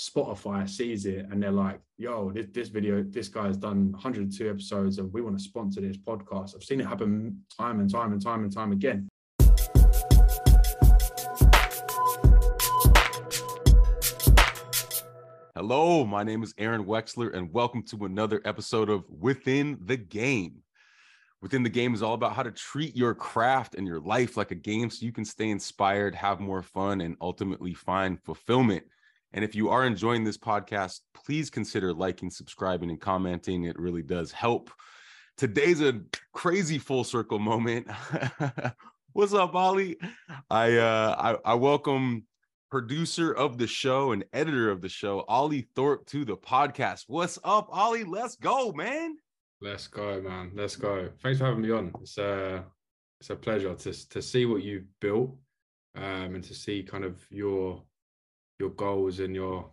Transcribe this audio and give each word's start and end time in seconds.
Spotify 0.00 0.66
sees 0.66 1.04
it 1.04 1.26
and 1.30 1.42
they're 1.42 1.52
like, 1.52 1.78
yo, 1.98 2.30
this, 2.30 2.46
this 2.52 2.68
video, 2.70 3.02
this 3.06 3.28
guy's 3.28 3.58
done 3.58 3.92
102 3.92 4.48
episodes 4.48 4.96
and 4.96 5.12
we 5.12 5.20
want 5.20 5.36
to 5.36 5.44
sponsor 5.44 5.82
this 5.82 5.98
podcast. 5.98 6.54
I've 6.54 6.64
seen 6.64 6.80
it 6.80 6.86
happen 6.86 7.42
time 7.54 7.80
and 7.80 7.90
time 7.90 8.12
and 8.12 8.22
time 8.22 8.42
and 8.42 8.50
time 8.50 8.72
again. 8.72 9.10
Hello, 15.54 16.06
my 16.06 16.22
name 16.22 16.42
is 16.42 16.54
Aaron 16.56 16.86
Wexler, 16.86 17.36
and 17.36 17.52
welcome 17.52 17.82
to 17.88 18.06
another 18.06 18.40
episode 18.46 18.88
of 18.88 19.04
Within 19.10 19.78
the 19.84 19.98
Game. 19.98 20.62
Within 21.42 21.62
the 21.62 21.68
Game 21.68 21.92
is 21.92 22.02
all 22.02 22.14
about 22.14 22.32
how 22.32 22.42
to 22.42 22.52
treat 22.52 22.96
your 22.96 23.14
craft 23.14 23.74
and 23.74 23.86
your 23.86 24.00
life 24.00 24.38
like 24.38 24.50
a 24.50 24.54
game 24.54 24.88
so 24.88 25.04
you 25.04 25.12
can 25.12 25.26
stay 25.26 25.50
inspired, 25.50 26.14
have 26.14 26.40
more 26.40 26.62
fun, 26.62 27.02
and 27.02 27.16
ultimately 27.20 27.74
find 27.74 28.18
fulfillment. 28.22 28.84
And 29.32 29.44
if 29.44 29.54
you 29.54 29.68
are 29.68 29.86
enjoying 29.86 30.24
this 30.24 30.38
podcast, 30.38 31.00
please 31.14 31.50
consider 31.50 31.92
liking, 31.92 32.30
subscribing, 32.30 32.90
and 32.90 33.00
commenting. 33.00 33.64
It 33.64 33.78
really 33.78 34.02
does 34.02 34.32
help. 34.32 34.70
Today's 35.36 35.80
a 35.80 36.00
crazy 36.32 36.78
full 36.78 37.04
circle 37.04 37.38
moment. 37.38 37.88
What's 39.12 39.32
up, 39.32 39.52
Olley? 39.54 39.96
I 40.50 40.76
uh 40.76 41.38
I, 41.44 41.52
I 41.52 41.54
welcome 41.54 42.24
producer 42.70 43.32
of 43.32 43.56
the 43.56 43.66
show 43.66 44.12
and 44.12 44.24
editor 44.32 44.70
of 44.70 44.80
the 44.80 44.88
show, 44.88 45.24
Olley 45.28 45.66
Thorpe, 45.74 46.06
to 46.06 46.24
the 46.24 46.36
podcast. 46.36 47.04
What's 47.06 47.38
up, 47.44 47.68
Olley? 47.70 48.04
Let's 48.06 48.36
go, 48.36 48.72
man. 48.72 49.16
Let's 49.60 49.86
go, 49.86 50.20
man. 50.20 50.52
Let's 50.54 50.76
go. 50.76 51.08
Thanks 51.22 51.38
for 51.38 51.46
having 51.46 51.62
me 51.62 51.70
on. 51.70 51.92
It's 52.00 52.18
a 52.18 52.64
it's 53.20 53.30
a 53.30 53.36
pleasure 53.36 53.74
to 53.74 54.08
to 54.08 54.20
see 54.20 54.44
what 54.44 54.64
you've 54.64 54.86
built, 55.00 55.36
um, 55.94 56.34
and 56.34 56.44
to 56.44 56.54
see 56.54 56.82
kind 56.82 57.04
of 57.04 57.24
your 57.30 57.82
your 58.60 58.70
goals 58.70 59.18
and 59.20 59.34
your 59.34 59.70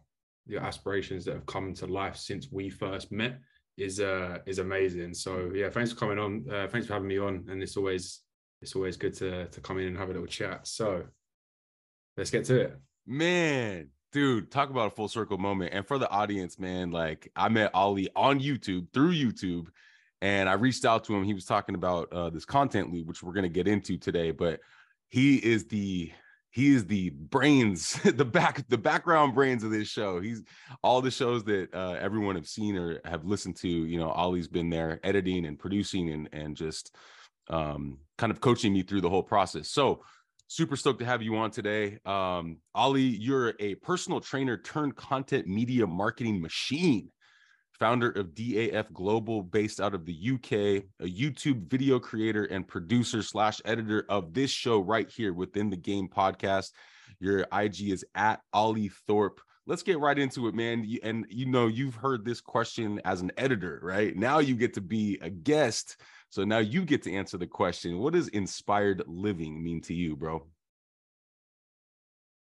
your 0.47 0.61
aspirations 0.61 1.25
that 1.25 1.33
have 1.33 1.45
come 1.45 1.73
to 1.73 1.85
life 1.85 2.15
since 2.15 2.47
we 2.51 2.69
first 2.69 3.11
met 3.11 3.39
is 3.77 3.99
uh 3.99 4.39
is 4.45 4.59
amazing. 4.59 5.13
So 5.13 5.51
yeah, 5.53 5.69
thanks 5.69 5.91
for 5.91 5.97
coming 5.97 6.17
on. 6.17 6.45
Uh, 6.51 6.67
thanks 6.67 6.87
for 6.87 6.93
having 6.93 7.07
me 7.07 7.19
on, 7.19 7.45
and 7.49 7.61
it's 7.61 7.77
always 7.77 8.21
it's 8.61 8.75
always 8.75 8.97
good 8.97 9.13
to 9.15 9.47
to 9.47 9.61
come 9.61 9.77
in 9.77 9.87
and 9.87 9.97
have 9.97 10.09
a 10.09 10.13
little 10.13 10.27
chat. 10.27 10.65
So 10.67 11.03
let's 12.15 12.31
get 12.31 12.45
to 12.45 12.61
it. 12.61 12.79
Man, 13.05 13.89
dude, 14.11 14.49
talk 14.51 14.69
about 14.69 14.87
a 14.87 14.95
full 14.95 15.07
circle 15.07 15.37
moment. 15.37 15.73
And 15.73 15.87
for 15.87 15.97
the 15.97 16.09
audience, 16.09 16.57
man, 16.57 16.91
like 16.91 17.31
I 17.35 17.49
met 17.49 17.73
Olley 17.73 18.07
on 18.15 18.39
YouTube 18.39 18.87
through 18.93 19.13
YouTube, 19.13 19.67
and 20.21 20.49
I 20.49 20.53
reached 20.53 20.85
out 20.85 21.03
to 21.05 21.15
him. 21.15 21.23
He 21.23 21.35
was 21.35 21.45
talking 21.45 21.75
about 21.75 22.11
uh, 22.11 22.29
this 22.29 22.45
content 22.45 22.91
lead, 22.91 23.07
which 23.07 23.21
we're 23.21 23.33
gonna 23.33 23.49
get 23.49 23.67
into 23.67 23.97
today. 23.97 24.31
But 24.31 24.61
he 25.09 25.37
is 25.37 25.67
the 25.67 26.11
he 26.57 26.73
is 26.73 26.87
the 26.87 27.11
brains, 27.11 27.93
the 28.03 28.25
back, 28.25 28.67
the 28.67 28.79
background 28.79 29.35
brains 29.35 29.63
of 29.63 29.69
this 29.69 29.87
show. 29.87 30.19
He's 30.19 30.41
all 30.81 31.03
the 31.03 31.11
shows 31.11 31.43
that 31.43 31.71
uh, 31.71 31.97
everyone 31.99 32.35
have 32.35 32.47
seen 32.47 32.75
or 32.75 32.99
have 33.05 33.25
listened 33.25 33.57
to. 33.57 33.69
You 33.69 33.99
know, 33.99 34.09
Olley's 34.09 34.47
been 34.47 34.71
there 34.71 34.99
editing 35.03 35.45
and 35.45 35.59
producing 35.59 36.09
and 36.09 36.29
and 36.33 36.55
just 36.55 36.95
um, 37.51 37.99
kind 38.17 38.31
of 38.31 38.41
coaching 38.41 38.73
me 38.73 38.81
through 38.81 39.01
the 39.01 39.09
whole 39.09 39.21
process. 39.21 39.69
So 39.69 40.01
super 40.47 40.75
stoked 40.75 40.97
to 40.97 41.05
have 41.05 41.21
you 41.21 41.35
on 41.35 41.51
today. 41.51 41.99
Um, 42.07 42.57
Olley, 42.75 43.15
you're 43.19 43.53
a 43.59 43.75
personal 43.75 44.19
trainer 44.19 44.57
turned 44.57 44.95
content 44.95 45.45
media 45.45 45.85
marketing 45.85 46.41
machine, 46.41 47.11
founder 47.79 48.11
of 48.11 48.33
DAF 48.33 48.91
Global, 48.93 49.43
based 49.43 49.79
out 49.79 49.93
of 49.93 50.05
the 50.05 50.13
UK, 50.13 50.83
a 50.99 51.09
YouTube 51.09 51.69
video 51.69 51.99
creator 51.99 52.45
and 52.45 52.67
producer 52.67 53.21
slash 53.21 53.61
editor 53.65 54.05
of 54.09 54.33
this 54.33 54.51
show 54.51 54.79
right 54.79 55.09
here 55.09 55.33
within 55.33 55.69
the 55.69 55.77
game 55.77 56.07
podcast. 56.07 56.71
Your 57.19 57.45
IG 57.53 57.89
is 57.89 58.05
at 58.15 58.41
Olley 58.53 58.91
Thorpe. 59.07 59.41
Let's 59.65 59.83
get 59.83 59.99
right 59.99 60.17
into 60.17 60.47
it, 60.47 60.55
man. 60.55 60.87
And 61.03 61.25
you 61.29 61.45
know, 61.45 61.67
you've 61.67 61.95
heard 61.95 62.23
this 62.23 62.41
question 62.41 63.01
as 63.03 63.21
an 63.21 63.31
editor, 63.37 63.79
right? 63.83 64.15
Now 64.15 64.39
you 64.39 64.55
get 64.55 64.73
to 64.75 64.81
be 64.81 65.17
a 65.21 65.29
guest 65.29 65.97
so 66.29 66.43
now 66.43 66.59
you 66.59 66.83
get 66.83 67.03
to 67.03 67.13
answer 67.13 67.37
the 67.37 67.47
question 67.47 67.99
what 67.99 68.13
does 68.13 68.27
inspired 68.29 69.03
living 69.07 69.63
mean 69.63 69.81
to 69.81 69.93
you, 69.93 70.15
bro? 70.15 70.45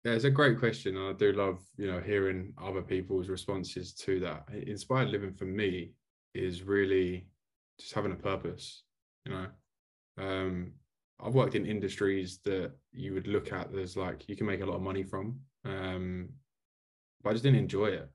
Yeah, 0.04 0.14
it's 0.14 0.26
a 0.26 0.30
great 0.30 0.60
question. 0.60 0.98
And 0.98 1.08
I 1.10 1.14
do 1.14 1.32
love, 1.32 1.64
you 1.78 1.88
know, 1.88 2.00
hearing 2.02 2.54
other 2.62 2.82
people's 2.82 3.30
responses 3.30 3.94
to 3.96 4.20
that. 4.20 4.44
Inspired 4.52 5.10
living 5.10 5.34
for 5.34 5.46
me 5.46 5.94
is 6.34 6.64
really 6.64 7.28
just 7.80 7.94
having 7.94 8.12
a 8.12 8.16
purpose, 8.16 8.84
you 9.26 9.32
know. 9.32 9.48
Um, 10.18 10.74
I've 11.22 11.36
worked 11.36 11.56
in 11.56 11.66
industries 11.66 12.40
that 12.44 12.74
you 12.92 13.14
would 13.14 13.28
look 13.28 13.54
at 13.54 13.74
as 13.76 13.96
like 13.96 14.28
you 14.28 14.36
can 14.36 14.46
make 14.46 14.62
a 14.62 14.66
lot 14.66 14.76
of 14.76 14.82
money 14.82 15.04
from. 15.04 15.40
Um, 15.64 16.30
but 17.22 17.30
I 17.30 17.34
just 17.34 17.44
didn't 17.44 17.60
enjoy 17.60 17.88
it. 17.88 18.10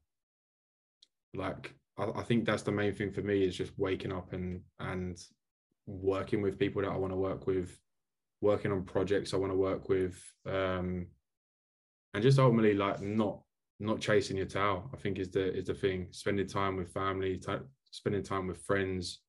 Like 1.34 1.74
I, 1.98 2.04
I 2.16 2.22
think 2.22 2.44
that's 2.44 2.62
the 2.62 2.72
main 2.72 2.94
thing 2.94 3.12
for 3.12 3.22
me 3.22 3.44
is 3.44 3.56
just 3.56 3.72
waking 3.78 4.12
up 4.12 4.34
and 4.34 4.60
and 4.78 5.18
working 5.86 6.42
with 6.42 6.58
people 6.58 6.82
that 6.82 6.90
I 6.90 6.96
want 6.96 7.14
to 7.14 7.16
work 7.16 7.46
with, 7.46 7.78
working 8.42 8.72
on 8.72 8.84
projects 8.84 9.32
I 9.32 9.38
want 9.38 9.52
to 9.52 9.56
work 9.56 9.88
with, 9.88 10.22
um, 10.46 11.06
and 12.18 12.22
just 12.24 12.40
ultimately 12.40 12.74
like 12.74 13.00
not 13.00 13.38
not 13.78 14.00
chasing 14.00 14.36
your 14.36 14.46
tail. 14.46 14.90
I 14.92 14.96
think 14.96 15.20
is 15.20 15.30
the 15.30 15.54
is 15.56 15.66
the 15.66 15.74
thing. 15.74 16.08
Spending 16.10 16.48
time 16.48 16.74
with 16.74 16.92
family, 16.92 17.36
t- 17.36 17.64
spending 17.92 18.24
time 18.24 18.48
with 18.48 18.60
friends, 18.62 19.20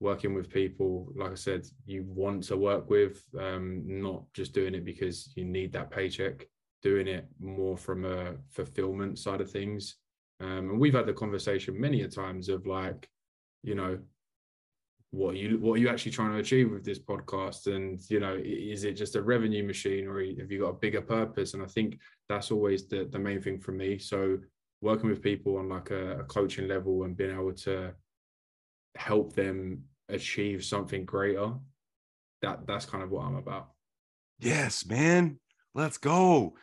working 0.00 0.34
with 0.34 0.50
people. 0.50 1.10
Like 1.16 1.32
I 1.32 1.36
said, 1.36 1.66
you 1.86 2.04
want 2.06 2.42
to 2.44 2.58
work 2.58 2.90
with, 2.90 3.24
um, 3.40 3.84
not 3.86 4.24
just 4.34 4.52
doing 4.52 4.74
it 4.74 4.84
because 4.84 5.32
you 5.34 5.46
need 5.46 5.72
that 5.72 5.90
paycheck. 5.90 6.46
Doing 6.82 7.08
it 7.08 7.26
more 7.40 7.78
from 7.78 8.04
a 8.04 8.34
fulfillment 8.50 9.18
side 9.18 9.40
of 9.40 9.50
things. 9.50 9.96
Um, 10.38 10.68
and 10.70 10.78
we've 10.78 10.92
had 10.92 11.06
the 11.06 11.14
conversation 11.14 11.80
many 11.80 12.02
a 12.02 12.08
times 12.08 12.50
of 12.50 12.66
like, 12.66 13.08
you 13.62 13.74
know, 13.74 13.98
what 15.10 15.34
are 15.34 15.38
you 15.38 15.58
what 15.58 15.74
are 15.74 15.78
you 15.78 15.88
actually 15.88 16.12
trying 16.12 16.32
to 16.32 16.38
achieve 16.38 16.70
with 16.70 16.84
this 16.84 16.98
podcast? 16.98 17.66
And 17.66 18.00
you 18.10 18.20
know 18.20 18.38
is 18.42 18.84
it 18.84 18.92
just 18.92 19.16
a 19.16 19.22
revenue 19.22 19.64
machine 19.64 20.06
or 20.06 20.20
have 20.20 20.50
you 20.50 20.60
got 20.60 20.68
a 20.68 20.74
bigger 20.74 21.02
purpose? 21.02 21.54
And 21.54 21.62
i 21.62 21.66
think 21.66 21.98
that's 22.28 22.50
always 22.50 22.88
the, 22.88 23.08
the 23.10 23.18
main 23.18 23.40
thing 23.40 23.58
for 23.60 23.72
me. 23.72 23.98
So 23.98 24.38
working 24.80 25.08
with 25.08 25.22
people 25.22 25.56
on 25.58 25.68
like 25.68 25.90
a, 25.90 26.20
a 26.20 26.24
coaching 26.24 26.68
level 26.68 27.04
and 27.04 27.16
being 27.16 27.30
able 27.30 27.52
to 27.52 27.92
help 28.96 29.34
them 29.34 29.84
achieve 30.08 30.64
something 30.64 31.04
greater 31.04 31.52
that 32.42 32.66
that's 32.66 32.86
kind 32.86 33.02
of 33.02 33.10
what 33.10 33.24
i'm 33.24 33.36
about. 33.36 33.70
Yes 34.38 34.86
man. 34.86 35.38
Let's 35.74 35.98
go 35.98 36.54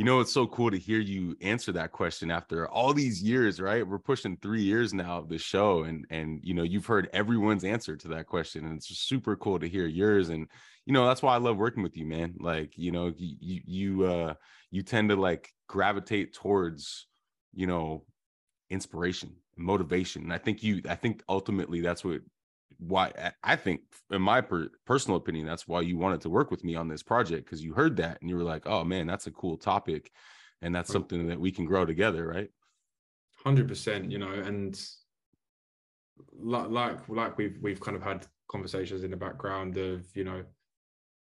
you 0.00 0.06
know 0.06 0.20
it's 0.20 0.32
so 0.32 0.46
cool 0.46 0.70
to 0.70 0.78
hear 0.78 0.98
you 0.98 1.36
answer 1.42 1.72
that 1.72 1.92
question 1.92 2.30
after 2.30 2.66
all 2.70 2.94
these 2.94 3.22
years 3.22 3.60
right? 3.60 3.86
We're 3.86 3.98
pushing 3.98 4.38
three 4.38 4.62
years 4.62 4.94
now 4.94 5.18
of 5.18 5.28
the 5.28 5.36
show 5.36 5.82
and 5.82 6.06
and 6.08 6.40
you 6.42 6.54
know 6.54 6.62
you've 6.62 6.86
heard 6.86 7.10
everyone's 7.12 7.64
answer 7.64 7.98
to 7.98 8.08
that 8.08 8.24
question 8.24 8.64
and 8.64 8.78
it's 8.78 8.88
super 8.96 9.36
cool 9.36 9.58
to 9.58 9.68
hear 9.68 9.84
yours 9.84 10.30
and 10.30 10.46
you 10.86 10.94
know 10.94 11.06
that's 11.06 11.20
why 11.20 11.34
i 11.34 11.36
love 11.36 11.58
working 11.58 11.82
with 11.82 11.98
you 11.98 12.06
man. 12.06 12.34
Like 12.40 12.78
you 12.78 12.92
know 12.92 13.12
you 13.18 13.60
you 13.66 14.04
uh 14.04 14.34
you 14.70 14.82
tend 14.82 15.10
to 15.10 15.16
like 15.16 15.52
gravitate 15.68 16.32
towards 16.32 17.06
you 17.52 17.66
know 17.66 18.06
inspiration 18.70 19.34
motivation 19.58 20.22
and 20.22 20.32
i 20.32 20.38
think 20.38 20.62
you 20.62 20.80
i 20.88 20.94
think 20.94 21.22
ultimately 21.28 21.82
that's 21.82 22.02
what 22.02 22.22
why 22.80 23.12
I 23.44 23.56
think, 23.56 23.82
in 24.10 24.22
my 24.22 24.40
per- 24.40 24.70
personal 24.86 25.16
opinion, 25.16 25.46
that's 25.46 25.68
why 25.68 25.82
you 25.82 25.98
wanted 25.98 26.22
to 26.22 26.30
work 26.30 26.50
with 26.50 26.64
me 26.64 26.74
on 26.74 26.88
this 26.88 27.02
project 27.02 27.44
because 27.44 27.62
you 27.62 27.74
heard 27.74 27.96
that 27.98 28.20
and 28.20 28.30
you 28.30 28.36
were 28.36 28.42
like, 28.42 28.66
"Oh 28.66 28.84
man, 28.84 29.06
that's 29.06 29.26
a 29.26 29.30
cool 29.30 29.56
topic," 29.56 30.10
and 30.62 30.74
that's 30.74 30.90
something 30.90 31.28
that 31.28 31.38
we 31.38 31.52
can 31.52 31.64
grow 31.64 31.84
together, 31.84 32.26
right? 32.26 32.50
Hundred 33.44 33.68
percent, 33.68 34.10
you 34.10 34.18
know, 34.18 34.32
and 34.32 34.80
like 36.38 36.70
like 36.70 37.08
like 37.08 37.38
we've 37.38 37.58
we've 37.60 37.80
kind 37.80 37.96
of 37.96 38.02
had 38.02 38.26
conversations 38.50 39.04
in 39.04 39.10
the 39.10 39.16
background 39.16 39.76
of 39.76 40.04
you 40.14 40.24
know, 40.24 40.42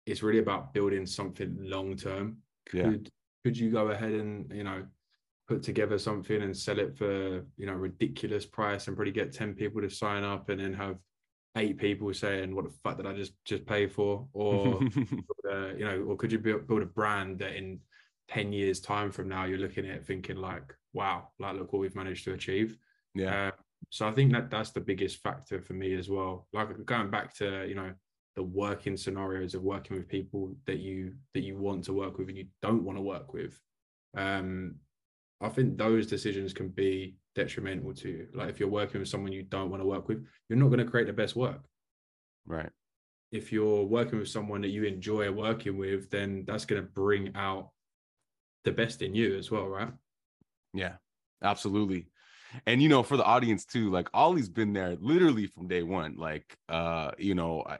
it's 0.05 0.23
really 0.23 0.39
about 0.39 0.73
building 0.73 1.05
something 1.05 1.55
long 1.59 1.95
term. 1.95 2.37
Yeah. 2.73 2.83
Could 2.83 3.09
could 3.43 3.57
you 3.57 3.69
go 3.69 3.89
ahead 3.89 4.13
and 4.13 4.51
you 4.51 4.63
know 4.63 4.83
put 5.47 5.61
together 5.61 5.99
something 5.99 6.41
and 6.41 6.55
sell 6.55 6.79
it 6.79 6.97
for 6.97 7.45
you 7.57 7.65
know 7.65 7.73
ridiculous 7.73 8.45
price 8.45 8.87
and 8.87 8.95
probably 8.95 9.11
get 9.11 9.33
10 9.33 9.53
people 9.53 9.81
to 9.81 9.89
sign 9.89 10.23
up 10.23 10.49
and 10.49 10.59
then 10.59 10.73
have 10.73 10.97
eight 11.55 11.77
people 11.77 12.13
saying 12.13 12.55
what 12.55 12.65
the 12.65 12.71
fuck 12.83 12.97
did 12.97 13.05
I 13.05 13.13
just 13.13 13.33
just 13.45 13.65
pay 13.65 13.87
for, 13.87 14.27
or 14.33 14.79
uh, 15.51 15.73
you 15.75 15.85
know, 15.85 16.05
or 16.07 16.15
could 16.15 16.31
you 16.31 16.39
build, 16.39 16.67
build 16.67 16.81
a 16.81 16.87
brand 16.87 17.39
that 17.39 17.55
in 17.55 17.79
ten 18.27 18.51
years 18.51 18.79
time 18.79 19.11
from 19.11 19.29
now 19.29 19.45
you're 19.45 19.59
looking 19.59 19.87
at 19.89 20.05
thinking 20.05 20.37
like, 20.37 20.73
wow, 20.93 21.29
like 21.39 21.55
look 21.55 21.73
what 21.73 21.79
we've 21.79 21.95
managed 21.95 22.23
to 22.25 22.33
achieve. 22.33 22.77
Yeah. 23.15 23.47
Uh, 23.47 23.51
so 23.89 24.07
I 24.07 24.11
think 24.11 24.31
that 24.31 24.49
that's 24.49 24.71
the 24.71 24.81
biggest 24.81 25.21
factor 25.21 25.61
for 25.61 25.73
me 25.73 25.93
as 25.93 26.09
well. 26.09 26.47
Like 26.53 26.85
going 26.85 27.11
back 27.11 27.33
to 27.35 27.65
you 27.67 27.75
know 27.75 27.93
the 28.35 28.43
working 28.43 28.97
scenarios 28.97 29.53
of 29.53 29.61
working 29.61 29.95
with 29.95 30.07
people 30.07 30.55
that 30.65 30.79
you 30.79 31.13
that 31.33 31.43
you 31.43 31.57
want 31.57 31.83
to 31.85 31.93
work 31.93 32.17
with 32.17 32.29
and 32.29 32.37
you 32.37 32.47
don't 32.61 32.83
want 32.83 32.97
to 32.97 33.01
work 33.01 33.33
with. 33.33 33.59
Um, 34.15 34.75
I 35.41 35.49
think 35.49 35.77
those 35.77 36.07
decisions 36.07 36.53
can 36.53 36.69
be 36.69 37.15
detrimental 37.35 37.93
to 37.93 38.09
you. 38.09 38.27
Like 38.33 38.49
if 38.49 38.59
you're 38.59 38.69
working 38.69 38.99
with 38.99 39.09
someone 39.09 39.31
you 39.31 39.43
don't 39.43 39.69
want 39.69 39.81
to 39.81 39.87
work 39.87 40.07
with, 40.07 40.25
you're 40.49 40.59
not 40.59 40.67
going 40.67 40.79
to 40.79 40.85
create 40.85 41.07
the 41.07 41.13
best 41.13 41.35
work. 41.35 41.61
Right. 42.45 42.69
If 43.31 43.51
you're 43.51 43.83
working 43.83 44.19
with 44.19 44.29
someone 44.29 44.61
that 44.61 44.69
you 44.69 44.83
enjoy 44.83 45.31
working 45.31 45.77
with, 45.77 46.09
then 46.09 46.43
that's 46.45 46.65
going 46.65 46.81
to 46.81 46.87
bring 46.87 47.35
out 47.35 47.69
the 48.63 48.71
best 48.71 49.01
in 49.01 49.15
you 49.15 49.37
as 49.37 49.49
well, 49.49 49.67
right? 49.67 49.91
Yeah. 50.73 50.93
Absolutely. 51.43 52.07
And 52.65 52.81
you 52.81 52.89
know, 52.89 53.03
for 53.03 53.17
the 53.17 53.23
audience 53.23 53.65
too, 53.65 53.89
like 53.89 54.09
Olley's 54.13 54.49
been 54.49 54.73
there 54.73 54.95
literally 54.99 55.47
from 55.47 55.67
day 55.67 55.83
one. 55.83 56.15
Like 56.17 56.57
uh, 56.69 57.11
you 57.17 57.35
know, 57.35 57.63
I, 57.67 57.77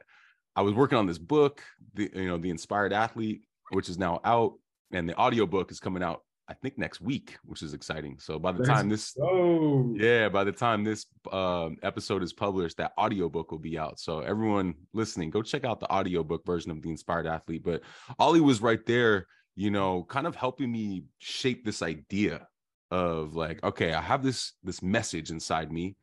I 0.56 0.62
was 0.62 0.74
working 0.74 0.98
on 0.98 1.08
this 1.08 1.20
book, 1.20 1.62
the 1.94 2.10
you 2.14 2.28
know, 2.28 2.38
the 2.38 2.50
inspired 2.50 2.92
athlete, 2.92 3.44
which 3.70 3.90
is 3.90 3.98
now 3.98 4.20
out, 4.24 4.54
and 4.92 5.08
the 5.08 5.16
audio 5.16 5.46
book 5.46 5.72
is 5.72 5.80
coming 5.80 6.04
out 6.04 6.24
I 6.54 6.56
think 6.62 6.78
next 6.78 7.02
week, 7.02 7.36
which 7.46 7.64
is 7.64 7.74
exciting. 7.74 8.20
So 8.20 8.38
by 8.38 8.52
the 8.52 8.64
time 8.64 8.88
this, 8.88 9.18
oh 9.20 9.92
yeah, 9.98 10.30
by 10.30 10.44
the 10.44 10.52
time 10.52 10.84
this 10.84 11.08
um, 11.32 11.78
episode 11.82 12.22
is 12.22 12.32
published, 12.32 12.78
that 12.78 12.94
audiobook 12.96 13.52
will 13.52 13.58
be 13.58 13.80
out. 13.80 14.00
So 14.00 14.20
everyone 14.20 14.76
listening, 14.94 15.32
go 15.32 15.42
check 15.42 15.66
out 15.66 15.80
the 15.80 15.92
audiobook 15.92 16.46
version 16.46 16.70
of 16.70 16.84
the 16.84 16.92
Inspired 16.92 17.26
Athlete. 17.26 17.64
But 17.64 17.82
Olley 18.20 18.40
was 18.40 18.62
right 18.62 18.86
there, 18.86 19.26
you 19.56 19.72
know, 19.72 20.04
kind 20.04 20.28
of 20.28 20.36
helping 20.36 20.72
me 20.72 21.06
shape 21.18 21.66
this 21.66 21.82
idea 21.82 22.48
of 22.92 23.36
like, 23.36 23.64
okay, 23.64 23.92
I 23.94 24.02
have 24.02 24.22
this 24.22 24.54
this 24.64 24.84
message 24.84 25.32
inside 25.32 25.72
me. 25.72 25.96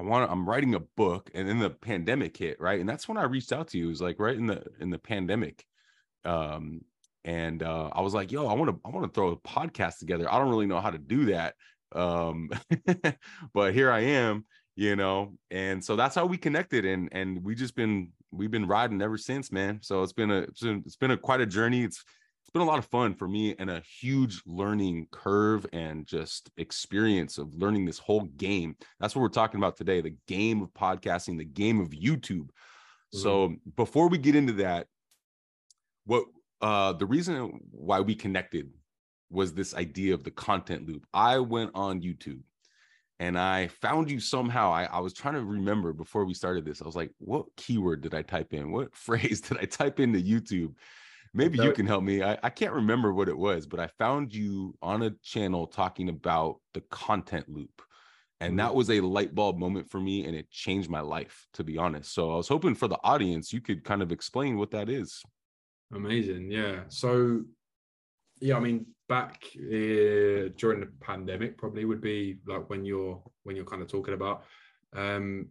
I 0.00 0.04
want 0.04 0.30
I'm 0.30 0.48
writing 0.48 0.74
a 0.74 0.80
book, 0.80 1.30
and 1.34 1.46
then 1.46 1.58
the 1.58 1.68
pandemic 1.68 2.34
hit, 2.38 2.58
right? 2.62 2.80
And 2.80 2.88
that's 2.88 3.08
when 3.08 3.18
I 3.18 3.24
reached 3.24 3.52
out 3.52 3.68
to 3.68 3.78
you. 3.78 3.84
It 3.84 3.88
was 3.88 4.00
like 4.00 4.18
right 4.18 4.38
in 4.38 4.46
the 4.46 4.64
in 4.80 4.88
the 4.88 4.98
pandemic. 4.98 5.66
Um, 6.24 6.80
and 7.24 7.62
uh, 7.62 7.90
I 7.92 8.00
was 8.00 8.14
like, 8.14 8.32
"Yo, 8.32 8.46
I 8.46 8.54
want 8.54 8.70
to, 8.70 8.80
I 8.84 8.90
want 8.90 9.06
to 9.06 9.12
throw 9.12 9.30
a 9.30 9.36
podcast 9.36 9.98
together. 9.98 10.32
I 10.32 10.38
don't 10.38 10.50
really 10.50 10.66
know 10.66 10.80
how 10.80 10.90
to 10.90 10.98
do 10.98 11.26
that, 11.26 11.54
um, 11.94 12.50
but 13.54 13.74
here 13.74 13.90
I 13.90 14.00
am, 14.00 14.44
you 14.76 14.96
know." 14.96 15.34
And 15.50 15.84
so 15.84 15.96
that's 15.96 16.14
how 16.14 16.26
we 16.26 16.36
connected, 16.36 16.84
and 16.84 17.08
and 17.12 17.42
we 17.42 17.54
just 17.54 17.76
been 17.76 18.10
we've 18.32 18.50
been 18.50 18.66
riding 18.66 19.00
ever 19.02 19.18
since, 19.18 19.52
man. 19.52 19.80
So 19.82 20.02
it's 20.02 20.12
been 20.12 20.30
a 20.30 20.38
it's 20.38 20.60
been, 20.60 20.82
it's 20.84 20.96
been 20.96 21.12
a 21.12 21.16
quite 21.16 21.40
a 21.40 21.46
journey. 21.46 21.82
It's 21.82 22.02
it's 22.42 22.50
been 22.52 22.62
a 22.62 22.66
lot 22.66 22.78
of 22.78 22.86
fun 22.86 23.14
for 23.14 23.28
me 23.28 23.54
and 23.58 23.70
a 23.70 23.82
huge 24.00 24.42
learning 24.46 25.06
curve 25.12 25.64
and 25.72 26.06
just 26.06 26.50
experience 26.56 27.38
of 27.38 27.54
learning 27.54 27.84
this 27.84 27.98
whole 27.98 28.22
game. 28.22 28.76
That's 28.98 29.14
what 29.14 29.22
we're 29.22 29.28
talking 29.28 29.58
about 29.58 29.76
today: 29.76 30.00
the 30.00 30.16
game 30.26 30.60
of 30.60 30.72
podcasting, 30.72 31.38
the 31.38 31.44
game 31.44 31.80
of 31.80 31.90
YouTube. 31.90 32.48
Mm-hmm. 33.14 33.18
So 33.18 33.54
before 33.76 34.08
we 34.08 34.18
get 34.18 34.34
into 34.34 34.54
that, 34.54 34.86
what 36.04 36.24
uh, 36.62 36.92
the 36.92 37.06
reason 37.06 37.60
why 37.70 38.00
we 38.00 38.14
connected 38.14 38.70
was 39.30 39.52
this 39.52 39.74
idea 39.74 40.14
of 40.14 40.24
the 40.24 40.30
content 40.30 40.86
loop. 40.86 41.06
I 41.12 41.38
went 41.38 41.72
on 41.74 42.00
YouTube 42.00 42.42
and 43.18 43.38
I 43.38 43.68
found 43.68 44.10
you 44.10 44.20
somehow. 44.20 44.70
I, 44.70 44.84
I, 44.84 45.00
was 45.00 45.12
trying 45.12 45.34
to 45.34 45.44
remember 45.44 45.92
before 45.92 46.24
we 46.24 46.34
started 46.34 46.64
this. 46.64 46.82
I 46.82 46.86
was 46.86 46.96
like, 46.96 47.10
what 47.18 47.46
keyword 47.56 48.02
did 48.02 48.14
I 48.14 48.22
type 48.22 48.52
in? 48.52 48.70
What 48.70 48.94
phrase 48.96 49.40
did 49.40 49.58
I 49.58 49.64
type 49.64 50.00
into 50.00 50.20
YouTube? 50.20 50.74
Maybe 51.34 51.58
you 51.58 51.72
can 51.72 51.86
help 51.86 52.04
me. 52.04 52.22
I, 52.22 52.38
I 52.42 52.50
can't 52.50 52.74
remember 52.74 53.14
what 53.14 53.28
it 53.28 53.38
was, 53.38 53.66
but 53.66 53.80
I 53.80 53.86
found 53.98 54.34
you 54.34 54.76
on 54.82 55.02
a 55.02 55.12
channel 55.22 55.66
talking 55.66 56.10
about 56.10 56.56
the 56.74 56.82
content 56.82 57.48
loop. 57.48 57.80
And 58.40 58.50
mm-hmm. 58.50 58.56
that 58.58 58.74
was 58.74 58.90
a 58.90 59.00
light 59.00 59.34
bulb 59.34 59.56
moment 59.56 59.88
for 59.88 59.98
me, 59.98 60.26
and 60.26 60.36
it 60.36 60.50
changed 60.50 60.90
my 60.90 61.00
life, 61.00 61.46
to 61.54 61.64
be 61.64 61.78
honest. 61.78 62.12
So 62.12 62.32
I 62.32 62.36
was 62.36 62.48
hoping 62.48 62.74
for 62.74 62.86
the 62.86 62.98
audience, 63.02 63.50
you 63.50 63.62
could 63.62 63.82
kind 63.82 64.02
of 64.02 64.12
explain 64.12 64.58
what 64.58 64.72
that 64.72 64.90
is. 64.90 65.22
Amazing. 65.92 66.50
Yeah. 66.50 66.80
So, 66.88 67.42
yeah, 68.40 68.56
I 68.56 68.60
mean, 68.60 68.86
back 69.08 69.44
uh, 69.56 70.48
during 70.56 70.80
the 70.80 70.90
pandemic, 71.00 71.58
probably 71.58 71.84
would 71.84 72.00
be 72.00 72.38
like 72.46 72.68
when 72.70 72.84
you're 72.84 73.22
when 73.42 73.56
you're 73.56 73.64
kind 73.64 73.82
of 73.82 73.88
talking 73.88 74.14
about. 74.14 74.44
Um, 74.94 75.48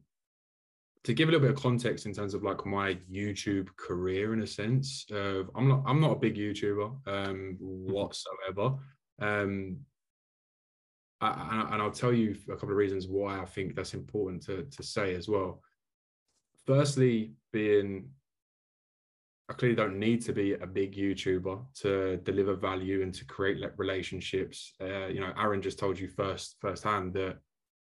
to 1.03 1.13
give 1.13 1.29
a 1.29 1.31
little 1.31 1.47
bit 1.47 1.55
of 1.55 1.61
context 1.61 2.05
in 2.05 2.13
terms 2.13 2.33
of 2.33 2.43
like 2.43 2.65
my 2.65 2.95
YouTube 3.11 3.69
career, 3.75 4.33
in 4.33 4.41
a 4.41 4.47
sense, 4.47 5.05
of 5.11 5.49
I'm 5.55 5.67
not 5.67 5.83
I'm 5.85 5.99
not 5.99 6.11
a 6.11 6.19
big 6.19 6.35
YouTuber 6.35 7.07
um, 7.07 7.57
mm-hmm. 7.61 7.91
whatsoever. 7.91 8.77
Um, 9.19 9.77
I, 11.21 11.67
and 11.71 11.81
I'll 11.81 11.91
tell 11.91 12.13
you 12.13 12.35
a 12.47 12.55
couple 12.55 12.71
of 12.71 12.77
reasons 12.77 13.07
why 13.07 13.39
I 13.39 13.45
think 13.45 13.75
that's 13.75 13.93
important 13.93 14.43
to 14.43 14.63
to 14.63 14.83
say 14.83 15.15
as 15.15 15.27
well. 15.27 15.61
Firstly, 16.65 17.33
being 17.51 18.09
I 19.51 19.53
clearly 19.53 19.75
don't 19.75 19.99
need 19.99 20.21
to 20.21 20.31
be 20.31 20.53
a 20.53 20.65
big 20.65 20.95
YouTuber 20.95 21.59
to 21.81 22.17
deliver 22.23 22.55
value 22.55 23.03
and 23.03 23.13
to 23.13 23.25
create 23.25 23.61
relationships. 23.75 24.71
Uh, 24.79 25.07
you 25.07 25.19
know, 25.19 25.33
Aaron 25.37 25.61
just 25.61 25.77
told 25.77 25.99
you 25.99 26.07
first 26.07 26.55
firsthand 26.61 27.13
that 27.15 27.37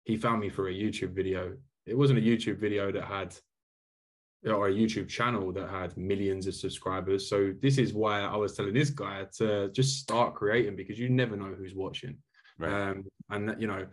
he 0.05 0.17
found 0.17 0.41
me 0.41 0.49
for 0.49 0.69
a 0.69 0.73
YouTube 0.73 1.13
video. 1.13 1.57
It 1.85 1.99
wasn't 1.99 2.21
a 2.21 2.23
YouTube 2.23 2.59
video 2.59 2.93
that 2.93 3.03
had 3.03 3.35
or 4.45 4.69
a 4.69 4.73
YouTube 4.73 5.09
channel 5.09 5.53
that 5.55 5.69
had 5.69 5.97
millions 5.97 6.47
of 6.47 6.55
subscribers. 6.55 7.29
So 7.29 7.53
this 7.61 7.79
is 7.79 7.93
why 7.93 8.21
I 8.21 8.37
was 8.37 8.55
telling 8.55 8.75
this 8.75 8.91
guy 8.91 9.27
to 9.39 9.69
just 9.73 9.99
start 9.99 10.37
creating 10.37 10.77
because 10.77 11.01
you 11.01 11.09
never 11.09 11.37
know 11.37 11.53
who's 11.59 11.75
watching. 11.75 12.17
Right. 12.61 12.91
Um, 12.91 13.07
and 13.31 13.49
that, 13.49 13.61
you 13.61 13.67
know, 13.67 13.87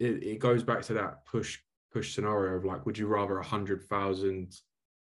it, 0.00 0.22
it 0.22 0.38
goes 0.38 0.62
back 0.62 0.80
to 0.84 0.94
that 0.94 1.26
push 1.26 1.58
push 1.92 2.14
scenario 2.14 2.56
of 2.56 2.64
like, 2.64 2.86
would 2.86 2.96
you 2.96 3.06
rather 3.06 3.38
a 3.38 3.44
hundred 3.44 3.82
thousand 3.82 4.54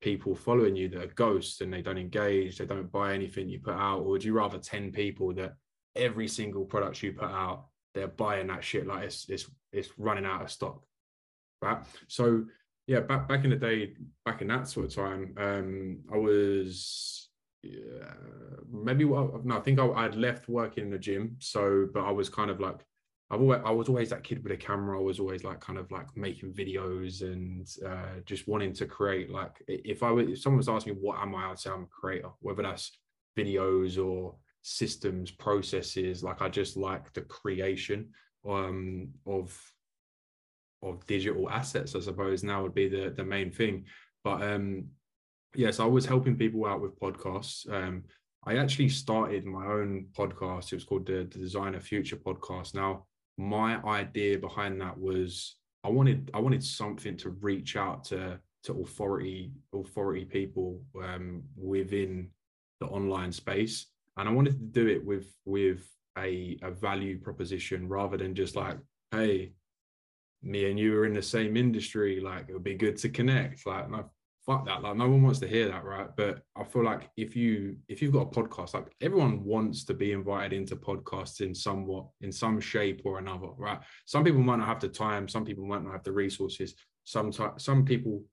people 0.03 0.35
following 0.35 0.75
you 0.75 0.89
that 0.89 1.01
are 1.01 1.13
ghosts 1.15 1.61
and 1.61 1.71
they 1.71 1.81
don't 1.81 1.97
engage, 1.97 2.57
they 2.57 2.65
don't 2.65 2.91
buy 2.91 3.13
anything 3.13 3.47
you 3.47 3.59
put 3.59 3.75
out? 3.75 3.99
Or 3.99 4.09
would 4.09 4.23
you 4.23 4.33
rather 4.33 4.57
10 4.57 4.91
people 4.91 5.33
that 5.35 5.53
every 5.95 6.27
single 6.27 6.65
product 6.65 7.01
you 7.01 7.13
put 7.13 7.29
out, 7.29 7.67
they're 7.95 8.09
buying 8.09 8.47
that 8.47 8.63
shit 8.63 8.85
like 8.85 9.05
it's 9.05 9.29
it's 9.29 9.49
it's 9.71 9.89
running 9.97 10.25
out 10.25 10.41
of 10.41 10.51
stock? 10.51 10.81
Right. 11.61 11.77
So 12.09 12.43
yeah, 12.85 12.99
back 12.99 13.29
back 13.29 13.45
in 13.45 13.51
the 13.51 13.55
day, 13.55 13.93
back 14.25 14.41
in 14.41 14.49
that 14.49 14.67
sort 14.67 14.87
of 14.87 14.93
time, 14.93 15.33
um, 15.37 15.99
I 16.13 16.17
was 16.17 17.29
yeah, 17.61 18.13
maybe 18.69 19.05
well, 19.05 19.39
no, 19.45 19.57
I 19.57 19.61
think 19.61 19.79
I, 19.79 19.87
I'd 19.87 20.15
left 20.15 20.49
working 20.49 20.83
in 20.83 20.91
the 20.91 20.97
gym. 20.97 21.37
So, 21.39 21.87
but 21.93 22.03
I 22.03 22.11
was 22.11 22.27
kind 22.27 22.51
of 22.51 22.59
like 22.59 22.85
I've 23.33 23.41
always, 23.41 23.61
I 23.65 23.71
was 23.71 23.89
always 23.89 24.09
that 24.11 24.23
kid 24.23 24.43
with 24.43 24.51
a 24.51 24.57
camera. 24.57 24.99
I 24.99 25.01
was 25.01 25.19
always 25.19 25.43
like 25.43 25.59
kind 25.59 25.79
of 25.79 25.91
like 25.91 26.15
making 26.15 26.53
videos 26.53 27.21
and 27.21 27.67
uh, 27.85 28.19
just 28.25 28.47
wanting 28.47 28.73
to 28.73 28.85
create. 28.85 29.31
Like 29.31 29.63
if 29.67 30.03
I 30.03 30.11
were, 30.11 30.21
if 30.21 30.39
someone 30.39 30.57
was 30.57 30.69
asking 30.69 30.93
me 30.93 30.99
what 31.01 31.19
am 31.19 31.33
I, 31.33 31.49
I'd 31.49 31.57
say 31.57 31.71
I'm 31.71 31.83
a 31.83 31.87
creator. 31.87 32.29
Whether 32.41 32.61
that's 32.61 32.91
videos 33.35 34.03
or 34.03 34.35
systems, 34.61 35.31
processes. 35.31 36.23
Like 36.23 36.43
I 36.43 36.49
just 36.49 36.77
like 36.77 37.11
the 37.13 37.21
creation 37.21 38.09
um, 38.47 39.09
of 39.25 39.59
of 40.83 41.05
digital 41.07 41.49
assets. 41.49 41.95
I 41.95 42.01
suppose 42.01 42.43
now 42.43 42.61
would 42.61 42.75
be 42.75 42.87
the 42.87 43.09
the 43.09 43.23
main 43.23 43.51
thing. 43.51 43.85
But 44.23 44.43
um, 44.43 44.89
yes, 45.55 45.79
I 45.79 45.85
was 45.85 46.05
helping 46.05 46.37
people 46.37 46.67
out 46.67 46.81
with 46.81 46.99
podcasts. 46.99 47.67
Um, 47.71 48.03
I 48.45 48.57
actually 48.57 48.89
started 48.89 49.45
my 49.45 49.65
own 49.65 50.07
podcast. 50.15 50.71
It 50.71 50.75
was 50.75 50.83
called 50.83 51.07
the, 51.07 51.27
the 51.31 51.39
Design 51.39 51.75
a 51.75 51.79
Future 51.79 52.17
Podcast. 52.17 52.75
Now 52.75 53.05
my 53.37 53.81
idea 53.83 54.37
behind 54.37 54.79
that 54.81 54.97
was 54.97 55.55
I 55.83 55.89
wanted 55.89 56.31
I 56.33 56.39
wanted 56.39 56.63
something 56.63 57.17
to 57.17 57.29
reach 57.29 57.75
out 57.75 58.05
to 58.05 58.39
to 58.63 58.81
authority 58.81 59.51
authority 59.73 60.25
people 60.25 60.81
um, 61.03 61.43
within 61.57 62.29
the 62.79 62.87
online 62.87 63.31
space, 63.31 63.87
and 64.17 64.29
I 64.29 64.31
wanted 64.31 64.51
to 64.51 64.81
do 64.81 64.87
it 64.87 65.03
with 65.03 65.27
with 65.45 65.85
a 66.17 66.57
a 66.61 66.71
value 66.71 67.19
proposition 67.19 67.87
rather 67.87 68.17
than 68.17 68.35
just 68.35 68.55
like, 68.55 68.77
hey, 69.11 69.53
me 70.41 70.69
and 70.69 70.79
you 70.79 70.97
are 70.97 71.05
in 71.05 71.13
the 71.13 71.21
same 71.21 71.57
industry, 71.57 72.19
like 72.19 72.45
it 72.47 72.53
would 72.53 72.63
be 72.63 72.75
good 72.75 72.97
to 72.97 73.09
connect. 73.09 73.65
Like, 73.65 73.89
fuck 74.45 74.65
that 74.65 74.81
like 74.81 74.95
no 74.95 75.09
one 75.09 75.23
wants 75.23 75.39
to 75.39 75.47
hear 75.47 75.67
that 75.69 75.83
right? 75.83 76.09
But 76.15 76.41
i 76.55 76.63
feel 76.63 76.83
like 76.83 77.09
if 77.17 77.35
you 77.35 77.77
if 77.87 78.01
you've 78.01 78.13
got 78.13 78.27
a 78.27 78.41
podcast 78.41 78.73
like 78.73 78.93
everyone 79.01 79.43
wants 79.43 79.85
to 79.85 79.93
be 79.93 80.11
invited 80.11 80.53
into 80.53 80.75
podcasts 80.75 81.41
in 81.41 81.55
somewhat 81.55 82.07
in 82.21 82.31
some 82.31 82.59
shape 82.59 83.01
or 83.05 83.19
another 83.19 83.47
right? 83.57 83.79
Some 84.05 84.23
people 84.23 84.41
might 84.41 84.57
not 84.57 84.67
have 84.67 84.79
the 84.79 84.89
time 84.89 85.27
some 85.27 85.45
people 85.45 85.65
might 85.65 85.83
not 85.83 85.93
have 85.93 86.03
the 86.03 86.11
resources 86.11 86.75
some 87.03 87.31
sometimes 87.31 87.63
some 87.63 87.85
people 87.85 88.23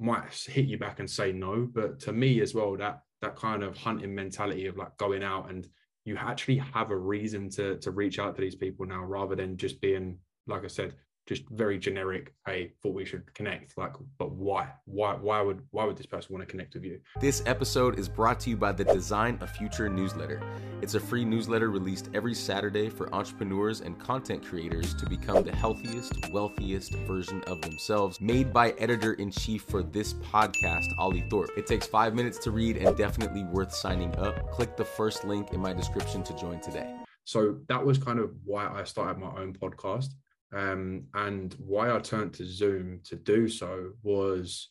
might 0.00 0.32
hit 0.48 0.66
you 0.66 0.76
back 0.76 0.98
and 0.98 1.08
say 1.08 1.32
no 1.32 1.68
but 1.72 2.00
to 2.00 2.12
me 2.12 2.40
as 2.40 2.54
well 2.54 2.76
that 2.76 3.00
that 3.22 3.36
kind 3.36 3.62
of 3.62 3.76
hunting 3.76 4.14
mentality 4.14 4.66
of 4.66 4.76
like 4.76 4.96
going 4.98 5.22
out 5.22 5.50
and 5.50 5.68
you 6.04 6.16
actually 6.16 6.58
have 6.58 6.90
a 6.90 6.96
reason 6.96 7.48
to 7.48 7.78
to 7.78 7.90
reach 7.90 8.18
out 8.18 8.34
to 8.34 8.42
these 8.42 8.56
people 8.56 8.84
now 8.86 9.02
rather 9.04 9.34
than 9.34 9.56
just 9.56 9.80
being 9.80 10.18
like 10.46 10.64
i 10.64 10.68
said 10.68 10.94
just 11.26 11.48
very 11.50 11.78
generic 11.78 12.34
hey 12.46 12.72
thought 12.82 12.94
we 12.94 13.04
should 13.04 13.32
connect 13.34 13.76
like 13.78 13.94
but 14.18 14.32
why? 14.32 14.68
Why 14.84 15.14
why 15.14 15.40
would 15.40 15.62
why 15.70 15.84
would 15.84 15.96
this 15.96 16.06
person 16.06 16.34
want 16.34 16.46
to 16.46 16.50
connect 16.50 16.74
with 16.74 16.84
you? 16.84 17.00
This 17.20 17.42
episode 17.46 17.98
is 17.98 18.08
brought 18.08 18.40
to 18.40 18.50
you 18.50 18.56
by 18.56 18.72
the 18.72 18.84
design 18.84 19.38
a 19.40 19.46
future 19.46 19.88
newsletter. 19.88 20.42
It's 20.82 20.94
a 20.94 21.00
free 21.00 21.24
newsletter 21.24 21.70
released 21.70 22.10
every 22.14 22.34
saturday 22.34 22.88
for 22.88 23.12
entrepreneurs 23.14 23.80
and 23.80 23.98
content 23.98 24.44
creators 24.44 24.94
to 24.94 25.08
become 25.08 25.44
the 25.44 25.54
healthiest 25.54 26.12
wealthiest 26.30 26.94
version 27.06 27.42
of 27.46 27.60
themselves. 27.62 28.20
Made 28.20 28.52
by 28.52 28.70
editor-in-chief 28.72 29.62
for 29.62 29.82
this 29.82 30.14
podcast 30.14 30.86
olley 30.98 31.28
thorpe. 31.30 31.50
It 31.56 31.66
takes 31.66 31.86
five 31.86 32.14
minutes 32.14 32.38
to 32.38 32.50
read 32.50 32.76
and 32.76 32.96
definitely 32.96 33.44
worth 33.44 33.74
signing 33.74 34.14
up. 34.16 34.50
Click 34.50 34.76
the 34.76 34.84
first 34.84 35.24
link 35.24 35.52
in 35.52 35.60
my 35.60 35.72
description 35.72 36.22
to 36.24 36.36
join 36.36 36.60
today. 36.60 36.94
So 37.24 37.56
that 37.68 37.84
was 37.84 37.96
kind 37.96 38.18
of 38.18 38.32
why 38.44 38.68
i 38.68 38.84
started 38.84 39.18
my 39.18 39.30
own 39.40 39.54
podcast 39.54 40.08
um, 40.54 41.04
and 41.14 41.54
why 41.58 41.94
I 41.94 41.98
turned 41.98 42.32
to 42.34 42.44
Zoom 42.46 43.00
to 43.04 43.16
do 43.16 43.48
so 43.48 43.92
was 44.02 44.70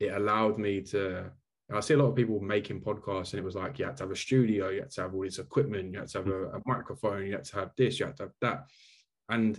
it 0.00 0.12
allowed 0.12 0.58
me 0.58 0.80
to. 0.82 1.30
I 1.74 1.80
see 1.80 1.94
a 1.94 1.96
lot 1.96 2.06
of 2.10 2.14
people 2.14 2.38
making 2.38 2.80
podcasts, 2.80 3.32
and 3.32 3.40
it 3.40 3.44
was 3.44 3.56
like 3.56 3.78
you 3.80 3.86
had 3.86 3.96
to 3.96 4.04
have 4.04 4.12
a 4.12 4.16
studio, 4.16 4.68
you 4.68 4.80
had 4.82 4.90
to 4.92 5.00
have 5.02 5.14
all 5.14 5.22
this 5.22 5.40
equipment, 5.40 5.92
you 5.92 5.98
had 5.98 6.08
to 6.10 6.18
have 6.18 6.28
a, 6.28 6.44
a 6.50 6.60
microphone, 6.64 7.26
you 7.26 7.32
had 7.32 7.44
to 7.46 7.56
have 7.56 7.70
this, 7.76 7.98
you 7.98 8.06
had 8.06 8.16
to 8.18 8.22
have 8.24 8.32
that. 8.40 8.66
And 9.28 9.58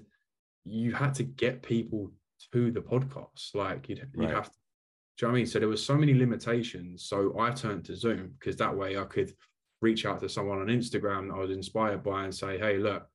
you 0.64 0.94
had 0.94 1.14
to 1.16 1.24
get 1.24 1.62
people 1.64 2.12
to 2.54 2.72
the 2.72 2.80
podcast. 2.80 3.54
Like 3.56 3.90
you'd, 3.90 4.08
you'd 4.14 4.24
Right. 4.24 4.34
have 4.34 4.46
to, 4.50 4.58
do 5.18 5.26
you 5.26 5.28
know 5.28 5.32
what 5.34 5.36
I 5.36 5.40
mean? 5.40 5.48
So 5.48 5.60
there 5.60 5.68
was 5.68 5.86
so 5.86 5.98
many 5.98 6.14
limitations. 6.14 7.04
So 7.04 7.38
I 7.38 7.52
turned 7.52 7.84
to 7.86 7.96
Zoom 7.98 8.36
because 8.40 8.56
that 8.56 8.74
way 8.76 8.98
I 8.98 9.04
could 9.04 9.34
reach 9.82 10.06
out 10.06 10.22
to 10.22 10.30
someone 10.30 10.60
on 10.62 10.68
Instagram 10.68 11.28
that 11.28 11.36
I 11.36 11.40
was 11.40 11.52
inspired 11.52 12.04
by 12.04 12.24
and 12.24 12.34
say, 12.34 12.58
hey, 12.58 12.78
look, 12.78 13.06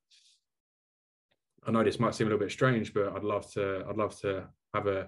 I 1.65 1.71
know 1.71 1.83
this 1.83 1.99
might 1.99 2.15
seem 2.15 2.27
a 2.27 2.29
little 2.29 2.45
bit 2.45 2.51
strange, 2.51 2.93
but 2.93 3.15
I'd 3.15 3.23
love 3.23 3.51
to, 3.53 3.85
I'd 3.89 3.97
love 3.97 4.19
to 4.21 4.47
have 4.73 4.87
a 4.87 5.07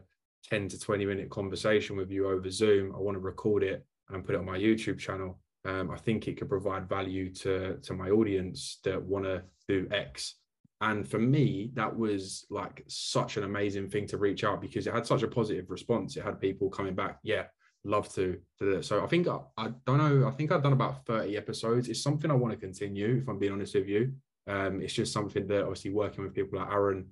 10 0.49 0.69
to 0.69 0.79
20 0.79 1.05
minute 1.05 1.29
conversation 1.29 1.97
with 1.97 2.11
you 2.11 2.29
over 2.29 2.49
Zoom. 2.49 2.93
I 2.95 2.99
want 2.99 3.15
to 3.15 3.19
record 3.19 3.63
it 3.63 3.85
and 4.09 4.25
put 4.25 4.35
it 4.35 4.39
on 4.39 4.45
my 4.45 4.57
YouTube 4.57 4.99
channel. 4.99 5.39
Um, 5.65 5.89
I 5.89 5.97
think 5.97 6.27
it 6.27 6.37
could 6.37 6.49
provide 6.49 6.87
value 6.87 7.33
to 7.35 7.77
to 7.81 7.93
my 7.93 8.09
audience 8.09 8.79
that 8.83 9.01
want 9.01 9.25
to 9.25 9.43
do 9.67 9.87
X. 9.91 10.35
And 10.81 11.07
for 11.07 11.17
me, 11.17 11.71
that 11.73 11.95
was 11.95 12.45
like 12.49 12.83
such 12.87 13.37
an 13.37 13.43
amazing 13.43 13.89
thing 13.89 14.05
to 14.07 14.17
reach 14.17 14.43
out 14.43 14.61
because 14.61 14.85
it 14.85 14.93
had 14.93 15.07
such 15.07 15.23
a 15.23 15.27
positive 15.27 15.69
response. 15.69 16.17
It 16.17 16.23
had 16.23 16.39
people 16.39 16.69
coming 16.69 16.93
back, 16.93 17.19
yeah, 17.23 17.45
love 17.85 18.13
to 18.15 18.37
that. 18.59 18.85
So 18.85 19.03
I 19.03 19.07
think 19.07 19.27
I, 19.27 19.39
I 19.57 19.71
don't 19.85 19.97
know. 19.97 20.27
I 20.27 20.31
think 20.31 20.51
I've 20.51 20.63
done 20.63 20.73
about 20.73 21.05
30 21.05 21.37
episodes. 21.37 21.87
It's 21.87 22.03
something 22.03 22.29
I 22.29 22.35
want 22.35 22.53
to 22.53 22.59
continue, 22.59 23.19
if 23.21 23.27
I'm 23.27 23.39
being 23.39 23.53
honest 23.53 23.75
with 23.75 23.87
you. 23.87 24.13
Um, 24.47 24.81
it's 24.81 24.93
just 24.93 25.13
something 25.13 25.47
that 25.47 25.61
obviously 25.63 25.91
working 25.91 26.23
with 26.23 26.33
people 26.33 26.59
like 26.59 26.71
Aaron, 26.71 27.07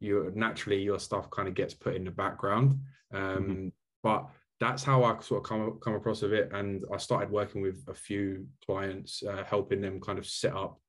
you 0.00 0.32
naturally 0.34 0.82
your 0.82 0.98
stuff 0.98 1.30
kind 1.30 1.48
of 1.48 1.54
gets 1.54 1.74
put 1.74 1.94
in 1.94 2.04
the 2.04 2.10
background. 2.10 2.80
Um, 3.12 3.72
But 4.02 4.28
that's 4.60 4.84
how 4.84 5.04
I 5.04 5.18
sort 5.20 5.42
of 5.42 5.48
come 5.48 5.78
come 5.80 5.94
across 5.94 6.22
of 6.22 6.32
it, 6.32 6.50
and 6.52 6.84
I 6.92 6.96
started 6.98 7.30
working 7.30 7.62
with 7.62 7.84
a 7.88 7.94
few 7.94 8.46
clients, 8.64 9.22
uh, 9.22 9.44
helping 9.44 9.80
them 9.80 10.00
kind 10.00 10.18
of 10.18 10.26
set 10.26 10.54
up 10.54 10.80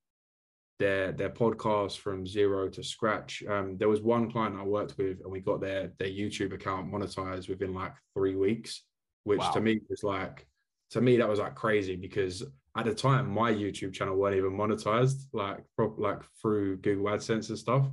their 0.79 1.11
their 1.11 1.29
podcast 1.29 1.97
from 1.97 2.25
zero 2.25 2.69
to 2.69 2.83
scratch. 2.83 3.43
Um, 3.47 3.77
there 3.77 3.89
was 3.89 4.01
one 4.01 4.31
client 4.31 4.55
I 4.57 4.63
worked 4.63 4.97
with, 4.97 5.21
and 5.21 5.31
we 5.31 5.39
got 5.39 5.59
their 5.59 5.91
their 5.99 6.07
YouTube 6.07 6.53
account 6.53 6.91
monetized 6.91 7.49
within 7.49 7.73
like 7.73 7.93
three 8.13 8.35
weeks, 8.35 8.83
which 9.23 9.39
Wow. 9.39 9.51
to 9.51 9.61
me 9.61 9.81
was 9.89 10.03
like 10.03 10.47
to 10.91 11.01
me 11.01 11.17
that 11.17 11.29
was 11.29 11.39
like 11.39 11.55
crazy 11.55 11.95
because 11.95 12.43
at 12.77 12.85
the 12.85 12.93
time 12.93 13.29
my 13.29 13.51
YouTube 13.51 13.93
channel 13.93 14.15
weren't 14.15 14.35
even 14.37 14.51
monetized 14.51 15.23
like 15.33 15.59
pro- 15.75 15.95
like 15.97 16.21
through 16.41 16.77
Google 16.77 17.05
AdSense 17.05 17.49
and 17.49 17.57
stuff. 17.57 17.87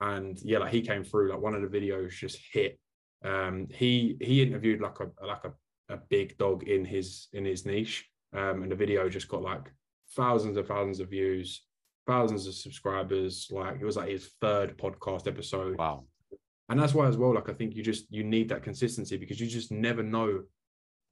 And 0.00 0.38
yeah, 0.42 0.58
like 0.58 0.72
he 0.72 0.82
came 0.82 1.02
through 1.02 1.30
like 1.30 1.40
one 1.40 1.54
of 1.54 1.62
the 1.62 1.68
videos 1.80 2.10
just 2.10 2.38
hit. 2.52 2.78
Um, 3.24 3.66
he 3.74 4.16
he 4.20 4.42
interviewed 4.42 4.80
like 4.80 4.98
a 5.00 5.26
like 5.26 5.44
a, 5.44 5.52
a 5.92 5.96
big 6.08 6.36
dog 6.38 6.62
in 6.68 6.84
his 6.84 7.28
in 7.32 7.44
his 7.44 7.66
niche, 7.66 8.06
um, 8.32 8.62
and 8.62 8.70
the 8.70 8.76
video 8.76 9.08
just 9.08 9.28
got 9.28 9.42
like 9.42 9.72
thousands 10.14 10.56
and 10.56 10.66
thousands 10.66 11.00
of 11.00 11.10
views, 11.10 11.64
thousands 12.06 12.46
of 12.46 12.54
subscribers. 12.54 13.48
Like 13.50 13.80
it 13.80 13.84
was 13.84 13.96
like 13.96 14.10
his 14.10 14.30
third 14.40 14.78
podcast 14.78 15.26
episode 15.26 15.76
Wow. 15.78 16.04
and 16.68 16.78
that's 16.78 16.94
why 16.94 17.08
as 17.08 17.16
well 17.16 17.34
like 17.34 17.48
i 17.48 17.52
think 17.54 17.74
you 17.74 17.82
just 17.82 18.04
you 18.10 18.22
need 18.22 18.48
that 18.50 18.62
consistency 18.62 19.16
because 19.16 19.40
you 19.40 19.46
just 19.46 19.72
never 19.72 20.02
know 20.02 20.42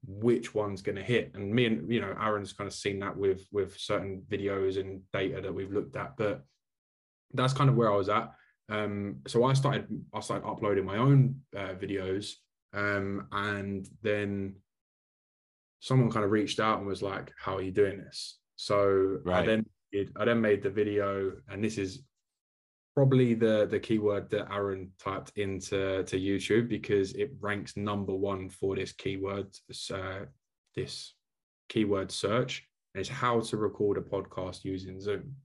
which 0.07 0.55
one's 0.55 0.83
going 0.83 0.97
to 0.97 1.03
hit. 1.03 1.33
And 1.35 1.53
me 1.53 1.67
and 1.67 1.91
you 1.93 2.01
know 2.01 2.15
aaron's 2.21 2.53
kind 2.53 2.69
of 2.69 2.75
seen 2.75 2.99
that 3.01 3.17
with 3.17 3.47
with 3.53 3.77
certain 3.79 4.23
videos 4.29 4.79
and 4.79 5.03
data 5.13 5.41
that 5.41 5.53
we've 5.53 5.73
looked 5.73 5.97
at 5.97 6.17
but 6.17 6.45
that's 7.35 7.53
kind 7.53 7.69
of 7.69 7.77
where 7.77 7.93
i 7.93 7.97
was 7.97 8.09
at. 8.09 8.33
Um 8.69 9.17
so 9.27 9.45
i 9.45 9.53
started 9.53 9.87
i 10.15 10.21
started 10.21 10.47
uploading 10.47 10.85
my 10.85 10.97
own 10.97 11.41
uh, 11.57 11.75
videos 11.75 12.33
um 12.73 13.27
and 13.33 13.89
then 14.03 14.57
someone 15.81 16.11
kind 16.11 16.25
of 16.25 16.31
reached 16.31 16.61
out 16.61 16.79
and 16.79 16.87
was 16.87 17.03
like 17.03 17.33
how 17.39 17.57
are 17.57 17.63
you 17.63 17.73
doing 17.73 17.99
this? 17.99 18.39
So 18.57 19.19
i 19.27 19.45
then 19.45 19.67
did, 19.93 20.13
i 20.17 20.25
then 20.25 20.41
made 20.41 20.63
the 20.63 20.71
video 20.71 21.33
and 21.49 21.63
this 21.63 21.79
is 21.79 22.03
probably 22.97 23.35
the 23.35 23.69
the 23.71 23.79
keyword 23.79 24.31
that 24.31 24.50
Aaron 24.50 24.91
typed 24.99 25.33
into 25.37 26.03
to 26.05 26.19
YouTube 26.19 26.69
because 26.69 27.12
it 27.12 27.31
ranks 27.41 27.76
number 27.76 28.15
one 28.15 28.49
for 28.49 28.75
this 28.75 28.93
keyword 28.93 29.55
uh, 29.93 30.25
this 30.75 31.15
keyword 31.69 32.11
search 32.11 32.67
it's 32.97 33.09
how 33.11 33.41
to 33.41 33.57
record 33.59 33.99
a 33.99 34.00
podcast 34.00 34.65
using 34.65 34.99
Zoom. 35.00 35.37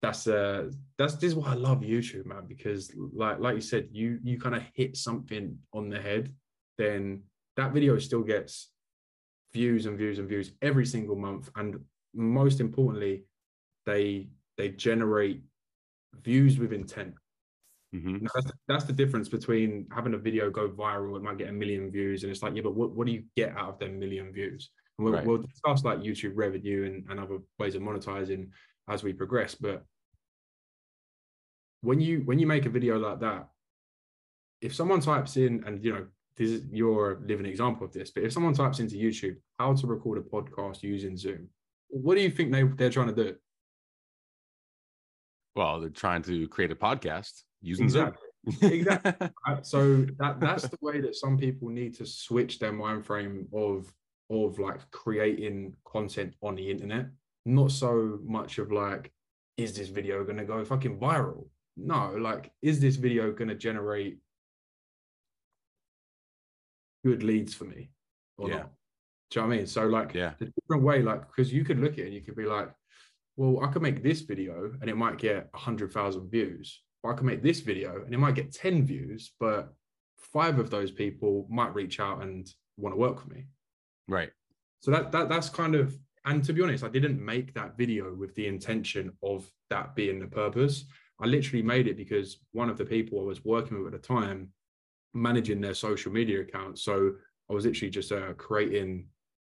That's 0.00 0.28
uh 0.28 0.70
that's 0.96 1.14
this 1.14 1.32
is 1.32 1.34
why 1.34 1.50
I 1.50 1.54
love 1.54 1.80
YouTube, 1.80 2.26
man, 2.26 2.44
because 2.46 2.92
like 3.12 3.40
like 3.40 3.56
you 3.56 3.60
said, 3.60 3.88
you 3.90 4.20
you 4.22 4.38
kind 4.38 4.54
of 4.54 4.62
hit 4.72 4.96
something 4.96 5.58
on 5.72 5.88
the 5.88 6.00
head, 6.00 6.32
then 6.78 7.22
that 7.56 7.72
video 7.72 7.98
still 7.98 8.22
gets 8.22 8.70
views 9.52 9.86
and 9.86 9.98
views 9.98 10.20
and 10.20 10.28
views 10.28 10.52
every 10.62 10.86
single 10.86 11.16
month, 11.16 11.50
and 11.56 11.80
most 12.14 12.60
importantly, 12.60 13.24
they 13.84 14.28
they 14.56 14.68
generate 14.68 15.42
views 16.22 16.58
with 16.58 16.72
intent. 16.72 17.14
Mhm. 17.94 18.22
Now, 18.22 18.30
That's, 18.34 18.52
that's 18.68 18.84
the 18.84 18.92
difference 18.92 19.28
between 19.28 19.86
having 19.92 20.14
a 20.14 20.18
video 20.18 20.50
go 20.50 20.68
viral, 20.68 21.16
it 21.16 21.22
might 21.22 21.38
get 21.38 21.48
a 21.48 21.52
million 21.52 21.90
views, 21.90 22.22
and 22.24 22.30
it's 22.32 22.42
like, 22.42 22.54
yeah, 22.54 22.62
but 22.62 22.74
what, 22.74 22.92
what 22.92 23.06
do 23.06 23.12
you 23.12 23.24
get 23.36 23.56
out 23.56 23.68
of 23.70 23.78
them 23.78 23.98
million 23.98 24.32
views? 24.32 24.70
And 24.98 25.04
we'll, 25.04 25.14
Right. 25.14 25.26
we'll 25.26 25.38
discuss 25.42 25.84
like 25.84 26.00
YouTube 26.00 26.32
revenue 26.34 26.84
and, 26.86 27.08
and 27.10 27.20
other 27.20 27.38
ways 27.58 27.74
of 27.74 27.82
monetizing 27.82 28.50
as 28.88 29.02
we 29.04 29.12
progress. 29.12 29.54
But 29.54 29.84
when 31.82 32.00
you 32.00 32.20
when 32.20 32.38
you 32.38 32.46
make 32.46 32.66
a 32.66 32.70
video 32.70 32.98
like 32.98 33.20
that, 33.20 33.48
if 34.60 34.74
someone 34.74 35.00
types 35.00 35.36
in, 35.36 35.64
and 35.64 35.84
you 35.84 35.92
know, 35.92 36.06
this 36.36 36.50
is 36.50 36.66
you're 36.70 37.20
living 37.24 37.46
example 37.46 37.86
of 37.86 37.92
this, 37.92 38.10
but 38.10 38.24
if 38.24 38.32
someone 38.32 38.54
types 38.54 38.80
into 38.80 38.96
YouTube 38.96 39.36
how 39.58 39.74
to 39.74 39.86
record 39.86 40.18
a 40.18 40.22
podcast 40.22 40.82
using 40.82 41.16
Zoom, 41.16 41.48
what 41.88 42.14
do 42.16 42.22
you 42.22 42.30
think 42.30 42.52
they, 42.52 42.62
they're 42.64 42.90
trying 42.90 43.14
to 43.14 43.24
do? 43.24 43.36
Well, 45.56 45.80
they're 45.80 45.88
trying 45.88 46.22
to 46.24 46.46
create 46.48 46.70
a 46.70 46.76
podcast 46.76 47.42
using 47.62 47.88
Zoom. 47.88 48.12
Exactly. 48.62 49.30
Uh, 49.48 49.60
so 49.62 50.06
that 50.18 50.38
that's 50.40 50.68
the 50.68 50.78
way 50.80 51.00
that 51.00 51.14
some 51.16 51.36
people 51.36 51.68
need 51.68 51.94
to 51.94 52.06
switch 52.06 52.58
their 52.60 52.72
mind 52.72 53.04
frame 53.04 53.48
of 53.52 53.92
of 54.30 54.58
like 54.60 54.88
creating 54.92 55.72
content 55.84 56.32
on 56.42 56.54
the 56.54 56.70
internet 56.70 57.06
not 57.44 57.70
so 57.72 58.18
much 58.24 58.58
of 58.58 58.70
like 58.70 59.12
is 59.56 59.76
this 59.76 59.88
video 59.88 60.22
going 60.24 60.36
to 60.36 60.44
go 60.44 60.64
fucking 60.64 60.96
viral 60.98 61.48
no 61.76 62.14
like 62.20 62.52
is 62.62 62.78
this 62.80 62.94
video 62.96 63.32
going 63.32 63.48
to 63.48 63.54
generate 63.56 64.18
good 67.04 67.22
leads 67.24 67.52
for 67.54 67.64
me 67.64 67.90
or 68.38 68.48
Yeah. 68.48 68.56
not 68.58 68.70
do 69.30 69.40
you 69.40 69.42
know 69.42 69.48
what 69.48 69.54
i 69.54 69.56
mean 69.58 69.66
so 69.66 69.86
like 69.86 70.14
Yeah. 70.14 70.34
the 70.38 70.52
different 70.60 70.82
way 70.84 71.02
like 71.02 71.26
because 71.28 71.52
you 71.52 71.64
could 71.64 71.78
look 71.80 71.94
at 71.94 71.98
it 72.00 72.04
and 72.06 72.14
you 72.14 72.20
could 72.20 72.36
be 72.36 72.46
like 72.46 72.70
well 73.36 73.62
i 73.64 73.68
could 73.68 73.82
make 73.82 74.02
this 74.02 74.20
video 74.22 74.72
and 74.80 74.90
it 74.90 74.96
might 74.96 75.18
get 75.18 75.48
100000 75.52 76.30
views 76.30 76.82
or 77.02 77.12
i 77.12 77.16
could 77.16 77.26
make 77.26 77.42
this 77.42 77.60
video 77.60 78.02
and 78.04 78.14
it 78.14 78.18
might 78.18 78.34
get 78.34 78.52
10 78.52 78.84
views 78.84 79.32
but 79.38 79.72
five 80.18 80.58
of 80.58 80.70
those 80.70 80.90
people 80.90 81.46
might 81.50 81.74
reach 81.74 82.00
out 82.00 82.22
and 82.22 82.50
want 82.76 82.94
to 82.94 82.98
work 82.98 83.24
with 83.24 83.34
me 83.34 83.44
Right. 84.08 84.30
so 84.80 84.90
that, 84.92 85.10
that 85.12 85.28
that's 85.28 85.48
kind 85.48 85.74
of 85.74 85.96
and 86.24 86.42
to 86.44 86.52
be 86.52 86.62
honest 86.62 86.84
i 86.84 86.88
didn't 86.88 87.24
make 87.24 87.52
that 87.54 87.76
video 87.76 88.14
with 88.14 88.34
the 88.34 88.46
intention 88.46 89.12
of 89.22 89.50
that 89.70 89.94
being 89.94 90.18
the 90.20 90.26
purpose 90.26 90.84
i 91.20 91.26
literally 91.26 91.62
made 91.62 91.86
it 91.88 91.96
because 91.96 92.38
one 92.52 92.70
of 92.70 92.78
the 92.78 92.84
people 92.84 93.20
i 93.20 93.24
was 93.24 93.44
working 93.44 93.82
with 93.82 93.94
at 93.94 94.00
the 94.02 94.06
time 94.06 94.50
managing 95.14 95.60
their 95.60 95.74
social 95.74 96.12
media 96.12 96.40
accounts. 96.42 96.82
so 96.82 97.12
i 97.50 97.54
was 97.54 97.64
literally 97.64 97.90
just 97.90 98.12
uh, 98.12 98.32
creating 98.34 99.06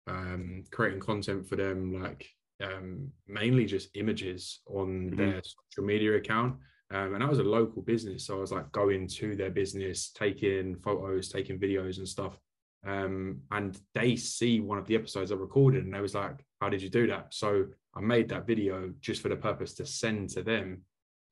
um 0.06 0.62
creating 0.70 1.00
content 1.00 1.46
for 1.48 1.56
them 1.56 2.00
like 2.02 2.28
um 2.62 3.10
mainly 3.26 3.66
just 3.66 3.90
images 3.94 4.60
on 4.66 5.10
Mhm. 5.10 5.16
their 5.16 5.42
social 5.42 5.84
media 5.84 6.14
account 6.16 6.56
um, 6.90 7.14
and 7.14 7.22
I 7.22 7.28
was 7.28 7.40
a 7.40 7.42
local 7.42 7.82
business 7.82 8.26
so 8.26 8.36
i 8.36 8.40
was 8.40 8.52
like 8.52 8.70
going 8.72 9.08
to 9.08 9.34
their 9.36 9.50
business 9.50 10.10
taking 10.12 10.76
photos 10.76 11.28
taking 11.28 11.58
videos 11.58 11.98
and 11.98 12.08
stuff 12.08 12.38
um, 12.86 13.40
and 13.50 13.78
they 13.94 14.14
see 14.16 14.60
one 14.60 14.78
of 14.78 14.86
the 14.86 14.94
episodes 14.94 15.32
I 15.32 15.34
recorded 15.34 15.84
and 15.84 15.92
they 15.92 16.00
was 16.00 16.14
like, 16.14 16.36
how 16.60 16.68
did 16.68 16.80
you 16.82 16.88
do 16.88 17.08
that? 17.08 17.34
So 17.34 17.66
I 17.96 18.00
made 18.00 18.28
that 18.28 18.46
video 18.46 18.92
just 19.00 19.22
for 19.22 19.28
the 19.28 19.34
purpose 19.36 19.74
to 19.74 19.86
send 19.86 20.30
to 20.30 20.42
them. 20.42 20.82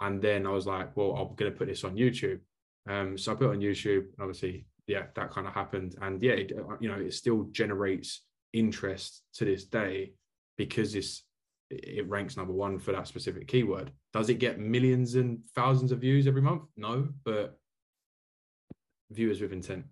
And 0.00 0.20
then 0.20 0.46
I 0.48 0.50
was 0.50 0.66
like, 0.66 0.96
well, 0.96 1.12
I'm 1.12 1.36
going 1.36 1.52
to 1.52 1.56
put 1.56 1.68
this 1.68 1.84
on 1.84 1.94
YouTube. 1.94 2.40
Um, 2.88 3.16
so 3.16 3.30
I 3.30 3.34
put 3.36 3.44
it 3.50 3.50
on 3.50 3.60
YouTube 3.60 3.98
and 4.00 4.20
obviously, 4.20 4.66
yeah, 4.88 5.04
that 5.14 5.30
kind 5.30 5.46
of 5.46 5.54
happened. 5.54 5.94
And 6.02 6.20
yeah, 6.20 6.32
it, 6.32 6.52
uh, 6.58 6.76
you 6.80 6.88
know, 6.88 6.98
it 6.98 7.14
still 7.14 7.44
generates 7.52 8.22
interest 8.52 9.22
to 9.34 9.44
this 9.44 9.64
day 9.64 10.14
because 10.56 10.94
it's, 10.94 11.25
it 11.70 12.08
ranks 12.08 12.37
number 12.37 12.52
one 12.52 12.78
for 12.78 12.92
that 12.92 13.08
specific 13.08 13.49
keyword. 13.49 13.90
Does 14.12 14.28
it 14.28 14.34
get 14.34 14.61
millions 14.61 15.14
and 15.14 15.44
thousands 15.54 15.92
of 15.92 16.00
views 16.00 16.26
every 16.26 16.42
month? 16.42 16.62
No, 16.76 17.08
but 17.25 17.58
viewers 19.11 19.40
with 19.40 19.52
intent. 19.52 19.84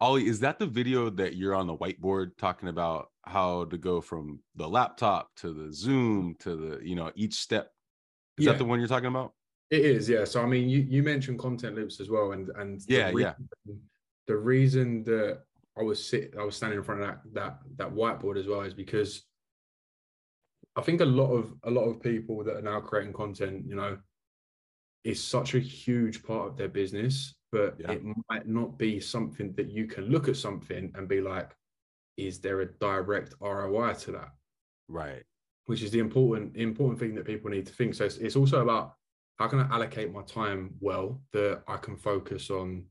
Olley, 0.00 0.26
is 0.26 0.38
that 0.40 0.58
the 0.60 0.66
video 0.66 1.10
that 1.10 1.34
you're 1.34 1.54
on 1.56 1.66
the 1.66 1.76
whiteboard 1.76 2.36
talking 2.38 2.68
about 2.68 3.08
how 3.24 3.64
to 3.64 3.76
go 3.76 4.00
from 4.00 4.38
the 4.54 4.68
laptop 4.68 5.28
to 5.36 5.52
the 5.52 5.72
Zoom 5.72 6.36
to 6.40 6.54
the, 6.54 6.86
you 6.86 6.94
know, 6.94 7.10
each 7.16 7.34
step? 7.34 7.72
Is 8.38 8.44
Yeah. 8.46 8.52
that 8.52 8.58
the 8.58 8.64
one 8.64 8.78
you're 8.78 8.86
talking 8.88 9.08
about? 9.08 9.32
It 9.70 9.80
is, 9.80 10.08
yeah. 10.08 10.24
So 10.24 10.40
I 10.40 10.46
mean, 10.46 10.68
you, 10.68 10.86
you 10.88 11.02
mentioned 11.02 11.38
content 11.40 11.74
loops 11.74 12.00
as 12.00 12.08
well, 12.08 12.32
and 12.32 12.48
and 12.56 12.80
the 12.82 12.94
Yeah, 12.94 13.10
yeah. 13.10 13.34
The 14.26 14.36
reason 14.36 15.02
that 15.04 15.40
I 15.76 15.82
was 15.82 16.04
sit, 16.04 16.34
I 16.38 16.44
was 16.44 16.56
standing 16.56 16.78
in 16.78 16.84
front 16.84 17.02
of 17.02 17.08
that 17.08 17.20
that 17.32 17.58
that 17.76 17.92
whiteboard 17.92 18.38
as 18.38 18.46
well 18.46 18.60
is 18.62 18.72
because 18.74 19.24
I 20.78 20.82
think 20.82 21.00
a 21.00 21.04
lot 21.04 21.30
of 21.32 21.52
a 21.64 21.70
lot 21.70 21.84
of 21.84 22.00
people 22.00 22.44
that 22.44 22.56
are 22.56 22.62
now 22.62 22.80
creating 22.80 23.12
content, 23.12 23.66
you 23.66 23.74
know, 23.74 23.98
is 25.04 25.22
such 25.22 25.54
a 25.54 25.58
huge 25.58 26.22
part 26.22 26.48
of 26.48 26.56
their 26.56 26.68
business, 26.68 27.34
but 27.50 27.76
Yeah. 27.80 27.92
it 27.92 28.02
might 28.30 28.46
not 28.46 28.78
be 28.78 29.00
something 29.00 29.52
that 29.54 29.68
you 29.70 29.86
can 29.86 30.04
look 30.04 30.28
at 30.28 30.36
something 30.36 30.92
and 30.94 31.08
be 31.08 31.20
like, 31.20 31.50
is 32.16 32.40
there 32.40 32.60
a 32.60 32.66
direct 32.78 33.34
ROI 33.40 33.94
to 33.94 34.12
that? 34.12 34.30
Right. 34.88 35.24
Which 35.66 35.82
is 35.82 35.90
the 35.90 35.98
important 35.98 36.56
important 36.56 36.98
thing 37.00 37.14
that 37.16 37.24
people 37.26 37.50
need 37.50 37.66
to 37.66 37.72
think. 37.74 37.94
So 37.94 38.04
it's, 38.04 38.16
it's 38.18 38.36
also 38.36 38.62
about 38.62 38.94
how 39.38 39.48
can 39.48 39.60
I 39.60 39.68
allocate 39.74 40.12
my 40.12 40.22
time 40.22 40.74
well 40.80 41.20
that 41.32 41.62
I 41.66 41.76
can 41.76 41.96
focus 41.96 42.50
on 42.50 42.84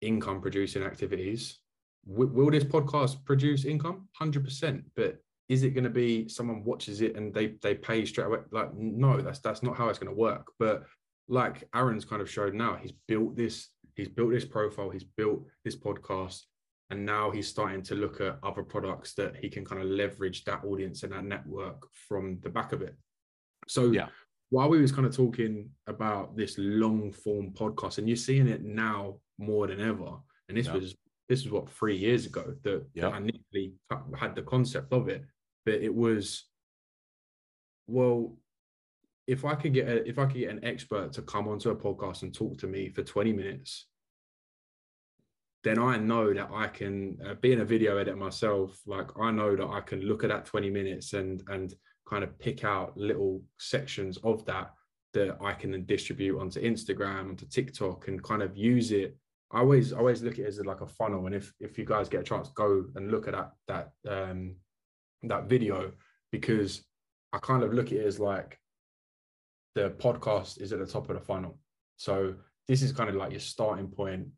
income 0.00 0.40
producing 0.40 0.82
activities. 0.82 1.58
W- 2.06 2.30
will 2.30 2.50
this 2.50 2.64
podcast 2.64 3.24
produce 3.24 3.64
income? 3.64 4.08
Hundred 4.14 4.44
percent. 4.44 4.84
But 4.94 5.20
is 5.48 5.62
it 5.62 5.70
going 5.70 5.84
to 5.84 5.90
be 5.90 6.28
someone 6.28 6.64
watches 6.64 7.00
it 7.00 7.16
and 7.16 7.32
they 7.32 7.54
they 7.62 7.74
pay 7.74 8.04
straight 8.04 8.26
away? 8.26 8.38
Like 8.50 8.74
no, 8.74 9.20
that's 9.20 9.38
that's 9.40 9.62
not 9.62 9.76
how 9.76 9.88
it's 9.88 9.98
going 9.98 10.14
to 10.14 10.20
work. 10.20 10.52
But 10.58 10.84
like 11.28 11.64
Aaron's 11.74 12.04
kind 12.04 12.22
of 12.22 12.30
showed 12.30 12.54
now, 12.54 12.76
he's 12.80 12.92
built 13.06 13.36
this. 13.36 13.68
He's 13.94 14.08
built 14.08 14.30
this 14.30 14.44
profile. 14.44 14.90
He's 14.90 15.04
built 15.04 15.44
this 15.64 15.76
podcast 15.76 16.42
and 16.90 17.04
now 17.04 17.30
he's 17.30 17.48
starting 17.48 17.82
to 17.82 17.94
look 17.94 18.20
at 18.20 18.38
other 18.42 18.62
products 18.62 19.14
that 19.14 19.36
he 19.36 19.48
can 19.48 19.64
kind 19.64 19.82
of 19.82 19.88
leverage 19.88 20.44
that 20.44 20.64
audience 20.64 21.02
and 21.02 21.12
that 21.12 21.24
network 21.24 21.86
from 22.08 22.38
the 22.42 22.48
back 22.48 22.72
of 22.72 22.80
it 22.82 22.96
so 23.66 23.90
Yeah. 23.90 24.08
while 24.50 24.68
we 24.70 24.80
was 24.80 24.92
kind 24.92 25.06
of 25.06 25.14
talking 25.14 25.68
about 25.86 26.36
this 26.36 26.56
long 26.58 27.12
form 27.12 27.52
podcast 27.52 27.98
and 27.98 28.08
you're 28.08 28.16
seeing 28.16 28.48
it 28.48 28.62
now 28.64 29.18
more 29.38 29.66
than 29.66 29.80
ever 29.80 30.16
and 30.48 30.56
this 30.56 30.66
Yeah. 30.66 30.74
was 30.74 30.96
this 31.28 31.44
was 31.44 31.52
what 31.52 31.68
three 31.68 31.96
years 31.96 32.24
ago 32.24 32.54
that, 32.62 32.86
Yeah. 32.94 33.02
that 33.02 33.12
i 33.14 33.18
initially 33.18 33.74
had 34.16 34.34
the 34.34 34.42
concept 34.42 34.92
of 34.92 35.08
it 35.08 35.24
but 35.68 35.82
it 35.82 35.94
was 35.94 36.44
well 37.86 38.36
if 39.26 39.44
i 39.44 39.54
could 39.54 39.74
get 39.74 39.86
a, 39.86 40.08
if 40.08 40.18
i 40.18 40.24
could 40.24 40.40
get 40.40 40.50
an 40.50 40.64
expert 40.64 41.12
to 41.12 41.22
come 41.22 41.46
onto 41.46 41.68
a 41.70 41.76
podcast 41.76 42.22
and 42.22 42.34
talk 42.34 42.56
to 42.56 42.66
me 42.66 42.88
for 42.88 43.02
20 43.02 43.32
minutes 43.32 43.86
then 45.64 45.78
I 45.78 45.96
know 45.98 46.32
that 46.32 46.50
I 46.52 46.68
can, 46.68 47.18
uh, 47.26 47.34
being 47.34 47.60
a 47.60 47.64
video 47.64 47.96
editor 47.96 48.16
myself, 48.16 48.80
like 48.86 49.10
I 49.20 49.32
know 49.32 49.56
that 49.56 49.66
I 49.66 49.80
can 49.80 50.02
look 50.02 50.22
at 50.22 50.30
that 50.30 50.46
20 50.46 50.70
minutes 50.70 51.14
and 51.14 51.42
and 51.48 51.74
kind 52.08 52.24
of 52.24 52.38
pick 52.38 52.64
out 52.64 52.96
little 52.96 53.42
sections 53.58 54.18
of 54.18 54.44
that 54.46 54.70
that 55.14 55.36
I 55.42 55.52
can 55.52 55.72
then 55.72 55.84
distribute 55.84 56.38
onto 56.38 56.62
Instagram, 56.62 57.30
onto 57.30 57.46
TikTok, 57.46 58.08
and 58.08 58.22
kind 58.22 58.42
of 58.42 58.56
use 58.56 58.92
it. 58.92 59.16
I 59.50 59.58
always 59.58 59.92
I 59.92 59.98
always 59.98 60.22
look 60.22 60.34
at 60.34 60.40
it 60.40 60.46
as 60.46 60.64
like 60.64 60.80
a 60.80 60.86
funnel. 60.86 61.26
And 61.26 61.34
if 61.34 61.52
if 61.60 61.76
you 61.76 61.84
guys 61.84 62.08
get 62.08 62.20
a 62.20 62.24
chance, 62.24 62.48
go 62.54 62.84
and 62.94 63.10
look 63.10 63.26
at 63.26 63.34
that 63.34 63.52
that 63.66 63.90
um 64.08 64.56
that 65.24 65.48
video 65.48 65.92
because 66.32 66.84
I 67.32 67.38
kind 67.38 67.62
of 67.62 67.74
look 67.74 67.86
at 67.86 67.98
it 67.98 68.06
as 68.06 68.20
like 68.20 68.58
the 69.74 69.90
podcast 69.90 70.60
is 70.60 70.72
at 70.72 70.78
the 70.78 70.86
top 70.86 71.08
of 71.08 71.16
the 71.16 71.24
funnel. 71.24 71.58
So 71.96 72.34
this 72.66 72.82
is 72.82 72.92
kind 72.92 73.10
of 73.10 73.16
like 73.16 73.30
your 73.30 73.40
starting 73.40 73.88
point. 73.88 74.28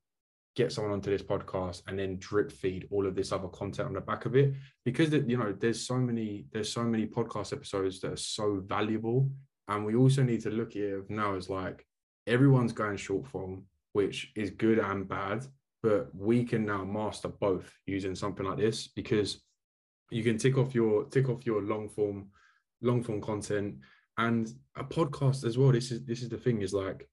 Get 0.56 0.72
someone 0.72 0.92
onto 0.92 1.10
this 1.10 1.22
podcast 1.22 1.82
and 1.86 1.98
then 1.98 2.18
drip 2.18 2.50
feed 2.50 2.88
all 2.90 3.06
of 3.06 3.14
this 3.14 3.32
other 3.32 3.48
content 3.48 3.88
on 3.88 3.94
the 3.94 4.00
back 4.00 4.26
of 4.26 4.34
it. 4.34 4.54
Because 4.84 5.12
you 5.12 5.36
know 5.36 5.52
there's 5.52 5.86
so 5.86 5.96
many 5.96 6.46
there's 6.52 6.72
so 6.72 6.82
many 6.82 7.06
podcast 7.06 7.52
episodes 7.52 8.00
that 8.00 8.12
are 8.12 8.16
so 8.16 8.62
valuable. 8.66 9.30
And 9.68 9.84
we 9.84 9.94
also 9.94 10.22
need 10.22 10.40
to 10.42 10.50
look 10.50 10.70
at 10.72 10.82
it 10.82 11.10
now 11.10 11.36
as 11.36 11.48
like 11.48 11.86
everyone's 12.26 12.72
going 12.72 12.96
short 12.96 13.26
form 13.26 13.64
which 13.92 14.30
is 14.36 14.50
good 14.50 14.78
and 14.78 15.08
bad 15.08 15.44
but 15.82 16.14
we 16.14 16.44
can 16.44 16.64
now 16.64 16.84
master 16.84 17.28
both 17.28 17.72
using 17.86 18.14
something 18.14 18.46
like 18.46 18.58
this 18.58 18.88
because 18.88 19.42
you 20.10 20.22
can 20.22 20.38
tick 20.38 20.58
off 20.58 20.74
your 20.74 21.04
tick 21.04 21.28
off 21.28 21.46
your 21.46 21.62
long 21.62 21.88
form 21.88 22.28
long 22.82 23.02
form 23.02 23.20
content 23.20 23.76
and 24.18 24.52
a 24.76 24.84
podcast 24.84 25.44
as 25.44 25.56
well 25.56 25.72
this 25.72 25.90
is 25.90 26.04
this 26.04 26.22
is 26.22 26.28
the 26.28 26.36
thing 26.36 26.62
is 26.62 26.72
like 26.72 27.08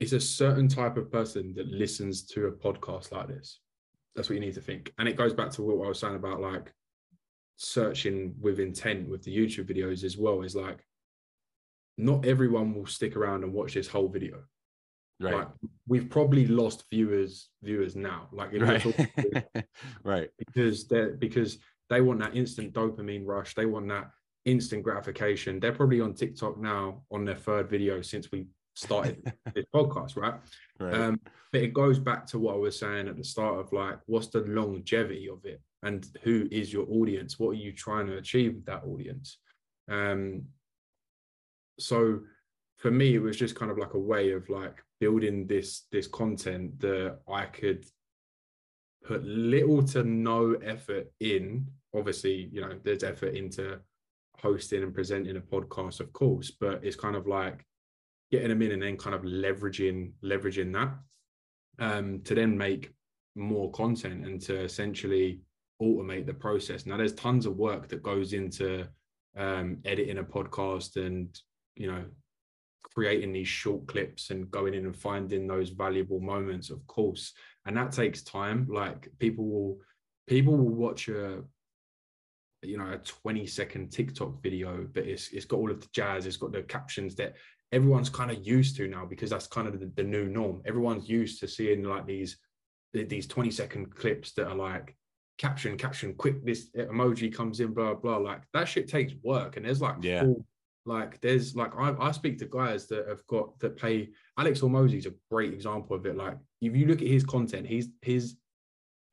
it's 0.00 0.12
a 0.12 0.20
certain 0.20 0.66
type 0.66 0.96
of 0.96 1.12
person 1.12 1.52
that 1.54 1.68
listens 1.68 2.22
to 2.22 2.46
a 2.46 2.52
podcast 2.52 3.12
like 3.12 3.28
this. 3.28 3.60
That's 4.16 4.28
what 4.28 4.34
you 4.34 4.40
need 4.40 4.54
to 4.54 4.60
think. 4.60 4.92
And 4.98 5.06
it 5.06 5.16
goes 5.16 5.34
back 5.34 5.50
to 5.52 5.62
what 5.62 5.84
I 5.84 5.88
was 5.88 6.00
saying 6.00 6.16
about 6.16 6.40
like 6.40 6.72
searching 7.56 8.34
with 8.40 8.58
intent 8.58 9.08
with 9.08 9.22
the 9.22 9.36
YouTube 9.36 9.70
videos 9.70 10.02
as 10.02 10.16
well. 10.16 10.40
Is 10.42 10.56
like 10.56 10.84
not 11.98 12.24
everyone 12.24 12.74
will 12.74 12.86
stick 12.86 13.14
around 13.14 13.44
and 13.44 13.52
watch 13.52 13.74
this 13.74 13.86
whole 13.86 14.08
video. 14.08 14.42
Right. 15.20 15.34
Like 15.34 15.48
we've 15.86 16.08
probably 16.08 16.46
lost 16.46 16.84
viewers 16.90 17.50
viewers 17.62 17.94
now. 17.94 18.28
Like 18.32 18.52
right. 20.04 20.30
because 20.38 20.88
they're 20.88 21.10
because 21.10 21.58
they 21.90 22.00
want 22.00 22.20
that 22.20 22.36
instant 22.36 22.72
dopamine 22.72 23.26
rush. 23.26 23.54
They 23.54 23.66
want 23.66 23.88
that 23.88 24.10
instant 24.44 24.82
gratification. 24.82 25.60
They're 25.60 25.72
probably 25.72 26.00
on 26.00 26.14
TikTok 26.14 26.58
now 26.58 27.02
on 27.10 27.24
their 27.24 27.36
third 27.36 27.68
video 27.68 28.00
since 28.00 28.30
we 28.32 28.46
started 28.74 29.32
this 29.54 29.66
podcast, 29.74 30.16
right? 30.16 30.40
Right. 30.78 30.94
Um, 30.94 31.20
but 31.52 31.62
it 31.62 31.74
goes 31.74 31.98
back 31.98 32.26
to 32.28 32.38
what 32.38 32.54
I 32.54 32.58
was 32.58 32.78
saying 32.78 33.08
at 33.08 33.16
the 33.16 33.24
start 33.24 33.58
of 33.58 33.72
like, 33.72 33.98
what's 34.06 34.28
the 34.28 34.40
longevity 34.40 35.28
of 35.28 35.44
it, 35.44 35.60
and 35.82 36.06
who 36.22 36.48
is 36.50 36.72
your 36.72 36.86
audience? 36.88 37.38
What 37.38 37.50
are 37.50 37.54
you 37.54 37.72
trying 37.72 38.06
to 38.06 38.16
achieve 38.16 38.54
with 38.54 38.66
that 38.66 38.84
audience? 38.84 39.38
Um, 39.90 40.44
so 41.78 42.20
for 42.80 42.90
me, 42.90 43.14
it 43.14 43.22
was 43.22 43.36
just 43.36 43.54
kind 43.54 43.70
of 43.70 43.76
like 43.78 43.92
a 43.92 43.98
way 43.98 44.32
of 44.32 44.48
like 44.48 44.82
building 45.00 45.46
this 45.46 45.82
this 45.92 46.06
content 46.06 46.80
that 46.80 47.18
I 47.30 47.44
could 47.44 47.84
put 49.04 49.22
little 49.22 49.82
to 49.88 50.02
no 50.02 50.54
effort 50.54 51.12
in. 51.20 51.66
Obviously, 51.94 52.48
you 52.50 52.62
know, 52.62 52.78
there's 52.82 53.04
effort 53.04 53.34
into 53.34 53.78
hosting 54.38 54.82
and 54.82 54.94
presenting 54.94 55.36
a 55.36 55.40
podcast, 55.40 56.00
of 56.00 56.12
course, 56.14 56.50
but 56.50 56.82
it's 56.82 56.96
kind 56.96 57.16
of 57.16 57.26
like 57.26 57.66
getting 58.32 58.48
them 58.48 58.62
in 58.62 58.72
and 58.72 58.82
then 58.82 58.96
kind 58.96 59.14
of 59.14 59.22
leveraging 59.22 60.12
leveraging 60.24 60.72
that 60.72 60.94
um, 61.84 62.20
to 62.22 62.34
then 62.34 62.56
make 62.56 62.94
more 63.36 63.70
content 63.72 64.24
and 64.24 64.40
to 64.40 64.58
essentially 64.58 65.40
automate 65.82 66.24
the 66.24 66.32
process. 66.32 66.86
Now, 66.86 66.96
there's 66.96 67.14
tons 67.14 67.44
of 67.44 67.56
work 67.56 67.88
that 67.88 68.02
goes 68.02 68.32
into 68.32 68.88
um, 69.36 69.78
editing 69.84 70.18
a 70.18 70.24
podcast 70.24 70.96
and 70.96 71.38
you 71.76 71.86
know 71.86 72.04
creating 72.82 73.32
these 73.32 73.48
short 73.48 73.86
clips 73.86 74.30
and 74.30 74.50
going 74.50 74.74
in 74.74 74.86
and 74.86 74.96
finding 74.96 75.46
those 75.46 75.70
valuable 75.70 76.20
moments, 76.20 76.70
of 76.70 76.86
course, 76.86 77.32
and 77.66 77.76
that 77.76 77.92
takes 77.92 78.22
time. 78.22 78.66
Like 78.70 79.08
people 79.18 79.46
will 79.46 79.78
people 80.26 80.56
will 80.56 80.74
watch 80.74 81.08
a 81.08 81.42
you 82.62 82.76
know 82.76 82.92
a 82.92 82.98
20 82.98 83.46
second 83.46 83.90
TikTok 83.90 84.42
video, 84.42 84.86
but 84.92 85.04
it's 85.04 85.28
it's 85.32 85.46
got 85.46 85.58
all 85.58 85.70
of 85.70 85.80
the 85.80 85.88
jazz, 85.92 86.26
it's 86.26 86.36
got 86.36 86.52
the 86.52 86.62
captions 86.62 87.14
that 87.16 87.36
everyone's 87.72 88.10
kind 88.10 88.30
of 88.30 88.46
used 88.46 88.76
to 88.76 88.88
now 88.88 89.06
because 89.06 89.30
that's 89.30 89.46
kind 89.46 89.68
of 89.68 89.78
the, 89.78 89.90
the 89.96 90.02
new 90.02 90.28
norm. 90.28 90.60
Everyone's 90.66 91.08
used 91.08 91.40
to 91.40 91.48
seeing 91.48 91.84
like 91.84 92.06
these 92.06 92.36
these 92.92 93.28
20 93.28 93.50
second 93.52 93.94
clips 93.94 94.32
that 94.32 94.48
are 94.48 94.54
like 94.56 94.96
caption, 95.38 95.78
caption, 95.78 96.12
quick, 96.14 96.44
this 96.44 96.70
emoji 96.76 97.32
comes 97.32 97.60
in, 97.60 97.72
blah, 97.72 97.94
blah. 97.94 98.16
Like 98.16 98.42
that 98.52 98.68
shit 98.68 98.88
takes 98.88 99.14
work. 99.22 99.56
And 99.56 99.64
there's 99.64 99.80
like 99.80 99.96
Yeah. 100.02 100.22
full, 100.22 100.44
like 100.90 101.20
there's 101.20 101.54
like 101.54 101.72
I, 101.76 101.94
I 102.00 102.10
speak 102.10 102.38
to 102.38 102.46
guys 102.46 102.86
that 102.88 103.06
have 103.08 103.24
got 103.28 103.56
that 103.60 103.76
play 103.76 104.10
Alex 104.36 104.60
Hormozi's 104.60 105.06
a 105.06 105.14
great 105.30 105.54
example 105.54 105.94
of 105.94 106.04
it. 106.04 106.16
Like 106.16 106.36
if 106.60 106.74
you 106.74 106.86
look 106.86 107.00
at 107.00 107.06
his 107.06 107.22
content, 107.22 107.64
he's 107.64 107.88
his 108.02 108.36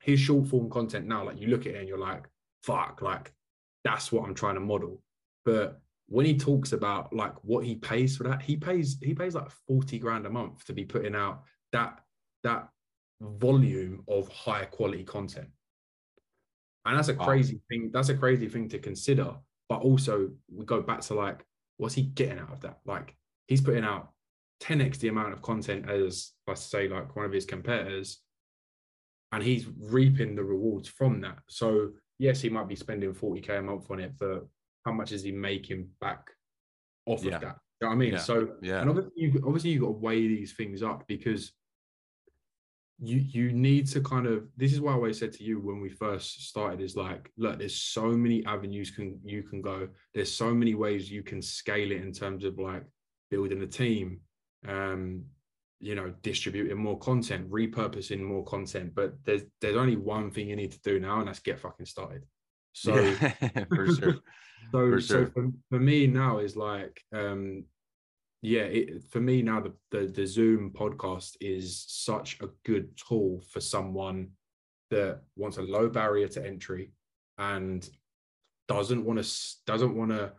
his 0.00 0.18
short 0.18 0.48
form 0.48 0.68
content 0.70 1.06
now, 1.06 1.24
like 1.24 1.40
you 1.40 1.46
look 1.46 1.66
at 1.66 1.74
it 1.74 1.78
and 1.78 1.88
you're 1.88 1.98
like, 1.98 2.28
fuck, 2.64 3.00
like 3.00 3.32
that's 3.84 4.10
what 4.10 4.24
I'm 4.26 4.34
trying 4.34 4.56
to 4.56 4.60
model. 4.60 5.00
But 5.44 5.80
when 6.08 6.26
he 6.26 6.36
talks 6.36 6.72
about 6.72 7.12
like 7.12 7.34
what 7.44 7.64
he 7.64 7.76
pays 7.76 8.16
for 8.16 8.24
that, 8.24 8.42
he 8.42 8.56
pays 8.56 8.98
he 9.00 9.14
pays 9.14 9.36
like 9.36 9.48
40 9.68 10.00
grand 10.00 10.26
a 10.26 10.30
month 10.30 10.64
to 10.64 10.72
be 10.72 10.84
putting 10.84 11.14
out 11.14 11.44
that 11.70 12.00
that 12.42 12.70
volume 13.20 14.02
of 14.08 14.28
high 14.28 14.64
quality 14.64 15.04
content. 15.04 15.48
And 16.84 16.96
that's 16.96 17.08
a 17.08 17.14
crazy 17.14 17.60
thing. 17.68 17.90
That's 17.92 18.08
a 18.08 18.16
crazy 18.16 18.48
thing 18.48 18.68
to 18.70 18.80
consider. 18.80 19.36
But 19.68 19.82
also 19.82 20.30
we 20.52 20.64
go 20.64 20.80
back 20.82 21.02
to 21.02 21.14
like, 21.14 21.44
what's 21.78 21.94
he 21.94 22.02
getting 22.02 22.38
out 22.38 22.52
of 22.52 22.60
that? 22.60 22.78
Like 22.84 23.16
he's 23.46 23.60
putting 23.62 23.84
out 23.84 24.10
10x 24.62 24.98
the 24.98 25.08
amount 25.08 25.32
of 25.32 25.40
content 25.42 25.88
as 25.88 26.32
let's 26.46 26.60
say 26.62 26.88
like 26.88 27.16
one 27.16 27.24
of 27.24 27.32
his 27.32 27.46
competitors, 27.46 28.20
and 29.32 29.42
he's 29.42 29.66
reaping 29.80 30.34
the 30.34 30.42
rewards 30.44 30.88
from 30.88 31.20
that. 31.22 31.38
So 31.48 31.90
yes, 32.18 32.40
he 32.40 32.48
might 32.50 32.68
be 32.68 32.76
spending 32.76 33.12
40k 33.14 33.58
a 33.58 33.62
month 33.62 33.90
on 33.90 34.00
it, 34.00 34.12
but 34.18 34.46
how 34.84 34.92
much 34.92 35.12
is 35.12 35.22
he 35.22 35.32
making 35.32 35.88
back 36.00 36.30
off 37.06 37.22
Yeah. 37.24 37.36
of 37.36 37.40
that? 37.42 37.56
You 37.80 37.86
know 37.86 37.88
what 37.88 37.94
I 37.94 37.96
mean? 37.96 38.12
Yeah. 38.14 38.18
So 38.18 38.56
Yeah. 38.62 38.80
and 38.80 38.90
obviously 38.90 39.12
you 39.16 39.42
obviously 39.46 39.70
you 39.70 39.80
got 39.80 39.86
to 39.86 39.92
weigh 39.92 40.26
these 40.26 40.54
things 40.54 40.82
up 40.82 41.06
because 41.06 41.52
you 43.00 43.18
you 43.18 43.52
need 43.52 43.86
to 43.86 44.00
kind 44.00 44.26
of 44.26 44.44
this 44.56 44.72
is 44.72 44.80
why 44.80 44.90
I 44.90 44.94
always 44.94 45.18
said 45.18 45.32
to 45.34 45.44
you 45.44 45.60
when 45.60 45.80
we 45.80 45.88
first 45.88 46.48
started 46.48 46.80
is 46.80 46.96
like 46.96 47.30
look 47.36 47.58
there's 47.58 47.76
so 47.76 48.06
many 48.08 48.44
avenues 48.44 48.90
can 48.90 49.20
you 49.24 49.42
can 49.44 49.62
go 49.62 49.88
there's 50.14 50.32
so 50.32 50.52
many 50.52 50.74
ways 50.74 51.10
you 51.10 51.22
can 51.22 51.40
scale 51.40 51.92
it 51.92 52.00
in 52.00 52.12
terms 52.12 52.44
of 52.44 52.58
like 52.58 52.84
building 53.30 53.62
a 53.62 53.66
team 53.66 54.20
um 54.66 55.22
you 55.78 55.94
know 55.94 56.12
distributing 56.22 56.76
more 56.76 56.98
content 56.98 57.48
repurposing 57.48 58.20
more 58.20 58.44
content 58.44 58.92
but 58.96 59.14
there's 59.24 59.42
there's 59.60 59.76
only 59.76 59.96
one 59.96 60.28
thing 60.30 60.48
you 60.48 60.56
need 60.56 60.72
to 60.72 60.80
do 60.80 60.98
now 60.98 61.20
and 61.20 61.28
that's 61.28 61.38
get 61.38 61.60
fucking 61.60 61.86
started 61.86 62.24
so 62.72 62.96
Yeah, 62.96 63.32
for 63.74 63.86
sure. 63.86 64.14
so 64.72 64.90
For 64.90 65.00
so 65.00 65.14
sure. 65.14 65.26
for, 65.26 65.50
for 65.70 65.78
me 65.78 66.08
now 66.08 66.38
is 66.38 66.56
like 66.56 67.00
um 67.14 67.64
yeah, 68.42 68.62
it, 68.62 69.04
for 69.10 69.20
me 69.20 69.42
now, 69.42 69.60
the, 69.60 69.72
the 69.90 70.06
the 70.06 70.26
Zoom 70.26 70.70
podcast 70.70 71.36
is 71.40 71.84
such 71.88 72.38
a 72.40 72.48
good 72.64 72.96
tool 72.96 73.42
for 73.50 73.60
someone 73.60 74.28
that 74.90 75.22
wants 75.36 75.58
a 75.58 75.62
low 75.62 75.88
barrier 75.88 76.28
to 76.28 76.46
entry 76.46 76.92
and 77.38 77.88
doesn't 78.68 79.04
want 79.04 79.22
to 79.22 79.30
doesn't 79.66 79.96
want 79.96 80.10
to, 80.10 80.32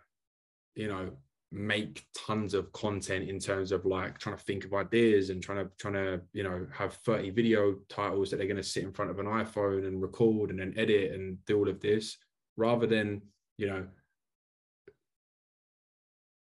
you 0.75 0.87
know, 0.87 1.11
make 1.51 2.05
tons 2.15 2.53
of 2.53 2.71
content 2.71 3.27
in 3.27 3.39
terms 3.39 3.71
of 3.71 3.85
like 3.85 4.17
trying 4.17 4.37
to 4.37 4.43
think 4.43 4.65
of 4.65 4.73
ideas 4.73 5.29
and 5.29 5.41
trying 5.41 5.65
to 5.65 5.71
trying 5.77 5.95
to 5.95 6.21
you 6.31 6.43
know 6.43 6.65
have 6.71 6.93
30 6.93 7.31
video 7.31 7.75
titles 7.89 8.29
that 8.29 8.37
they're 8.37 8.47
going 8.47 8.55
to 8.55 8.63
sit 8.63 8.83
in 8.83 8.93
front 8.93 9.09
of 9.09 9.19
an 9.19 9.25
iphone 9.25 9.87
and 9.87 10.01
record 10.01 10.51
and 10.51 10.59
then 10.59 10.73
edit 10.77 11.11
and 11.13 11.43
do 11.45 11.57
all 11.57 11.67
of 11.67 11.79
this 11.79 12.17
rather 12.55 12.85
than 12.85 13.21
you 13.57 13.65
know 13.65 13.83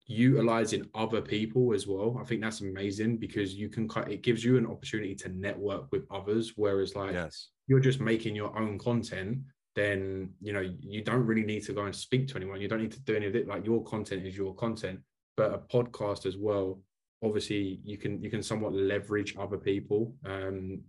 utilizing 0.08 0.88
other 0.94 1.20
people 1.20 1.72
as 1.72 1.86
well. 1.86 2.18
I 2.20 2.24
think 2.24 2.40
that's 2.40 2.62
amazing 2.62 3.18
because 3.18 3.54
you 3.54 3.68
can 3.68 3.88
it 4.08 4.22
gives 4.22 4.42
you 4.42 4.56
an 4.56 4.66
opportunity 4.66 5.14
to 5.16 5.28
network 5.28 5.92
with 5.92 6.04
others 6.10 6.54
whereas 6.56 6.96
like 6.96 7.12
yes. 7.12 7.50
you're 7.66 7.78
just 7.78 8.00
making 8.00 8.34
your 8.34 8.58
own 8.58 8.78
content 8.78 9.38
then 9.76 10.30
you 10.40 10.52
know 10.52 10.74
you 10.80 11.04
don't 11.04 11.26
really 11.26 11.44
need 11.44 11.62
to 11.64 11.72
go 11.72 11.84
and 11.84 11.94
speak 11.94 12.26
to 12.28 12.36
anyone. 12.36 12.60
You 12.60 12.68
don't 12.68 12.80
need 12.80 12.92
to 12.92 13.00
do 13.00 13.14
any 13.14 13.26
of 13.26 13.36
it. 13.36 13.46
Like 13.46 13.64
your 13.64 13.84
content 13.84 14.26
is 14.26 14.36
your 14.36 14.54
content. 14.54 15.00
But 15.36 15.54
a 15.54 15.58
podcast 15.58 16.26
as 16.26 16.36
well 16.36 16.80
obviously 17.22 17.80
you 17.84 17.98
can 17.98 18.22
you 18.22 18.30
can 18.30 18.42
somewhat 18.42 18.72
leverage 18.72 19.34
other 19.38 19.58
people 19.58 20.14
um 20.24 20.80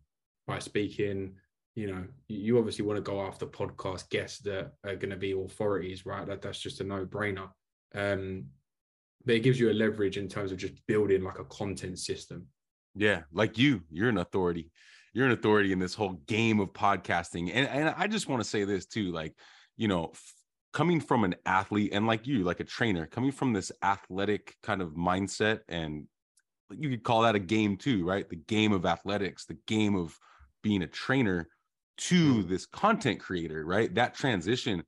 by 0.47 0.59
speaking 0.59 1.33
you 1.75 1.87
know 1.87 2.03
you 2.27 2.57
obviously 2.57 2.85
want 2.85 2.97
to 2.97 3.01
go 3.01 3.21
after 3.21 3.45
podcast 3.45 4.09
guests 4.09 4.39
that 4.39 4.73
are 4.83 4.95
going 4.95 5.09
to 5.09 5.17
be 5.17 5.31
authorities 5.31 6.05
right? 6.05 6.27
That 6.27 6.41
that's 6.41 6.59
just 6.59 6.81
a 6.81 6.83
no-brainer. 6.83 7.49
Um 7.95 8.45
but 9.29 9.35
it 9.35 9.41
gives 9.41 9.59
you 9.59 9.69
a 9.69 9.73
leverage 9.73 10.17
in 10.17 10.27
terms 10.27 10.51
of 10.51 10.57
just 10.57 10.73
building 10.87 11.21
like 11.21 11.37
a 11.37 11.43
content 11.43 11.99
system. 11.99 12.47
Yeah, 12.95 13.21
like 13.31 13.59
you, 13.59 13.83
you're 13.91 14.09
an 14.09 14.17
authority. 14.17 14.71
You're 15.13 15.27
an 15.27 15.33
authority 15.33 15.71
in 15.71 15.77
this 15.77 15.93
whole 15.93 16.13
game 16.25 16.59
of 16.59 16.73
podcasting. 16.73 17.51
And 17.53 17.67
and 17.67 17.93
I 17.95 18.07
just 18.07 18.27
want 18.27 18.41
to 18.41 18.49
say 18.49 18.63
this 18.63 18.87
too, 18.87 19.11
like, 19.11 19.35
you 19.77 19.87
know, 19.87 20.05
f- 20.15 20.33
coming 20.73 20.99
from 20.99 21.23
an 21.25 21.35
athlete 21.45 21.91
and 21.93 22.07
like 22.07 22.25
you, 22.25 22.43
like 22.43 22.59
a 22.59 22.63
trainer, 22.63 23.05
coming 23.05 23.31
from 23.31 23.53
this 23.53 23.71
athletic 23.83 24.55
kind 24.63 24.81
of 24.81 24.93
mindset 24.93 25.59
and 25.67 26.07
you 26.71 26.89
could 26.89 27.03
call 27.03 27.21
that 27.21 27.35
a 27.35 27.39
game 27.39 27.77
too, 27.77 28.03
right? 28.03 28.27
The 28.27 28.35
game 28.35 28.71
of 28.71 28.83
athletics, 28.83 29.45
the 29.45 29.59
game 29.67 29.95
of 29.95 30.17
being 30.63 30.81
a 30.81 30.87
trainer 30.87 31.49
to 31.97 32.33
mm. 32.33 32.49
this 32.49 32.65
content 32.65 33.19
creator, 33.19 33.63
right? 33.63 33.93
That 33.93 34.15
transition 34.15 34.81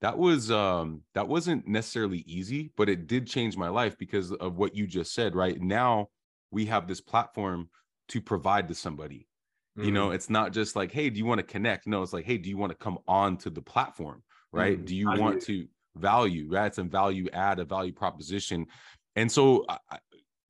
that 0.00 0.16
was 0.16 0.50
um 0.50 1.02
that 1.14 1.28
wasn't 1.28 1.66
necessarily 1.66 2.24
easy 2.26 2.70
but 2.76 2.88
it 2.88 3.06
did 3.06 3.26
change 3.26 3.56
my 3.56 3.68
life 3.68 3.96
because 3.98 4.32
of 4.32 4.56
what 4.56 4.74
you 4.74 4.86
just 4.86 5.12
said 5.12 5.34
right 5.34 5.60
now 5.60 6.08
we 6.50 6.66
have 6.66 6.86
this 6.86 7.00
platform 7.00 7.68
to 8.08 8.20
provide 8.20 8.68
to 8.68 8.74
somebody 8.74 9.26
mm-hmm. 9.76 9.86
you 9.86 9.92
know 9.92 10.06
mm-hmm. 10.06 10.14
it's 10.14 10.30
not 10.30 10.52
just 10.52 10.76
like 10.76 10.92
hey 10.92 11.10
do 11.10 11.18
you 11.18 11.26
want 11.26 11.38
to 11.38 11.46
connect 11.46 11.86
no 11.86 12.02
it's 12.02 12.12
like 12.12 12.24
hey 12.24 12.38
do 12.38 12.48
you 12.48 12.56
want 12.56 12.70
to 12.70 12.78
come 12.78 12.98
on 13.06 13.36
to 13.36 13.50
the 13.50 13.62
platform 13.62 14.22
right 14.52 14.76
mm-hmm. 14.76 14.86
do 14.86 14.96
you 14.96 15.06
value. 15.06 15.22
want 15.22 15.42
to 15.42 15.66
value 15.96 16.48
right 16.50 16.66
it's 16.66 16.78
a 16.78 16.82
value 16.82 17.26
add 17.32 17.58
a 17.58 17.64
value 17.64 17.92
proposition 17.92 18.66
and 19.16 19.30
so 19.30 19.64
I, 19.68 19.98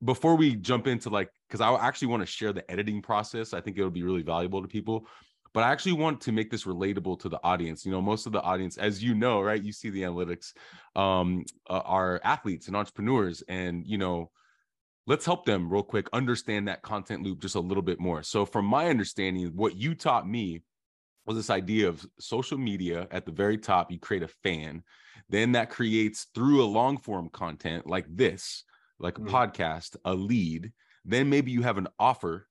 before 0.04 0.36
we 0.36 0.54
jump 0.54 0.86
into 0.86 1.10
like 1.10 1.30
because 1.48 1.60
i 1.60 1.74
actually 1.74 2.08
want 2.08 2.22
to 2.22 2.26
share 2.26 2.52
the 2.52 2.70
editing 2.70 3.00
process 3.00 3.54
i 3.54 3.60
think 3.60 3.78
it'll 3.78 3.90
be 3.90 4.02
really 4.02 4.22
valuable 4.22 4.60
to 4.62 4.68
people 4.68 5.06
but 5.52 5.64
I 5.64 5.70
actually 5.70 5.92
want 5.92 6.20
to 6.22 6.32
make 6.32 6.50
this 6.50 6.64
relatable 6.64 7.20
to 7.20 7.28
the 7.28 7.40
audience. 7.42 7.84
You 7.84 7.92
know, 7.92 8.02
most 8.02 8.26
of 8.26 8.32
the 8.32 8.42
audience, 8.42 8.76
as 8.78 9.02
you 9.02 9.14
know, 9.14 9.40
right, 9.40 9.62
you 9.62 9.72
see 9.72 9.90
the 9.90 10.02
analytics, 10.02 10.52
um, 10.96 11.44
uh, 11.68 11.80
are 11.84 12.20
athletes 12.24 12.66
and 12.66 12.76
entrepreneurs, 12.76 13.42
and 13.48 13.86
you 13.86 13.98
know, 13.98 14.30
let's 15.06 15.24
help 15.24 15.46
them 15.46 15.72
real 15.72 15.82
quick 15.82 16.08
understand 16.12 16.68
that 16.68 16.82
content 16.82 17.22
loop 17.22 17.40
just 17.40 17.54
a 17.54 17.60
little 17.60 17.82
bit 17.82 17.98
more. 17.98 18.22
So, 18.22 18.44
from 18.44 18.66
my 18.66 18.88
understanding, 18.88 19.52
what 19.54 19.76
you 19.76 19.94
taught 19.94 20.28
me 20.28 20.62
was 21.26 21.36
this 21.36 21.50
idea 21.50 21.88
of 21.88 22.06
social 22.18 22.58
media 22.58 23.06
at 23.10 23.26
the 23.26 23.32
very 23.32 23.58
top. 23.58 23.90
You 23.90 23.98
create 23.98 24.22
a 24.22 24.28
fan, 24.28 24.82
then 25.28 25.52
that 25.52 25.70
creates 25.70 26.26
through 26.34 26.62
a 26.62 26.66
long 26.66 26.98
form 26.98 27.28
content 27.30 27.86
like 27.86 28.06
this, 28.08 28.64
like 28.98 29.18
a 29.18 29.22
mm. 29.22 29.28
podcast, 29.28 29.96
a 30.04 30.14
lead. 30.14 30.72
Then 31.04 31.30
maybe 31.30 31.50
you 31.50 31.62
have 31.62 31.78
an 31.78 31.88
offer 31.98 32.48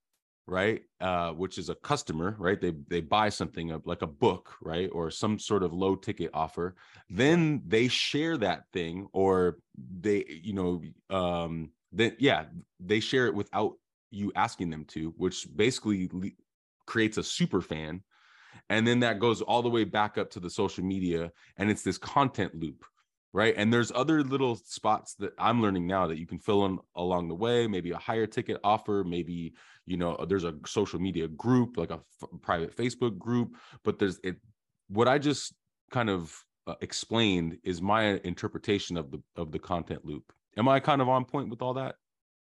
right? 0.48 0.82
Uh, 1.02 1.32
which 1.32 1.58
is 1.58 1.70
a 1.70 1.76
customer 1.76 2.36
right? 2.40 2.60
They 2.60 2.74
they 2.88 3.02
buy 3.02 3.30
something 3.30 3.80
like 3.86 4.02
a 4.02 4.08
book 4.08 4.56
right? 4.62 4.90
Or 4.92 5.12
some 5.12 5.38
sort 5.38 5.64
of 5.64 5.74
low 5.74 5.96
ticket 5.96 6.32
offer. 6.34 6.76
Then 7.10 7.62
they 7.68 7.88
share 7.88 8.38
that 8.38 8.64
thing 8.74 9.08
or 9.14 9.60
they 10.00 10.26
you 10.28 10.54
know 10.54 10.82
um 11.16 11.72
then 11.92 12.16
yeah 12.20 12.46
they 12.80 13.00
share 13.00 13.28
it 13.28 13.36
without 13.36 13.74
you 14.10 14.32
asking 14.36 14.70
them 14.70 14.86
to 14.86 15.14
which 15.18 15.48
basically 15.56 16.10
le- 16.14 16.30
creates 16.86 17.18
a 17.18 17.24
super 17.24 17.62
fan. 17.62 18.02
And 18.70 18.88
then 18.88 19.02
that 19.02 19.20
goes 19.20 19.42
all 19.42 19.62
the 19.62 19.70
way 19.70 19.84
back 19.84 20.18
up 20.18 20.30
to 20.32 20.40
the 20.40 20.50
social 20.50 20.84
media 20.84 21.32
and 21.58 21.70
it's 21.70 21.84
this 21.84 21.98
content 21.98 22.56
loop 22.56 22.84
right? 23.38 23.54
And 23.56 23.72
there's 23.72 23.92
other 23.94 24.24
little 24.24 24.56
spots 24.56 25.14
that 25.20 25.32
i'm 25.38 25.62
learning 25.62 25.86
now 25.86 26.08
that 26.08 26.18
you 26.18 26.26
can 26.26 26.40
fill 26.40 26.66
in 26.66 26.80
along 26.96 27.28
the 27.28 27.36
way 27.36 27.68
maybe 27.68 27.92
a 27.92 27.98
higher 27.98 28.26
ticket 28.26 28.58
offer 28.64 29.04
maybe 29.06 29.54
you 29.86 29.96
know 29.96 30.18
there's 30.28 30.44
a 30.44 30.56
social 30.66 31.00
media 31.00 31.28
group 31.28 31.78
like 31.78 31.92
a 31.92 32.00
f- 32.22 32.30
private 32.42 32.76
facebook 32.76 33.18
group 33.18 33.56
but 33.84 34.00
there's 34.00 34.20
it 34.24 34.38
what 34.90 35.08
i 35.08 35.18
just 35.20 35.54
kind 35.92 36.10
of 36.10 36.44
uh, 36.66 36.76
explained 36.82 37.58
is 37.64 37.82
my 37.82 38.20
interpretation 38.24 38.98
of 38.98 39.12
the 39.12 39.22
of 39.36 39.52
the 39.52 39.60
content 39.60 40.04
loop. 40.04 40.34
Am 40.58 40.68
i 40.68 40.80
kind 40.80 41.02
of 41.02 41.08
on 41.08 41.24
point 41.24 41.50
with 41.50 41.62
all 41.62 41.76
that? 41.76 41.96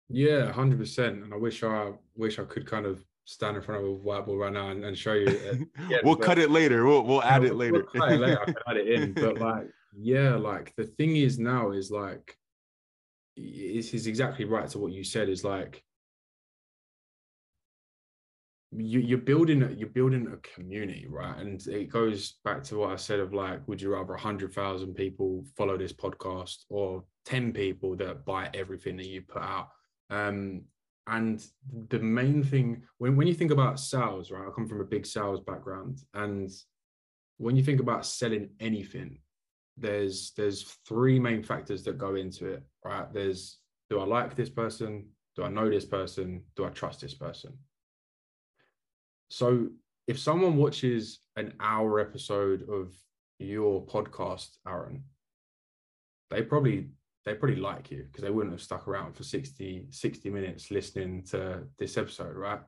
Yeah 0.09 0.51
100% 0.51 1.07
and 1.23 1.33
i 1.33 1.37
wish 1.37 1.63
i 1.63 1.91
wish 2.15 2.39
i 2.39 2.45
could 2.45 2.65
kind 2.65 2.85
of 2.85 3.03
stand 3.25 3.57
in 3.57 3.61
front 3.61 3.83
of 3.83 3.89
a 3.89 3.93
whiteboard 3.93 4.39
right 4.39 4.53
now 4.53 4.69
and, 4.69 4.85
and 4.85 4.97
show 4.97 5.13
you 5.13 5.27
uh, 5.27 5.97
we'll 6.03 6.15
cut 6.15 6.39
it 6.39 6.49
later. 6.49 6.85
We'll, 6.85 7.03
we'll 7.03 7.23
add 7.23 7.43
it 7.43 7.55
later. 7.55 7.85
we'll 7.93 8.11
it 8.13 8.19
later. 8.21 8.41
i 8.41 8.45
can 8.51 8.55
add 8.69 8.77
it 8.77 8.87
in 8.87 9.13
but 9.13 9.37
like 9.37 9.67
yeah 9.99 10.35
like 10.35 10.73
the 10.77 10.85
thing 10.85 11.15
is 11.15 11.39
now 11.39 11.71
is 11.71 11.89
like 11.89 12.37
this 13.35 13.93
is 13.93 14.07
exactly 14.07 14.45
right 14.45 14.69
to 14.69 14.79
what 14.79 14.91
you 14.91 15.03
said 15.03 15.27
is 15.29 15.43
like 15.43 15.83
you, 18.71 18.99
you're 18.99 19.17
building 19.17 19.75
you're 19.77 19.89
building 19.89 20.27
a 20.27 20.37
community 20.55 21.07
right? 21.09 21.37
And 21.37 21.65
it 21.67 21.89
goes 21.89 22.35
back 22.43 22.63
to 22.65 22.77
what 22.77 22.91
i 22.91 22.95
said 22.95 23.19
of 23.19 23.33
like 23.33 23.65
would 23.67 23.81
you 23.81 23.93
rather 23.93 24.13
100000 24.13 24.93
people 24.93 25.45
follow 25.57 25.77
this 25.77 25.93
podcast 25.93 26.57
or 26.69 27.03
10 27.25 27.53
people 27.53 27.95
that 27.95 28.25
buy 28.25 28.49
everything 28.53 28.97
that 28.97 29.07
you 29.07 29.21
put 29.21 29.41
out? 29.41 29.69
Um 30.09 30.63
and 31.09 31.43
the 31.87 31.99
main 31.99 32.43
thing 32.43 32.83
when, 32.97 33.15
when 33.15 33.27
you 33.27 33.33
think 33.33 33.51
about 33.51 33.79
sales 33.79 34.29
right? 34.29 34.47
I 34.47 34.51
come 34.51 34.67
from 34.67 34.81
a 34.81 34.85
big 34.85 35.05
sales 35.05 35.39
background 35.39 35.99
and 36.13 36.51
when 37.37 37.55
you 37.55 37.63
think 37.63 37.79
about 37.79 38.05
selling 38.05 38.49
anything 38.59 39.19
there's 39.77 40.31
there's 40.35 40.63
three 40.87 41.19
main 41.19 41.43
factors 41.43 41.83
that 41.83 41.97
go 41.97 42.15
into 42.15 42.47
it 42.47 42.63
right? 42.83 43.11
There's 43.13 43.59
do 43.89 43.99
i 43.99 44.05
like 44.05 44.35
this 44.35 44.49
person? 44.49 45.07
Do 45.35 45.43
i 45.43 45.49
know 45.49 45.69
this 45.69 45.85
person? 45.85 46.43
Do 46.55 46.65
i 46.65 46.69
trust 46.69 47.01
this 47.01 47.13
person? 47.13 47.53
So 49.29 49.67
if 50.07 50.19
someone 50.19 50.57
watches 50.57 51.19
an 51.35 51.53
hour 51.59 51.99
episode 51.99 52.67
of 52.69 52.93
your 53.39 53.85
podcast 53.85 54.49
aaron 54.67 55.03
they 56.31 56.41
probably 56.41 56.89
they 57.25 57.35
probably 57.35 57.57
like 57.57 57.91
you 57.91 58.03
because 58.03 58.23
they 58.23 58.31
wouldn't 58.31 58.53
have 58.53 58.61
stuck 58.61 58.87
around 58.87 59.13
for 59.13 59.23
60 59.23 59.87
60 59.91 60.29
minutes 60.29 60.71
listening 60.71 61.23
to 61.25 61.63
this 61.77 61.97
episode 61.97 62.35
right? 62.35 62.59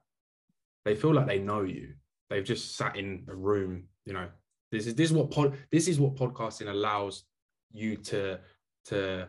They 0.85 0.95
feel 0.95 1.13
like 1.13 1.27
they 1.27 1.39
know 1.39 1.63
you. 1.63 1.93
They've 2.29 2.43
just 2.43 2.75
sat 2.75 2.95
in 2.95 3.25
a 3.29 3.35
room 3.35 3.85
you 4.05 4.13
know 4.13 4.27
this 4.71 4.87
is 4.87 4.95
this 4.95 5.09
is 5.09 5.15
what 5.15 5.31
pod 5.31 5.57
this 5.71 5.87
is 5.87 5.99
what 5.99 6.15
podcasting 6.15 6.69
allows 6.69 7.23
you 7.71 7.97
to 7.97 8.39
to 8.85 9.27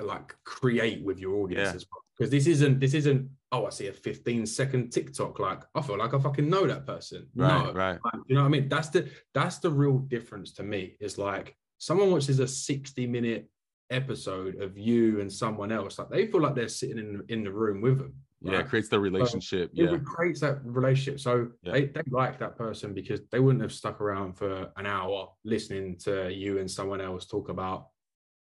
like 0.00 0.34
create 0.44 1.02
with 1.04 1.18
your 1.18 1.36
audience 1.36 1.70
yeah. 1.70 1.74
as 1.74 1.86
well. 1.90 2.02
Because 2.16 2.30
this 2.30 2.46
isn't 2.46 2.80
this 2.80 2.94
isn't 2.94 3.28
oh 3.52 3.66
I 3.66 3.70
see 3.70 3.88
a 3.88 3.92
15 3.92 4.46
second 4.46 4.90
TikTok 4.90 5.38
like 5.38 5.62
I 5.74 5.82
feel 5.82 5.98
like 5.98 6.14
I 6.14 6.18
fucking 6.18 6.48
know 6.48 6.66
that 6.66 6.86
person. 6.86 7.26
Right, 7.34 7.64
no, 7.64 7.72
right. 7.72 7.98
Like, 8.04 8.22
you 8.26 8.34
know 8.34 8.42
what 8.42 8.48
I 8.48 8.50
mean? 8.50 8.68
That's 8.68 8.88
the 8.88 9.10
that's 9.34 9.58
the 9.58 9.70
real 9.70 9.98
difference 9.98 10.52
to 10.54 10.62
me. 10.62 10.96
Is 11.00 11.18
like 11.18 11.56
someone 11.78 12.10
watches 12.10 12.38
a 12.38 12.48
60 12.48 13.06
minute 13.06 13.48
episode 13.90 14.60
of 14.60 14.78
you 14.78 15.20
and 15.20 15.30
someone 15.32 15.72
else, 15.72 15.98
like 15.98 16.10
they 16.10 16.26
feel 16.26 16.40
like 16.40 16.54
they're 16.54 16.68
sitting 16.68 16.98
in 16.98 17.22
in 17.28 17.44
the 17.44 17.52
room 17.52 17.80
with 17.80 17.98
them. 17.98 18.14
Right? 18.42 18.54
Yeah, 18.54 18.60
it 18.60 18.68
creates 18.68 18.88
the 18.88 18.98
relationship. 18.98 19.70
Yeah, 19.72 19.94
it 19.94 20.04
creates 20.04 20.40
that 20.40 20.64
relationship. 20.64 21.20
So 21.20 21.48
yeah. 21.62 21.72
they, 21.72 21.84
they 21.86 22.02
like 22.10 22.38
that 22.40 22.56
person 22.56 22.92
because 22.92 23.20
they 23.30 23.40
wouldn't 23.40 23.62
have 23.62 23.72
stuck 23.72 24.00
around 24.00 24.34
for 24.34 24.70
an 24.76 24.86
hour 24.86 25.30
listening 25.44 25.96
to 26.04 26.32
you 26.32 26.58
and 26.58 26.70
someone 26.70 27.00
else 27.00 27.26
talk 27.26 27.48
about 27.48 27.88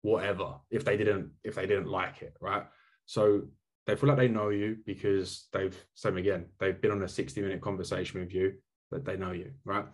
whatever 0.02 0.54
if 0.70 0.84
they 0.84 0.96
didn't 0.96 1.30
if 1.42 1.54
they 1.54 1.66
didn't 1.66 1.88
like 1.88 2.22
it, 2.22 2.34
right? 2.40 2.64
So 3.06 3.42
they 3.88 3.96
feel 3.96 4.10
like 4.10 4.18
they 4.18 4.28
know 4.28 4.50
you 4.50 4.76
because 4.84 5.48
they've 5.52 5.76
same 5.94 6.18
again 6.18 6.44
they've 6.60 6.80
been 6.80 6.92
on 6.92 7.02
a 7.02 7.08
60 7.08 7.40
minute 7.40 7.60
conversation 7.60 8.20
with 8.20 8.32
you 8.32 8.52
that 8.90 9.04
they 9.04 9.16
know 9.16 9.32
you 9.32 9.50
right 9.64 9.86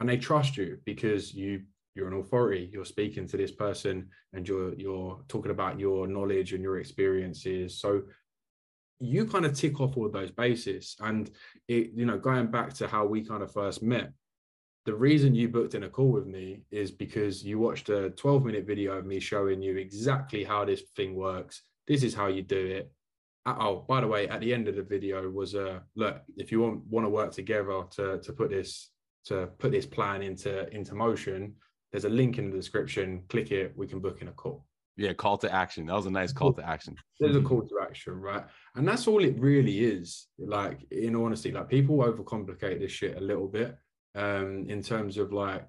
and 0.00 0.08
they 0.08 0.16
trust 0.16 0.56
you 0.56 0.78
because 0.84 1.32
you 1.32 1.62
you're 1.94 2.08
an 2.08 2.18
authority 2.18 2.68
you're 2.72 2.84
speaking 2.84 3.26
to 3.28 3.36
this 3.36 3.52
person 3.52 4.08
and 4.32 4.46
you're 4.46 4.74
you're 4.74 5.22
talking 5.28 5.52
about 5.52 5.78
your 5.78 6.08
knowledge 6.08 6.52
and 6.52 6.62
your 6.62 6.78
experiences 6.78 7.80
so 7.80 8.02
you 9.00 9.26
kind 9.26 9.44
of 9.44 9.54
tick 9.54 9.80
off 9.80 9.96
all 9.96 10.06
of 10.06 10.12
those 10.12 10.30
bases. 10.30 10.96
And 11.00 11.30
it 11.68 11.92
you 11.94 12.06
know 12.06 12.18
going 12.18 12.48
back 12.48 12.74
to 12.74 12.88
how 12.88 13.06
we 13.06 13.24
kind 13.24 13.42
of 13.42 13.52
first 13.52 13.82
met 13.82 14.12
the 14.88 14.94
reason 14.94 15.34
you 15.34 15.50
booked 15.50 15.74
in 15.74 15.82
a 15.82 15.88
call 15.90 16.08
with 16.08 16.26
me 16.26 16.62
is 16.70 16.90
because 16.90 17.44
you 17.44 17.58
watched 17.58 17.90
a 17.90 18.08
12 18.08 18.42
minute 18.42 18.66
video 18.66 18.92
of 18.92 19.04
me 19.04 19.20
showing 19.20 19.60
you 19.60 19.76
exactly 19.76 20.42
how 20.42 20.64
this 20.64 20.80
thing 20.96 21.14
works. 21.14 21.60
This 21.86 22.02
is 22.02 22.14
how 22.14 22.28
you 22.28 22.40
do 22.42 22.64
it. 22.64 22.90
Oh 23.44 23.84
by 23.86 24.00
the 24.00 24.06
way 24.06 24.28
at 24.28 24.40
the 24.40 24.54
end 24.54 24.66
of 24.66 24.76
the 24.76 24.82
video 24.82 25.28
was 25.28 25.52
a 25.54 25.70
uh, 25.70 25.78
look 25.94 26.22
if 26.38 26.50
you 26.50 26.60
want 26.62 26.86
want 26.86 27.04
to 27.04 27.10
work 27.10 27.32
together 27.32 27.82
to 27.96 28.18
to 28.18 28.32
put 28.32 28.48
this 28.48 28.90
to 29.26 29.48
put 29.58 29.72
this 29.72 29.84
plan 29.84 30.22
into 30.22 30.68
into 30.74 30.94
motion 30.94 31.54
there's 31.92 32.06
a 32.06 32.10
link 32.10 32.38
in 32.38 32.50
the 32.50 32.56
description. 32.56 33.24
Click 33.28 33.50
it 33.50 33.74
we 33.76 33.86
can 33.86 34.00
book 34.00 34.22
in 34.22 34.28
a 34.28 34.32
call 34.32 34.64
yeah 34.98 35.12
call 35.12 35.38
to 35.38 35.54
action. 35.54 35.86
That 35.86 35.94
was 35.94 36.06
a 36.06 36.10
nice 36.10 36.32
call 36.32 36.52
to 36.54 36.68
action. 36.68 36.96
There's 37.20 37.36
a 37.36 37.40
call 37.40 37.62
to 37.62 37.78
action 37.82 38.20
right? 38.20 38.44
And 38.74 38.86
that's 38.86 39.06
all 39.06 39.24
it 39.24 39.38
really 39.38 39.84
is 39.84 40.26
like 40.38 40.80
in 40.90 41.14
honesty 41.14 41.52
like 41.52 41.68
people 41.68 41.98
overcomplicate 41.98 42.80
this 42.80 42.92
shit 42.92 43.16
a 43.16 43.20
little 43.20 43.48
bit 43.48 43.76
um 44.14 44.66
in 44.68 44.82
terms 44.82 45.16
of 45.18 45.32
like 45.32 45.68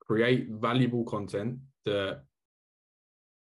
create 0.00 0.48
valuable 0.50 1.04
content 1.04 1.58
that 1.86 2.22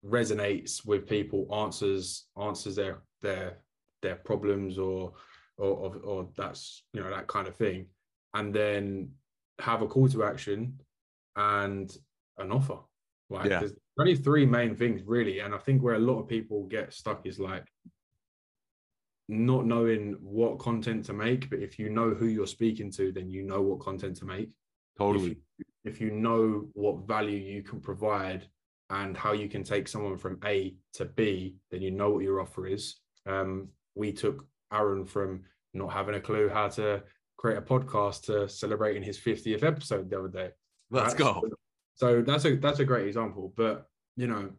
resonates 0.05 0.85
with 0.85 1.07
people 1.07 1.47
answers 1.53 2.25
answers 2.41 2.75
their 2.75 3.01
their 3.21 3.59
their 4.01 4.15
problems 4.15 4.77
or 4.77 5.13
or 5.57 5.71
or, 5.71 5.95
or 5.97 6.29
that's 6.35 6.83
you 6.93 7.01
know 7.01 7.09
that 7.09 7.27
kind 7.27 7.47
of 7.47 7.55
thing. 7.55 7.87
And 8.33 8.53
then 8.53 9.11
have 9.59 9.81
a 9.81 9.87
call 9.87 10.09
to 10.09 10.25
action 10.25 10.81
and 11.37 11.89
an 12.37 12.51
offer 12.51 12.79
like 13.29 13.49
yeah. 13.49 13.59
there's 13.59 13.73
only 13.99 14.15
three 14.15 14.45
main 14.45 14.75
things 14.75 15.01
really 15.05 15.39
and 15.39 15.53
i 15.53 15.57
think 15.57 15.81
where 15.81 15.95
a 15.95 15.99
lot 15.99 16.19
of 16.19 16.27
people 16.27 16.63
get 16.65 16.93
stuck 16.93 17.25
is 17.25 17.39
like 17.39 17.65
not 19.27 19.65
knowing 19.65 20.15
what 20.21 20.59
content 20.59 21.03
to 21.03 21.13
make 21.13 21.49
but 21.49 21.59
if 21.59 21.79
you 21.79 21.89
know 21.89 22.11
who 22.11 22.27
you're 22.27 22.45
speaking 22.45 22.91
to 22.91 23.11
then 23.11 23.29
you 23.29 23.41
know 23.43 23.61
what 23.61 23.79
content 23.79 24.15
to 24.15 24.25
make 24.25 24.51
totally 24.97 25.31
if 25.31 25.37
you, 25.57 25.65
if 25.85 26.01
you 26.01 26.11
know 26.11 26.67
what 26.73 27.07
value 27.07 27.37
you 27.37 27.63
can 27.63 27.79
provide 27.79 28.47
and 28.89 29.17
how 29.17 29.33
you 29.33 29.49
can 29.49 29.63
take 29.63 29.87
someone 29.87 30.17
from 30.17 30.39
A 30.45 30.75
to 30.93 31.05
B, 31.05 31.55
then 31.71 31.81
you 31.81 31.91
know 31.91 32.11
what 32.11 32.23
your 32.23 32.39
offer 32.39 32.67
is. 32.67 32.95
Um, 33.25 33.69
we 33.95 34.11
took 34.11 34.45
Aaron 34.71 35.05
from 35.05 35.43
not 35.73 35.91
having 35.91 36.15
a 36.15 36.21
clue 36.21 36.49
how 36.49 36.69
to 36.69 37.03
create 37.37 37.57
a 37.57 37.61
podcast 37.61 38.23
to 38.23 38.47
celebrating 38.47 39.03
his 39.03 39.19
50th 39.19 39.63
episode 39.63 40.09
the 40.09 40.19
other 40.19 40.27
day. 40.27 40.49
Let's 40.91 41.13
right? 41.13 41.17
go. 41.17 41.43
So, 41.95 42.21
that's 42.21 42.45
a 42.45 42.55
that's 42.55 42.79
a 42.79 42.85
great 42.85 43.07
example. 43.07 43.53
But 43.55 43.87
you 44.15 44.27
know, 44.27 44.51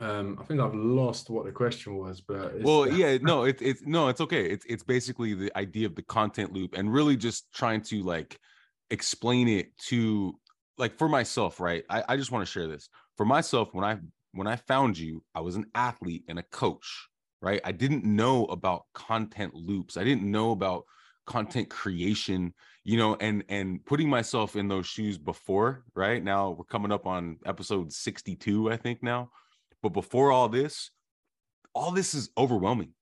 um, 0.00 0.38
I 0.40 0.44
think 0.44 0.60
I've 0.60 0.74
lost 0.74 1.30
what 1.30 1.44
the 1.44 1.52
question 1.52 1.96
was, 1.96 2.20
but 2.20 2.60
well, 2.60 2.86
yeah, 2.92 3.18
no, 3.20 3.44
it's 3.44 3.62
it's 3.62 3.82
no, 3.84 4.08
it's 4.08 4.20
okay. 4.20 4.46
It's 4.46 4.64
it's 4.66 4.82
basically 4.82 5.34
the 5.34 5.56
idea 5.56 5.86
of 5.86 5.94
the 5.94 6.02
content 6.02 6.52
loop 6.52 6.76
and 6.76 6.92
really 6.92 7.16
just 7.16 7.52
trying 7.52 7.82
to 7.82 8.02
like 8.02 8.38
explain 8.90 9.48
it 9.48 9.76
to 9.88 10.38
like 10.78 10.96
for 10.96 11.08
myself, 11.08 11.60
right? 11.60 11.84
I, 11.90 12.04
I 12.10 12.16
just 12.16 12.30
want 12.30 12.46
to 12.46 12.50
share 12.50 12.66
this 12.66 12.88
for 13.18 13.26
myself 13.26 13.74
when 13.74 13.84
i 13.84 13.98
when 14.32 14.46
i 14.46 14.56
found 14.56 14.96
you 14.96 15.22
i 15.34 15.40
was 15.40 15.56
an 15.56 15.66
athlete 15.74 16.24
and 16.28 16.38
a 16.38 16.44
coach 16.44 17.08
right 17.42 17.60
i 17.64 17.72
didn't 17.72 18.04
know 18.04 18.46
about 18.46 18.84
content 18.94 19.52
loops 19.52 19.98
i 19.98 20.04
didn't 20.04 20.30
know 20.30 20.52
about 20.52 20.84
content 21.26 21.68
creation 21.68 22.54
you 22.88 22.96
know 22.96 23.16
and 23.20 23.44
and 23.50 23.84
putting 23.84 24.08
myself 24.08 24.56
in 24.56 24.66
those 24.66 24.86
shoes 24.86 25.18
before 25.18 25.84
right? 25.94 26.24
Now 26.24 26.52
we're 26.52 26.64
coming 26.64 26.90
up 26.90 27.06
on 27.06 27.36
episode 27.44 27.92
62 27.92 28.72
i 28.72 28.78
think 28.78 29.02
now. 29.02 29.28
But 29.82 29.90
before 29.90 30.32
all 30.32 30.48
this 30.48 30.90
all 31.74 31.92
this 31.92 32.14
is 32.14 32.30
overwhelming. 32.38 32.94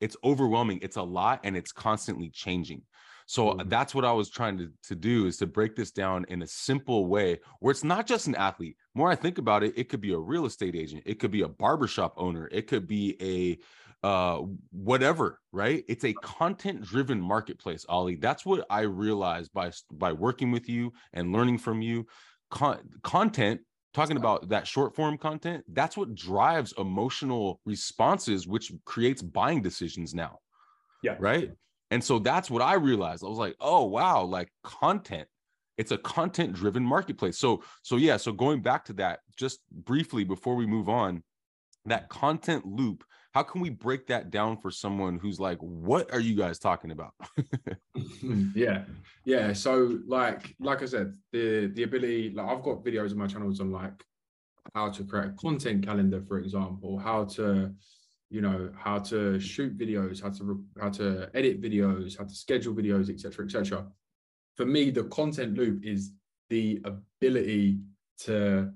It's 0.00 0.16
overwhelming. 0.22 0.78
It's 0.80 0.96
a 0.96 1.02
lot 1.02 1.40
and 1.42 1.56
it's 1.56 1.72
constantly 1.72 2.30
changing. 2.30 2.82
So 3.26 3.46
mm-hmm. 3.46 3.68
that's 3.68 3.96
what 3.96 4.04
I 4.04 4.12
was 4.12 4.30
trying 4.30 4.58
to, 4.58 4.70
to 4.84 4.94
do 4.94 5.26
is 5.26 5.38
to 5.38 5.46
break 5.46 5.74
this 5.74 5.90
down 5.90 6.24
in 6.28 6.42
a 6.42 6.46
simple 6.46 7.06
way 7.06 7.40
where 7.58 7.72
it's 7.72 7.82
not 7.82 8.06
just 8.06 8.28
an 8.28 8.36
athlete. 8.36 8.76
More 8.94 9.10
I 9.10 9.16
think 9.16 9.38
about 9.38 9.64
it, 9.64 9.74
it 9.76 9.88
could 9.88 10.00
be 10.00 10.12
a 10.12 10.18
real 10.18 10.46
estate 10.46 10.76
agent, 10.76 11.02
it 11.04 11.18
could 11.18 11.32
be 11.32 11.42
a 11.42 11.48
barbershop 11.48 12.14
owner, 12.16 12.48
it 12.52 12.68
could 12.68 12.86
be 12.86 13.16
a 13.20 13.58
uh 14.02 14.40
whatever 14.72 15.38
right 15.52 15.84
it's 15.88 16.04
a 16.04 16.12
content 16.14 16.82
driven 16.82 17.20
marketplace 17.20 17.86
olley 17.88 18.16
that's 18.16 18.44
what 18.44 18.66
i 18.68 18.80
realized 18.80 19.52
by 19.52 19.70
by 19.92 20.12
working 20.12 20.50
with 20.50 20.68
you 20.68 20.92
and 21.12 21.32
learning 21.32 21.58
from 21.58 21.80
you 21.80 22.06
Con- 22.50 22.80
content 23.02 23.60
talking 23.94 24.16
about 24.16 24.48
that 24.48 24.66
short 24.66 24.94
form 24.96 25.16
content 25.16 25.64
that's 25.72 25.96
what 25.96 26.14
drives 26.14 26.74
emotional 26.78 27.60
responses 27.64 28.46
which 28.46 28.72
creates 28.84 29.22
buying 29.22 29.62
decisions 29.62 30.14
now 30.14 30.38
yeah 31.02 31.16
right 31.18 31.52
and 31.92 32.02
so 32.02 32.18
that's 32.18 32.50
what 32.50 32.62
I 32.62 32.74
realized. 32.74 33.22
I 33.22 33.28
was 33.28 33.36
like, 33.36 33.54
oh 33.60 33.84
wow, 33.84 34.22
like 34.22 34.48
content. 34.64 35.28
It's 35.76 35.92
a 35.92 35.98
content 35.98 36.54
driven 36.54 36.82
marketplace. 36.82 37.38
So 37.38 37.64
so 37.82 37.96
yeah, 37.96 38.16
so 38.16 38.32
going 38.32 38.62
back 38.62 38.86
to 38.86 38.94
that 38.94 39.20
just 39.38 39.60
briefly 39.70 40.24
before 40.24 40.54
we 40.56 40.64
move 40.64 40.88
on, 40.88 41.22
that 41.84 42.08
content 42.08 42.64
loop, 42.64 43.04
how 43.32 43.42
can 43.42 43.60
we 43.60 43.70
break 43.70 44.06
that 44.08 44.30
down 44.30 44.58
for 44.58 44.70
someone 44.70 45.18
who's 45.18 45.40
like, 45.40 45.58
what 45.58 46.12
are 46.12 46.20
you 46.20 46.36
guys 46.36 46.58
talking 46.58 46.90
about? 46.90 47.14
yeah. 48.54 48.84
Yeah, 49.24 49.52
so 49.52 49.98
like 50.06 50.54
like 50.60 50.82
I 50.82 50.86
said, 50.86 51.14
the 51.32 51.70
the 51.74 51.84
ability 51.84 52.32
like 52.34 52.46
I've 52.46 52.62
got 52.62 52.84
videos 52.84 53.12
on 53.12 53.18
my 53.18 53.26
channels 53.26 53.60
on 53.60 53.70
like 53.70 54.04
how 54.74 54.90
to 54.90 55.04
create 55.04 55.26
a 55.26 55.30
content 55.30 55.84
calendar 55.84 56.22
for 56.26 56.38
example, 56.38 56.98
how 56.98 57.24
to 57.36 57.72
you 58.32 58.40
know 58.40 58.70
how 58.76 58.98
to 58.98 59.38
shoot 59.38 59.76
videos 59.76 60.22
how 60.22 60.30
to 60.30 60.64
how 60.80 60.88
to 60.88 61.28
edit 61.34 61.60
videos 61.60 62.16
how 62.16 62.24
to 62.24 62.34
schedule 62.34 62.74
videos 62.74 63.10
etc 63.10 63.44
etc 63.44 63.86
for 64.56 64.64
me 64.64 64.90
the 64.90 65.04
content 65.04 65.54
loop 65.54 65.84
is 65.84 66.12
the 66.48 66.82
ability 66.84 67.78
to 68.18 68.72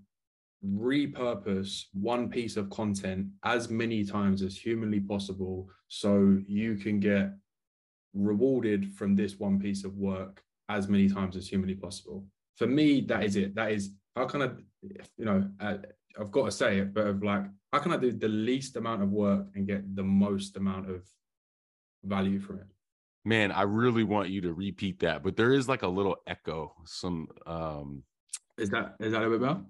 repurpose 0.75 1.85
one 1.93 2.29
piece 2.29 2.57
of 2.57 2.71
content 2.71 3.27
as 3.45 3.69
many 3.69 4.05
times 4.05 4.43
as 4.43 4.57
humanly 4.57 5.01
possible 5.01 5.69
so 5.89 6.39
you 6.47 6.77
can 6.77 6.99
get 6.99 7.31
rewarded 8.15 8.93
from 8.95 9.15
this 9.15 9.39
one 9.39 9.59
piece 9.59 9.85
of 9.85 9.97
work 9.97 10.43
as 10.69 10.89
many 10.89 11.09
times 11.09 11.37
as 11.37 11.47
humanly 11.47 11.75
possible 11.75 12.27
for 12.57 12.67
me 12.67 13.01
that 13.01 13.23
is 13.23 13.37
it 13.37 13.55
that 13.55 13.71
is 13.71 13.91
how 14.17 14.25
can 14.25 14.43
i 14.43 14.51
you 15.17 15.25
know 15.25 15.49
uh, 15.61 15.77
i've 16.19 16.31
got 16.31 16.47
to 16.47 16.51
say 16.51 16.79
it 16.79 16.95
but 16.95 17.07
of 17.07 17.23
like 17.23 17.45
how 17.77 17.83
can 17.83 17.93
I 17.93 17.99
do 17.99 18.11
the 18.11 18.29
least 18.29 18.77
amount 18.77 19.03
of 19.03 19.11
work 19.11 19.49
and 19.55 19.67
get 19.67 19.95
the 19.95 20.03
most 20.03 20.57
amount 20.57 20.89
of 20.89 21.05
value 22.05 22.41
from 22.41 22.61
it? 22.61 22.67
Man, 23.23 23.53
I 23.53 23.63
really 23.63 24.03
want 24.03 24.31
you 24.31 24.41
to 24.41 24.55
repeat 24.55 25.01
that, 25.01 25.23
but 25.23 25.37
there 25.37 25.53
is 25.53 25.69
like 25.69 25.83
a 25.83 25.89
little 25.89 26.17
echo. 26.27 26.73
Some 26.87 27.29
um 27.45 28.03
is 28.57 28.71
that 28.71 28.95
is 28.99 29.13
that 29.13 29.25
a 29.25 29.29
bit 29.29 29.43
better? 29.43 29.61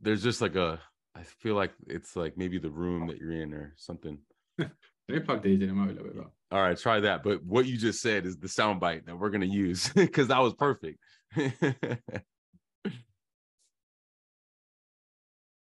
There's 0.00 0.22
just 0.22 0.40
like 0.40 0.56
a 0.56 0.80
I 1.14 1.22
feel 1.22 1.54
like 1.54 1.72
it's 1.86 2.16
like 2.16 2.36
maybe 2.36 2.58
the 2.58 2.70
room 2.70 3.06
that 3.08 3.18
you're 3.18 3.32
in 3.32 3.52
or 3.52 3.74
something. 3.76 4.18
Let 4.58 4.70
me 5.08 5.20
plug 5.20 5.42
these 5.42 5.60
in 5.60 5.70
a 5.70 5.86
little 5.86 6.04
bit 6.04 6.16
better. 6.16 6.28
All 6.52 6.62
right, 6.62 6.78
try 6.78 7.00
that. 7.00 7.22
But 7.22 7.44
what 7.44 7.66
you 7.66 7.76
just 7.76 8.00
said 8.00 8.26
is 8.26 8.38
the 8.38 8.48
soundbite 8.48 9.06
that 9.06 9.18
we're 9.18 9.30
gonna 9.30 9.46
use 9.46 9.88
because 9.94 10.28
that 10.28 10.40
was 10.40 10.54
perfect. 10.54 10.98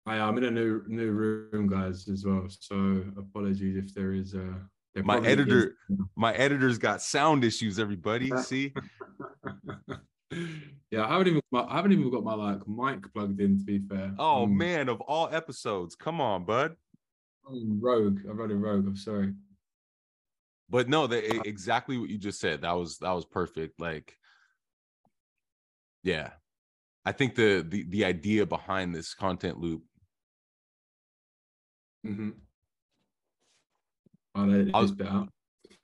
I 0.09 0.19
am 0.19 0.39
in 0.39 0.45
a 0.45 0.51
new 0.51 0.83
new 0.87 1.11
room, 1.11 1.69
guys, 1.69 2.09
as 2.09 2.25
well. 2.25 2.47
So 2.49 3.05
apologies 3.19 3.77
if 3.77 3.93
there 3.95 4.13
is 4.13 4.35
uh, 4.35 4.55
a. 4.97 5.03
my 5.03 5.19
editor, 5.19 5.75
is. 5.91 5.99
my 6.17 6.33
editors 6.35 6.79
got 6.79 7.03
sound 7.03 7.45
issues. 7.45 7.79
Everybody, 7.79 8.31
see. 8.39 8.73
Yeah, 10.91 11.05
I 11.05 11.09
haven't 11.09 11.29
even 11.29 11.43
I 11.55 11.77
haven't 11.77 11.93
even 11.93 12.11
got 12.11 12.25
my 12.25 12.35
like 12.35 12.67
mic 12.67 13.13
plugged 13.13 13.41
in. 13.41 13.59
To 13.59 13.65
be 13.65 13.79
fair. 13.79 14.15
Oh 14.19 14.45
um, 14.45 14.57
man, 14.57 14.89
of 14.89 15.01
all 15.01 15.29
episodes, 15.33 15.95
come 15.95 16.21
on, 16.21 16.45
bud. 16.45 16.77
rogue. 17.49 18.21
I 18.29 18.33
wrote 18.33 18.51
a 18.51 18.57
rogue. 18.57 18.87
I'm 18.87 18.97
sorry. 18.97 19.33
But 20.69 20.89
no, 20.89 21.07
the, 21.07 21.47
exactly 21.47 21.97
what 21.97 22.11
you 22.11 22.19
just 22.19 22.41
said. 22.41 22.63
That 22.63 22.73
was 22.73 22.99
that 22.99 23.13
was 23.13 23.25
perfect. 23.25 23.81
Like, 23.81 24.17
yeah, 26.03 26.31
I 27.05 27.13
think 27.13 27.35
the 27.35 27.65
the 27.69 27.85
the 27.89 28.05
idea 28.05 28.47
behind 28.47 28.95
this 28.95 29.15
content 29.15 29.59
loop 29.59 29.83
Mm-hmm. 32.07 32.31
Oh, 34.37 34.81
was, 34.81 34.93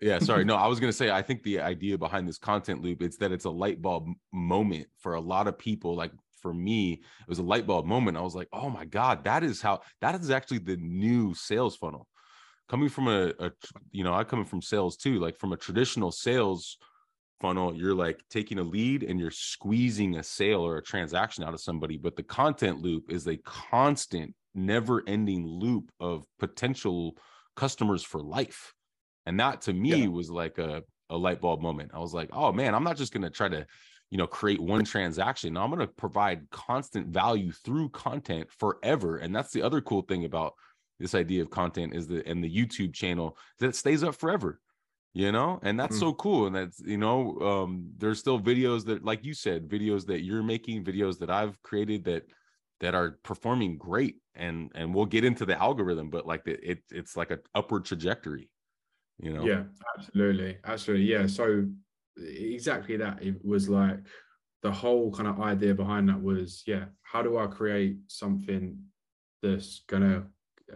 yeah, 0.03 0.19
sorry. 0.19 0.45
No, 0.45 0.57
I 0.57 0.67
was 0.67 0.81
gonna 0.81 0.93
say 0.93 1.11
I 1.11 1.23
think 1.23 1.43
the 1.43 1.61
idea 1.61 1.97
behind 1.97 2.29
this 2.29 2.39
content 2.39 2.83
loop 2.83 3.03
is 3.03 3.17
that 3.19 3.33
it's 3.33 3.45
a 3.45 3.51
light 3.51 3.81
bulb 3.81 4.09
moment 4.33 4.89
for 4.99 5.15
a 5.15 5.21
lot 5.21 5.47
of 5.47 5.59
people. 5.59 5.95
Like 5.95 6.13
for 6.41 6.53
me, 6.53 6.95
it 6.95 7.29
was 7.29 7.39
a 7.39 7.45
light 7.45 7.67
bulb 7.67 7.87
moment. 7.87 8.17
I 8.17 8.23
was 8.23 8.35
like, 8.35 8.49
oh 8.53 8.69
my 8.69 8.85
god, 8.85 9.25
that 9.25 9.43
is 9.43 9.63
how 9.63 9.81
that 10.01 10.21
is 10.21 10.31
actually 10.31 10.59
the 10.59 10.77
new 10.77 11.33
sales 11.35 11.77
funnel. 11.77 12.09
Coming 12.69 12.89
from 12.89 13.09
a, 13.09 13.33
a 13.39 13.53
you 13.91 14.03
know, 14.05 14.13
I 14.13 14.25
coming 14.25 14.45
from 14.45 14.63
sales 14.63 14.97
too, 14.97 15.19
like 15.19 15.39
from 15.39 15.53
a 15.53 15.57
traditional 15.57 16.11
sales 16.11 16.77
funnel 17.43 17.75
you're 17.75 17.95
like 17.95 18.23
taking 18.31 18.61
a 18.61 18.63
lead 18.63 19.03
and 19.03 19.19
you're 19.19 19.33
squeezing 19.33 20.17
a 20.17 20.23
sale 20.23 20.65
or 20.65 20.77
a 20.77 20.83
transaction 20.83 21.43
out 21.43 21.53
of 21.53 21.61
somebody 21.61 21.99
but 21.99 22.15
the 22.15 22.23
content 22.23 22.81
loop 22.81 23.11
is 23.11 23.27
a 23.27 23.37
constant 23.39 24.33
never 24.55 25.03
ending 25.09 25.45
loop 25.45 25.91
of 25.99 26.25
potential 26.39 27.17
customers 27.57 28.05
for 28.05 28.23
life 28.23 28.73
and 29.27 29.39
that 29.41 29.63
to 29.63 29.73
me 29.73 30.03
yeah. 30.03 30.07
was 30.09 30.31
like 30.31 30.59
a, 30.59 30.83
a 31.11 31.17
light 31.17 31.41
bulb 31.41 31.61
moment. 31.61 31.93
I 31.95 31.99
was 31.99 32.15
like 32.15 32.31
oh 32.33 32.53
man 32.53 32.75
i'm 32.75 32.85
not 32.85 32.97
just 32.97 33.13
going 33.13 33.23
to 33.23 33.31
try 33.31 33.49
to 33.49 33.67
you 34.11 34.19
know 34.19 34.27
create 34.27 34.61
one 34.61 34.85
transaction. 34.85 35.57
I'm 35.57 35.71
going 35.71 35.81
to 35.81 35.87
provide 35.87 36.51
constant 36.51 37.09
value 37.09 37.51
through 37.51 37.89
content 37.89 38.49
forever. 38.59 39.17
And 39.17 39.35
that's 39.35 39.53
the 39.53 39.63
other 39.63 39.81
cool 39.81 40.03
thing 40.03 40.27
about 40.27 40.53
this 41.01 41.15
idea 41.15 41.41
of 41.41 41.51
content 41.51 41.95
is 41.97 42.07
that 42.09 42.27
and 42.27 42.45
the 42.45 42.55
youtube 42.55 42.93
channel 42.93 43.37
that 43.59 43.75
stays 43.75 44.05
up 44.05 44.15
forever 44.15 44.61
you 45.15 45.31
know? 45.31 45.61
And 45.63 45.79
that's 45.79 45.97
mm. 45.97 46.01
so 46.01 46.15
cool. 46.15 46.47
And 46.47 46.57
that's 46.57 46.81
you 46.81 46.97
know 46.97 47.39
um 47.41 47.91
there's 47.99 48.19
still 48.19 48.41
videos 48.41 48.85
that 48.87 49.05
like 49.05 49.25
you 49.25 49.35
said 49.35 49.69
videos 49.69 50.07
that 50.07 50.23
you're 50.23 50.43
making 50.43 50.85
videos 50.85 51.19
that 51.19 51.31
i've 51.31 51.61
created 51.63 52.05
that 52.05 52.25
that 52.81 52.95
are 52.95 53.19
performing 53.23 53.79
great. 53.79 54.17
And 54.35 54.71
and 54.75 54.95
we'll 54.95 55.07
get 55.07 55.25
into 55.25 55.45
the 55.45 55.61
algorithm 55.61 56.11
but 56.11 56.27
like 56.27 56.45
the, 56.45 56.53
it 56.71 56.83
it's 56.91 57.17
like 57.17 57.31
an 57.31 57.41
upward 57.55 57.85
trajectory 57.85 58.49
you 59.23 59.33
know 59.33 59.45
yeah 59.45 59.63
absolutely 59.97 60.59
absolutely 60.65 61.07
yeah 61.07 61.27
so 61.27 61.65
exactly 62.19 62.97
that 62.97 63.23
it 63.23 63.37
was 63.45 63.69
like 63.69 63.99
the 64.63 64.71
whole 64.71 65.11
kind 65.11 65.29
of 65.29 65.41
idea 65.41 65.75
behind 65.75 66.09
that 66.09 66.21
was 66.21 66.63
yeah 66.67 66.85
how 67.03 67.23
do 67.23 67.39
i 67.39 67.47
create 67.47 67.97
something 68.09 68.77
that's 69.43 69.83
gonna 69.89 70.25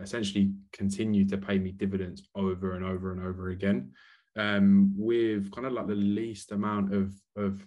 essentially 0.00 0.52
continue 0.72 1.26
to 1.26 1.36
pay 1.36 1.58
me 1.58 1.72
dividends 1.72 2.22
over 2.34 2.72
and 2.74 2.84
over 2.84 3.12
and 3.12 3.22
over 3.22 3.50
again 3.50 3.90
um, 4.36 4.92
with 4.96 5.50
kind 5.50 5.66
of 5.66 5.72
like 5.72 5.86
the 5.86 5.94
least 5.94 6.52
amount 6.52 6.94
of 6.94 7.14
of 7.36 7.66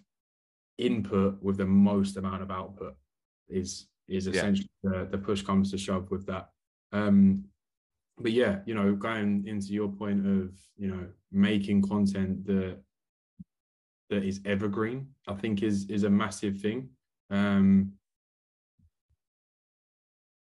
input 0.78 1.42
with 1.42 1.58
the 1.58 1.66
most 1.66 2.18
amount 2.18 2.42
of 2.42 2.52
output 2.52 2.96
is 3.50 3.88
is 4.08 4.28
essentially 4.28 4.70
yeah. 4.84 4.92
the, 4.92 5.10
the 5.12 5.18
push 5.18 5.42
comes 5.42 5.72
to 5.72 5.78
shove 5.78 6.10
with 6.10 6.26
that. 6.26 6.50
Um, 6.92 7.46
but 8.20 8.32
yeah, 8.32 8.60
you 8.66 8.74
know, 8.74 8.94
going 8.96 9.46
into 9.48 9.68
your 9.68 9.90
point 9.90 10.26
of 10.26 10.52
you 10.78 10.88
know 10.88 11.08
making 11.32 11.82
content 11.82 12.46
that 12.46 12.78
that 14.10 14.24
is 14.24 14.42
evergreen, 14.46 15.08
I 15.28 15.34
think 15.36 15.64
is 15.64 15.90
is 15.90 16.04
a 16.04 16.10
massive 16.10 16.60
thing. 16.60 16.90
Um, 17.30 17.94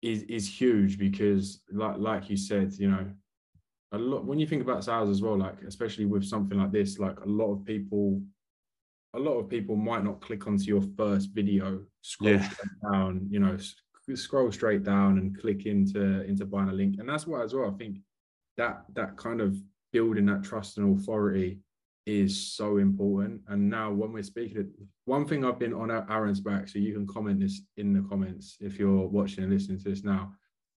is 0.02 0.24
is 0.24 0.48
huge 0.48 0.98
because 0.98 1.62
like 1.72 1.98
like 1.98 2.30
you 2.30 2.38
said, 2.38 2.74
you 2.74 2.90
know, 2.90 3.10
a 3.94 3.98
lot 3.98 4.26
when 4.26 4.40
you 4.40 4.48
think 4.48 4.62
about 4.62 4.84
sales 4.84 5.10
as 5.10 5.22
well 5.22 5.38
like 5.38 5.62
especially 5.68 6.06
with 6.06 6.26
something 6.26 6.58
like 6.58 6.72
this 6.72 7.00
like 7.00 7.20
a 7.20 7.30
lot 7.30 7.54
of 7.54 7.64
people 7.64 8.22
a 9.14 9.20
lot 9.20 9.38
of 9.38 9.48
people 9.48 9.76
might 9.76 10.04
not 10.04 10.20
click 10.20 10.48
onto 10.48 10.66
your 10.66 10.84
first 10.98 11.30
video 11.30 11.80
scroll 12.02 12.34
yeah. 12.34 12.50
down 12.92 13.26
you 13.30 13.40
know 13.40 13.56
scroll 14.16 14.52
straight 14.52 14.84
down 14.84 15.18
and 15.18 15.40
click 15.40 15.66
into 15.66 16.24
into 16.24 16.46
buying 16.46 16.70
a 16.70 16.74
link 16.74 16.96
and 17.00 17.08
that's 17.08 17.26
why 17.26 17.42
as 17.44 17.54
well 17.54 17.70
i 17.74 17.78
think 17.78 17.98
that 18.58 18.84
that 18.94 19.16
kind 19.18 19.42
of 19.42 19.56
building 19.92 20.26
that 20.26 20.44
trust 20.44 20.78
and 20.78 21.00
authority 21.00 21.60
is 22.06 22.54
so 22.54 22.78
important 22.78 23.40
and 23.48 23.70
now 23.70 23.90
when 23.90 24.12
we're 24.12 24.22
speaking 24.22 24.70
one 25.06 25.26
thing 25.26 25.46
i've 25.46 25.60
been 25.60 25.74
on 25.74 25.90
aaron's 25.90 26.42
back 26.42 26.68
so 26.68 26.80
you 26.80 26.94
can 26.94 27.08
comment 27.08 27.40
this 27.40 27.62
in 27.78 27.94
the 27.94 28.02
comments 28.10 28.58
if 28.60 28.78
you're 28.78 29.08
watching 29.08 29.44
and 29.44 29.54
listening 29.54 29.78
to 29.78 29.90
this 29.90 30.04
now 30.04 30.34